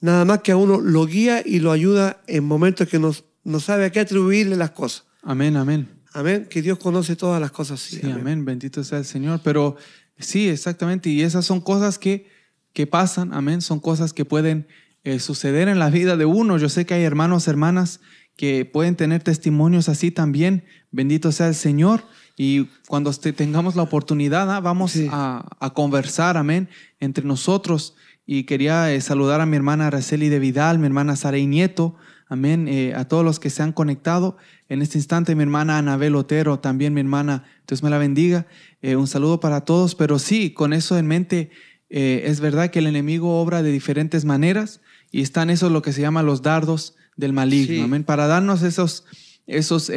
Nada 0.00 0.24
más 0.24 0.40
que 0.40 0.52
a 0.52 0.56
uno 0.56 0.80
lo 0.80 1.06
guía 1.06 1.40
y 1.44 1.60
lo 1.60 1.70
ayuda 1.70 2.20
en 2.26 2.44
momentos 2.44 2.88
que 2.88 2.98
no, 2.98 3.14
no 3.44 3.60
sabe 3.60 3.86
a 3.86 3.92
qué 3.92 4.00
atribuirle 4.00 4.56
las 4.56 4.72
cosas. 4.72 5.04
Amén, 5.22 5.56
amén. 5.56 5.88
Amén. 6.12 6.46
Que 6.50 6.62
Dios 6.62 6.78
conoce 6.78 7.14
todas 7.14 7.40
las 7.40 7.52
cosas. 7.52 7.80
Sí, 7.80 8.00
amén. 8.10 8.44
Bendito 8.44 8.82
sea 8.82 8.98
el 8.98 9.04
Señor. 9.04 9.40
Pero 9.44 9.76
Sí, 10.18 10.48
exactamente. 10.48 11.10
Y 11.10 11.22
esas 11.22 11.44
son 11.44 11.60
cosas 11.60 11.98
que, 11.98 12.28
que 12.72 12.86
pasan, 12.86 13.34
amén. 13.34 13.60
Son 13.60 13.80
cosas 13.80 14.12
que 14.12 14.24
pueden 14.24 14.66
eh, 15.04 15.20
suceder 15.20 15.68
en 15.68 15.78
la 15.78 15.90
vida 15.90 16.16
de 16.16 16.24
uno. 16.24 16.58
Yo 16.58 16.68
sé 16.68 16.86
que 16.86 16.94
hay 16.94 17.04
hermanos, 17.04 17.48
hermanas 17.48 18.00
que 18.36 18.64
pueden 18.64 18.96
tener 18.96 19.22
testimonios 19.22 19.88
así 19.88 20.10
también. 20.10 20.64
Bendito 20.90 21.32
sea 21.32 21.48
el 21.48 21.54
Señor. 21.54 22.04
Y 22.36 22.66
cuando 22.86 23.12
tengamos 23.12 23.76
la 23.76 23.82
oportunidad, 23.82 24.50
¿ah? 24.54 24.60
vamos 24.60 24.94
a, 25.10 25.72
conversar, 25.74 26.36
amén, 26.36 26.68
entre 27.00 27.24
nosotros. 27.24 27.94
Y 28.26 28.44
quería 28.44 28.92
eh, 28.92 29.00
saludar 29.00 29.40
a 29.40 29.46
mi 29.46 29.56
hermana 29.56 29.86
Araceli 29.86 30.28
de 30.28 30.38
Vidal, 30.38 30.78
mi 30.78 30.86
hermana 30.86 31.16
Saray 31.16 31.46
Nieto, 31.46 31.96
amén, 32.28 32.68
eh, 32.68 32.94
a 32.94 33.06
todos 33.06 33.24
los 33.24 33.38
que 33.38 33.50
se 33.50 33.62
han 33.62 33.72
conectado. 33.72 34.36
En 34.68 34.82
este 34.82 34.98
instante, 34.98 35.34
mi 35.34 35.42
hermana 35.42 35.78
Anabel 35.78 36.16
Otero, 36.16 36.58
también 36.58 36.94
mi 36.94 37.00
hermana, 37.00 37.44
Dios 37.66 37.82
me 37.82 37.90
la 37.90 37.98
bendiga. 37.98 38.46
Eh, 38.82 38.96
un 38.96 39.06
saludo 39.06 39.40
para 39.40 39.62
todos, 39.62 39.94
pero 39.94 40.18
sí, 40.18 40.52
con 40.52 40.72
eso 40.72 40.98
en 40.98 41.06
mente, 41.06 41.50
eh, 41.88 42.24
es 42.26 42.40
verdad 42.40 42.70
que 42.70 42.80
el 42.80 42.86
enemigo 42.86 43.40
obra 43.40 43.62
de 43.62 43.70
diferentes 43.70 44.24
maneras 44.24 44.80
y 45.12 45.22
están 45.22 45.50
esos 45.50 45.70
lo 45.70 45.82
que 45.82 45.92
se 45.92 46.00
llama 46.00 46.22
los 46.22 46.42
dardos 46.42 46.96
del 47.16 47.32
maligno, 47.32 47.84
amén, 47.84 48.04
para 48.04 48.26
darnos 48.26 48.62
esos, 48.62 49.04
esos, 49.46 49.90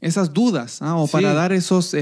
esas 0.00 0.32
dudas 0.32 0.80
¿ah? 0.80 0.96
o 0.96 1.06
para 1.06 1.34
dar 1.34 1.52
esos, 1.52 1.94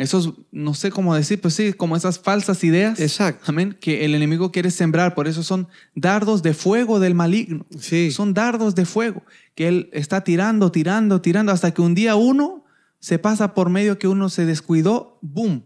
esos, 0.00 0.34
no 0.52 0.74
sé 0.74 0.90
cómo 0.90 1.14
decir, 1.14 1.40
pues 1.40 1.54
sí, 1.54 1.72
como 1.72 1.96
esas 1.96 2.18
falsas 2.18 2.62
ideas, 2.64 3.00
Exacto. 3.00 3.44
amén, 3.46 3.76
que 3.80 4.04
el 4.04 4.14
enemigo 4.14 4.52
quiere 4.52 4.70
sembrar, 4.70 5.14
por 5.14 5.28
eso 5.28 5.42
son 5.42 5.68
dardos 5.94 6.42
de 6.42 6.54
fuego 6.54 7.00
del 7.00 7.14
maligno, 7.14 7.66
sí. 7.78 8.10
son 8.10 8.34
dardos 8.34 8.74
de 8.74 8.84
fuego 8.84 9.22
que 9.54 9.68
él 9.68 9.90
está 9.92 10.22
tirando, 10.22 10.70
tirando, 10.70 11.20
tirando, 11.20 11.50
hasta 11.50 11.72
que 11.72 11.82
un 11.82 11.94
día 11.94 12.14
uno 12.14 12.64
se 13.00 13.18
pasa 13.18 13.54
por 13.54 13.70
medio 13.70 13.98
que 13.98 14.08
uno 14.08 14.28
se 14.28 14.46
descuidó, 14.46 15.18
¡boom! 15.20 15.64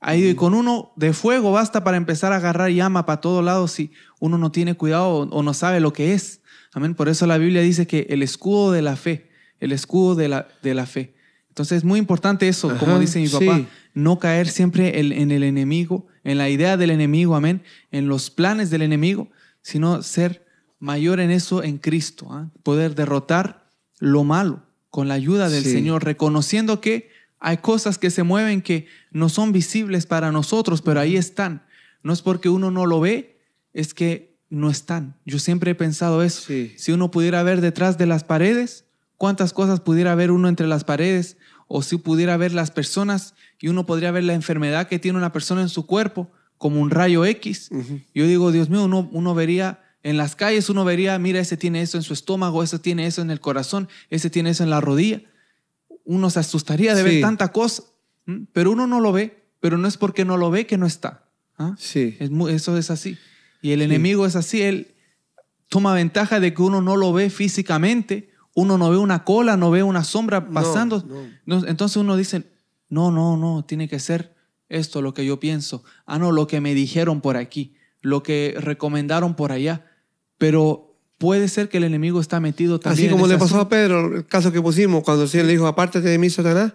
Ahí 0.00 0.34
con 0.34 0.54
uno 0.54 0.92
de 0.96 1.12
fuego 1.12 1.52
basta 1.52 1.84
para 1.84 1.98
empezar 1.98 2.32
a 2.32 2.36
agarrar 2.36 2.70
llama 2.70 3.04
para 3.04 3.20
todos 3.20 3.44
lados 3.44 3.72
si 3.72 3.92
uno 4.18 4.38
no 4.38 4.50
tiene 4.50 4.74
cuidado 4.74 5.28
o, 5.30 5.42
no 5.42 5.52
sabe 5.52 5.78
lo 5.78 5.92
que 5.92 6.14
es. 6.14 6.40
Amén. 6.72 6.94
Por 6.94 7.10
eso 7.10 7.26
la 7.26 7.36
Biblia 7.36 7.60
dice 7.60 7.86
que 7.86 8.06
el 8.08 8.22
escudo 8.22 8.72
de 8.72 8.80
la 8.80 8.96
fe, 8.96 9.28
el 9.58 9.72
escudo 9.72 10.14
de 10.14 10.28
la, 10.28 10.48
de 10.62 10.74
la 10.74 10.86
fe. 10.86 11.14
Entonces 11.50 11.78
es 11.78 11.84
muy 11.84 11.98
importante 11.98 12.48
eso, 12.48 12.76
como 12.78 12.98
dice 12.98 13.20
mi 13.20 13.28
papá, 13.28 13.62
no 13.92 14.18
caer 14.18 14.48
siempre 14.48 15.00
en 15.00 15.30
el 15.30 15.42
enemigo, 15.42 16.06
en 16.24 16.38
la 16.38 16.48
idea 16.48 16.76
del 16.76 16.90
enemigo, 16.90 17.34
amén, 17.36 17.62
en 17.90 18.08
los 18.08 18.30
planes 18.30 18.70
del 18.70 18.82
enemigo, 18.82 19.28
sino 19.60 20.02
ser 20.02 20.46
mayor 20.78 21.20
en 21.20 21.30
eso 21.30 21.62
en 21.62 21.78
Cristo, 21.78 22.28
¿ah? 22.30 22.50
poder 22.62 22.94
derrotar 22.94 23.68
lo 23.98 24.24
malo 24.24 24.62
con 24.88 25.08
la 25.08 25.14
ayuda 25.14 25.48
del 25.48 25.64
Señor, 25.64 26.04
reconociendo 26.04 26.80
que 26.80 27.10
hay 27.38 27.58
cosas 27.58 27.98
que 27.98 28.10
se 28.10 28.22
mueven 28.22 28.62
que 28.62 28.86
no 29.10 29.28
son 29.28 29.52
visibles 29.52 30.06
para 30.06 30.32
nosotros, 30.32 30.82
pero 30.82 31.00
ahí 31.00 31.16
están. 31.16 31.64
No 32.02 32.12
es 32.12 32.22
porque 32.22 32.48
uno 32.48 32.70
no 32.70 32.86
lo 32.86 33.00
ve, 33.00 33.40
es 33.72 33.94
que 33.94 34.38
no 34.48 34.68
están. 34.68 35.16
Yo 35.24 35.38
siempre 35.38 35.70
he 35.70 35.74
pensado 35.74 36.22
eso. 36.22 36.52
Si 36.76 36.92
uno 36.92 37.10
pudiera 37.10 37.42
ver 37.42 37.60
detrás 37.60 37.98
de 37.98 38.06
las 38.06 38.24
paredes, 38.24 38.84
cuántas 39.16 39.52
cosas 39.52 39.80
pudiera 39.80 40.14
ver 40.14 40.30
uno 40.30 40.48
entre 40.48 40.66
las 40.66 40.84
paredes, 40.84 41.36
o 41.72 41.82
si 41.82 41.96
pudiera 41.96 42.36
ver 42.36 42.52
las 42.52 42.70
personas 42.70 43.34
y 43.60 43.68
uno 43.68 43.86
podría 43.86 44.10
ver 44.10 44.24
la 44.24 44.34
enfermedad 44.34 44.88
que 44.88 44.98
tiene 44.98 45.16
una 45.16 45.32
persona 45.32 45.62
en 45.62 45.68
su 45.68 45.86
cuerpo 45.86 46.30
como 46.58 46.80
un 46.80 46.90
rayo 46.90 47.24
X. 47.24 47.70
Yo 48.14 48.26
digo, 48.26 48.52
Dios 48.52 48.68
mío, 48.68 48.84
uno, 48.84 49.08
uno 49.12 49.34
vería 49.34 49.80
en 50.02 50.16
las 50.16 50.34
calles, 50.34 50.68
uno 50.68 50.84
vería, 50.84 51.18
mira, 51.18 51.40
ese 51.40 51.56
tiene 51.56 51.80
eso 51.80 51.96
en 51.96 52.02
su 52.02 52.12
estómago, 52.12 52.62
ese 52.62 52.78
tiene 52.78 53.06
eso 53.06 53.22
en 53.22 53.30
el 53.30 53.40
corazón, 53.40 53.88
ese 54.10 54.28
tiene 54.28 54.50
eso 54.50 54.64
en 54.64 54.70
la 54.70 54.80
rodilla 54.80 55.22
uno 56.04 56.28
se 56.28 56.40
asustaría 56.40 56.94
de 56.94 57.04
ver 57.04 57.20
tanta 57.20 57.52
cosa, 57.52 57.84
pero 58.52 58.72
uno 58.72 58.88
no 58.88 58.98
lo 58.98 59.12
ve, 59.12 59.44
pero 59.60 59.78
no 59.78 59.86
es 59.86 59.96
porque 59.96 60.24
no 60.24 60.36
lo 60.36 60.50
ve 60.50 60.66
que 60.66 60.76
no 60.76 60.86
está. 60.86 61.24
¿ah? 61.56 61.76
Sí. 61.78 62.16
eso 62.18 62.76
es 62.76 62.90
así. 62.90 63.16
Y 63.62 63.70
el 63.72 63.82
enemigo 63.82 64.26
es 64.26 64.36
así, 64.36 64.62
él 64.62 64.94
toma 65.68 65.94
ventaja 65.94 66.40
de 66.40 66.52
que 66.52 66.62
uno 66.62 66.80
no 66.80 66.96
lo 66.96 67.12
ve 67.12 67.30
físicamente, 67.30 68.29
uno 68.54 68.78
no 68.78 68.90
ve 68.90 68.96
una 68.96 69.24
cola, 69.24 69.56
no 69.56 69.70
ve 69.70 69.82
una 69.82 70.04
sombra 70.04 70.48
pasando. 70.50 71.04
Entonces 71.46 71.96
uno 71.96 72.16
dice, 72.16 72.50
no, 72.88 73.10
no, 73.10 73.36
no, 73.36 73.64
tiene 73.64 73.88
que 73.88 73.98
ser 73.98 74.34
esto 74.68 75.02
lo 75.02 75.14
que 75.14 75.24
yo 75.24 75.40
pienso. 75.40 75.84
Ah, 76.06 76.18
no, 76.18 76.32
lo 76.32 76.46
que 76.46 76.60
me 76.60 76.74
dijeron 76.74 77.20
por 77.20 77.36
aquí, 77.36 77.74
lo 78.00 78.22
que 78.22 78.54
recomendaron 78.58 79.34
por 79.34 79.52
allá. 79.52 79.86
Pero 80.38 80.96
puede 81.18 81.48
ser 81.48 81.68
que 81.68 81.78
el 81.78 81.84
enemigo 81.84 82.20
está 82.20 82.40
metido 82.40 82.80
también. 82.80 83.08
Así 83.08 83.12
como 83.12 83.26
le 83.26 83.38
pasó 83.38 83.60
a 83.60 83.68
Pedro, 83.68 84.16
el 84.16 84.26
caso 84.26 84.52
que 84.52 84.60
pusimos, 84.60 85.02
cuando 85.04 85.24
el 85.24 85.28
Señor 85.28 85.46
le 85.46 85.52
dijo, 85.52 85.66
apártate 85.66 86.08
de 86.08 86.18
mí, 86.18 86.30
Satanás, 86.30 86.72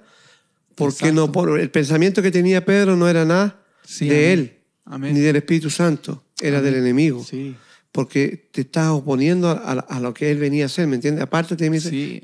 porque 0.75 1.11
no, 1.11 1.31
por, 1.31 1.59
el 1.59 1.71
pensamiento 1.71 2.21
que 2.21 2.31
tenía 2.31 2.63
Pedro 2.63 2.95
no 2.95 3.07
era 3.07 3.25
nada 3.25 3.63
de 3.99 4.33
él, 4.33 4.59
ni 4.99 5.19
del 5.19 5.37
Espíritu 5.37 5.69
Santo, 5.69 6.23
era 6.41 6.61
del 6.61 6.75
enemigo. 6.75 7.23
Sí. 7.23 7.55
Porque 7.95 8.49
te 8.51 8.59
estás 8.59 8.89
oponiendo 8.89 9.49
a, 9.49 9.99
lo 10.01 10.13
que 10.13 10.29
él 10.29 10.37
venía 10.37 10.63
a 10.63 10.65
hacer, 10.65 10.85
¿me 10.85 10.95
entiendes? 10.95 11.23
Apártate 11.23 11.63
de 11.63 11.69
mí, 11.69 11.79
sí. 11.79 12.21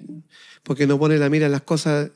porque 0.64 0.86
no 0.86 1.00
pone 1.00 1.18
la 1.18 1.30
mira 1.30 1.46
en 1.46 1.54
las 1.54 1.62
cosas 1.62 2.12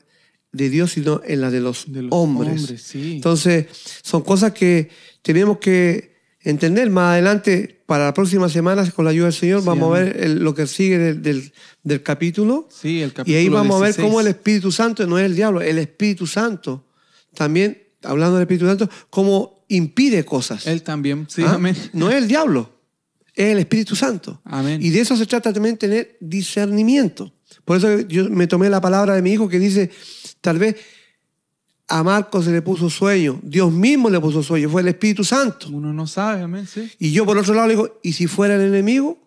de 0.52 0.68
Dios, 0.68 0.92
sino 0.92 1.22
en 1.24 1.40
las 1.40 1.52
de 1.52 1.60
los, 1.60 1.86
hombres. 2.10 2.60
hombres 2.60 2.82
sí. 2.82 3.14
Entonces, 3.14 3.64
son 4.02 4.20
cosas 4.20 4.52
que 4.52 4.90
tenemos 5.22 5.56
que 5.56 6.16
entender. 6.40 6.90
Más 6.90 7.12
adelante, 7.12 7.82
para 7.86 8.04
la 8.04 8.12
próxima 8.12 8.50
semana, 8.50 8.90
con 8.90 9.06
la 9.06 9.12
ayuda 9.12 9.28
del 9.28 9.32
Señor, 9.32 9.64
vamos 9.64 9.88
a 9.96 10.00
ver 10.00 10.28
lo 10.32 10.54
que 10.54 10.66
sigue 10.66 10.98
del, 11.14 11.50
del, 11.82 12.02
capítulo. 12.02 12.68
Sí, 12.70 13.00
el 13.00 13.14
capítulo. 13.14 13.38
Y 13.38 13.40
ahí 13.40 13.48
vamos 13.48 13.80
a 13.80 13.86
ver 13.86 13.96
cómo 13.96 14.20
el 14.20 14.26
Espíritu 14.26 14.70
Santo, 14.70 15.06
no 15.06 15.18
es 15.18 15.24
el 15.24 15.34
diablo, 15.34 15.62
el 15.62 15.78
Espíritu 15.78 16.26
Santo, 16.26 16.84
también, 17.32 17.82
hablando 18.02 18.34
del 18.34 18.42
Espíritu 18.42 18.66
Santo, 18.66 18.90
cómo 19.08 19.64
impide 19.68 20.26
cosas. 20.26 20.66
Él 20.66 20.82
también, 20.82 21.26
sí, 21.30 21.42
¿Ah? 21.42 21.54
amén. 21.54 21.74
No 21.94 22.10
es 22.10 22.16
el 22.16 22.28
diablo, 22.28 22.75
es 23.36 23.52
el 23.52 23.58
Espíritu 23.58 23.94
Santo. 23.94 24.40
Amén. 24.44 24.82
Y 24.82 24.90
de 24.90 25.00
eso 25.00 25.16
se 25.16 25.26
trata 25.26 25.52
también 25.52 25.76
tener 25.76 26.16
discernimiento. 26.20 27.32
Por 27.64 27.76
eso 27.76 28.00
yo 28.00 28.28
me 28.30 28.46
tomé 28.46 28.70
la 28.70 28.80
palabra 28.80 29.14
de 29.14 29.22
mi 29.22 29.32
hijo 29.32 29.48
que 29.48 29.58
dice, 29.58 29.90
tal 30.40 30.58
vez 30.58 30.76
a 31.88 32.02
Marcos 32.02 32.46
se 32.46 32.50
le 32.50 32.62
puso 32.62 32.90
sueño, 32.90 33.38
Dios 33.42 33.70
mismo 33.70 34.10
le 34.10 34.18
puso 34.18 34.42
sueño, 34.42 34.68
fue 34.68 34.80
el 34.80 34.88
Espíritu 34.88 35.22
Santo. 35.22 35.68
Uno 35.70 35.92
no 35.92 36.06
sabe, 36.06 36.42
amén, 36.42 36.66
sí. 36.66 36.90
Y 36.98 37.12
yo 37.12 37.24
por 37.24 37.38
otro 37.38 37.54
lado 37.54 37.68
le 37.68 37.74
digo, 37.74 38.00
¿y 38.02 38.14
si 38.14 38.26
fuera 38.26 38.56
el 38.56 38.62
enemigo? 38.62 39.18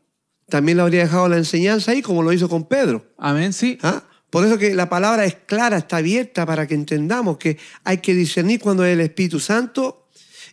También 0.50 0.78
le 0.78 0.84
habría 0.84 1.02
dejado 1.02 1.30
la 1.30 1.38
enseñanza 1.38 1.92
ahí, 1.92 2.02
como 2.02 2.24
lo 2.24 2.34
hizo 2.34 2.50
con 2.50 2.68
Pedro. 2.68 3.06
Amén, 3.18 3.54
sí. 3.54 3.78
¿Ah? 3.84 4.04
Por 4.30 4.46
eso 4.46 4.58
que 4.58 4.76
la 4.76 4.90
palabra 4.90 5.26
es 5.26 5.36
clara, 5.36 5.78
está 5.78 5.98
abierta 5.98 6.46
para 6.46 6.68
que 6.68 6.76
entendamos 6.76 7.38
que 7.38 7.58
hay 7.84 8.00
que 8.00 8.14
discernir 8.14 8.60
cuando 8.60 8.84
es 8.84 8.94
el 8.94 9.02
Espíritu 9.02 9.40
Santo 9.40 10.08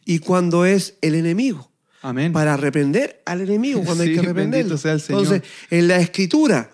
y 0.05 0.19
cuando 0.19 0.65
es 0.65 0.97
el 1.01 1.15
enemigo. 1.15 1.71
Amén. 2.07 2.33
Para 2.33 2.57
reprender 2.57 3.21
al 3.25 3.41
enemigo 3.41 3.83
cuando 3.85 4.05
hay 4.05 4.15
que 4.15 4.23
reprenderlo. 4.23 4.79
Sea 4.79 4.93
el 4.93 5.01
Señor. 5.01 5.23
Entonces, 5.23 5.51
en 5.71 5.89
la 5.89 5.99
escritura, 5.99 6.71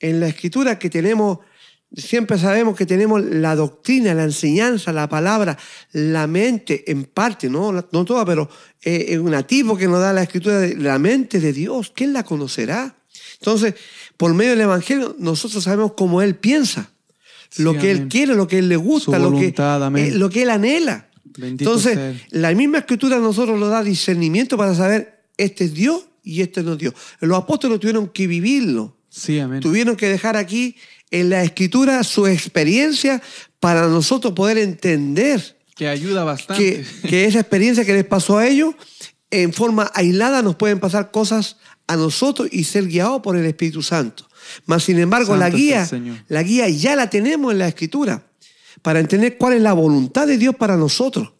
en 0.00 0.20
la 0.20 0.28
escritura 0.28 0.78
que 0.78 0.88
tenemos 0.88 1.40
Siempre 1.94 2.38
sabemos 2.38 2.74
que 2.74 2.86
tenemos 2.86 3.22
la 3.22 3.54
doctrina, 3.54 4.14
la 4.14 4.24
enseñanza, 4.24 4.94
la 4.94 5.10
palabra, 5.10 5.58
la 5.92 6.26
mente, 6.26 6.90
en 6.90 7.04
parte, 7.04 7.50
no, 7.50 7.70
no 7.70 8.04
toda, 8.06 8.24
pero 8.24 8.48
eh, 8.80 9.06
es 9.08 9.18
un 9.18 9.30
nativo 9.30 9.76
que 9.76 9.86
nos 9.86 10.00
da 10.00 10.14
la 10.14 10.22
escritura 10.22 10.58
de 10.58 10.74
la 10.76 10.98
mente 10.98 11.38
de 11.38 11.52
Dios. 11.52 11.92
¿Quién 11.94 12.14
la 12.14 12.22
conocerá? 12.22 12.96
Entonces, 13.34 13.74
por 14.16 14.32
medio 14.32 14.52
del 14.52 14.62
Evangelio, 14.62 15.14
nosotros 15.18 15.64
sabemos 15.64 15.92
cómo 15.94 16.22
Él 16.22 16.34
piensa, 16.36 16.90
lo 17.58 17.76
que 17.76 17.90
Él 17.90 18.08
quiere, 18.08 18.34
lo 18.34 18.48
que 18.48 18.60
Él 18.60 18.70
le 18.70 18.76
gusta, 18.76 19.18
lo, 19.18 19.32
que, 19.32 19.48
eh, 19.48 20.12
lo 20.12 20.30
que 20.30 20.44
Él 20.44 20.50
anhela. 20.50 21.10
Entonces, 21.40 22.22
la 22.30 22.52
misma 22.54 22.78
escritura 22.78 23.16
a 23.16 23.20
nosotros 23.20 23.58
nos 23.58 23.70
da 23.70 23.82
discernimiento 23.82 24.56
para 24.56 24.74
saber 24.74 25.24
este 25.36 25.64
es 25.64 25.74
Dios 25.74 26.04
y 26.22 26.42
este 26.42 26.62
no 26.62 26.72
es 26.72 26.78
Dios. 26.78 26.94
Los 27.20 27.38
apóstoles 27.38 27.80
tuvieron 27.80 28.08
que 28.08 28.26
vivirlo. 28.26 28.96
Sí, 29.08 29.38
amén. 29.38 29.60
Tuvieron 29.60 29.96
que 29.96 30.08
dejar 30.08 30.36
aquí 30.36 30.76
en 31.10 31.30
la 31.30 31.42
escritura 31.42 32.02
su 32.04 32.26
experiencia 32.26 33.22
para 33.60 33.86
nosotros 33.88 34.32
poder 34.32 34.58
entender. 34.58 35.58
Que 35.74 35.88
ayuda 35.88 36.24
bastante. 36.24 36.84
Que, 37.08 37.24
esa 37.24 37.40
experiencia 37.40 37.84
que 37.84 37.92
les 37.92 38.04
pasó 38.04 38.38
a 38.38 38.46
ellos, 38.46 38.74
en 39.30 39.52
forma 39.52 39.90
aislada 39.94 40.42
nos 40.42 40.56
pueden 40.56 40.80
pasar 40.80 41.10
cosas 41.10 41.56
a 41.86 41.96
nosotros 41.96 42.48
y 42.50 42.64
ser 42.64 42.86
guiados 42.86 43.22
por 43.22 43.36
el 43.36 43.44
Espíritu 43.44 43.82
Santo. 43.82 44.28
Mas, 44.66 44.84
sin 44.84 44.98
embargo, 44.98 45.36
la 45.36 45.50
guía, 45.50 45.88
la 46.28 46.42
guía 46.42 46.68
ya 46.68 46.96
la 46.96 47.10
tenemos 47.10 47.52
en 47.52 47.58
la 47.58 47.68
escritura 47.68 48.24
para 48.82 49.00
entender 49.00 49.38
cuál 49.38 49.54
es 49.54 49.62
la 49.62 49.72
voluntad 49.72 50.26
de 50.26 50.38
Dios 50.38 50.54
para 50.56 50.76
nosotros. 50.76 51.32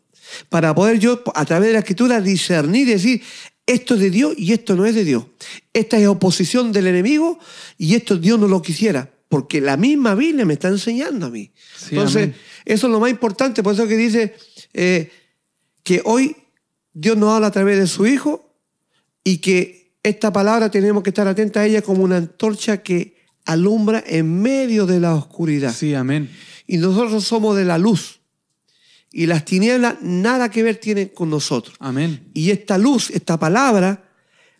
Para 0.48 0.74
poder 0.74 0.98
yo, 0.98 1.22
a 1.34 1.44
través 1.44 1.68
de 1.68 1.72
la 1.74 1.80
escritura, 1.80 2.20
discernir 2.20 2.88
y 2.88 2.92
decir, 2.92 3.22
esto 3.66 3.94
es 3.94 4.00
de 4.00 4.10
Dios 4.10 4.34
y 4.38 4.52
esto 4.52 4.74
no 4.74 4.86
es 4.86 4.94
de 4.94 5.04
Dios. 5.04 5.24
Esta 5.72 5.98
es 5.98 6.06
oposición 6.06 6.72
del 6.72 6.86
enemigo 6.86 7.38
y 7.76 7.94
esto 7.94 8.16
Dios 8.16 8.38
no 8.38 8.48
lo 8.48 8.62
quisiera 8.62 9.10
porque 9.32 9.62
la 9.62 9.78
misma 9.78 10.14
Biblia 10.14 10.44
me 10.44 10.52
está 10.52 10.68
enseñando 10.68 11.24
a 11.24 11.30
mí. 11.30 11.50
Entonces, 11.88 12.34
eso 12.66 12.86
es 12.86 12.92
lo 12.92 13.00
más 13.00 13.10
importante, 13.10 13.62
por 13.62 13.72
eso 13.72 13.88
que 13.88 13.96
dice 13.96 14.34
eh, 14.74 15.10
que 15.82 16.02
hoy 16.04 16.36
Dios 16.92 17.16
nos 17.16 17.30
habla 17.30 17.46
a 17.46 17.50
través 17.50 17.78
de 17.78 17.86
su 17.86 18.06
Hijo 18.06 18.54
y 19.24 19.38
que 19.38 19.94
esta 20.02 20.34
palabra 20.34 20.70
tenemos 20.70 21.02
que 21.02 21.08
estar 21.08 21.26
atentos 21.26 21.62
a 21.62 21.64
ella 21.64 21.80
como 21.80 22.04
una 22.04 22.18
antorcha 22.18 22.82
que 22.82 23.16
alumbra 23.46 24.04
en 24.06 24.42
medio 24.42 24.84
de 24.84 25.00
la 25.00 25.14
oscuridad. 25.14 25.74
Sí, 25.74 25.94
amén. 25.94 26.28
Y 26.66 26.78
nosotros 26.78 27.24
somos 27.24 27.56
de 27.56 27.64
la 27.64 27.78
luz. 27.78 28.20
Y 29.10 29.26
las 29.26 29.44
tinieblas 29.44 29.96
nada 30.00 30.50
que 30.50 30.62
ver 30.62 30.76
tienen 30.76 31.08
con 31.08 31.28
nosotros. 31.28 31.76
Amén. 31.78 32.30
Y 32.32 32.50
esta 32.50 32.78
luz, 32.78 33.10
esta 33.10 33.38
palabra, 33.38 34.04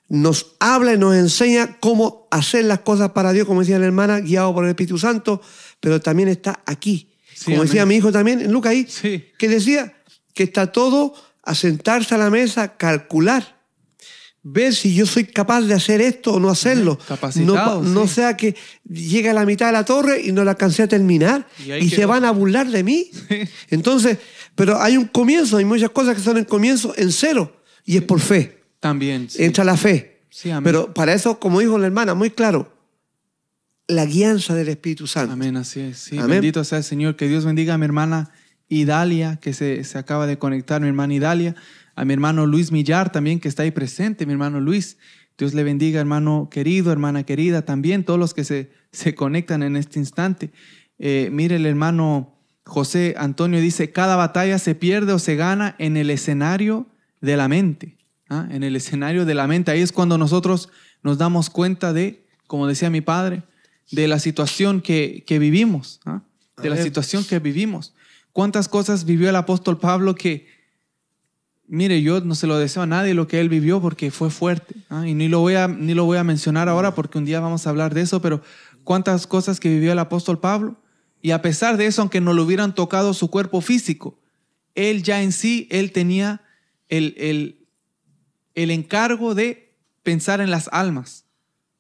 nos 0.09 0.57
habla 0.61 0.93
y 0.93 0.99
nos 0.99 1.15
enseña 1.15 1.79
cómo 1.81 2.29
hacer 2.31 2.67
las 2.67 2.81
cosas 2.81 3.13
para 3.13 3.33
Dios, 3.33 3.47
como 3.47 3.61
decía 3.61 3.79
la 3.79 3.87
hermana, 3.87 4.21
guiado 4.21 4.53
por 4.53 4.65
el 4.65 4.71
Espíritu 4.71 4.99
Santo, 4.99 5.41
pero 5.81 6.03
también 6.03 6.29
está 6.29 6.63
aquí. 6.67 7.09
como 7.47 7.63
decía 7.63 7.87
mi 7.87 7.97
hijo 7.97 8.13
también 8.13 8.43
en 8.43 8.53
Lucas 8.53 8.73
ahí, 8.73 8.87
que 9.39 9.49
decía 9.49 9.95
que 10.35 10.43
está 10.43 10.71
todo 10.71 11.15
a 11.43 11.55
sentarse 11.55 12.15
a 12.15 12.19
la 12.19 12.29
mesa, 12.29 12.77
calcular, 12.77 13.62
ver 14.43 14.75
si 14.75 14.95
yo 14.95 15.07
soy 15.07 15.25
capaz 15.25 15.63
de 15.63 15.75
hacer 15.75 16.01
esto 16.01 16.35
o 16.35 16.41
no 16.41 16.51
hacerlo. 16.51 16.99
no, 17.83 18.09
sea 18.09 18.37
que 18.37 18.57
llegue 18.89 19.31
a 19.31 19.35
la 19.35 19.47
mitad 19.47 19.67
de 19.67 19.73
la 19.73 19.85
torre 19.85 20.21
y 20.23 20.33
no 20.33 20.45
la 20.45 20.53
alcancé 20.53 20.83
a 20.83 20.89
terminar 20.89 21.47
y, 21.65 21.91
se 21.91 22.07
van 22.07 22.25
a 22.25 22.31
burlar 22.31 22.69
de 22.69 22.83
mí. 22.83 23.11
Entonces, 23.71 24.19
pero 24.55 24.81
hay 24.81 24.97
un 24.97 25.07
comienzo, 25.07 25.57
hay 25.57 25.65
muchas 25.65 25.91
cosas 25.91 26.17
que 26.17 26.23
son 26.23 26.39
en 26.39 26.45
comienzo 26.45 26.93
en 26.97 27.13
cero 27.13 27.63
y 27.85 27.97
es 27.97 28.03
por 28.03 28.21
fe. 28.21 28.63
También. 28.81 29.29
Entra 29.39 29.65
la 29.65 29.77
fe. 29.77 30.23
Pero 30.65 30.93
para 30.93 31.13
eso, 31.13 31.39
como 31.39 31.61
dijo 31.61 31.79
la 31.79 31.87
hermana, 31.87 32.15
muy 32.15 32.31
claro, 32.31 32.73
la 33.87 34.07
guianza 34.07 34.55
del 34.55 34.69
Espíritu 34.69 35.07
Santo. 35.07 35.33
Amén, 35.33 35.57
así 35.57 35.81
es. 35.81 36.11
Bendito 36.11 36.65
sea 36.65 36.79
el 36.79 36.85
Señor. 36.85 37.17
Que 37.17 37.29
Dios 37.29 37.45
bendiga 37.45 37.75
a 37.75 37.79
mi 37.79 37.85
hermana 37.85 38.31
Idalia, 38.69 39.37
que 39.37 39.53
se, 39.53 39.85
se 39.85 39.99
acaba 39.99 40.27
de 40.27 40.39
conectar, 40.39 40.81
mi 40.81 40.89
hermana 40.89 41.15
Idalia. 41.15 41.55
A 41.95 42.05
mi 42.05 42.13
hermano 42.13 42.47
Luis 42.47 42.73
Millar 42.73 43.13
también, 43.13 43.41
que 43.41 43.49
está 43.49 43.63
ahí 43.63 43.71
presente, 43.71 44.27
mi 44.27 44.33
hermano 44.33 44.61
Luis. 44.61 44.97
Dios 45.39 45.55
le 45.55 45.65
bendiga, 45.65 46.01
hermano 46.01 46.49
querido, 46.51 46.93
hermana 46.93 47.25
querida, 47.25 47.65
también 47.65 48.05
todos 48.05 48.19
los 48.19 48.35
que 48.35 48.45
se, 48.45 48.71
se 48.93 49.15
conectan 49.15 49.63
en 49.63 49.77
este 49.77 49.99
instante. 49.99 50.53
Eh, 50.99 51.31
mire 51.33 51.57
el 51.57 51.67
hermano 51.67 52.39
José 52.65 53.15
Antonio 53.19 53.61
dice, 53.61 53.91
cada 53.91 54.17
batalla 54.17 54.59
se 54.59 54.75
pierde 54.75 55.13
o 55.13 55.19
se 55.19 55.37
gana 55.37 55.75
en 55.79 55.97
el 55.97 56.11
escenario 56.11 56.87
de 57.21 57.37
la 57.37 57.49
mente. 57.49 57.99
¿ah? 58.29 58.47
En 58.51 58.63
el 58.63 58.77
escenario 58.77 59.25
de 59.25 59.35
la 59.35 59.47
mente. 59.47 59.71
Ahí 59.71 59.81
es 59.81 59.93
cuando 59.93 60.19
nosotros 60.19 60.69
nos 61.03 61.19
damos 61.19 61.51
cuenta 61.51 61.93
de, 61.93 62.27
como 62.47 62.67
decía 62.67 62.91
mi 62.91 63.01
padre, 63.01 63.43
de 63.91 64.07
la 64.07 64.19
situación 64.19 64.81
que, 64.81 65.25
vivimos. 65.29 66.01
¿ah? 66.05 66.23
De 66.63 66.71
la 66.71 66.77
situación 66.77 67.25
que 67.25 67.41
vivimos. 67.41 67.95
¿Cuántas 68.33 68.69
cosas 68.69 69.05
vivió 69.05 69.29
el 69.29 69.37
apóstol 69.37 69.79
Pablo 69.79 70.15
que, 70.15 70.47
mire, 71.73 72.03
yo 72.03 72.21
no 72.21 72.35
se 72.35 72.47
lo 72.47 72.59
deseo 72.59 72.83
a 72.83 72.87
nadie 72.87 73.15
lo 73.15 73.27
que 73.27 73.41
él 73.41 73.49
vivió 73.49 73.81
porque 73.81 74.11
fue 74.11 74.29
fuerte. 74.29 74.75
¿ah? 74.91 75.09
Y 75.09 75.15
ni 75.15 75.29
lo, 75.29 75.41
voy 75.41 75.55
a, 75.55 75.69
ni 75.69 75.95
lo 75.95 76.05
voy 76.05 76.19
a 76.19 76.25
mencionar 76.25 76.69
ahora 76.69 76.95
porque 76.95 77.17
un 77.17 77.25
día 77.25 77.41
vamos 77.41 77.67
a 77.67 77.71
hablar 77.71 77.95
de 77.95 78.03
eso, 78.03 78.21
pero 78.21 78.43
cuántas 78.85 79.27
cosas 79.27 79.59
que 79.59 79.71
vivió 79.71 79.93
el 79.93 79.99
apóstol 79.99 80.39
Pablo. 80.39 80.77
Y 81.23 81.31
a 81.31 81.41
pesar 81.41 81.79
de 81.79 81.87
eso, 81.87 82.03
aunque 82.03 82.21
no 82.21 82.35
le 82.35 82.43
hubieran 82.43 82.75
tocado 82.75 83.15
su 83.15 83.31
cuerpo 83.31 83.63
físico, 83.63 84.21
él 84.75 85.03
ya 85.03 85.23
en 85.23 85.33
sí, 85.33 85.67
él 85.71 85.93
tenía 85.93 86.43
el, 86.91 87.15
el, 87.17 87.67
el 88.55 88.71
encargo 88.71 89.35
de 89.35 89.75
pensar 90.03 90.43
en 90.43 90.51
las 90.51 90.69
almas 90.73 91.25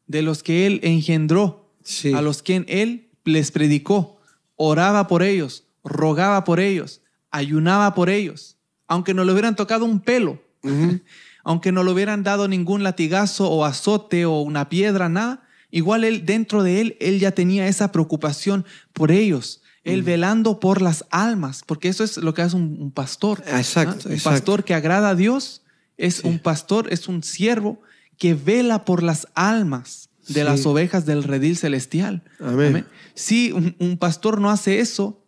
de 0.07 0.23
los 0.23 0.43
que 0.43 0.67
él 0.67 0.81
engendró, 0.85 1.71
a 2.15 2.23
los 2.23 2.43
que 2.43 2.65
él 2.67 3.11
les 3.25 3.51
predicó, 3.51 4.21
oraba 4.57 5.07
por 5.07 5.23
ellos, 5.23 5.65
rogaba 5.85 6.45
por 6.45 6.61
ellos, 6.61 7.03
ayunaba 7.31 7.95
por 7.95 8.09
ellos, 8.09 8.57
aunque 8.93 9.15
no 9.15 9.25
le 9.25 9.33
hubieran 9.33 9.57
tocado 9.57 9.87
un 9.87 10.01
pelo, 10.01 10.43
aunque 11.45 11.73
no 11.73 11.83
le 11.83 11.93
hubieran 11.93 12.23
dado 12.23 12.47
ningún 12.47 12.83
latigazo 12.83 13.49
o 13.51 13.65
azote 13.65 14.27
o 14.27 14.41
una 14.41 14.69
piedra, 14.69 15.09
nada, 15.09 15.45
igual 15.71 16.05
él 16.05 16.27
dentro 16.27 16.63
de 16.63 16.83
él, 16.83 16.97
él 17.01 17.19
ya 17.19 17.31
tenía 17.33 17.67
esa 17.69 17.91
preocupación 17.91 18.67
por 18.93 19.11
ellos. 19.11 19.63
Él 19.83 20.03
velando 20.03 20.61
por 20.61 20.81
las 20.81 21.07
almas, 21.11 21.63
porque 21.67 21.89
eso 21.89 22.05
es 22.05 22.19
lo 22.19 22.35
que 22.35 22.43
hace 22.43 22.55
un, 22.55 22.93
pastor. 22.93 23.43
Exacto, 23.49 24.09
Un 24.09 24.21
pastor 24.21 24.63
que 24.63 24.75
agrada 24.75 25.09
a 25.09 25.15
Dios 25.17 25.63
es 25.97 26.21
un 26.21 26.39
pastor, 26.39 26.93
es 26.93 27.09
un 27.09 27.25
siervo 27.25 27.81
que 28.19 28.35
vela 28.35 28.85
por 28.85 29.03
las 29.03 29.27
almas 29.35 30.11
de 30.29 30.45
las 30.45 30.67
ovejas 30.67 31.07
del 31.07 31.25
redil 31.25 31.57
celestial. 31.57 32.23
Amén. 32.39 32.87
Si 33.15 33.53
un, 33.53 33.97
pastor 33.97 34.41
no 34.41 34.51
hace 34.51 34.81
eso, 34.81 35.22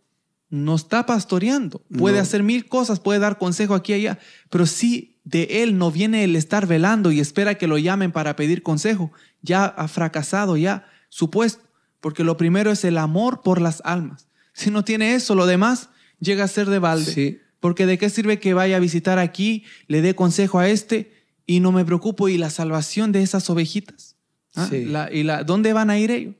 no 0.55 0.77
está 0.77 1.05
pastoreando. 1.05 1.83
Puede 1.99 2.21
hacer 2.21 2.45
mil 2.45 2.69
cosas, 2.69 3.01
puede 3.01 3.19
dar 3.19 3.39
consejo 3.39 3.75
aquí 3.75 3.93
y 3.93 3.97
allá, 3.97 4.19
pero 4.51 4.67
si 4.67 5.19
de 5.25 5.63
él 5.63 5.79
no 5.79 5.91
viene 5.91 6.23
el 6.23 6.37
estar 6.37 6.69
velando 6.69 7.11
y 7.11 7.19
espera 7.19 7.57
que 7.57 7.67
lo 7.67 7.77
llamen 7.77 8.13
para 8.13 8.37
pedir 8.37 8.63
consejo, 8.63 9.11
ya 9.43 9.65
ha 9.65 9.89
fracasado, 9.89 10.57
ya 10.57 10.87
supuesto, 11.09 11.65
porque 12.01 12.23
lo 12.23 12.37
primero 12.37 12.71
es 12.71 12.85
el 12.85 12.99
amor 12.99 13.43
por 13.43 13.61
las 13.61 13.83
almas. 13.85 14.29
Si 14.53 14.71
no 14.71 14.85
tiene 14.85 15.17
eso, 15.17 15.35
lo 15.35 15.47
demás 15.47 15.89
llega 16.21 16.45
a 16.45 16.49
ser 16.49 16.69
de 16.69 16.79
balde. 16.79 17.41
Porque 17.59 17.87
de 17.87 17.99
qué 17.99 18.09
sirve 18.09 18.39
que 18.39 18.55
vaya 18.55 18.77
a 18.77 18.81
visitar 18.81 19.19
aquí, 19.19 19.65
le 19.89 20.03
dé 20.03 20.15
consejo 20.15 20.61
a 20.61 20.69
este 20.69 21.11
y 21.47 21.59
no 21.61 21.73
me 21.73 21.85
preocupo 21.85 22.29
y 22.29 22.39
la 22.39 22.51
salvación 22.51 23.11
de 23.11 23.23
esas 23.23 23.51
ovejitas. 23.51 24.17
¿Ah? 24.55 24.69
¿Y 25.11 25.25
la, 25.25 25.43
dónde 25.43 25.73
van 25.73 25.91
a 25.91 25.99
ir 25.99 26.13
ellos? 26.13 26.35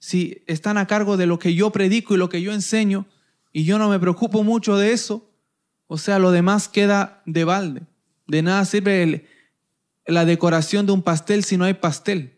Si 0.00 0.42
están 0.46 0.78
a 0.78 0.86
cargo 0.86 1.16
de 1.16 1.26
lo 1.26 1.38
que 1.38 1.54
yo 1.54 1.70
predico 1.70 2.14
y 2.14 2.18
lo 2.18 2.28
que 2.28 2.42
yo 2.42 2.52
enseño 2.52 3.06
y 3.56 3.64
yo 3.64 3.78
no 3.78 3.88
me 3.88 3.98
preocupo 3.98 4.44
mucho 4.44 4.76
de 4.76 4.92
eso, 4.92 5.30
o 5.86 5.96
sea, 5.96 6.18
lo 6.18 6.30
demás 6.30 6.68
queda 6.68 7.22
de 7.24 7.44
balde. 7.44 7.86
De 8.26 8.42
nada 8.42 8.62
sirve 8.66 9.24
la 10.04 10.26
decoración 10.26 10.84
de 10.84 10.92
un 10.92 11.00
pastel 11.00 11.42
si 11.42 11.56
no 11.56 11.64
hay 11.64 11.72
pastel. 11.72 12.36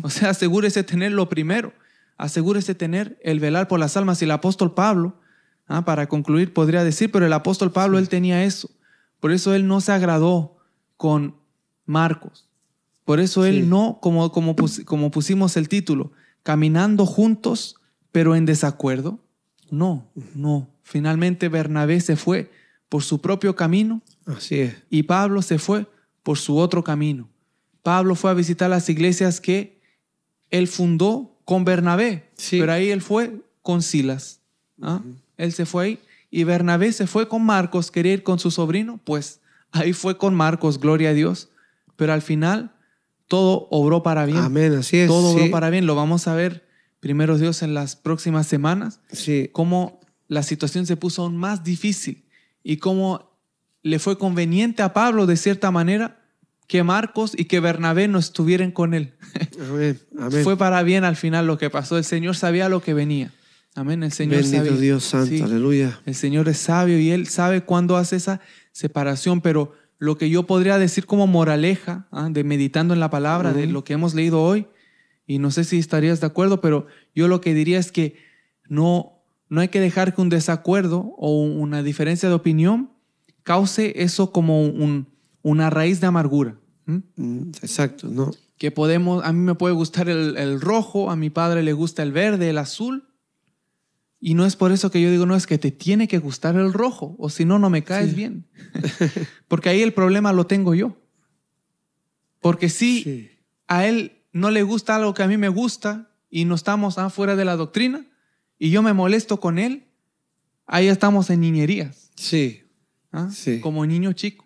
O 0.00 0.08
sea, 0.08 0.30
asegúrese 0.30 0.82
tener 0.82 1.12
lo 1.12 1.28
primero. 1.28 1.74
Asegúrese 2.16 2.74
tener 2.74 3.20
el 3.22 3.40
velar 3.40 3.68
por 3.68 3.78
las 3.78 3.94
almas. 3.98 4.22
Y 4.22 4.24
el 4.24 4.30
apóstol 4.30 4.72
Pablo, 4.72 5.20
¿ah? 5.66 5.84
para 5.84 6.06
concluir, 6.06 6.54
podría 6.54 6.82
decir, 6.82 7.12
pero 7.12 7.26
el 7.26 7.34
apóstol 7.34 7.70
Pablo, 7.70 7.98
él 7.98 8.08
tenía 8.08 8.42
eso. 8.42 8.70
Por 9.20 9.32
eso 9.32 9.52
él 9.52 9.66
no 9.66 9.82
se 9.82 9.92
agradó 9.92 10.56
con 10.96 11.36
Marcos. 11.84 12.48
Por 13.04 13.20
eso 13.20 13.44
él 13.44 13.68
no, 13.68 13.98
como, 14.00 14.32
como, 14.32 14.56
como 14.86 15.10
pusimos 15.10 15.58
el 15.58 15.68
título, 15.68 16.12
caminando 16.42 17.04
juntos, 17.04 17.76
pero 18.12 18.34
en 18.34 18.46
desacuerdo. 18.46 19.23
No, 19.78 20.06
no. 20.34 20.68
Finalmente 20.82 21.48
Bernabé 21.48 22.00
se 22.00 22.16
fue 22.16 22.50
por 22.88 23.02
su 23.02 23.20
propio 23.20 23.56
camino. 23.56 24.02
Así 24.26 24.60
es. 24.60 24.76
Y 24.90 25.04
Pablo 25.04 25.42
se 25.42 25.58
fue 25.58 25.86
por 26.22 26.38
su 26.38 26.56
otro 26.58 26.84
camino. 26.84 27.28
Pablo 27.82 28.14
fue 28.14 28.30
a 28.30 28.34
visitar 28.34 28.70
las 28.70 28.88
iglesias 28.88 29.40
que 29.40 29.80
él 30.50 30.68
fundó 30.68 31.36
con 31.44 31.64
Bernabé, 31.64 32.30
pero 32.50 32.72
ahí 32.72 32.90
él 32.90 33.02
fue 33.02 33.42
con 33.62 33.82
Silas. 33.82 34.40
¿ah? 34.80 35.02
Él 35.36 35.52
se 35.52 35.66
fue 35.66 35.84
ahí. 35.84 35.98
Y 36.30 36.44
Bernabé 36.44 36.92
se 36.92 37.06
fue 37.06 37.28
con 37.28 37.44
Marcos, 37.44 37.90
quería 37.90 38.14
ir 38.14 38.22
con 38.22 38.38
su 38.38 38.50
sobrino, 38.50 38.98
pues 39.04 39.40
ahí 39.70 39.92
fue 39.92 40.16
con 40.16 40.34
Marcos, 40.34 40.80
gloria 40.80 41.10
a 41.10 41.14
Dios. 41.14 41.50
Pero 41.96 42.12
al 42.12 42.22
final 42.22 42.72
todo 43.28 43.68
obró 43.70 44.02
para 44.02 44.26
bien. 44.26 44.38
Amén, 44.38 44.74
así 44.74 44.98
es. 44.98 45.08
Todo 45.08 45.30
obró 45.30 45.50
para 45.50 45.70
bien. 45.70 45.86
Lo 45.86 45.94
vamos 45.94 46.26
a 46.26 46.34
ver, 46.34 46.63
primero 47.04 47.36
Dios, 47.36 47.62
en 47.62 47.74
las 47.74 47.96
próximas 47.96 48.46
semanas. 48.46 48.98
Sí. 49.12 49.50
Cómo 49.52 50.00
la 50.26 50.42
situación 50.42 50.86
se 50.86 50.96
puso 50.96 51.20
aún 51.20 51.36
más 51.36 51.62
difícil 51.62 52.24
y 52.62 52.78
cómo 52.78 53.38
le 53.82 53.98
fue 53.98 54.16
conveniente 54.16 54.82
a 54.82 54.94
Pablo, 54.94 55.26
de 55.26 55.36
cierta 55.36 55.70
manera, 55.70 56.22
que 56.66 56.82
Marcos 56.82 57.32
y 57.36 57.44
que 57.44 57.60
Bernabé 57.60 58.08
no 58.08 58.18
estuvieran 58.18 58.70
con 58.70 58.94
él. 58.94 59.12
Amén, 59.60 60.00
amén. 60.18 60.44
Fue 60.44 60.56
para 60.56 60.82
bien 60.82 61.04
al 61.04 61.16
final 61.16 61.46
lo 61.46 61.58
que 61.58 61.68
pasó. 61.68 61.98
El 61.98 62.04
Señor 62.04 62.36
sabía 62.36 62.70
lo 62.70 62.80
que 62.80 62.94
venía. 62.94 63.34
Amén. 63.74 64.02
El 64.02 64.10
Señor 64.10 64.42
Bendito 64.42 64.74
Dios 64.78 65.04
santo, 65.04 65.44
aleluya. 65.44 66.00
El 66.06 66.14
Señor 66.14 66.48
es 66.48 66.56
sabio 66.56 66.98
y 66.98 67.10
Él 67.10 67.26
sabe 67.26 67.60
cuándo 67.64 67.98
hace 67.98 68.16
esa 68.16 68.40
separación, 68.72 69.42
pero 69.42 69.74
lo 69.98 70.16
que 70.16 70.30
yo 70.30 70.44
podría 70.44 70.78
decir 70.78 71.04
como 71.04 71.26
moraleja 71.26 72.08
¿ah? 72.10 72.28
de 72.30 72.44
meditando 72.44 72.94
en 72.94 73.00
la 73.00 73.10
palabra, 73.10 73.52
de 73.52 73.66
lo 73.66 73.84
que 73.84 73.92
hemos 73.92 74.14
leído 74.14 74.40
hoy, 74.40 74.68
y 75.26 75.38
no 75.38 75.50
sé 75.50 75.64
si 75.64 75.78
estarías 75.78 76.20
de 76.20 76.26
acuerdo, 76.26 76.60
pero 76.60 76.86
yo 77.14 77.28
lo 77.28 77.40
que 77.40 77.54
diría 77.54 77.78
es 77.78 77.92
que 77.92 78.16
no, 78.68 79.22
no 79.48 79.60
hay 79.60 79.68
que 79.68 79.80
dejar 79.80 80.14
que 80.14 80.20
un 80.20 80.28
desacuerdo 80.28 81.14
o 81.16 81.42
una 81.42 81.82
diferencia 81.82 82.28
de 82.28 82.34
opinión 82.34 82.90
cause 83.42 83.92
eso 83.96 84.32
como 84.32 84.62
un, 84.62 85.08
una 85.42 85.70
raíz 85.70 86.00
de 86.00 86.06
amargura. 86.06 86.56
Mm, 86.86 87.50
exacto, 87.62 88.08
¿no? 88.08 88.30
Que 88.58 88.70
podemos, 88.70 89.24
a 89.24 89.32
mí 89.32 89.40
me 89.40 89.54
puede 89.54 89.74
gustar 89.74 90.08
el, 90.08 90.36
el 90.36 90.60
rojo, 90.60 91.10
a 91.10 91.16
mi 91.16 91.30
padre 91.30 91.62
le 91.62 91.72
gusta 91.72 92.02
el 92.02 92.12
verde, 92.12 92.50
el 92.50 92.58
azul, 92.58 93.08
y 94.26 94.32
no 94.32 94.46
es 94.46 94.56
por 94.56 94.72
eso 94.72 94.90
que 94.90 95.02
yo 95.02 95.10
digo, 95.10 95.26
no, 95.26 95.36
es 95.36 95.46
que 95.46 95.58
te 95.58 95.70
tiene 95.70 96.08
que 96.08 96.18
gustar 96.18 96.56
el 96.56 96.72
rojo, 96.72 97.14
o 97.18 97.28
si 97.28 97.44
no, 97.44 97.58
no 97.58 97.68
me 97.68 97.84
caes 97.84 98.14
bien. 98.16 98.46
Porque 99.48 99.68
ahí 99.68 99.82
el 99.82 99.92
problema 99.92 100.32
lo 100.32 100.46
tengo 100.46 100.74
yo. 100.74 100.96
Porque 102.40 102.70
si 102.70 103.28
a 103.66 103.86
él 103.86 104.23
no 104.34 104.50
le 104.50 104.64
gusta 104.64 104.96
algo 104.96 105.14
que 105.14 105.22
a 105.22 105.28
mí 105.28 105.38
me 105.38 105.48
gusta 105.48 106.10
y 106.28 106.44
no 106.44 106.56
estamos 106.56 106.98
afuera 106.98 107.36
de 107.36 107.44
la 107.44 107.54
doctrina, 107.56 108.04
y 108.58 108.70
yo 108.70 108.82
me 108.82 108.92
molesto 108.92 109.38
con 109.38 109.58
él, 109.60 109.84
ahí 110.66 110.88
estamos 110.88 111.30
en 111.30 111.40
niñerías. 111.40 112.10
Sí. 112.16 112.64
¿Ah? 113.12 113.30
sí. 113.32 113.60
Como 113.60 113.86
niño 113.86 114.12
chico. 114.12 114.44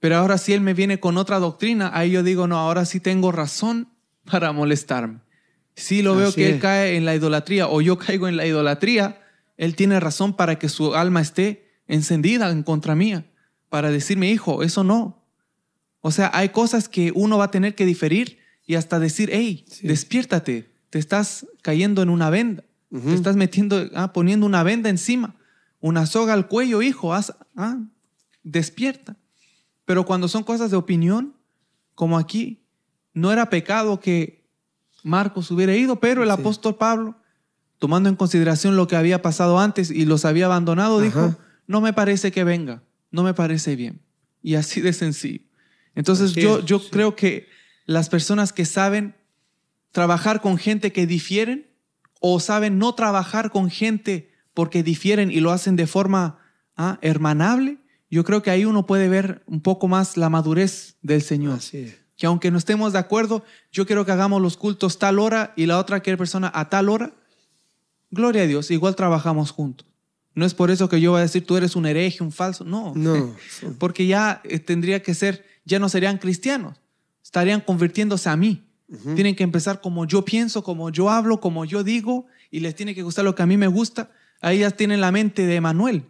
Pero 0.00 0.16
ahora 0.16 0.36
si 0.36 0.52
él 0.52 0.60
me 0.60 0.74
viene 0.74 0.98
con 0.98 1.16
otra 1.16 1.38
doctrina, 1.38 1.92
ahí 1.94 2.10
yo 2.10 2.24
digo, 2.24 2.48
no, 2.48 2.58
ahora 2.58 2.84
sí 2.84 2.98
tengo 2.98 3.30
razón 3.30 3.88
para 4.24 4.50
molestarme. 4.50 5.20
Si 5.76 6.02
lo 6.02 6.16
veo 6.16 6.34
que 6.34 6.50
él 6.50 6.58
cae 6.58 6.96
en 6.96 7.04
la 7.04 7.14
idolatría 7.14 7.68
o 7.68 7.80
yo 7.80 7.98
caigo 7.98 8.26
en 8.26 8.36
la 8.36 8.46
idolatría, 8.46 9.22
él 9.56 9.76
tiene 9.76 10.00
razón 10.00 10.34
para 10.34 10.58
que 10.58 10.68
su 10.68 10.96
alma 10.96 11.20
esté 11.20 11.70
encendida 11.86 12.50
en 12.50 12.64
contra 12.64 12.96
mía, 12.96 13.30
para 13.68 13.92
decirme, 13.92 14.28
hijo, 14.28 14.64
eso 14.64 14.82
no. 14.82 15.24
O 16.00 16.10
sea, 16.10 16.32
hay 16.34 16.48
cosas 16.48 16.88
que 16.88 17.12
uno 17.14 17.38
va 17.38 17.44
a 17.44 17.50
tener 17.52 17.76
que 17.76 17.86
diferir 17.86 18.39
y 18.70 18.76
hasta 18.76 19.00
decir, 19.00 19.30
hey, 19.32 19.64
despiértate, 19.82 20.70
te 20.90 21.00
estás 21.00 21.44
cayendo 21.60 22.02
en 22.02 22.08
una 22.08 22.30
venda, 22.30 22.62
te 22.88 23.14
estás 23.14 23.34
metiendo, 23.34 23.90
ah, 23.96 24.12
poniendo 24.12 24.46
una 24.46 24.62
venda 24.62 24.88
encima, 24.88 25.34
una 25.80 26.06
soga 26.06 26.34
al 26.34 26.46
cuello, 26.46 26.80
hijo, 26.80 27.12
haz, 27.12 27.34
ah, 27.56 27.80
despierta. 28.44 29.16
Pero 29.86 30.06
cuando 30.06 30.28
son 30.28 30.44
cosas 30.44 30.70
de 30.70 30.76
opinión, 30.76 31.34
como 31.96 32.16
aquí, 32.16 32.62
no 33.12 33.32
era 33.32 33.50
pecado 33.50 33.98
que 33.98 34.46
Marcos 35.02 35.50
hubiera 35.50 35.74
ido, 35.74 35.98
pero 35.98 36.22
el 36.22 36.30
apóstol 36.30 36.76
Pablo, 36.76 37.16
tomando 37.80 38.08
en 38.08 38.14
consideración 38.14 38.76
lo 38.76 38.86
que 38.86 38.94
había 38.94 39.20
pasado 39.20 39.58
antes 39.58 39.90
y 39.90 40.04
los 40.04 40.24
había 40.24 40.46
abandonado, 40.46 41.00
dijo, 41.00 41.36
no 41.66 41.80
me 41.80 41.92
parece 41.92 42.30
que 42.30 42.44
venga, 42.44 42.84
no 43.10 43.24
me 43.24 43.34
parece 43.34 43.74
bien. 43.74 44.00
Y 44.44 44.54
así 44.54 44.80
de 44.80 44.92
sencillo. 44.92 45.42
Entonces 45.96 46.34
yo, 46.34 46.64
yo 46.64 46.80
creo 46.88 47.16
que 47.16 47.48
las 47.90 48.08
personas 48.08 48.52
que 48.52 48.66
saben 48.66 49.16
trabajar 49.90 50.40
con 50.40 50.58
gente 50.58 50.92
que 50.92 51.08
difieren 51.08 51.66
o 52.20 52.38
saben 52.38 52.78
no 52.78 52.94
trabajar 52.94 53.50
con 53.50 53.68
gente 53.68 54.30
porque 54.54 54.84
difieren 54.84 55.32
y 55.32 55.40
lo 55.40 55.50
hacen 55.50 55.74
de 55.74 55.88
forma 55.88 56.38
ah, 56.76 57.00
hermanable, 57.02 57.78
yo 58.08 58.22
creo 58.22 58.44
que 58.44 58.50
ahí 58.52 58.64
uno 58.64 58.86
puede 58.86 59.08
ver 59.08 59.42
un 59.46 59.60
poco 59.60 59.88
más 59.88 60.16
la 60.16 60.30
madurez 60.30 60.98
del 61.02 61.20
Señor. 61.20 61.54
Así 61.54 61.92
que 62.16 62.26
aunque 62.26 62.52
no 62.52 62.58
estemos 62.58 62.92
de 62.92 63.00
acuerdo, 63.00 63.42
yo 63.72 63.86
quiero 63.86 64.06
que 64.06 64.12
hagamos 64.12 64.40
los 64.40 64.56
cultos 64.56 65.00
tal 65.00 65.18
hora 65.18 65.52
y 65.56 65.66
la 65.66 65.78
otra 65.78 65.98
quiere 65.98 66.16
persona 66.16 66.52
a 66.54 66.68
tal 66.68 66.90
hora. 66.90 67.12
Gloria 68.12 68.42
a 68.42 68.46
Dios, 68.46 68.70
igual 68.70 68.94
trabajamos 68.94 69.50
juntos. 69.50 69.88
No 70.36 70.46
es 70.46 70.54
por 70.54 70.70
eso 70.70 70.88
que 70.88 71.00
yo 71.00 71.10
voy 71.10 71.18
a 71.18 71.22
decir 71.22 71.44
tú 71.44 71.56
eres 71.56 71.74
un 71.74 71.86
hereje, 71.86 72.22
un 72.22 72.30
falso. 72.30 72.62
No. 72.62 72.92
No. 72.94 73.34
Porque 73.78 74.06
ya 74.06 74.42
eh, 74.44 74.60
tendría 74.60 75.02
que 75.02 75.14
ser, 75.14 75.44
ya 75.64 75.80
no 75.80 75.88
serían 75.88 76.18
cristianos. 76.18 76.80
Estarían 77.30 77.60
convirtiéndose 77.60 78.28
a 78.28 78.36
mí. 78.36 78.66
Tienen 79.14 79.36
que 79.36 79.44
empezar 79.44 79.80
como 79.80 80.04
yo 80.04 80.24
pienso, 80.24 80.64
como 80.64 80.90
yo 80.90 81.10
hablo, 81.10 81.40
como 81.40 81.64
yo 81.64 81.84
digo, 81.84 82.26
y 82.50 82.58
les 82.58 82.74
tiene 82.74 82.92
que 82.92 83.04
gustar 83.04 83.24
lo 83.24 83.36
que 83.36 83.42
a 83.44 83.46
mí 83.46 83.56
me 83.56 83.68
gusta. 83.68 84.10
Ahí 84.40 84.58
ya 84.58 84.72
tienen 84.72 85.00
la 85.00 85.12
mente 85.12 85.46
de 85.46 85.60
Manuel. 85.60 86.06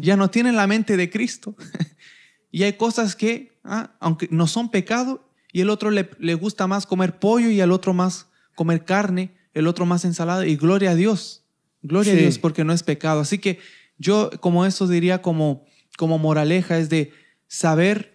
Ya 0.00 0.16
no 0.16 0.30
tienen 0.30 0.54
la 0.54 0.68
mente 0.68 0.96
de 0.96 1.10
Cristo. 1.10 1.56
y 2.52 2.62
hay 2.62 2.74
cosas 2.74 3.16
que, 3.16 3.58
ah, 3.64 3.90
aunque 3.98 4.28
no 4.30 4.46
son 4.46 4.70
pecado, 4.70 5.28
y 5.52 5.62
el 5.62 5.68
otro 5.68 5.90
le, 5.90 6.10
le 6.20 6.34
gusta 6.34 6.68
más 6.68 6.86
comer 6.86 7.18
pollo 7.18 7.50
y 7.50 7.60
al 7.60 7.72
otro 7.72 7.92
más 7.92 8.28
comer 8.54 8.84
carne, 8.84 9.34
el 9.52 9.66
otro 9.66 9.84
más 9.84 10.04
ensalada, 10.04 10.46
y 10.46 10.54
gloria 10.54 10.92
a 10.92 10.94
Dios. 10.94 11.42
Gloria 11.82 12.12
a. 12.12 12.16
Dios 12.16 12.38
porque 12.38 12.62
no 12.62 12.72
es 12.72 12.84
pecado. 12.84 13.18
Así 13.18 13.38
que 13.38 13.58
yo 13.98 14.30
como 14.38 14.64
eso 14.64 14.86
diría 14.86 15.22
como, 15.22 15.64
como 15.98 16.18
moraleja 16.18 16.78
es 16.78 16.88
de 16.88 17.12
saber 17.48 18.12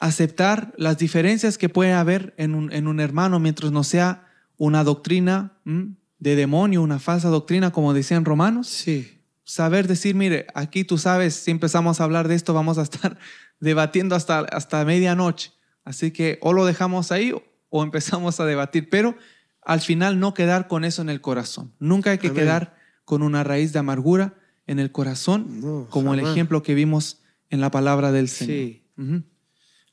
aceptar 0.00 0.72
las 0.76 0.98
diferencias 0.98 1.58
que 1.58 1.68
puede 1.68 1.92
haber 1.92 2.34
en 2.38 2.54
un, 2.54 2.72
en 2.72 2.88
un 2.88 3.00
hermano 3.00 3.38
mientras 3.38 3.70
no 3.70 3.84
sea 3.84 4.26
una 4.56 4.82
doctrina 4.82 5.52
¿m? 5.64 5.94
de 6.18 6.36
demonio, 6.36 6.82
una 6.82 6.98
falsa 6.98 7.28
doctrina 7.28 7.70
como 7.70 7.92
decían 7.92 8.24
romanos. 8.24 8.66
Sí. 8.66 9.20
Saber 9.44 9.86
decir, 9.86 10.14
mire, 10.14 10.46
aquí 10.54 10.84
tú 10.84 10.96
sabes, 10.96 11.34
si 11.34 11.50
empezamos 11.50 12.00
a 12.00 12.04
hablar 12.04 12.28
de 12.28 12.34
esto 12.34 12.54
vamos 12.54 12.78
a 12.78 12.82
estar 12.82 13.18
debatiendo 13.60 14.16
hasta, 14.16 14.40
hasta 14.40 14.84
medianoche. 14.84 15.52
Así 15.84 16.10
que 16.10 16.38
o 16.40 16.52
lo 16.52 16.64
dejamos 16.64 17.12
ahí 17.12 17.32
o 17.68 17.82
empezamos 17.82 18.40
a 18.40 18.46
debatir, 18.46 18.88
pero 18.88 19.16
al 19.62 19.80
final 19.80 20.18
no 20.18 20.32
quedar 20.32 20.66
con 20.66 20.84
eso 20.84 21.02
en 21.02 21.10
el 21.10 21.20
corazón. 21.20 21.74
Nunca 21.78 22.10
hay 22.10 22.18
que 22.18 22.28
Amén. 22.28 22.42
quedar 22.42 22.76
con 23.04 23.22
una 23.22 23.44
raíz 23.44 23.74
de 23.74 23.80
amargura 23.80 24.34
en 24.66 24.78
el 24.78 24.92
corazón, 24.92 25.60
No, 25.60 25.86
como 25.90 26.14
el 26.14 26.20
ejemplo 26.20 26.62
que 26.62 26.74
vimos 26.74 27.20
en 27.50 27.60
la 27.60 27.70
palabra 27.70 28.12
del 28.12 28.28
Señor. 28.28 28.56
Sí. 28.56 28.84
Ujú. 28.96 29.22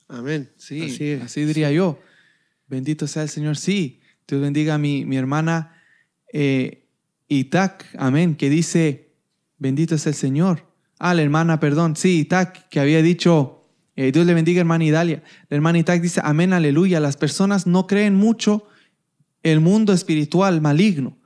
Amén. 0.07 0.51
Sí, 0.57 0.81
Así 0.83 1.13
así, 1.13 1.45
diría 1.45 1.71
yo. 1.71 1.99
Bendito 2.67 3.07
sea 3.07 3.23
el 3.23 3.29
Señor. 3.29 3.57
Sí, 3.57 4.01
Dios 4.27 4.41
bendiga 4.41 4.75
a 4.75 4.77
mi, 4.77 5.05
mi 5.05 5.17
hermana 5.17 5.73
eh, 6.33 6.85
Itac, 7.27 7.85
amén, 7.97 8.35
que 8.35 8.49
dice, 8.49 9.13
bendito 9.57 9.95
es 9.95 10.07
el 10.07 10.13
Señor. 10.13 10.65
Ah, 10.99 11.13
la 11.13 11.21
hermana, 11.21 11.59
perdón, 11.59 11.95
sí, 11.95 12.19
Itac, 12.19 12.69
que 12.69 12.79
había 12.79 13.01
dicho, 13.01 13.61
eh, 13.95 14.11
Dios 14.11 14.25
le 14.25 14.33
bendiga, 14.33 14.59
hermana 14.61 14.83
Idalia. 14.85 15.23
La 15.49 15.55
hermana 15.55 15.77
Itac 15.79 16.01
dice, 16.01 16.21
amén, 16.23 16.53
aleluya. 16.53 16.99
Las 16.99 17.17
personas 17.17 17.67
no 17.67 17.85
creen 17.87 18.15
mucho 18.15 18.67
el 19.43 19.59
mundo 19.59 19.93
espiritual 19.93 20.61
maligno, 20.61 21.17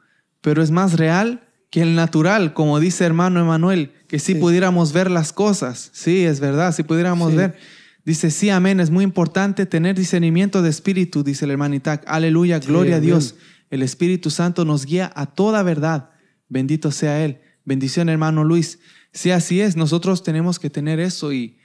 pero 0.41 0.61
es 0.61 0.71
más 0.71 0.93
real 0.93 1.47
que 1.69 1.81
el 1.81 1.95
natural, 1.95 2.53
como 2.53 2.79
dice 2.79 3.05
hermano 3.05 3.39
Emanuel, 3.39 3.93
que 4.07 4.19
si 4.19 4.33
Sí. 4.33 4.39
pudiéramos 4.39 4.91
ver 4.91 5.09
las 5.09 5.31
cosas. 5.33 5.89
Sí, 5.93 6.25
es 6.25 6.39
verdad, 6.39 6.73
si 6.75 6.83
pudiéramos 6.83 7.31
Sí. 7.31 7.37
ver. 7.37 7.57
Dice, 8.03 8.31
sí, 8.31 8.49
amén, 8.49 8.79
es 8.79 8.89
muy 8.89 9.03
importante 9.03 9.65
tener 9.65 9.95
discernimiento 9.95 10.61
de 10.61 10.69
espíritu, 10.69 11.23
dice 11.23 11.45
el 11.45 11.51
hermano 11.51 11.75
Itac. 11.75 12.03
Aleluya, 12.07 12.59
Sí, 12.61 12.67
gloria 12.67 12.95
a. 12.97 12.99
Dios. 12.99 13.35
El 13.69 13.83
Espíritu 13.83 14.29
Santo 14.29 14.65
nos 14.65 14.85
guía 14.85 15.11
a 15.15 15.27
toda 15.27 15.63
verdad. 15.63 16.09
Bendito 16.49 16.91
sea 16.91 17.23
Él. 17.23 17.39
Bendición, 17.63 18.09
hermano 18.09 18.43
Luis. 18.43 18.79
Sí, 19.13 19.31
así 19.31 19.61
es. 19.61 19.77
Nosotros 19.77 20.23
tenemos 20.23 20.59
que 20.59 20.69
tener 20.69 20.99
eso 20.99 21.31
y 21.31 21.57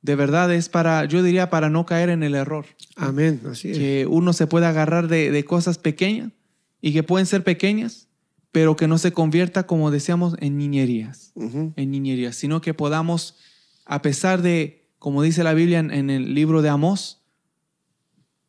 de 0.00 0.16
verdad 0.16 0.52
es 0.52 0.68
para, 0.68 1.04
yo 1.04 1.22
diría, 1.22 1.50
para 1.50 1.70
no 1.70 1.86
caer 1.86 2.08
en 2.08 2.24
el 2.24 2.34
error. 2.34 2.66
Amén. 2.96 3.40
Así 3.48 3.70
es. 3.70 3.78
Que 3.78 4.06
uno 4.08 4.32
se 4.32 4.48
pueda 4.48 4.70
agarrar 4.70 5.06
de, 5.06 5.30
de 5.30 5.44
cosas 5.44 5.78
pequeñas 5.78 6.32
y 6.80 6.92
que 6.92 7.04
pueden 7.04 7.26
ser 7.26 7.44
pequeñas, 7.44 8.08
pero 8.50 8.74
que 8.74 8.88
no 8.88 8.98
se 8.98 9.12
convierta, 9.12 9.64
como 9.66 9.92
decíamos, 9.92 10.34
en 10.40 10.58
niñerías 10.58 11.32
en 11.34 11.90
niñería, 11.90 12.32
sino 12.32 12.60
que 12.60 12.74
podamos, 12.74 13.36
a 13.84 14.02
pesar 14.02 14.42
de, 14.42 14.81
como 15.02 15.20
dice 15.22 15.42
la 15.42 15.52
Biblia 15.52 15.80
en, 15.80 15.90
en 15.90 16.10
el 16.10 16.32
libro 16.32 16.62
de 16.62 16.68
Amós, 16.68 17.22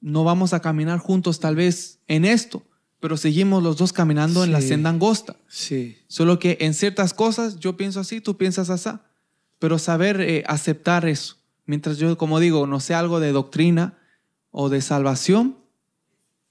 no 0.01 0.23
vamos 0.23 0.53
a 0.53 0.59
caminar 0.59 0.99
juntos 0.99 1.39
tal 1.39 1.55
vez 1.55 1.97
en 2.07 2.25
esto, 2.25 2.61
pero 2.99 3.17
seguimos 3.17 3.63
los 3.63 3.77
dos 3.77 3.91
caminando 3.91 4.43
en 4.43 4.51
la 4.51 4.61
senda 4.61 4.91
angosta. 4.91 5.35
Sí. 5.47 5.97
Solo 6.05 6.37
que 6.37 6.59
en 6.61 6.75
ciertas 6.75 7.15
cosas 7.15 7.59
yo 7.59 7.75
pienso 7.75 7.99
así, 8.01 8.21
tú 8.21 8.37
piensas 8.37 8.69
así, 8.69 8.91
pero 9.57 9.79
saber 9.79 10.21
eh, 10.21 10.43
aceptar 10.45 11.07
eso. 11.07 11.37
Mientras 11.65 11.97
yo, 11.97 12.15
como 12.19 12.39
digo, 12.39 12.67
no 12.67 12.79
sea 12.79 12.99
algo 12.99 13.19
de 13.19 13.31
doctrina 13.31 13.97
o 14.51 14.69
de 14.69 14.81
salvación, 14.81 15.57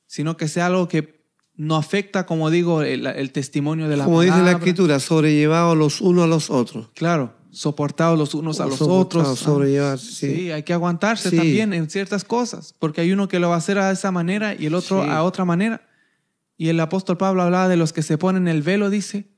sino 0.09 0.37
que 0.37 0.49
sea 0.49 0.67
algo 0.67 0.89
que 0.89 1.23
no 1.55 1.77
afecta, 1.77 2.27
como 2.27 2.51
digo, 2.51 2.83
el, 2.83 3.07
el 3.07 3.31
testimonio 3.31 3.89
de 3.89 3.99
la 3.99 4.05
Como 4.07 4.23
dice 4.23 4.33
la 4.33 4.39
palabra. 4.39 4.59
escritura, 4.59 4.99
sobrellevados 4.99 5.79
los 5.79 6.01
unos 6.01 6.25
a 6.25 6.27
los 6.27 6.51
otros. 6.51 6.89
Claro, 6.97 7.35
soportados 7.53 8.19
los 8.19 8.35
unos 8.35 8.61
a 8.61 8.67
los 8.67 8.81
otros. 8.83 9.39
sobrellevar, 9.39 9.99
Sí. 9.99 10.35
sí. 10.35 10.51
hay 10.51 10.63
que 10.63 10.73
aguantarse 10.73 11.31
Sí. 11.31 11.37
también 11.37 11.73
en 11.75 11.89
ciertas 11.91 12.25
cosas, 12.25 12.75
porque 12.79 13.03
hay 13.03 13.13
uno 13.13 13.29
que 13.29 13.39
lo 13.39 13.49
va 13.51 13.57
a 13.57 13.59
hacer 13.59 13.79
a 13.79 13.91
esa 13.91 14.11
manera 14.11 14.55
y 14.55 14.67
el 14.67 14.75
otro 14.75 15.05
Sí. 15.05 15.09
a 15.11 15.23
otra 15.23 15.45
manera. 15.45 15.83
Y 16.57 16.69
el 16.69 16.81
apóstol 16.81 17.19
Pablo 17.19 17.43
hablaba 17.43 17.69
de 17.69 17.77
los 17.77 17.93
que 17.93 18.03
se 18.03 18.17
ponen 18.19 18.49
el 18.49 18.63
velo, 18.63 18.89
dice, 18.91 19.29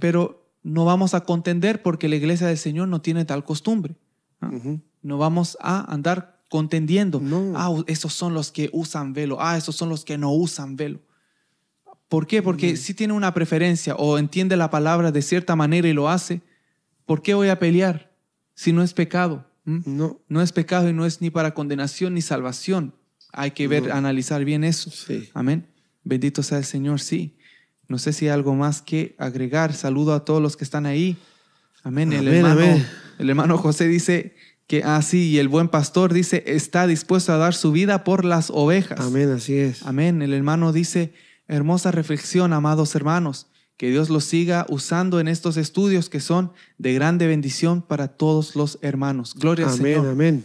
pero 0.00 0.50
no 0.62 0.84
vamos 0.84 1.14
a 1.14 1.20
contender 1.20 1.80
porque 1.82 2.08
la 2.08 2.16
iglesia 2.16 2.48
del 2.48 2.58
Señor 2.58 2.88
no 2.88 3.00
tiene 3.00 3.24
tal 3.24 3.44
costumbre. 3.44 3.94
¿ah? 4.40 4.50
No 5.02 5.16
vamos 5.18 5.56
a 5.60 5.90
andar 5.92 6.40
contendiendo. 6.48 7.20
No. 7.20 7.52
Ah, 7.54 7.72
esos 7.86 8.12
son 8.12 8.34
los 8.34 8.50
que 8.50 8.68
usan 8.72 9.12
velo. 9.12 9.38
Ah, 9.40 9.56
esos 9.56 9.76
son 9.76 9.88
los 9.88 10.04
que 10.04 10.18
no 10.18 10.32
usan 10.32 10.74
velo. 10.76 10.98
¿Por 12.08 12.26
qué? 12.26 12.42
Porque 12.42 12.76
si 12.76 12.92
tiene 12.94 13.12
una 13.12 13.32
preferencia 13.32 13.94
o 13.94 14.18
entiende 14.18 14.56
la 14.56 14.68
palabra 14.70 15.12
de 15.12 15.22
cierta 15.22 15.54
manera 15.54 15.86
y 15.88 15.92
lo 15.92 16.08
hace, 16.08 16.40
¿por 17.10 17.22
qué 17.22 17.34
voy 17.34 17.48
a 17.48 17.58
pelear 17.58 18.12
si 18.54 18.72
no 18.72 18.84
es 18.84 18.94
pecado? 18.94 19.44
¿Mm? 19.64 19.80
No. 19.84 20.20
No 20.28 20.42
es 20.42 20.52
pecado 20.52 20.88
y 20.88 20.92
no 20.92 21.04
es 21.04 21.20
ni 21.20 21.28
para 21.28 21.54
condenación 21.54 22.14
ni 22.14 22.22
salvación. 22.22 22.94
Hay 23.32 23.50
que 23.50 23.66
ver, 23.66 23.88
No. 23.88 23.94
analizar 23.94 24.44
bien 24.44 24.62
eso. 24.62 24.92
Sí. 24.92 25.28
Amén. 25.34 25.66
Bendito 26.04 26.44
sea 26.44 26.58
el 26.58 26.64
Señor, 26.64 27.00
sí. 27.00 27.36
No 27.88 27.98
sé 27.98 28.12
si 28.12 28.26
hay 28.26 28.30
algo 28.30 28.54
más 28.54 28.80
que 28.80 29.16
agregar. 29.18 29.72
Saludo 29.72 30.14
a 30.14 30.24
todos 30.24 30.40
los 30.40 30.56
que 30.56 30.62
están 30.62 30.86
ahí. 30.86 31.16
Amén. 31.82 32.12
El, 32.12 32.28
hermano, 32.28 32.60
amén. 32.60 32.86
el 33.18 33.28
hermano 33.28 33.58
José 33.58 33.88
dice 33.88 34.36
que 34.68 34.84
así, 34.84 35.30
y 35.30 35.38
el 35.38 35.48
buen 35.48 35.66
pastor 35.66 36.12
dice, 36.12 36.44
está 36.46 36.86
dispuesto 36.86 37.32
a 37.32 37.38
dar 37.38 37.54
su 37.54 37.72
vida 37.72 38.04
por 38.04 38.24
las 38.24 38.50
ovejas. 38.50 39.00
Amén, 39.00 39.32
así 39.32 39.56
es. 39.56 39.84
Amén. 39.84 40.22
El 40.22 40.32
hermano 40.32 40.72
dice, 40.72 41.12
hermosa 41.48 41.90
reflexión, 41.90 42.52
amados 42.52 42.94
hermanos. 42.94 43.49
Que 43.80 43.88
Dios 43.88 44.10
los 44.10 44.24
siga 44.24 44.66
usando 44.68 45.20
en 45.20 45.26
estos 45.26 45.56
estudios 45.56 46.10
que 46.10 46.20
son 46.20 46.52
de 46.76 46.92
grande 46.92 47.26
bendición 47.26 47.80
para 47.80 48.08
todos 48.08 48.54
los 48.54 48.78
hermanos. 48.82 49.34
Gloria 49.34 49.68
al 49.68 49.72
Amén, 49.72 49.94
Señor. 49.94 50.06
amén. 50.10 50.44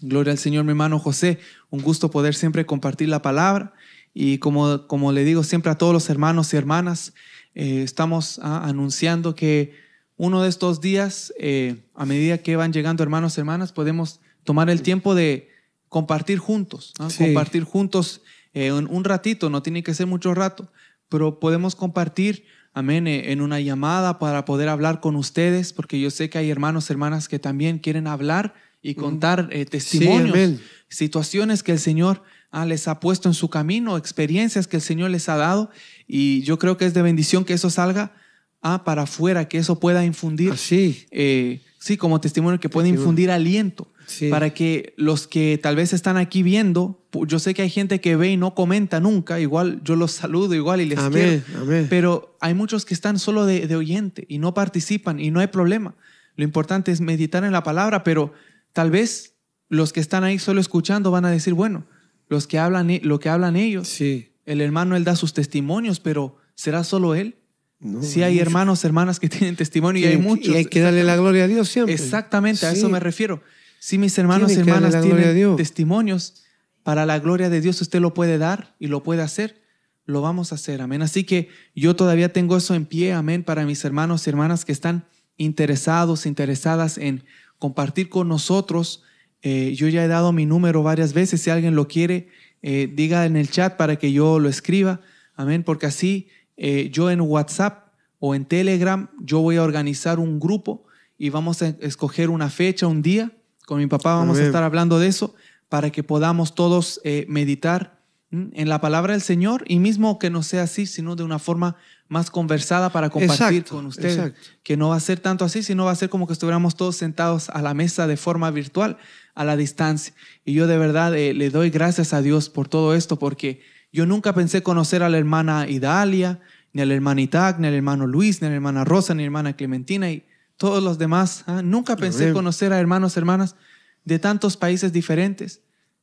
Gloria 0.00 0.32
al 0.32 0.38
Señor, 0.38 0.64
mi 0.64 0.70
hermano 0.70 0.98
José. 0.98 1.38
Un 1.68 1.82
gusto 1.82 2.10
poder 2.10 2.34
siempre 2.34 2.64
compartir 2.64 3.10
la 3.10 3.20
palabra. 3.20 3.74
Y 4.14 4.38
como, 4.38 4.86
como 4.86 5.12
le 5.12 5.22
digo 5.24 5.42
siempre 5.42 5.70
a 5.70 5.76
todos 5.76 5.92
los 5.92 6.08
hermanos 6.08 6.54
y 6.54 6.56
hermanas, 6.56 7.12
eh, 7.54 7.82
estamos 7.82 8.40
ah, 8.42 8.62
anunciando 8.64 9.34
que 9.34 9.74
uno 10.16 10.40
de 10.40 10.48
estos 10.48 10.80
días, 10.80 11.30
eh, 11.38 11.76
a 11.94 12.06
medida 12.06 12.38
que 12.38 12.56
van 12.56 12.72
llegando 12.72 13.02
hermanos 13.02 13.36
y 13.36 13.40
hermanas, 13.40 13.70
podemos 13.70 14.20
tomar 14.44 14.70
el 14.70 14.80
tiempo 14.80 15.14
de 15.14 15.50
compartir 15.90 16.38
juntos. 16.38 16.94
Sí. 17.10 17.18
Compartir 17.18 17.64
juntos 17.64 18.22
eh, 18.54 18.72
un, 18.72 18.86
un 18.86 19.04
ratito, 19.04 19.50
no 19.50 19.62
tiene 19.62 19.82
que 19.82 19.92
ser 19.92 20.06
mucho 20.06 20.32
rato, 20.32 20.72
pero 21.10 21.38
podemos 21.38 21.76
compartir, 21.76 22.46
amén, 22.72 23.06
eh, 23.06 23.32
en 23.32 23.40
una 23.40 23.60
llamada 23.60 24.18
para 24.18 24.44
poder 24.44 24.68
hablar 24.68 25.00
con 25.00 25.16
ustedes, 25.16 25.72
porque 25.72 26.00
yo 26.00 26.10
sé 26.10 26.30
que 26.30 26.38
hay 26.38 26.50
hermanos 26.50 26.90
hermanas 26.90 27.28
que 27.28 27.38
también 27.38 27.78
quieren 27.78 28.06
hablar 28.06 28.54
y 28.80 28.94
contar 28.94 29.48
eh, 29.52 29.64
testimonios, 29.64 30.30
amén. 30.34 30.60
situaciones 30.88 31.62
que 31.62 31.72
el 31.72 31.78
Señor 31.78 32.22
ah, 32.50 32.66
les 32.66 32.88
ha 32.88 32.98
puesto 33.00 33.28
en 33.28 33.34
su 33.34 33.48
camino, 33.48 33.96
experiencias 33.96 34.66
que 34.66 34.76
el 34.76 34.82
Señor 34.82 35.10
les 35.10 35.28
ha 35.28 35.36
dado, 35.36 35.70
y 36.06 36.42
yo 36.42 36.58
creo 36.58 36.76
que 36.76 36.86
es 36.86 36.94
de 36.94 37.02
bendición 37.02 37.44
que 37.44 37.52
eso 37.54 37.70
salga 37.70 38.12
ah, 38.60 38.84
para 38.84 39.02
afuera, 39.02 39.48
que 39.48 39.58
eso 39.58 39.78
pueda 39.78 40.04
infundir, 40.04 40.52
Así. 40.52 41.06
eh, 41.10 41.60
sí, 41.78 41.96
como 41.96 42.20
testimonio 42.20 42.58
que 42.58 42.68
puede 42.68 42.86
Testimonio. 42.86 43.02
infundir 43.02 43.30
aliento 43.30 43.92
Sí. 44.18 44.28
para 44.30 44.54
que 44.54 44.94
los 44.96 45.26
que 45.26 45.58
tal 45.62 45.76
vez 45.76 45.92
están 45.92 46.16
aquí 46.16 46.42
viendo, 46.42 47.02
yo 47.26 47.38
sé 47.38 47.54
que 47.54 47.62
hay 47.62 47.70
gente 47.70 48.00
que 48.00 48.16
ve 48.16 48.30
y 48.32 48.36
no 48.36 48.54
comenta 48.54 49.00
nunca, 49.00 49.38
igual 49.40 49.80
yo 49.84 49.96
los 49.96 50.12
saludo 50.12 50.54
igual 50.54 50.80
y 50.80 50.86
les 50.86 50.98
Amén, 50.98 51.42
quiero, 51.46 51.62
amén. 51.62 51.86
pero 51.90 52.36
hay 52.40 52.54
muchos 52.54 52.84
que 52.84 52.94
están 52.94 53.18
solo 53.18 53.46
de, 53.46 53.66
de 53.66 53.76
oyente 53.76 54.24
y 54.28 54.38
no 54.38 54.54
participan 54.54 55.20
y 55.20 55.30
no 55.30 55.40
hay 55.40 55.48
problema. 55.48 55.94
Lo 56.36 56.44
importante 56.44 56.90
es 56.92 57.00
meditar 57.00 57.44
en 57.44 57.52
la 57.52 57.62
palabra, 57.62 58.04
pero 58.04 58.32
tal 58.72 58.90
vez 58.90 59.34
los 59.68 59.92
que 59.92 60.00
están 60.00 60.24
ahí 60.24 60.38
solo 60.38 60.60
escuchando 60.60 61.10
van 61.10 61.24
a 61.24 61.30
decir, 61.30 61.54
bueno, 61.54 61.84
los 62.28 62.46
que 62.46 62.58
hablan, 62.58 62.90
e- 62.90 63.00
lo 63.04 63.20
que 63.20 63.28
hablan 63.28 63.56
ellos, 63.56 63.88
Sí. 63.88 64.30
el 64.46 64.60
hermano 64.60 64.96
él 64.96 65.04
da 65.04 65.16
sus 65.16 65.34
testimonios, 65.34 66.00
pero 66.00 66.36
¿será 66.54 66.84
solo 66.84 67.14
él? 67.14 67.36
No, 67.78 68.00
Si 68.02 68.22
hay 68.22 68.34
mucho. 68.34 68.42
hermanos, 68.42 68.84
hermanas 68.84 69.18
que 69.20 69.28
tienen 69.28 69.56
testimonio 69.56 70.00
y 70.02 70.06
hay 70.06 70.16
muchos. 70.16 70.54
Y 70.54 70.56
hay 70.56 70.64
que 70.66 70.80
darle 70.80 71.02
la 71.04 71.16
gloria 71.16 71.44
a 71.44 71.48
Dios 71.48 71.68
siempre. 71.68 71.92
Exactamente, 71.94 72.64
a 72.64 72.72
Sí. 72.72 72.78
eso 72.78 72.88
me 72.88 73.00
refiero. 73.00 73.42
Si 73.84 73.98
mis 73.98 74.16
hermanos 74.16 74.52
y 74.52 74.60
hermanas 74.60 75.02
tienen 75.02 75.34
Dios. 75.34 75.56
testimonios 75.56 76.44
para 76.84 77.04
la 77.04 77.18
gloria 77.18 77.50
de 77.50 77.60
Dios, 77.60 77.80
usted 77.80 77.98
lo 77.98 78.14
puede 78.14 78.38
dar 78.38 78.76
y 78.78 78.86
lo 78.86 79.02
puede 79.02 79.22
hacer, 79.22 79.60
lo 80.04 80.20
vamos 80.22 80.52
a 80.52 80.54
hacer, 80.54 80.80
amén. 80.80 81.02
Así 81.02 81.24
que 81.24 81.48
yo 81.74 81.96
todavía 81.96 82.32
tengo 82.32 82.56
eso 82.56 82.76
en 82.76 82.86
pie, 82.86 83.12
amén, 83.12 83.42
para 83.42 83.66
mis 83.66 83.84
hermanos 83.84 84.24
y 84.24 84.30
hermanas 84.30 84.64
que 84.64 84.70
están 84.70 85.08
interesados, 85.36 86.26
interesadas 86.26 86.96
en 86.96 87.24
compartir 87.58 88.08
con 88.08 88.28
nosotros, 88.28 89.02
eh, 89.42 89.74
yo 89.74 89.88
ya 89.88 90.04
he 90.04 90.08
dado 90.08 90.30
mi 90.30 90.46
número 90.46 90.84
varias 90.84 91.12
veces. 91.12 91.40
Si 91.42 91.50
alguien 91.50 91.74
lo 91.74 91.88
quiere, 91.88 92.28
eh, 92.62 92.88
diga 92.94 93.26
en 93.26 93.36
el 93.36 93.50
chat 93.50 93.76
para 93.76 93.96
que 93.96 94.12
yo 94.12 94.38
lo 94.38 94.48
escriba. 94.48 95.00
Amén. 95.34 95.64
Porque 95.64 95.86
así 95.86 96.28
eh, 96.56 96.88
yo 96.92 97.10
en 97.10 97.20
WhatsApp 97.20 97.88
o 98.20 98.36
en 98.36 98.44
Telegram, 98.44 99.10
yo 99.20 99.40
voy 99.40 99.56
a 99.56 99.64
organizar 99.64 100.20
un 100.20 100.38
grupo 100.38 100.86
y 101.18 101.30
vamos 101.30 101.62
a 101.62 101.74
escoger 101.80 102.30
una 102.30 102.48
fecha, 102.48 102.86
un 102.86 103.02
día. 103.02 103.32
Con 103.66 103.78
mi 103.78 103.86
papá 103.86 104.14
vamos 104.14 104.38
a 104.38 104.44
estar 104.44 104.62
hablando 104.62 104.98
de 104.98 105.08
eso 105.08 105.34
para 105.68 105.90
que 105.90 106.02
podamos 106.02 106.54
todos 106.54 107.00
meditar 107.28 108.02
en 108.32 108.68
la 108.68 108.80
palabra 108.80 109.12
del 109.12 109.20
Señor 109.20 109.62
y 109.68 109.78
mismo 109.78 110.18
que 110.18 110.30
no 110.30 110.42
sea 110.42 110.62
así, 110.62 110.86
sino 110.86 111.16
de 111.16 111.22
una 111.22 111.38
forma 111.38 111.76
más 112.08 112.30
conversada 112.30 112.90
para 112.90 113.10
compartir 113.10 113.64
con 113.64 113.86
ustedes. 113.86 114.32
Que 114.62 114.76
no 114.76 114.88
va 114.88 114.96
a 114.96 115.00
ser 115.00 115.20
tanto 115.20 115.44
así, 115.44 115.62
sino 115.62 115.84
va 115.84 115.90
a 115.90 115.96
ser 115.96 116.08
como 116.08 116.26
que 116.26 116.32
estuviéramos 116.32 116.74
todos 116.74 116.96
sentados 116.96 117.50
a 117.50 117.60
la 117.60 117.74
mesa 117.74 118.06
de 118.06 118.16
forma 118.16 118.50
virtual, 118.50 118.96
a 119.34 119.44
la 119.44 119.56
distancia. 119.56 120.14
Y 120.46 120.54
yo 120.54 120.66
de 120.66 120.78
verdad 120.78 121.14
eh, 121.14 121.34
le 121.34 121.50
doy 121.50 121.68
gracias 121.68 122.14
a 122.14 122.22
Dios 122.22 122.48
por 122.48 122.68
todo 122.68 122.94
esto, 122.94 123.18
porque 123.18 123.60
yo 123.92 124.06
nunca 124.06 124.34
pensé 124.34 124.62
conocer 124.62 125.02
a 125.02 125.10
la 125.10 125.18
hermana 125.18 125.68
Idalia, 125.68 126.40
ni 126.72 126.80
al 126.80 126.90
hermano 126.90 127.20
Itac, 127.20 127.58
ni 127.58 127.68
al 127.68 127.74
hermano 127.74 128.06
Luis, 128.06 128.40
ni 128.40 128.46
a 128.46 128.50
la 128.50 128.56
hermana 128.56 128.84
Rosa, 128.84 129.14
ni 129.14 129.20
a 129.20 129.24
la 129.24 129.26
hermana 129.26 129.56
Clementina 129.56 130.10
y 130.10 130.24
todos 130.62 130.80
los 130.80 130.96
demás. 130.96 131.42
¿ah? 131.48 131.60
Nunca 131.60 131.96
pensé 131.96 132.32
conocer 132.32 132.72
a 132.72 132.78
hermanos, 132.78 133.16
hermanas 133.16 133.56
de 134.04 134.20
tantos 134.20 134.56
países 134.56 134.92
diferentes. 134.92 135.60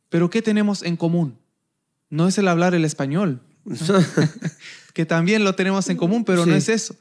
Pero 0.09 0.29
¿qué 0.29 0.41
tenemos 0.41 0.83
en 0.83 0.97
común? 0.97 1.39
No 2.09 2.27
es 2.27 2.37
el 2.37 2.45
hablar 2.45 2.75
el 2.75 2.83
español, 2.83 3.41
que 4.93 5.05
también 5.05 5.45
lo 5.45 5.55
tenemos 5.55 5.87
en 5.87 5.95
común, 5.95 6.25
pero 6.25 6.45
no 6.45 6.53
es 6.55 6.67
eso. 6.67 6.97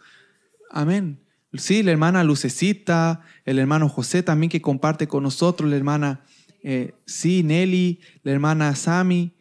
Amén. 0.70 1.18
Sí, 1.52 1.82
la 1.82 1.90
hermana 1.90 2.22
Lucecita, 2.22 3.22
el 3.44 3.58
hermano 3.58 3.88
José 3.88 4.22
también 4.22 4.50
que 4.50 4.62
comparte 4.62 5.08
con 5.08 5.24
nosotros, 5.24 5.68
la 5.68 5.74
hermana, 5.74 6.20
eh, 6.62 6.94
sí, 7.06 7.42
Nelly, 7.42 7.98
la 8.22 8.30
hermana 8.30 8.76
Sami, 8.76 9.34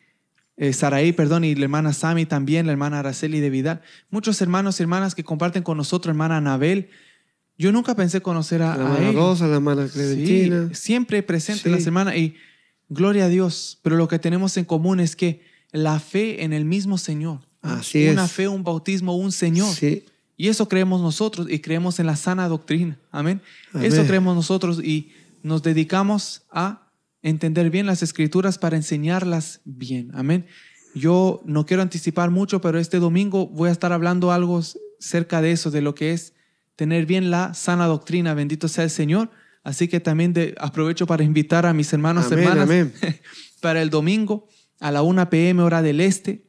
eh, 0.55 0.73
Saraí, 0.73 1.11
perdón, 1.11 1.43
y 1.43 1.53
la 1.53 1.65
hermana 1.65 1.93
Sami 1.93 2.25
también, 2.25 2.65
la 2.65 2.71
hermana 2.71 2.97
Araceli 2.97 3.41
de 3.41 3.51
Vidal. 3.51 3.81
Muchos 4.09 4.41
hermanos 4.41 4.79
y 4.79 4.83
hermanas 4.83 5.13
que 5.13 5.23
comparten 5.23 5.61
con 5.61 5.77
nosotros, 5.77 6.09
hermana 6.09 6.37
Anabel. 6.37 6.89
Yo 7.57 7.71
nunca 7.71 7.95
pensé 7.95 8.21
conocer 8.21 8.61
a, 8.61 8.77
la 8.77 8.83
hermana 8.83 9.11
Rosa, 9.11 9.47
la 9.47 9.55
hermana 9.55 9.87
Clementina. 9.87 10.69
siempre 10.73 11.23
presente 11.23 11.69
la 11.69 11.79
semana 11.79 12.15
y 12.15 12.35
gloria 12.87 13.25
a 13.25 13.29
Dios. 13.29 13.79
Pero 13.81 13.95
lo 13.95 14.07
que 14.07 14.19
tenemos 14.19 14.57
en 14.57 14.65
común 14.65 14.99
es 14.99 15.15
que 15.15 15.41
la 15.71 15.99
fe 15.99 16.43
en 16.43 16.53
el 16.53 16.65
mismo 16.65 16.97
Señor. 16.97 17.39
Así 17.61 18.07
una 18.07 18.27
fe, 18.27 18.47
un 18.47 18.63
bautismo, 18.63 19.17
un 19.17 19.31
Señor. 19.31 19.75
Y 20.39 20.49
eso 20.49 20.69
creemos 20.69 21.01
nosotros 21.01 21.47
y 21.49 21.59
creemos 21.59 21.99
en 21.99 22.05
la 22.05 22.15
sana 22.15 22.47
doctrina. 22.47 22.99
Amén. 23.11 23.41
Eso 23.81 24.05
creemos 24.05 24.35
nosotros 24.35 24.79
y 24.83 25.11
nos 25.41 25.63
dedicamos 25.63 26.43
a 26.51 26.91
entender 27.23 27.71
bien 27.71 27.87
las 27.87 28.03
escrituras 28.03 28.59
para 28.59 28.77
enseñarlas 28.77 29.61
bien. 29.65 30.11
Amén. 30.13 30.45
Yo 30.93 31.41
no 31.45 31.65
quiero 31.65 31.81
anticipar 31.81 32.29
mucho, 32.29 32.61
pero 32.61 32.79
este 32.79 32.99
domingo 32.99 33.47
voy 33.47 33.69
a 33.69 33.71
estar 33.71 33.93
hablando 33.93 34.31
algo 34.31 34.61
cerca 34.99 35.41
de 35.41 35.51
eso, 35.51 35.71
de 35.71 35.81
lo 35.81 35.95
que 35.95 36.13
es 36.13 36.33
tener 36.77 37.05
bien 37.05 37.29
la 37.29 37.53
sana 37.53 37.87
doctrina. 37.87 38.33
Bendito 38.33 38.69
sea 38.69 38.85
el 38.85 38.89
Señor. 38.89 39.29
Así 39.63 39.89
que 39.89 39.99
también 39.99 40.33
aprovecho 40.59 41.05
para 41.05 41.25
invitar 41.25 41.65
a 41.65 41.73
mis 41.73 41.91
hermanos 41.91 42.27
y 42.31 42.35
hermanas 42.35 42.69
para 43.61 43.81
el 43.81 43.89
domingo 43.89 44.47
a 44.79 44.91
la 44.91 45.01
1 45.01 45.29
pm 45.29 45.61
hora 45.61 45.81
del 45.81 45.99
este. 45.99 46.45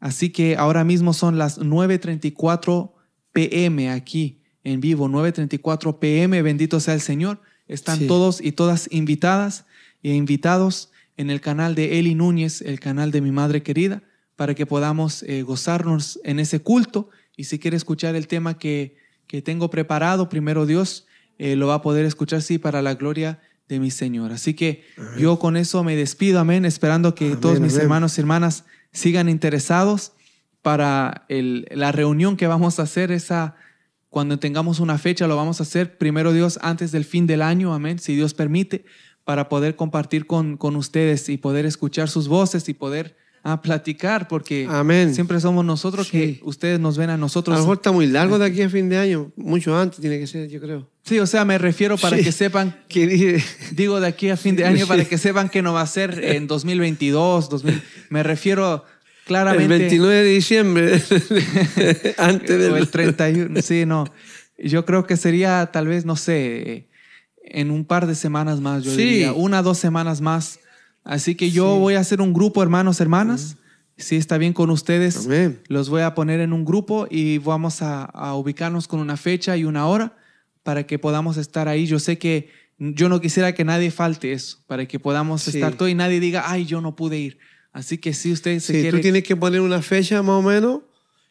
Así 0.00 0.30
que 0.30 0.56
ahora 0.56 0.82
mismo 0.82 1.12
son 1.12 1.38
las 1.38 1.60
9.34 1.60 2.92
pm 3.32 3.90
aquí 3.90 4.42
en 4.64 4.80
vivo, 4.80 5.08
9.34 5.08 5.98
pm, 6.00 6.42
bendito 6.42 6.80
sea 6.80 6.94
el 6.94 7.00
Señor. 7.00 7.40
Están 7.68 8.08
todos 8.08 8.40
y 8.40 8.50
todas 8.50 8.88
invitadas 8.90 9.64
e 10.02 10.14
invitados 10.14 10.90
en 11.16 11.30
el 11.30 11.40
canal 11.40 11.74
de 11.74 11.98
Eli 11.98 12.14
Núñez, 12.14 12.62
el 12.62 12.80
canal 12.80 13.10
de 13.10 13.20
mi 13.20 13.30
madre 13.30 13.62
querida, 13.62 14.02
para 14.34 14.54
que 14.54 14.66
podamos 14.66 15.22
eh, 15.22 15.42
gozarnos 15.42 16.18
en 16.24 16.40
ese 16.40 16.60
culto. 16.60 17.10
Y 17.36 17.44
si 17.44 17.58
quiere 17.58 17.76
escuchar 17.76 18.16
el 18.16 18.26
tema 18.26 18.58
que, 18.58 18.96
que 19.26 19.42
tengo 19.42 19.70
preparado, 19.70 20.28
primero 20.28 20.66
Dios, 20.66 21.06
eh, 21.38 21.56
lo 21.56 21.66
va 21.66 21.74
a 21.74 21.82
poder 21.82 22.04
escuchar, 22.04 22.42
sí, 22.42 22.58
para 22.58 22.82
la 22.82 22.94
gloria 22.94 23.40
de 23.68 23.80
mi 23.80 23.90
Señor. 23.90 24.32
Así 24.32 24.54
que 24.54 24.84
yo 25.18 25.38
con 25.38 25.56
eso 25.56 25.82
me 25.82 25.96
despido, 25.96 26.40
amén, 26.40 26.64
esperando 26.64 27.14
que 27.14 27.36
todos 27.36 27.60
mis 27.60 27.76
hermanos 27.76 28.16
y 28.16 28.20
hermanas 28.20 28.64
sigan 28.92 29.28
interesados 29.28 30.12
para 30.62 31.26
el, 31.28 31.66
la 31.70 31.92
reunión 31.92 32.36
que 32.36 32.46
vamos 32.46 32.78
a 32.78 32.82
hacer, 32.82 33.12
esa, 33.12 33.56
cuando 34.08 34.38
tengamos 34.38 34.80
una 34.80 34.98
fecha, 34.98 35.26
lo 35.26 35.36
vamos 35.36 35.60
a 35.60 35.64
hacer 35.64 35.98
primero 35.98 36.32
Dios 36.32 36.58
antes 36.62 36.92
del 36.92 37.04
fin 37.04 37.26
del 37.26 37.42
año, 37.42 37.74
amén, 37.74 37.98
si 37.98 38.14
Dios 38.14 38.34
permite, 38.34 38.84
para 39.24 39.48
poder 39.48 39.76
compartir 39.76 40.26
con, 40.26 40.56
con 40.56 40.76
ustedes 40.76 41.28
y 41.28 41.36
poder 41.36 41.66
escuchar 41.66 42.08
sus 42.08 42.28
voces 42.28 42.68
y 42.68 42.74
poder 42.74 43.16
a 43.46 43.62
platicar, 43.62 44.26
porque 44.26 44.68
siempre 45.12 45.38
somos 45.38 45.64
nosotros 45.64 46.10
que 46.10 46.40
ustedes 46.42 46.80
nos 46.80 46.98
ven 46.98 47.10
a 47.10 47.16
nosotros. 47.16 47.54
A 47.54 47.58
lo 47.58 47.64
mejor 47.64 47.76
está 47.76 47.92
muy 47.92 48.08
largo 48.08 48.40
de 48.40 48.46
aquí 48.46 48.60
a 48.60 48.68
fin 48.68 48.88
de 48.88 48.98
año, 48.98 49.30
mucho 49.36 49.78
antes 49.78 50.00
tiene 50.00 50.18
que 50.18 50.26
ser, 50.26 50.48
yo 50.48 50.60
creo. 50.60 50.90
Sí, 51.04 51.20
o 51.20 51.26
sea, 51.28 51.44
me 51.44 51.56
refiero 51.56 51.96
para 51.96 52.16
que 52.16 52.32
sepan, 52.32 52.76
que 52.88 53.40
digo 53.70 54.00
de 54.00 54.08
aquí 54.08 54.30
a 54.30 54.36
fin 54.36 54.56
de 54.56 54.64
año, 54.64 54.88
para 54.88 55.04
que 55.04 55.16
sepan 55.16 55.48
que 55.48 55.62
no 55.62 55.72
va 55.72 55.82
a 55.82 55.86
ser 55.86 56.24
en 56.24 56.48
2022, 56.48 57.48
2000, 57.48 57.82
me 58.08 58.24
refiero 58.24 58.84
claramente. 59.26 59.74
El 59.74 59.80
29 59.80 60.16
de 60.16 60.28
diciembre, 60.28 61.02
antes 62.18 62.58
del... 62.58 62.72
O 62.72 62.76
el 62.76 62.88
31, 62.88 63.62
sí, 63.62 63.86
no. 63.86 64.12
Yo 64.58 64.84
creo 64.84 65.06
que 65.06 65.16
sería 65.16 65.66
tal 65.66 65.86
vez, 65.86 66.04
no 66.04 66.16
sé, 66.16 66.88
en 67.44 67.70
un 67.70 67.84
par 67.84 68.08
de 68.08 68.16
semanas 68.16 68.60
más, 68.60 68.82
yo 68.82 68.90
diría, 68.90 69.32
una, 69.34 69.62
dos 69.62 69.78
semanas 69.78 70.20
más 70.20 70.58
Así 71.06 71.36
que 71.36 71.52
yo 71.52 71.78
voy 71.78 71.94
a 71.94 72.00
hacer 72.00 72.20
un 72.20 72.32
grupo, 72.32 72.62
hermanos, 72.62 73.00
hermanas. 73.00 73.56
Si 73.96 74.16
está 74.16 74.38
bien 74.38 74.52
con 74.52 74.70
ustedes, 74.70 75.28
los 75.68 75.88
voy 75.88 76.02
a 76.02 76.14
poner 76.14 76.40
en 76.40 76.52
un 76.52 76.64
grupo 76.64 77.06
y 77.08 77.38
vamos 77.38 77.80
a, 77.80 78.34
ubicarnos 78.34 78.88
con 78.88 78.98
una 78.98 79.16
fecha 79.16 79.56
y 79.56 79.64
una 79.64 79.86
hora 79.86 80.18
para 80.64 80.84
que 80.84 80.98
podamos 80.98 81.36
estar 81.36 81.68
ahí. 81.68 81.86
Yo 81.86 82.00
sé 82.00 82.18
que 82.18 82.50
yo 82.78 83.08
no 83.08 83.20
quisiera 83.20 83.54
que 83.54 83.64
nadie 83.64 83.92
falte 83.92 84.32
eso, 84.32 84.58
para 84.66 84.86
que 84.86 84.98
podamos 84.98 85.46
estar 85.46 85.74
todo 85.74 85.88
y 85.88 85.94
nadie 85.94 86.18
diga, 86.18 86.42
ay, 86.44 86.66
yo 86.66 86.80
no 86.80 86.96
pude 86.96 87.18
ir. 87.18 87.38
Así 87.72 87.98
que 87.98 88.12
si 88.12 88.32
usted 88.32 88.58
se 88.58 88.82
sí, 88.82 88.90
tú 88.90 89.00
tienes 89.00 89.22
que 89.22 89.36
poner 89.36 89.60
una 89.60 89.82
fecha 89.82 90.22
más 90.22 90.34
o 90.34 90.42
menos 90.42 90.80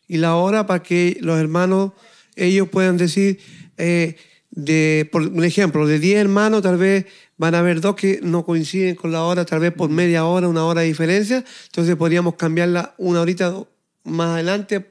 y 0.07 0.17
la 0.17 0.35
hora 0.35 0.65
para 0.65 0.81
que 0.81 1.17
los 1.19 1.37
hermanos, 1.37 1.91
ellos 2.37 2.69
puedan 2.69 2.95
decir, 2.95 3.39
eh, 3.77 4.15
de, 4.51 5.09
por 5.11 5.21
un 5.21 5.43
ejemplo, 5.43 5.85
de 5.85 5.99
10 5.99 6.17
hermanos, 6.17 6.61
tal 6.61 6.77
vez 6.77 7.05
van 7.37 7.55
a 7.55 7.59
haber 7.59 7.81
dos 7.81 7.95
que 7.95 8.19
no 8.23 8.45
coinciden 8.45 8.95
con 8.95 9.11
la 9.11 9.23
hora, 9.23 9.45
tal 9.45 9.59
vez 9.59 9.73
por 9.73 9.89
media 9.89 10.25
hora, 10.25 10.47
una 10.47 10.65
hora 10.65 10.81
de 10.81 10.87
diferencia. 10.87 11.43
Entonces 11.65 11.95
podríamos 11.95 12.35
cambiarla 12.35 12.95
una 12.97 13.21
horita 13.21 13.53
más 14.03 14.29
adelante 14.29 14.85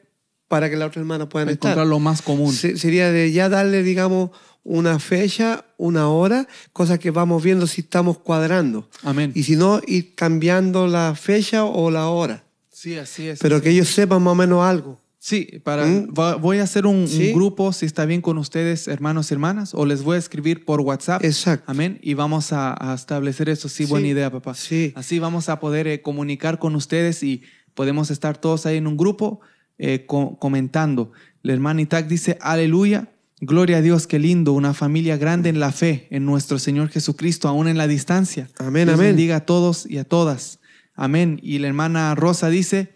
para 0.49 0.69
que 0.69 0.77
la 0.77 0.87
otra 0.87 1.01
hermana 1.01 1.29
pueda 1.29 1.51
estar. 1.51 1.71
Encontrar 1.71 1.87
lo 1.87 1.99
más 1.99 2.23
común. 2.23 2.53
sería 2.53 3.11
de 3.11 3.33
ya 3.33 3.49
darle, 3.49 3.83
digamos, 3.83 4.31
una 4.63 4.99
fecha, 4.99 5.65
una 5.77 6.09
hora, 6.09 6.49
cosa 6.73 6.99
que 6.99 7.11
vamos 7.11 7.43
viendo 7.43 7.67
si 7.67 7.83
estamos 7.83 8.19
cuadrando. 8.19 8.89
Amén. 9.03 9.33
Y 9.35 9.45
si 9.45 9.57
no, 9.57 9.81
ir 9.87 10.15
cambiando 10.15 10.87
la 10.87 11.15
fecha 11.15 11.65
o 11.65 11.91
la 11.91 12.09
hora. 12.09 12.45
Sí, 12.71 12.97
así 12.97 13.29
es. 13.29 13.39
Pero 13.41 13.63
que 13.63 13.71
ellos 13.71 13.89
sepan 13.89 14.23
más 14.23 14.33
o 14.33 14.35
menos 14.35 14.65
algo. 14.65 15.01
Sí, 15.27 15.63
para, 15.65 15.87
¿Mm? 15.87 16.13
voy 16.13 16.59
a 16.59 16.65
hacer 16.65 16.85
un, 16.85 17.09
grupo, 17.33 17.73
si 17.73 17.87
está 17.87 18.05
bien 18.05 18.21
con 18.21 18.37
ustedes, 18.37 18.89
hermanos 18.89 19.31
y 19.31 19.33
hermanas, 19.33 19.73
o 19.73 19.87
les 19.87 20.03
voy 20.03 20.17
a 20.17 20.19
escribir 20.19 20.67
por 20.67 20.83
WhatsApp. 20.83 21.25
Exacto. 21.25 21.65
Amén. 21.67 21.99
Y 22.03 22.13
vamos 22.13 22.53
a, 22.53 22.93
establecer 22.95 23.49
eso. 23.49 23.71
Sí, 23.71 23.87
buena 23.87 24.09
idea, 24.09 24.31
papá. 24.31 24.53
Sí. 24.53 24.93
Así 24.95 25.19
vamos 25.19 25.49
a 25.49 25.61
poder 25.61 25.87
eh, 25.87 26.03
comunicar 26.03 26.59
con 26.59 26.77
ustedes 26.77 27.23
y 27.23 27.41
podemos 27.73 28.11
estar 28.11 28.37
todos 28.37 28.67
ahí 28.67 28.77
en 28.77 28.87
un 28.87 28.99
grupo 28.99 29.41
eh, 29.79 30.05
comentando. 30.05 31.13
La 31.41 31.55
hermana 31.55 31.81
Itac 31.81 32.07
dice, 32.07 32.37
aleluya, 32.43 33.09
gloria 33.41 33.79
a 33.79 33.81
Dios, 33.81 34.07
qué 34.07 34.19
lindo, 34.19 34.53
una 34.53 34.75
familia 34.75 35.17
grande 35.17 35.49
en 35.49 35.59
la 35.59 35.73
fe, 35.73 36.07
en 36.11 36.27
nuestro 36.27 36.59
Señor 36.59 36.91
Jesucristo, 36.91 37.49
aún 37.49 37.67
en 37.67 37.79
la 37.79 37.87
distancia. 37.87 38.51
Amén, 38.59 38.89
Dios 38.89 38.99
amén. 38.99 39.13
bendiga 39.13 39.37
a 39.37 39.47
todos 39.47 39.87
y 39.89 39.97
a 39.97 40.05
todas. 40.05 40.59
Amén. 40.95 41.41
Y 41.43 41.61
la 41.61 41.69
hermana 41.69 42.15
Rosa 42.15 42.51
dice, 42.51 42.93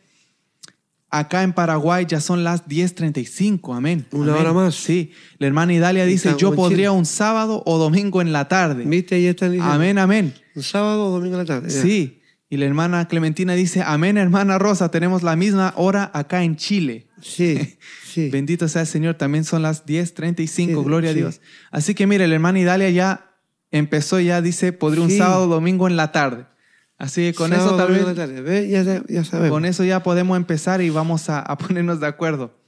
Acá 1.10 1.42
en 1.42 1.54
Paraguay 1.54 2.04
ya 2.06 2.20
son 2.20 2.44
las 2.44 2.66
10.35, 2.66 3.74
amén. 3.74 4.06
Una 4.12 4.36
hora 4.36 4.52
más. 4.52 4.74
Sí. 4.74 5.12
La 5.38 5.46
hermana 5.46 5.72
Idalia 5.72 6.04
dice, 6.04 6.34
yo 6.36 6.54
podría 6.54 6.92
un 6.92 7.06
sábado 7.06 7.62
o 7.64 7.78
domingo 7.78 8.20
en 8.20 8.32
la 8.32 8.48
tarde. 8.48 8.84
¿Viste? 8.84 9.22
Ya 9.22 9.30
están 9.30 9.52
diciendo. 9.52 9.72
Amén, 9.72 9.98
amén. 9.98 10.34
Un 10.54 10.62
sábado 10.62 11.06
o 11.06 11.10
domingo 11.10 11.40
en 11.40 11.46
la 11.46 11.46
tarde. 11.46 11.70
Sí. 11.70 12.20
Y 12.50 12.56
la 12.56 12.66
hermana 12.66 13.08
Clementina 13.08 13.54
dice, 13.54 13.82
amén, 13.84 14.16
hermana 14.16 14.58
Rosa, 14.58 14.90
tenemos 14.90 15.22
la 15.22 15.36
misma 15.36 15.74
hora 15.76 16.10
acá 16.14 16.44
en 16.44 16.56
Chile. 16.56 17.06
Sí, 17.20 17.78
sí. 18.04 18.30
Bendito 18.30 18.68
sea 18.68 18.82
el 18.82 18.86
Señor, 18.86 19.14
también 19.16 19.44
son 19.44 19.62
las 19.62 19.84
10.35, 19.84 20.82
gloria 20.82 21.10
a 21.10 21.14
Dios. 21.14 21.40
Así 21.70 21.94
que 21.94 22.06
mire, 22.06 22.26
la 22.26 22.34
hermana 22.34 22.58
Idalia 22.58 22.88
ya 22.90 23.34
empezó, 23.70 24.18
ya 24.20 24.40
dice, 24.40 24.72
podría 24.72 25.04
un 25.04 25.10
sábado 25.10 25.44
o 25.44 25.48
domingo 25.48 25.88
en 25.88 25.96
la 25.96 26.10
tarde. 26.12 26.46
Así 26.98 27.22
que 27.22 27.34
con 27.34 27.52
eso 27.52 27.76
tal 27.76 27.92
vez... 27.92 28.68
Ya, 29.08 29.24
sabemos. 29.24 29.50
Con 29.50 29.64
eso 29.64 29.84
ya 29.84 30.02
podemos 30.02 30.36
empezar 30.36 30.82
y 30.82 30.90
vamos 30.90 31.30
a, 31.30 31.44
ponernos 31.58 32.00
de 32.00 32.06
acuerdo. 32.08 32.58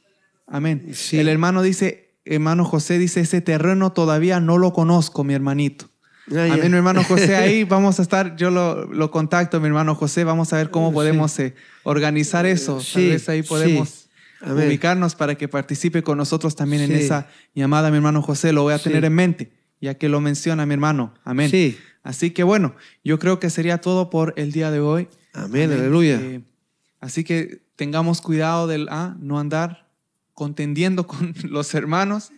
Amén. 0.46 0.92
El 1.12 1.28
hermano 1.28 1.62
dice, 1.62 2.14
hermano 2.24 2.64
José 2.64 2.98
dice, 2.98 3.20
ese 3.20 3.40
terreno 3.40 3.92
todavía 3.92 4.40
no 4.40 4.56
lo 4.58 4.72
conozco, 4.72 5.24
mi 5.24 5.34
hermanito. 5.34 5.86
Ah, 6.28 6.46
ya. 6.46 6.54
Amén, 6.54 6.70
mi 6.70 6.76
hermano 6.76 7.02
José, 7.02 7.34
ahí 7.36 7.64
vamos 7.68 7.98
a 7.98 8.02
estar, 8.02 8.36
yo 8.36 8.50
lo, 8.50 8.86
lo 8.86 9.10
contacto, 9.10 9.58
mi 9.60 9.66
hermano 9.66 9.96
José, 9.96 10.22
vamos 10.22 10.52
a 10.52 10.58
ver 10.58 10.70
cómo 10.70 10.90
Sí. 10.90 10.94
podemos 10.94 11.38
eh, 11.40 11.54
organizar 11.82 12.46
eso. 12.46 12.76
Tal 12.76 12.84
Sí, 12.84 13.08
vez 13.08 13.28
ahí 13.28 13.42
podemos 13.42 13.88
sí. 13.88 13.96
Ubicarnos 14.48 15.16
para 15.16 15.34
que 15.34 15.48
participe 15.48 16.02
con 16.02 16.16
nosotros 16.18 16.56
también 16.56 16.82
en 16.82 16.90
Sí. 16.96 17.04
esa 17.04 17.26
llamada, 17.54 17.90
mi 17.90 17.96
hermano 17.96 18.22
José, 18.22 18.52
lo 18.52 18.62
voy 18.62 18.74
a 18.74 18.78
Sí. 18.78 18.84
tener 18.84 19.04
en 19.04 19.12
mente, 19.14 19.52
ya 19.80 19.94
que 19.94 20.08
lo 20.08 20.20
menciona 20.20 20.64
mi 20.66 20.74
hermano. 20.74 21.14
Amén. 21.24 21.50
Sí. 21.50 21.76
Así 22.02 22.30
que 22.30 22.42
bueno, 22.42 22.74
yo 23.04 23.18
creo 23.18 23.38
que 23.40 23.50
sería 23.50 23.80
todo 23.80 24.10
por 24.10 24.32
el 24.36 24.52
día 24.52 24.70
de 24.70 24.80
hoy. 24.80 25.08
Amén, 25.32 25.70
aleluya. 25.70 26.20
Eh, 26.20 26.42
así 27.00 27.24
que 27.24 27.62
tengamos 27.76 28.20
cuidado 28.20 28.66
del 28.66 28.88
ah, 28.90 29.16
no 29.20 29.38
andar 29.38 29.88
contendiendo 30.34 31.06
con 31.06 31.34
los 31.44 31.74
hermanos, 31.74 32.30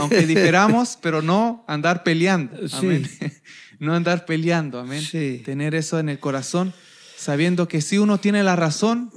aunque 0.00 0.26
diferamos, 0.26 0.98
pero 1.00 1.20
no 1.22 1.64
andar 1.68 2.02
peleando. 2.02 2.66
Sí. 2.68 2.76
Amén. 2.86 3.10
no 3.78 3.94
andar 3.94 4.24
peleando, 4.24 4.78
amén. 4.80 5.02
Sí. 5.02 5.42
Tener 5.44 5.74
eso 5.74 5.98
en 5.98 6.08
el 6.08 6.18
corazón, 6.18 6.72
sabiendo 7.16 7.68
que 7.68 7.82
si 7.82 7.98
uno 7.98 8.18
tiene 8.18 8.42
la 8.42 8.56
razón, 8.56 9.10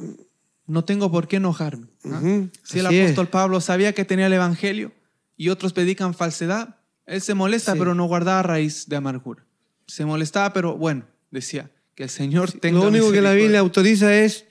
no 0.67 0.83
tengo 0.83 1.09
por 1.11 1.27
qué 1.29 1.37
enojarme. 1.37 1.87
¿ah? 2.05 2.21
Si 2.63 2.79
el 2.79 2.85
así 2.87 2.97
es. 2.97 3.05
apóstol 3.05 3.29
Pablo 3.29 3.61
sabía 3.61 3.93
que 3.93 4.03
tenía 4.05 4.27
el 4.27 4.33
evangelio 4.33 4.91
y 5.37 5.49
otros 5.49 5.71
predican 5.73 6.13
falsedad, 6.13 6.77
él 7.05 7.21
se 7.21 7.33
molesta, 7.33 7.73
Sí. 7.73 7.79
pero 7.79 7.95
no 7.95 8.05
guardaba 8.05 8.43
raíz 8.43 8.87
de 8.87 8.95
amargura. 8.95 9.45
Se 9.87 10.05
molestaba, 10.05 10.53
pero 10.53 10.77
bueno, 10.77 11.05
decía 11.31 11.69
que 11.95 12.03
el 12.03 12.09
Señor 12.09 12.51
tenga 12.51 12.79
Lo 12.79 12.87
único 12.87 13.11
que 13.11 13.21
la. 13.21 13.33
Biblia 13.33 13.59
autoriza 13.59 14.15
es 14.15 14.45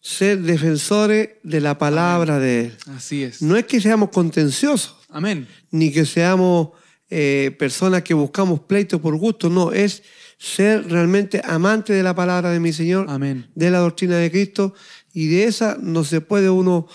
ser 0.00 0.40
defensores 0.40 1.30
de 1.42 1.60
la 1.60 1.78
palabra 1.78 2.38
de 2.38 2.66
Él. 2.66 2.76
Así 2.86 3.22
es. 3.22 3.42
No 3.42 3.56
es 3.56 3.64
que 3.64 3.80
seamos 3.80 4.10
contenciosos, 4.10 4.96
Amén. 5.10 5.48
ni 5.70 5.92
que 5.92 6.06
seamos 6.06 6.70
eh, 7.10 7.54
personas 7.58 8.02
que 8.02 8.14
buscamos 8.14 8.60
pleito 8.60 9.00
por 9.00 9.16
gusto, 9.16 9.48
no, 9.48 9.72
es 9.72 10.02
ser 10.38 10.88
realmente 10.88 11.40
amante 11.44 11.92
de 11.92 12.02
la 12.02 12.14
palabra 12.14 12.50
de 12.50 12.60
mi 12.60 12.72
Señor, 12.72 13.06
Amén. 13.08 13.46
de 13.54 13.70
la 13.70 13.78
doctrina 13.78 14.16
de 14.16 14.30
Cristo, 14.30 14.74
y 15.12 15.26
de 15.28 15.44
esa 15.44 15.76
no 15.80 16.04
se 16.04 16.20
puede 16.20 16.48
uno 16.50 16.86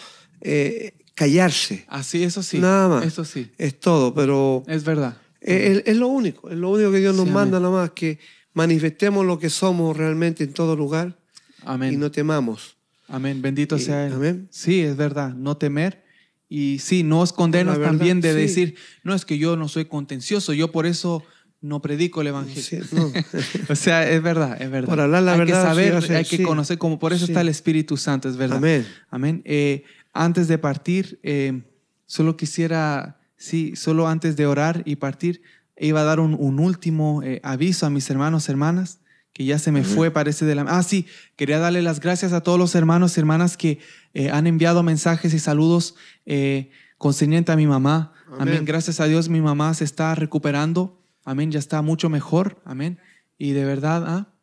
eh, 0.41 0.93
callarse. 1.13 1.85
Así, 1.87 2.23
eso 2.23 2.41
sí. 2.43 2.59
Nada 2.59 2.87
más. 2.87 3.05
Eso 3.05 3.25
sí. 3.25 3.51
Es 3.57 3.79
todo, 3.79 4.13
pero 4.13 4.63
Es 4.67 4.83
verdad. 4.83 5.17
Es, 5.43 5.83
es- 5.85 5.97
lo 5.97 6.07
único, 6.07 6.49
es 6.49 6.57
lo 6.57 6.69
único 6.71 6.91
que 6.91 6.99
Dios 6.99 7.15
nos 7.15 7.25
Sí, 7.25 7.31
manda 7.31 7.57
amén. 7.57 7.71
nomás, 7.71 7.91
que 7.91 8.19
manifestemos 8.53 9.25
lo 9.25 9.39
que 9.39 9.49
somos 9.49 9.95
realmente 9.97 10.43
en 10.43 10.53
todo 10.53 10.75
lugar 10.75 11.17
Amén. 11.65 11.93
y 11.93 11.97
no 11.97 12.11
temamos. 12.11 12.77
Amén. 13.07 13.41
Bendito 13.41 13.77
Y- 13.77 13.79
sea 13.81 14.07
Él. 14.07 14.13
amén. 14.13 14.47
Sí, 14.51 14.81
es 14.81 14.95
verdad. 14.95 15.33
No 15.33 15.57
temer. 15.57 16.03
Y 16.49 16.79
sí, 16.79 17.03
no 17.03 17.23
escondernos 17.23 17.77
verdad, 17.77 17.91
también 17.91 18.21
de 18.21 18.31
sí. 18.33 18.39
decir, 18.39 18.75
no 19.03 19.15
es 19.15 19.25
que 19.25 19.37
yo 19.39 19.55
no 19.57 19.67
soy 19.67 19.85
contencioso, 19.85 20.53
yo 20.53 20.71
por 20.71 20.85
eso 20.85 21.23
no 21.61 21.81
predico 21.81 22.21
el 22.21 22.27
evangelio. 22.27 22.61
Sí, 22.61 22.79
no. 22.91 23.11
O 23.69 23.75
sea, 23.75 24.07
es 24.09 24.21
verdad, 24.21 24.61
es 24.61 24.69
verdad. 24.69 24.89
Por 24.89 24.99
hablar 24.99 25.23
la 25.23 25.33
hay 25.33 25.39
verdad, 25.39 25.61
que 25.63 25.67
saber, 25.69 26.01
sí, 26.03 26.13
hay 26.13 26.25
que 26.25 26.43
conocer, 26.43 26.77
como 26.77 26.99
por 26.99 27.11
eso 27.13 27.25
está 27.25 27.41
el 27.41 27.49
Espíritu 27.49 27.97
Santo, 27.97 28.29
es 28.29 28.37
verdad. 28.37 28.57
Amén. 28.57 28.85
Amén. 29.09 29.41
Eh, 29.45 29.83
antes 30.13 30.47
de 30.47 30.57
partir, 30.59 31.19
eh, 31.23 31.63
solo 32.05 32.37
quisiera, 32.37 33.19
sí, 33.43 33.75
solo 33.75 34.07
antes 34.07 34.35
de 34.35 34.45
orar 34.45 34.83
y 34.85 34.95
partir, 34.95 35.41
iba 35.77 36.01
a 36.01 36.03
dar 36.03 36.19
un, 36.19 36.35
un 36.39 36.59
último 36.59 37.21
eh, 37.23 37.41
aviso 37.43 37.85
a 37.85 37.89
mis 37.89 38.09
hermanos, 38.09 38.47
hermanas, 38.47 38.99
que 39.33 39.45
ya 39.45 39.59
se 39.59 39.71
me 39.71 39.83
fue, 39.83 40.11
parece 40.11 40.45
de 40.45 40.55
la... 40.55 40.61
Ah, 40.67 40.83
sí, 40.83 41.07
quería 41.35 41.59
darle 41.59 41.81
las 41.81 41.99
gracias 41.99 42.33
a 42.33 42.41
todos 42.41 42.59
los 42.59 42.75
hermanos 42.75 43.17
y 43.17 43.19
hermanas 43.19 43.57
que 43.57 43.79
eh, 44.13 44.29
han 44.29 44.47
enviado 44.47 44.83
mensajes 44.83 45.33
y 45.33 45.39
saludos 45.39 45.95
eh, 46.25 46.69
concerniente 46.97 47.51
a 47.51 47.55
mi 47.55 47.65
mamá. 47.65 48.13
Amén. 48.27 48.41
Amén. 48.41 48.65
Gracias 48.65 48.99
a 48.99 49.05
Dios 49.07 49.29
mi 49.29 49.41
mamá 49.41 49.73
se 49.73 49.83
está 49.83 50.13
recuperando. 50.15 51.01
Amén. 51.25 51.51
Ya 51.51 51.59
está 51.59 51.81
mucho 51.81 52.09
mejor. 52.09 52.61
Amén. 52.63 52.99
Y 53.37 53.51
de 53.51 53.65
verdad, 53.65 54.03
ah, 54.07 54.33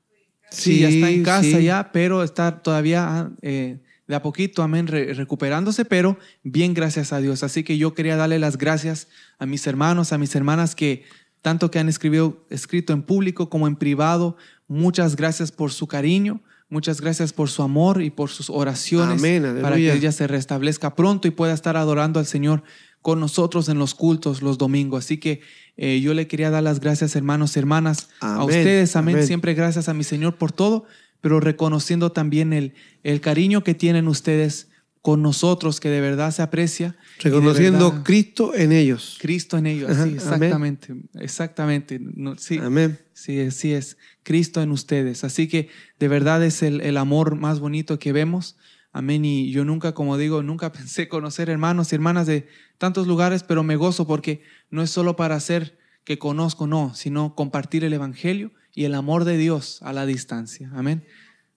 Sí, 0.50 0.80
ya 0.80 0.88
está 0.88 1.08
en 1.08 1.18
Sí, 1.18 1.22
casa 1.22 1.42
sí. 1.42 1.62
ya, 1.62 1.90
pero 1.92 2.22
está 2.22 2.62
todavía 2.62 3.06
ah, 3.08 3.30
eh, 3.42 3.80
de 4.10 4.16
a 4.16 4.22
poquito, 4.22 4.62
amén, 4.62 4.86
re- 4.88 5.14
recuperándose, 5.14 5.84
pero 5.86 6.18
bien, 6.42 6.74
gracias 6.74 7.12
a 7.12 7.20
Dios. 7.20 7.42
Así 7.42 7.62
que 7.62 7.78
yo 7.78 7.94
quería 7.94 8.16
darle 8.16 8.38
las 8.38 8.58
gracias 8.58 9.08
a 9.38 9.46
mis 9.46 9.66
hermanos, 9.66 10.12
a 10.12 10.18
mis 10.18 10.34
hermanas 10.34 10.74
que 10.74 11.04
tanto 11.40 11.70
que 11.70 11.78
han 11.78 11.88
escribido, 11.88 12.44
escrito 12.50 12.92
en 12.92 13.02
público 13.02 13.48
como 13.48 13.66
en 13.66 13.76
privado. 13.76 14.36
Muchas 14.68 15.16
gracias 15.16 15.52
por 15.52 15.72
su 15.72 15.86
cariño, 15.86 16.40
muchas 16.68 17.00
gracias 17.00 17.32
por 17.32 17.48
su 17.48 17.62
amor 17.62 18.02
y 18.02 18.10
por 18.10 18.30
sus 18.30 18.50
oraciones 18.50 19.20
Amén, 19.20 19.58
para 19.62 19.76
que 19.76 19.92
ella 19.92 20.12
se 20.12 20.26
restablezca 20.26 20.94
pronto 20.94 21.26
y 21.28 21.30
pueda 21.30 21.54
estar 21.54 21.76
adorando 21.76 22.18
al 22.18 22.26
Señor 22.26 22.62
con 23.00 23.18
nosotros 23.18 23.68
en 23.68 23.78
los 23.78 23.94
cultos 23.94 24.42
los 24.42 24.58
domingos. 24.58 25.04
Así 25.04 25.18
que 25.18 25.40
eh, 25.76 26.00
yo 26.00 26.12
le 26.14 26.26
quería 26.26 26.50
dar 26.50 26.62
las 26.62 26.80
gracias, 26.80 27.16
hermanos 27.16 27.56
hermanas, 27.56 28.10
a 28.20 28.44
ustedes. 28.44 28.96
Amén. 28.96 29.14
amén. 29.14 29.26
Siempre 29.26 29.54
gracias 29.54 29.88
a 29.88 29.94
mi 29.94 30.04
Señor 30.04 30.36
por 30.36 30.52
todo, 30.52 30.84
pero 31.20 31.40
reconociendo 31.40 32.12
también 32.12 32.52
el, 32.52 32.74
el 33.02 33.20
cariño 33.20 33.62
que 33.62 33.74
tienen 33.74 34.08
ustedes 34.08 34.68
con 35.02 35.22
nosotros, 35.22 35.80
que 35.80 35.88
de 35.88 36.00
verdad 36.00 36.30
se 36.30 36.42
aprecia. 36.42 36.96
Reconociendo 37.20 37.90
verdad, 37.90 38.04
Cristo 38.04 38.54
en 38.54 38.72
ellos. 38.72 39.16
Cristo 39.20 39.56
en 39.56 39.66
ellos. 39.66 39.90
Ajá, 39.90 40.04
sí, 40.04 40.10
amén. 40.10 40.16
exactamente. 40.16 40.94
Exactamente. 41.14 41.98
No, 42.00 42.36
sí, 42.36 42.58
Amén. 42.58 42.98
Sí, 43.14 43.40
así 43.40 43.72
es. 43.72 43.96
Cristo 44.22 44.60
en 44.62 44.70
ustedes. 44.70 45.24
Así 45.24 45.48
que 45.48 45.68
de 45.98 46.08
verdad 46.08 46.44
es 46.44 46.62
el, 46.62 46.80
el 46.82 46.96
amor 46.96 47.36
más 47.36 47.60
bonito 47.60 47.98
que 47.98 48.12
vemos. 48.12 48.56
Amén. 48.92 49.24
Y 49.24 49.50
yo 49.52 49.64
nunca, 49.64 49.94
como 49.94 50.18
digo, 50.18 50.42
nunca 50.42 50.72
pensé 50.72 51.08
conocer 51.08 51.48
hermanos 51.48 51.92
y 51.92 51.94
hermanas 51.94 52.26
de 52.26 52.48
tantos 52.76 53.06
lugares, 53.06 53.42
pero 53.42 53.62
me 53.62 53.76
gozo 53.76 54.06
porque 54.06 54.42
no 54.70 54.82
es 54.82 54.90
solo 54.90 55.16
para 55.16 55.36
hacer 55.36 55.78
que 56.04 56.18
conozco, 56.18 56.66
no, 56.66 56.94
sino 56.94 57.34
compartir 57.34 57.84
el 57.84 57.92
Evangelio 57.92 58.52
y 58.74 58.84
el 58.84 58.94
amor 58.94 59.24
de 59.24 59.36
Dios 59.36 59.78
a 59.82 59.92
la 59.92 60.06
distancia. 60.06 60.70
Amén. 60.74 61.04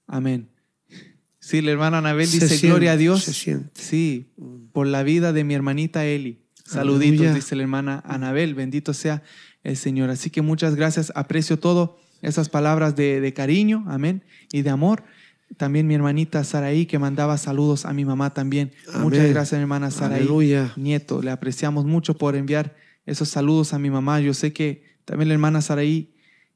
Amén. 0.07 0.49
Sí, 1.39 1.61
la 1.61 1.71
hermana 1.71 1.97
Anabel 1.97 2.27
Se 2.27 2.35
dice, 2.35 2.47
siente, 2.47 2.67
gloria 2.67 2.93
a 2.93 2.97
Dios. 2.97 3.23
se 3.23 3.33
siente. 3.33 3.69
Sí, 3.81 4.31
por 4.71 4.87
la 4.87 5.03
vida 5.03 5.33
de 5.33 5.43
mi 5.43 5.53
hermanita 5.53 6.05
Eli. 6.05 6.39
Saluditos, 6.65 7.19
Aleluya. 7.19 7.33
dice 7.33 7.55
la 7.55 7.63
hermana 7.63 8.01
Anabel. 8.05 8.55
Bendito 8.55 8.93
sea 8.93 9.23
el 9.63 9.75
Señor. 9.75 10.09
Así 10.09 10.29
que 10.29 10.41
muchas 10.41 10.75
gracias. 10.75 11.11
Aprecio 11.15 11.59
todo 11.59 11.99
esas 12.21 12.47
palabras 12.47 12.95
de, 12.95 13.19
de 13.19 13.33
cariño, 13.33 13.83
amén, 13.87 14.23
y 14.53 14.61
de 14.61 14.69
amor. 14.69 15.03
También 15.57 15.85
mi 15.85 15.93
hermanita 15.93 16.43
Saraí, 16.45 16.85
que 16.85 16.97
mandaba 16.97 17.37
saludos 17.37 17.85
a 17.85 17.93
mi 17.93 18.05
mamá 18.05 18.33
también. 18.33 18.71
Muchas 18.99 19.29
gracias, 19.29 19.59
mi 19.59 19.63
hermana 19.63 19.91
Saraí. 19.91 20.21
Aleluya. 20.21 20.73
Nieto, 20.77 21.21
le 21.21 21.29
apreciamos 21.31 21.83
mucho 21.85 22.17
por 22.17 22.37
enviar 22.37 22.75
esos 23.05 23.27
saludos 23.27 23.73
a 23.73 23.79
mi 23.79 23.89
mamá. 23.89 24.21
Yo 24.21 24.33
sé 24.33 24.53
que 24.53 24.83
también 25.03 25.27
la 25.27 25.33
hermana 25.33 25.61
Saraí 25.61 26.12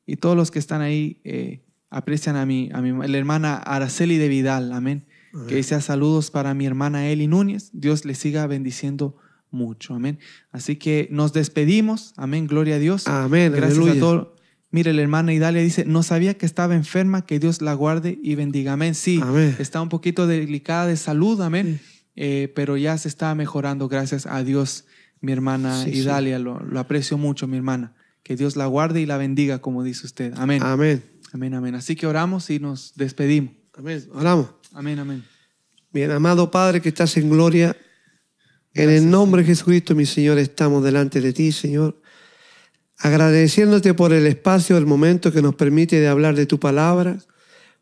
y 0.07 0.15
todos 0.15 0.35
los 0.35 0.49
que 0.49 0.57
están 0.57 0.81
ahí 0.81 1.21
eh, 1.23 1.61
aprecian 1.91 2.35
a 2.35 2.45
mi, 2.47 2.69
a 2.73 2.81
mi 2.81 3.07
la 3.07 3.17
hermana 3.17 3.57
Araceli 3.57 4.17
de 4.17 4.27
Vidal, 4.29 4.71
amén. 4.73 5.05
Que 5.47 5.55
dice 5.57 5.79
saludos 5.81 6.31
para 6.31 6.55
mi 6.55 6.65
hermana 6.65 7.07
Eli 7.09 7.27
Núñez. 7.27 7.69
Dios 7.71 8.05
le 8.05 8.15
siga 8.15 8.47
bendiciendo 8.47 9.17
mucho, 9.51 9.93
amén. 9.93 10.17
Así 10.51 10.77
que 10.77 11.07
nos 11.11 11.31
despedimos, 11.31 12.13
amén, 12.17 12.47
gloria 12.47 12.75
a 12.75 12.79
Dios. 12.79 13.07
Amén, 13.07 13.51
Gracias 13.51 13.77
aleluya. 13.77 13.93
a 13.93 13.99
todos. 13.99 14.27
Mire, 14.71 14.93
la 14.93 15.01
hermana 15.03 15.33
Idalia 15.33 15.61
dice, 15.61 15.85
no 15.85 16.01
sabía 16.01 16.33
que 16.37 16.45
estaba 16.47 16.73
enferma, 16.75 17.25
que 17.25 17.37
Dios 17.39 17.61
la 17.61 17.73
guarde 17.75 18.17
y 18.23 18.33
bendiga. 18.35 18.73
Amén. 18.73 18.95
Sí, 18.95 19.19
Amén. 19.21 19.55
está 19.59 19.79
un 19.81 19.89
poquito 19.89 20.25
delicada 20.25 20.87
de 20.87 20.97
salud, 20.97 21.39
amén. 21.41 21.79
Eh, 22.15 22.51
pero 22.55 22.75
ya 22.75 22.97
se 22.97 23.07
está 23.07 23.35
mejorando, 23.35 23.87
gracias 23.87 24.25
a 24.25 24.43
Dios, 24.43 24.85
mi 25.21 25.31
hermana 25.33 25.83
Sí, 25.83 25.91
sí. 25.93 25.99
Idalia. 25.99 26.39
Lo, 26.39 26.59
lo 26.61 26.79
aprecio 26.79 27.17
mucho, 27.17 27.47
mi 27.47 27.57
hermana. 27.57 27.93
Que 28.27 28.35
Dios 28.35 28.57
la 28.57 28.65
guarde 28.65 28.99
y 28.99 29.05
la 29.05 29.15
bendiga, 29.15 29.59
como 29.59 29.83
dice 29.83 30.05
usted. 30.05 30.33
Amén. 30.35 30.61
Amén. 30.61 31.01
Amén, 31.31 31.53
amén. 31.53 31.75
Así 31.75 31.95
que 31.95 32.07
oramos 32.07 32.49
y 32.49 32.59
nos 32.59 32.91
despedimos. 32.95 33.53
Amén. 33.73 34.05
Oramos. 34.13 34.49
Amén, 34.73 34.99
amén. 34.99 35.23
Bien, 35.93 36.11
amado 36.11 36.51
Padre 36.51 36.81
que 36.81 36.89
estás 36.89 37.15
en 37.15 37.29
gloria, 37.29 37.77
en 38.73 38.89
el 38.89 39.09
nombre 39.09 39.43
de 39.43 39.47
Jesucristo, 39.47 39.95
mi 39.95 40.05
Señor, 40.05 40.39
estamos 40.39 40.83
delante 40.83 41.21
de 41.21 41.31
ti, 41.31 41.53
Señor, 41.53 42.01
agradeciéndote 42.97 43.93
por 43.93 44.11
el 44.11 44.27
espacio, 44.27 44.77
el 44.77 44.85
momento 44.85 45.31
que 45.31 45.41
nos 45.41 45.55
permite 45.55 45.97
de 45.97 46.09
hablar 46.09 46.35
de 46.35 46.45
tu 46.45 46.59
palabra, 46.59 47.19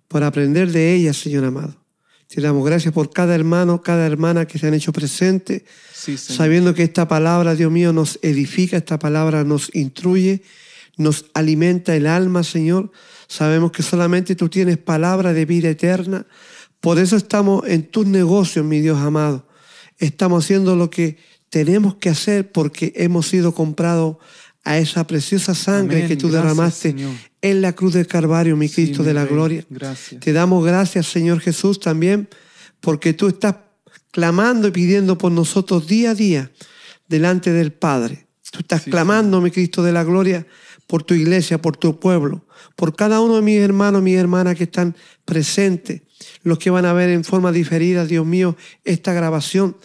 por 0.07 0.23
aprender 0.23 0.71
de 0.71 0.93
ella, 0.93 1.13
Señor 1.13 1.45
amado. 1.45 1.83
Te 2.27 2.41
damos 2.41 2.65
gracias 2.65 2.93
por 2.93 3.11
cada 3.11 3.35
hermano, 3.35 3.81
cada 3.81 4.05
hermana 4.05 4.45
que 4.45 4.57
se 4.57 4.67
han 4.67 4.73
hecho 4.73 4.91
presente, 4.91 5.65
Sí, 5.93 6.17
sabiendo 6.17 6.73
que 6.73 6.83
esta 6.83 7.07
palabra, 7.07 7.55
Dios 7.55 7.71
mío, 7.71 7.93
nos 7.93 8.19
edifica, 8.21 8.77
esta 8.77 8.99
palabra 8.99 9.43
nos 9.43 9.73
instruye, 9.73 10.41
nos 10.97 11.25
alimenta 11.33 11.95
el 11.95 12.07
alma, 12.07 12.43
Señor. 12.43 12.91
Sabemos 13.27 13.71
que 13.71 13.83
solamente 13.83 14.35
tú 14.35 14.49
tienes 14.49 14.77
palabra 14.77 15.33
de 15.33 15.45
vida 15.45 15.69
eterna. 15.69 16.25
Por 16.79 16.99
eso 16.99 17.15
estamos 17.15 17.67
en 17.67 17.83
tus 17.83 18.05
negocios, 18.05 18.65
mi 18.65 18.81
Dios 18.81 18.99
amado. 18.99 19.47
Estamos 19.97 20.43
haciendo 20.43 20.75
lo 20.75 20.89
que 20.89 21.17
tenemos 21.49 21.95
que 21.95 22.09
hacer 22.09 22.51
porque 22.51 22.93
hemos 22.95 23.27
sido 23.27 23.53
comprados 23.53 24.17
a 24.65 24.77
esa 24.77 25.07
preciosa 25.07 25.55
sangre 25.55 25.97
Amén. 25.99 26.07
que 26.09 26.17
tú 26.17 26.29
derramaste 26.29 26.95
en 27.41 27.61
la 27.61 27.73
cruz 27.73 27.93
del 27.93 28.07
Calvario, 28.07 28.57
mi 28.57 28.67
Sí, 28.67 28.75
Cristo 28.75 29.03
mi 29.03 29.07
de 29.07 29.13
la 29.13 29.23
Rey. 29.23 29.33
gloria. 29.33 29.65
Gracias. 29.69 30.19
Te 30.19 30.33
damos 30.33 30.65
gracias, 30.65 31.05
Señor 31.07 31.39
Jesús, 31.39 31.79
también 31.79 32.27
porque 32.81 33.13
tú 33.13 33.27
estás 33.27 33.55
clamando 34.11 34.67
y 34.67 34.71
pidiendo 34.71 35.17
por 35.17 35.31
nosotros 35.31 35.87
día 35.87 36.11
a 36.11 36.15
día. 36.15 36.51
delante 37.07 37.51
del 37.53 37.71
Padre. 37.71 38.25
Tú 38.51 38.59
estás 38.59 38.81
clamando, 38.83 39.39
mi 39.41 39.51
Cristo 39.51 39.83
de 39.83 39.91
la 39.91 40.03
gloria, 40.03 40.47
por 40.87 41.03
tu 41.03 41.13
iglesia, 41.13 41.61
por 41.61 41.77
tu 41.77 41.99
pueblo, 41.99 42.47
por 42.75 42.95
cada 42.95 43.19
uno 43.21 43.35
de 43.35 43.41
mis 43.43 43.59
hermanos, 43.59 44.01
mis 44.01 44.17
hermanas 44.17 44.55
que 44.55 44.63
están 44.63 44.95
presentes, 45.25 46.01
los 46.41 46.57
que 46.57 46.71
van 46.71 46.85
a 46.85 46.93
ver 46.93 47.09
en 47.09 47.23
forma 47.23 47.51
diferida, 47.51 48.05
Dios 48.05 48.25
mío, 48.25 48.55
esta 48.83 49.13
grabación. 49.13 49.77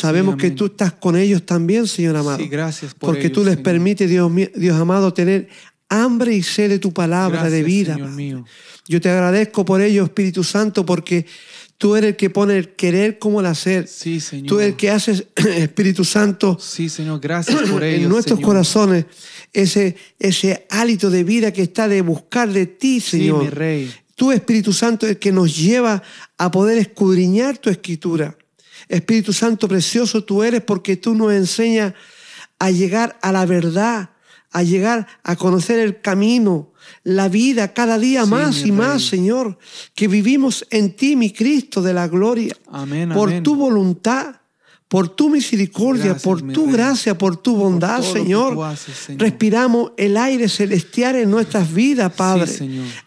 Sabemos 0.00 0.36
que 0.36 0.50
tú 0.50 0.66
estás 0.66 0.92
con 0.92 1.16
ellos 1.16 1.44
también, 1.44 1.86
Señor 1.86 2.16
amado. 2.16 2.38
Sí, 2.38 2.48
gracias 2.48 2.94
por 2.94 3.10
Porque 3.10 3.28
tú 3.28 3.44
les 3.44 3.58
permites, 3.58 4.08
Dios, 4.08 4.30
mío, 4.30 4.48
Dios 4.54 4.78
amado, 4.78 5.12
tener 5.12 5.48
hambre 5.90 6.34
y 6.34 6.42
sed 6.42 6.70
de 6.70 6.78
tu 6.78 6.92
palabra 6.92 7.50
de 7.50 7.62
vida. 7.62 7.98
Yo 8.88 9.00
te 9.00 9.10
agradezco 9.10 9.64
por 9.64 9.82
ello, 9.82 10.04
Espíritu 10.04 10.42
Santo, 10.42 10.86
porque 10.86 11.26
tú 11.76 11.96
eres 11.96 12.10
el 12.10 12.16
que 12.16 12.30
pone 12.30 12.56
el 12.56 12.70
querer 12.70 13.18
como 13.18 13.40
el 13.40 13.46
hacer. 13.46 13.86
Sí, 13.86 14.20
Señor. 14.20 14.46
Tú 14.46 14.60
eres 14.60 14.70
el 14.70 14.76
que 14.76 14.90
haces, 14.90 15.26
Espíritu 15.36 16.04
Santo. 16.04 16.56
Sí, 16.58 16.88
Señor, 16.88 17.20
gracias 17.20 17.60
por 17.68 17.84
ello. 17.84 18.04
En 18.04 18.08
nuestros 18.08 18.40
corazones, 18.40 19.04
ese, 19.52 19.96
ese 20.18 20.66
hálito 20.70 21.10
de 21.10 21.24
vida 21.24 21.52
que 21.52 21.62
está 21.62 21.88
de 21.88 22.00
buscar 22.00 22.48
de 22.50 22.66
ti, 22.66 23.00
Señor. 23.00 23.40
Sí, 23.40 23.44
mi 23.44 23.50
Rey. 23.50 23.94
Tú, 24.14 24.32
Espíritu 24.32 24.72
Santo, 24.72 25.06
es 25.06 25.12
el 25.12 25.18
que 25.18 25.32
nos 25.32 25.56
lleva 25.56 26.02
a 26.38 26.50
poder 26.50 26.78
escudriñar 26.78 27.58
tu 27.58 27.70
escritura. 27.70 28.36
Espíritu 28.90 29.32
Santo 29.32 29.68
precioso 29.68 30.24
tú 30.24 30.42
eres 30.42 30.62
porque 30.62 30.96
tú 30.96 31.14
nos 31.14 31.32
enseñas 31.32 31.94
a 32.58 32.70
llegar 32.70 33.18
a 33.22 33.30
la 33.32 33.46
verdad, 33.46 34.10
a 34.50 34.62
llegar 34.62 35.06
a 35.22 35.36
conocer 35.36 35.78
el 35.78 36.00
camino, 36.00 36.72
la 37.04 37.28
vida 37.28 37.72
cada 37.72 37.98
día 37.98 38.26
más 38.26 38.66
y 38.66 38.72
más, 38.72 39.02
Señor, 39.02 39.58
que 39.94 40.08
vivimos 40.08 40.66
en 40.70 40.96
ti, 40.96 41.14
mi 41.14 41.30
Cristo 41.30 41.80
de 41.82 41.94
la 41.94 42.08
gloria, 42.08 42.56
amén, 42.66 43.10
por 43.10 43.42
tu 43.42 43.54
voluntad, 43.54 44.39
por 44.90 45.08
tu 45.08 45.30
misericordia, 45.30 46.16
por 46.16 46.42
tu 46.42 46.68
gracia, 46.68 47.16
por 47.16 47.36
tu 47.36 47.54
bondad, 47.54 48.02
Señor. 48.02 48.58
Respiramos 49.16 49.92
el 49.96 50.16
aire 50.16 50.48
celestial 50.48 51.14
en 51.14 51.30
nuestras 51.30 51.72
vidas, 51.72 52.12
Padre. 52.12 52.50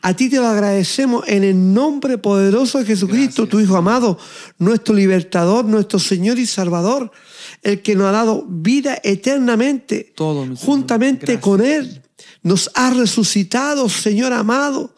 A 0.01 0.13
ti 0.13 0.29
te 0.29 0.37
lo 0.37 0.47
agradecemos 0.47 1.25
en 1.27 1.43
el 1.43 1.73
nombre 1.73 2.17
poderoso 2.17 2.79
de 2.79 2.85
Jesucristo, 2.85 3.47
tu 3.47 3.59
Hijo 3.59 3.75
amado, 3.75 4.17
nuestro 4.59 4.95
libertador, 4.95 5.65
nuestro 5.65 5.99
Señor 5.99 6.39
y 6.39 6.45
Salvador 6.45 7.11
el 7.61 7.81
que 7.81 7.95
nos 7.95 8.07
ha 8.07 8.11
dado 8.11 8.45
vida 8.47 8.99
eternamente, 9.03 10.13
juntamente 10.59 11.39
con 11.41 11.61
Él. 11.61 12.01
Nos 12.43 12.69
ha 12.75 12.91
resucitado, 12.91 13.89
Señor 13.89 14.31
amado. 14.31 14.93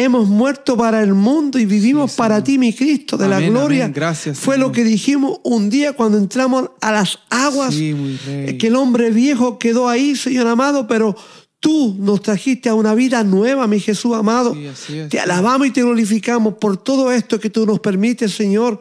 Hemos 0.00 0.28
muerto 0.28 0.76
para 0.76 1.02
el 1.02 1.12
mundo 1.12 1.58
y 1.58 1.66
vivimos 1.66 2.14
para 2.14 2.44
ti, 2.44 2.56
mi 2.56 2.72
Cristo, 2.72 3.16
de 3.16 3.26
la 3.26 3.40
gloria. 3.40 3.88
Gracias, 3.88 4.38
Fue 4.38 4.56
lo 4.56 4.70
que 4.70 4.84
dijimos 4.84 5.40
un 5.42 5.70
día 5.70 5.92
cuando 5.92 6.18
entramos 6.18 6.70
a 6.80 6.92
las 6.92 7.18
aguas, 7.30 7.74
que 7.74 8.58
el 8.60 8.76
hombre 8.76 9.10
viejo 9.10 9.58
quedó 9.58 9.88
ahí, 9.88 10.14
Señor 10.14 10.46
amado, 10.46 10.86
pero 10.86 11.16
tú 11.58 11.96
nos 11.98 12.22
trajiste 12.22 12.68
a 12.68 12.74
una 12.74 12.94
vida 12.94 13.24
nueva, 13.24 13.66
mi 13.66 13.80
Jesús 13.80 14.14
amado. 14.14 14.56
te 15.10 15.18
alabamos 15.18 15.66
y 15.66 15.72
te 15.72 15.82
glorificamos 15.82 16.54
por 16.60 16.76
todo 16.76 17.10
esto 17.10 17.40
que 17.40 17.50
tú 17.50 17.66
nos 17.66 17.80
permites, 17.80 18.32
Señor 18.32 18.80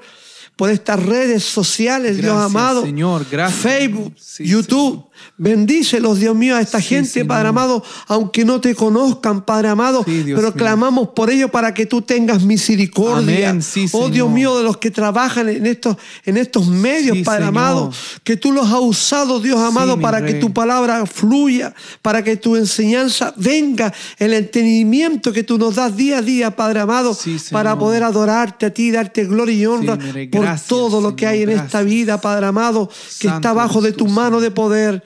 por 0.58 0.72
estas 0.72 1.02
redes 1.02 1.44
sociales, 1.44 2.18
Dios 2.18 2.36
amado. 2.36 2.82
Señor, 2.82 3.28
gracias. 3.32 3.62
Facebook, 3.62 4.16
YouTube. 4.40 5.07
Bendícelos, 5.38 6.20
Dios 6.20 6.36
mío, 6.36 6.56
a 6.56 6.62
esta 6.62 6.82
gente, 6.82 7.24
Padre 7.26 7.50
amado, 7.50 7.84
aunque 8.08 8.44
no 8.44 8.60
te 8.60 8.74
conozcan, 8.74 9.46
Padre 9.46 9.68
amado, 9.70 10.04
pero 10.04 10.54
clamamos 10.54 11.10
por 11.10 11.30
ellos 11.30 11.52
para 11.52 11.74
que 11.74 11.86
tú 11.86 12.02
tengas 12.02 12.42
misericordia. 12.44 13.56
oh 13.92 14.10
Dios 14.10 14.30
mío, 14.30 14.58
de 14.58 14.64
los 14.64 14.78
que 14.78 14.90
trabajan 14.92 15.50
en 15.50 15.66
estos, 15.66 15.98
en 16.26 16.38
estos 16.38 16.68
medios, 16.68 17.18
Padre 17.24 17.46
amado, 17.46 17.92
que 18.24 18.36
tú 18.36 18.52
los 18.52 18.68
has 18.68 18.80
usado, 18.80 19.40
Dios 19.40 19.60
amado, 19.60 20.00
para 20.00 20.26
que 20.26 20.34
tu 20.36 20.52
palabra 20.54 21.06
fluya, 21.06 21.74
para 22.02 22.24
que 22.24 22.36
tu 22.38 22.56
enseñanza 22.56 23.34
venga, 23.38 23.94
el 24.18 24.34
entendimiento 24.34 25.32
que 25.32 25.44
tú 25.44 25.58
nos 25.58 25.76
das 25.76 25.96
día 25.96 26.18
a 26.18 26.22
día, 26.22 26.56
Padre 26.56 26.80
amado, 26.80 27.18
para 27.52 27.78
poder 27.78 28.04
adorarte 28.04 28.66
a 28.66 28.74
ti, 28.74 28.92
darte 28.92 29.26
gloria 29.26 29.56
y 29.56 29.66
honra 29.66 29.98
por 30.32 30.48
todo 30.68 31.02
lo 31.02 31.16
que 31.16 31.28
hay 31.28 31.44
en 31.44 31.50
esta 31.50 31.84
vida, 31.84 32.20
Padre 32.20 32.48
amado, 32.48 32.90
que 33.20 33.28
está 33.28 33.54
bajo 33.54 33.82
de 33.82 33.94
tu 33.94 34.08
mano 34.08 34.40
de 34.42 34.52
poder. 34.52 35.04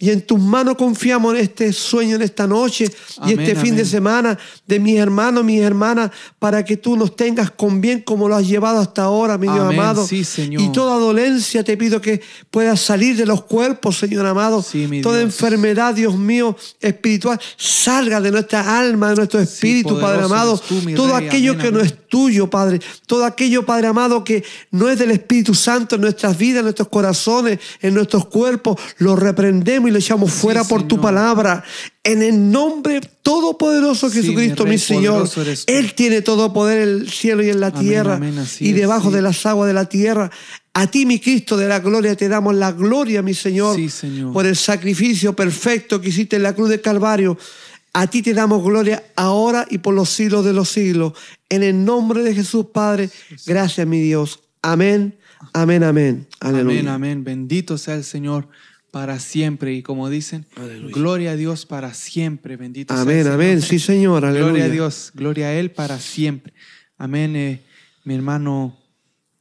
Y 0.00 0.10
en 0.10 0.22
tus 0.22 0.38
manos 0.38 0.76
confiamos 0.76 1.34
en 1.34 1.40
este 1.40 1.72
sueño, 1.72 2.14
en 2.14 2.22
esta 2.22 2.46
noche 2.46 2.88
y 3.26 3.32
este 3.32 3.56
fin 3.56 3.74
de 3.74 3.84
semana 3.84 4.38
de 4.64 4.78
mis 4.78 4.96
hermanos, 4.96 5.42
mis 5.42 5.60
hermanas, 5.60 6.12
para 6.38 6.64
que 6.64 6.76
tú 6.76 6.96
nos 6.96 7.16
tengas 7.16 7.50
con 7.50 7.80
bien 7.80 8.02
como 8.02 8.28
lo 8.28 8.36
has 8.36 8.46
llevado 8.46 8.78
hasta 8.78 9.02
ahora, 9.02 9.36
mi 9.38 9.48
Dios 9.48 9.58
amado. 9.58 10.06
Y 10.10 10.70
toda 10.70 10.98
dolencia 10.98 11.64
te 11.64 11.76
pido 11.76 12.00
que 12.00 12.20
pueda 12.48 12.76
salir 12.76 13.16
de 13.16 13.26
los 13.26 13.42
cuerpos, 13.42 13.98
Señor 13.98 14.24
amado. 14.24 14.64
toda 15.02 15.20
enfermedad, 15.20 15.94
Dios 15.94 16.16
mío, 16.16 16.56
espiritual, 16.80 17.40
salga 17.56 18.20
de 18.20 18.30
nuestra 18.30 18.78
alma, 18.78 19.10
de 19.10 19.16
nuestro 19.16 19.40
espíritu, 19.40 19.98
Padre 19.98 20.22
amado. 20.22 20.62
todo 20.94 21.16
aquello 21.16 21.58
que 21.58 21.72
no 21.72 21.80
es 21.80 22.06
tuyo, 22.08 22.48
Padre. 22.48 22.80
Todo 23.06 23.24
aquello, 23.24 23.66
Padre 23.66 23.88
amado, 23.88 24.22
que 24.22 24.44
no 24.70 24.88
es 24.88 24.98
del 24.98 25.10
Espíritu 25.10 25.54
Santo 25.54 25.96
en 25.96 26.02
nuestras 26.02 26.38
vidas, 26.38 26.58
en 26.58 26.64
nuestros 26.66 26.88
corazones, 26.88 27.58
en 27.80 27.94
nuestros 27.94 28.26
cuerpos, 28.26 28.80
lo 28.98 29.16
reprendemos 29.16 29.87
y 29.88 29.90
lo 29.90 29.98
echamos 29.98 30.32
fuera 30.32 30.64
por 30.64 30.86
tu 30.86 31.00
palabra. 31.00 31.64
En 32.04 32.22
el 32.22 32.50
nombre 32.50 33.00
todopoderoso 33.22 34.08
de 34.08 34.22
Jesucristo, 34.22 34.64
mi, 34.64 34.78
Señor. 34.78 35.28
Él 35.66 35.94
tiene 35.94 36.22
todo 36.22 36.52
poder 36.52 36.82
en 36.82 36.88
el 36.88 37.10
cielo 37.10 37.42
y 37.42 37.50
en 37.50 37.60
la 37.60 37.72
tierra 37.72 38.20
y 38.60 38.72
debajo 38.72 39.10
de 39.10 39.22
las 39.22 39.44
aguas 39.46 39.66
de 39.66 39.74
la 39.74 39.86
tierra. 39.86 40.30
A 40.74 40.86
ti, 40.86 41.06
mi 41.06 41.18
Cristo 41.18 41.56
de 41.56 41.66
la 41.66 41.80
gloria, 41.80 42.14
te 42.14 42.28
damos 42.28 42.54
la 42.54 42.72
gloria, 42.72 43.20
mi 43.20 43.34
Señor, 43.34 43.76
por 44.32 44.46
el 44.46 44.56
sacrificio 44.56 45.34
perfecto 45.34 46.00
que 46.00 46.10
hiciste 46.10 46.36
en 46.36 46.44
la 46.44 46.54
cruz 46.54 46.68
de 46.68 46.80
Calvario. 46.80 47.36
A 47.94 48.06
ti 48.06 48.22
te 48.22 48.32
damos 48.32 48.62
gloria 48.62 49.02
ahora 49.16 49.66
y 49.68 49.78
por 49.78 49.94
los 49.94 50.10
siglos 50.10 50.44
de 50.44 50.52
los 50.52 50.68
siglos. 50.68 51.14
En 51.48 51.62
el 51.62 51.84
nombre 51.84 52.22
de 52.22 52.34
Jesús, 52.34 52.66
Padre, 52.72 53.10
gracias, 53.44 53.86
mi 53.86 54.00
Dios. 54.00 54.40
Amén, 54.62 55.18
amén, 55.52 55.82
amén. 55.82 56.26
Aleluya. 56.38 56.80
Amén, 56.80 56.88
amén. 56.88 57.24
Bendito 57.24 57.76
sea 57.76 57.94
el 57.94 58.04
Señor 58.04 58.48
para 58.90 59.18
siempre. 59.18 59.74
Y 59.74 59.82
como 59.82 60.08
dicen, 60.08 60.46
gloria 60.92 61.32
a 61.32 61.36
Dios 61.36 61.66
para 61.66 61.94
siempre. 61.94 62.56
Bendito 62.56 62.94
amén, 62.94 63.24
sea 63.24 63.34
Amén, 63.34 63.62
Sí, 63.62 63.78
Señor. 63.78 64.24
Aleluya. 64.24 64.50
Gloria 64.50 64.64
a 64.64 64.68
Dios. 64.68 65.12
Gloria 65.14 65.46
a 65.48 65.54
Él 65.54 65.70
para 65.70 65.98
siempre. 65.98 66.52
Amén. 66.96 67.36
Eh, 67.36 67.60
mi 68.04 68.14
hermano, 68.14 68.76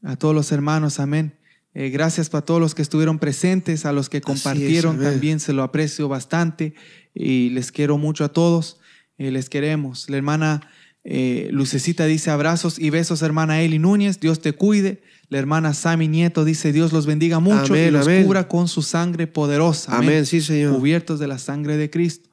a 0.04 0.16
todos 0.16 0.36
los 0.36 0.52
hermanos, 0.52 1.00
amén. 1.00 1.34
Eh, 1.74 1.90
gracias 1.90 2.30
para 2.30 2.44
todos 2.44 2.60
los 2.60 2.76
que 2.76 2.82
estuvieron 2.82 3.20
presentes, 3.20 3.86
a 3.86 3.94
los 3.94 4.10
que 4.10 4.22
compartieron 4.22 5.00
también, 5.00 5.40
se 5.40 5.54
lo 5.54 5.64
aprecio 5.64 6.08
bastante 6.08 6.74
y 7.14 7.50
les 7.52 7.72
quiero 7.72 7.98
mucho 7.98 8.26
a 8.26 8.30
todos. 8.30 8.80
Eh, 9.18 9.32
les 9.32 9.50
queremos. 9.50 10.10
La 10.10 10.18
hermana 10.18 10.72
Lucecita 11.52 12.06
dice 12.06 12.32
abrazos 12.32 12.78
y 12.80 12.90
besos, 12.90 13.22
hermana 13.22 13.62
Eli 13.62 13.80
Núñez. 13.80 14.20
Dios 14.20 14.42
te 14.42 14.52
cuide. 14.52 15.02
La 15.30 15.40
hermana 15.40 15.74
Sami 15.74 16.08
Nieto 16.08 16.46
dice, 16.46 16.72
Dios 16.72 16.94
los 16.94 17.06
bendiga 17.06 17.40
mucho 17.40 17.76
y 17.76 17.92
los 17.92 18.08
cubra 18.08 18.48
con 18.48 18.68
su 18.68 18.82
sangre 18.82 19.28
poderosa. 19.28 19.98
Amén. 19.98 20.26
sí, 20.26 20.40
Señor. 20.40 20.76
Cubiertos 20.76 21.20
de 21.20 21.28
la 21.28 21.38
sangre 21.38 21.76
de 21.76 21.90
Cristo, 21.90 22.30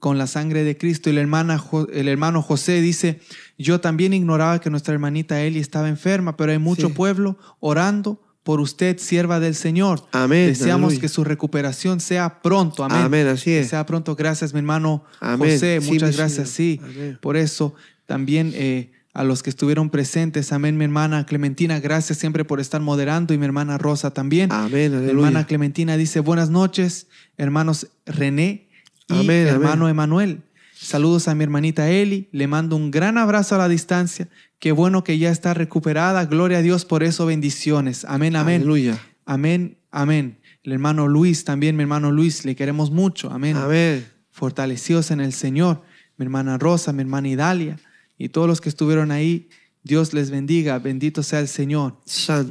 con 0.00 0.18
la 0.18 0.26
sangre 0.26 0.64
de 0.64 0.76
Cristo. 0.76 1.08
Y 1.08 1.12
la 1.12 1.20
hermana, 1.20 1.62
el 1.92 2.08
hermano 2.08 2.42
José 2.42 2.80
dice, 2.80 3.20
yo 3.58 3.80
también 3.80 4.12
ignoraba 4.12 4.60
que 4.60 4.70
nuestra 4.70 4.92
hermanita 4.92 5.40
Eli 5.40 5.60
estaba 5.60 5.88
enferma, 5.88 6.36
pero 6.36 6.50
hay 6.50 6.58
mucho 6.58 6.90
pueblo 6.90 7.38
orando 7.60 8.20
por 8.42 8.60
usted, 8.60 8.98
sierva 8.98 9.38
del 9.38 9.54
Señor. 9.54 10.04
Amén. 10.10 10.48
Deseamos 10.48 10.98
que 10.98 11.08
su 11.08 11.22
recuperación 11.22 12.00
sea 12.00 12.42
pronto. 12.42 12.82
Amén. 12.82 13.02
Amén, 13.02 13.26
así 13.28 13.52
es. 13.52 13.66
Que 13.66 13.70
sea 13.70 13.86
pronto. 13.86 14.16
Gracias, 14.16 14.52
mi 14.52 14.58
hermano 14.58 15.04
José. 15.20 15.78
Muchas 15.80 16.16
gracias. 16.16 16.48
Sí, 16.48 16.80
por 17.20 17.36
eso 17.36 17.74
también... 18.06 18.50
Eh, 18.54 18.90
a 19.12 19.24
los 19.24 19.42
que 19.42 19.50
estuvieron 19.50 19.90
presentes. 19.90 20.52
Amén, 20.52 20.76
mi 20.76 20.84
hermana 20.84 21.26
Clementina, 21.26 21.80
gracias 21.80 22.18
siempre 22.18 22.44
por 22.44 22.60
estar 22.60 22.80
moderando 22.80 23.34
y 23.34 23.38
mi 23.38 23.44
hermana 23.44 23.78
Rosa 23.78 24.12
también. 24.12 24.52
Amén, 24.52 25.04
Mi 25.04 25.10
hermana 25.10 25.46
Clementina 25.46 25.96
dice, 25.96 26.20
buenas 26.20 26.50
noches, 26.50 27.08
hermanos 27.36 27.88
René 28.06 28.68
y 29.08 29.28
hermano 29.28 29.88
Emanuel. 29.88 30.42
Saludos 30.72 31.28
a 31.28 31.34
mi 31.34 31.44
hermanita 31.44 31.90
Eli, 31.90 32.28
le 32.32 32.46
mando 32.46 32.76
un 32.76 32.90
gran 32.90 33.18
abrazo 33.18 33.54
a 33.54 33.58
la 33.58 33.68
distancia. 33.68 34.28
Qué 34.58 34.72
bueno 34.72 35.04
que 35.04 35.18
ya 35.18 35.30
está 35.30 35.52
recuperada. 35.52 36.24
Gloria 36.24 36.58
a 36.58 36.62
Dios 36.62 36.84
por 36.84 37.02
eso, 37.02 37.26
bendiciones. 37.26 38.06
Amén, 38.06 38.36
amén. 38.36 38.62
Aleluya. 38.62 38.98
Amén, 39.26 39.76
amén. 39.90 40.38
El 40.62 40.72
hermano 40.72 41.06
Luis, 41.06 41.44
también 41.44 41.76
mi 41.76 41.82
hermano 41.82 42.10
Luis, 42.12 42.44
le 42.44 42.56
queremos 42.56 42.90
mucho. 42.90 43.30
Amén. 43.30 43.56
Amén. 43.56 44.06
Fortalecidos 44.30 45.10
en 45.10 45.20
el 45.20 45.32
Señor. 45.32 45.82
Mi 46.16 46.24
hermana 46.24 46.56
Rosa, 46.56 46.92
mi 46.92 47.02
hermana 47.02 47.28
Idalia 47.28 47.78
y 48.20 48.28
todos 48.28 48.46
los 48.46 48.60
que 48.60 48.68
estuvieron 48.68 49.12
ahí, 49.12 49.48
Dios 49.82 50.12
les 50.12 50.30
bendiga, 50.30 50.78
bendito 50.78 51.22
sea 51.22 51.40
el 51.40 51.48
Señor. 51.48 51.96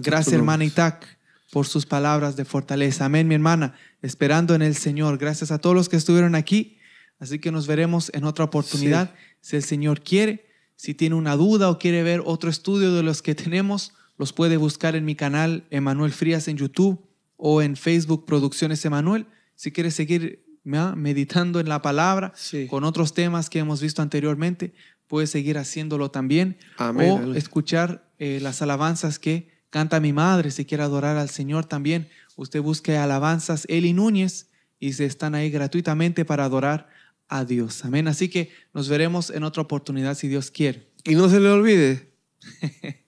Gracias, 0.01 0.33
hermana 0.33 0.65
Itac, 0.65 1.05
por 1.51 1.67
sus 1.67 1.85
palabras 1.85 2.35
de 2.35 2.43
fortaleza. 2.43 3.05
Amén, 3.05 3.27
mi 3.27 3.35
hermana, 3.35 3.75
esperando 4.01 4.55
en 4.55 4.63
el 4.63 4.75
Señor. 4.75 5.19
Gracias 5.19 5.51
a 5.51 5.59
todos 5.59 5.75
los 5.75 5.87
que 5.87 5.95
estuvieron 5.95 6.33
aquí. 6.33 6.79
Así 7.19 7.37
que 7.37 7.51
nos 7.51 7.67
veremos 7.67 8.09
en 8.15 8.23
otra 8.23 8.45
oportunidad. 8.45 9.13
Si 9.41 9.57
el 9.57 9.63
Señor 9.63 10.01
quiere, 10.01 10.47
si 10.75 10.95
tiene 10.95 11.13
una 11.13 11.35
duda 11.35 11.69
o 11.69 11.77
quiere 11.77 12.01
ver 12.01 12.23
otro 12.25 12.49
estudio 12.49 12.95
de 12.95 13.03
los 13.03 13.21
que 13.21 13.35
tenemos, 13.35 13.93
los 14.17 14.33
puede 14.33 14.57
buscar 14.57 14.95
en 14.95 15.05
mi 15.05 15.13
canal 15.13 15.67
Emanuel 15.69 16.13
Frías 16.13 16.47
en 16.47 16.57
YouTube 16.57 16.99
o 17.37 17.61
en 17.61 17.75
Facebook 17.75 18.25
Producciones 18.25 18.83
Emanuel. 18.85 19.27
Si 19.53 19.71
quieres 19.71 19.93
seguir 19.93 20.43
meditando 20.63 21.59
en 21.59 21.69
la 21.69 21.83
palabra 21.83 22.33
con 22.71 22.83
otros 22.85 23.13
temas 23.13 23.51
que 23.51 23.59
hemos 23.59 23.81
visto 23.81 24.01
anteriormente, 24.01 24.73
puedes 25.09 25.29
seguir 25.31 25.57
haciéndolo 25.57 26.11
también. 26.11 26.57
o 26.77 27.33
escuchar 27.33 28.09
eh, 28.19 28.39
las 28.41 28.61
alabanzas 28.61 29.19
que 29.19 29.49
canta 29.69 29.99
mi 29.99 30.13
madre. 30.13 30.51
Si 30.51 30.63
quiere 30.63 30.83
adorar 30.83 31.17
al 31.17 31.29
Señor 31.29 31.65
también, 31.65 32.07
usted 32.37 32.61
busque 32.61 32.95
alabanzas 32.95 33.65
Eli 33.67 33.91
Núñez 33.91 34.47
y 34.79 34.93
se 34.93 35.05
están 35.05 35.35
ahí 35.35 35.49
gratuitamente 35.49 36.23
para 36.23 36.45
adorar 36.45 36.87
a 37.27 37.43
Dios. 37.43 37.83
Amén. 37.83 38.07
Así 38.07 38.29
que 38.29 38.51
nos 38.73 38.87
veremos 38.87 39.29
en 39.31 39.43
otra 39.43 39.63
oportunidad 39.63 40.15
si 40.15 40.29
Dios 40.29 40.51
quiere. 40.51 40.87
Y 41.03 41.15
no 41.15 41.27
se 41.27 41.41
le 41.41 41.49
olvide. 41.49 42.13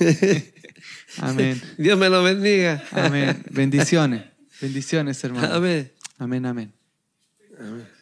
Amén. 1.18 1.62
Dios 1.78 1.98
me 1.98 2.08
lo 2.08 2.22
bendiga. 2.22 2.84
Amén. 2.90 3.42
Bendiciones. 3.50 4.24
Bendiciones, 4.60 5.22
hermano. 5.24 5.54
Amén. 5.54 5.92
Amén, 6.18 6.44
amén. 6.44 6.72
Amén. 7.58 7.99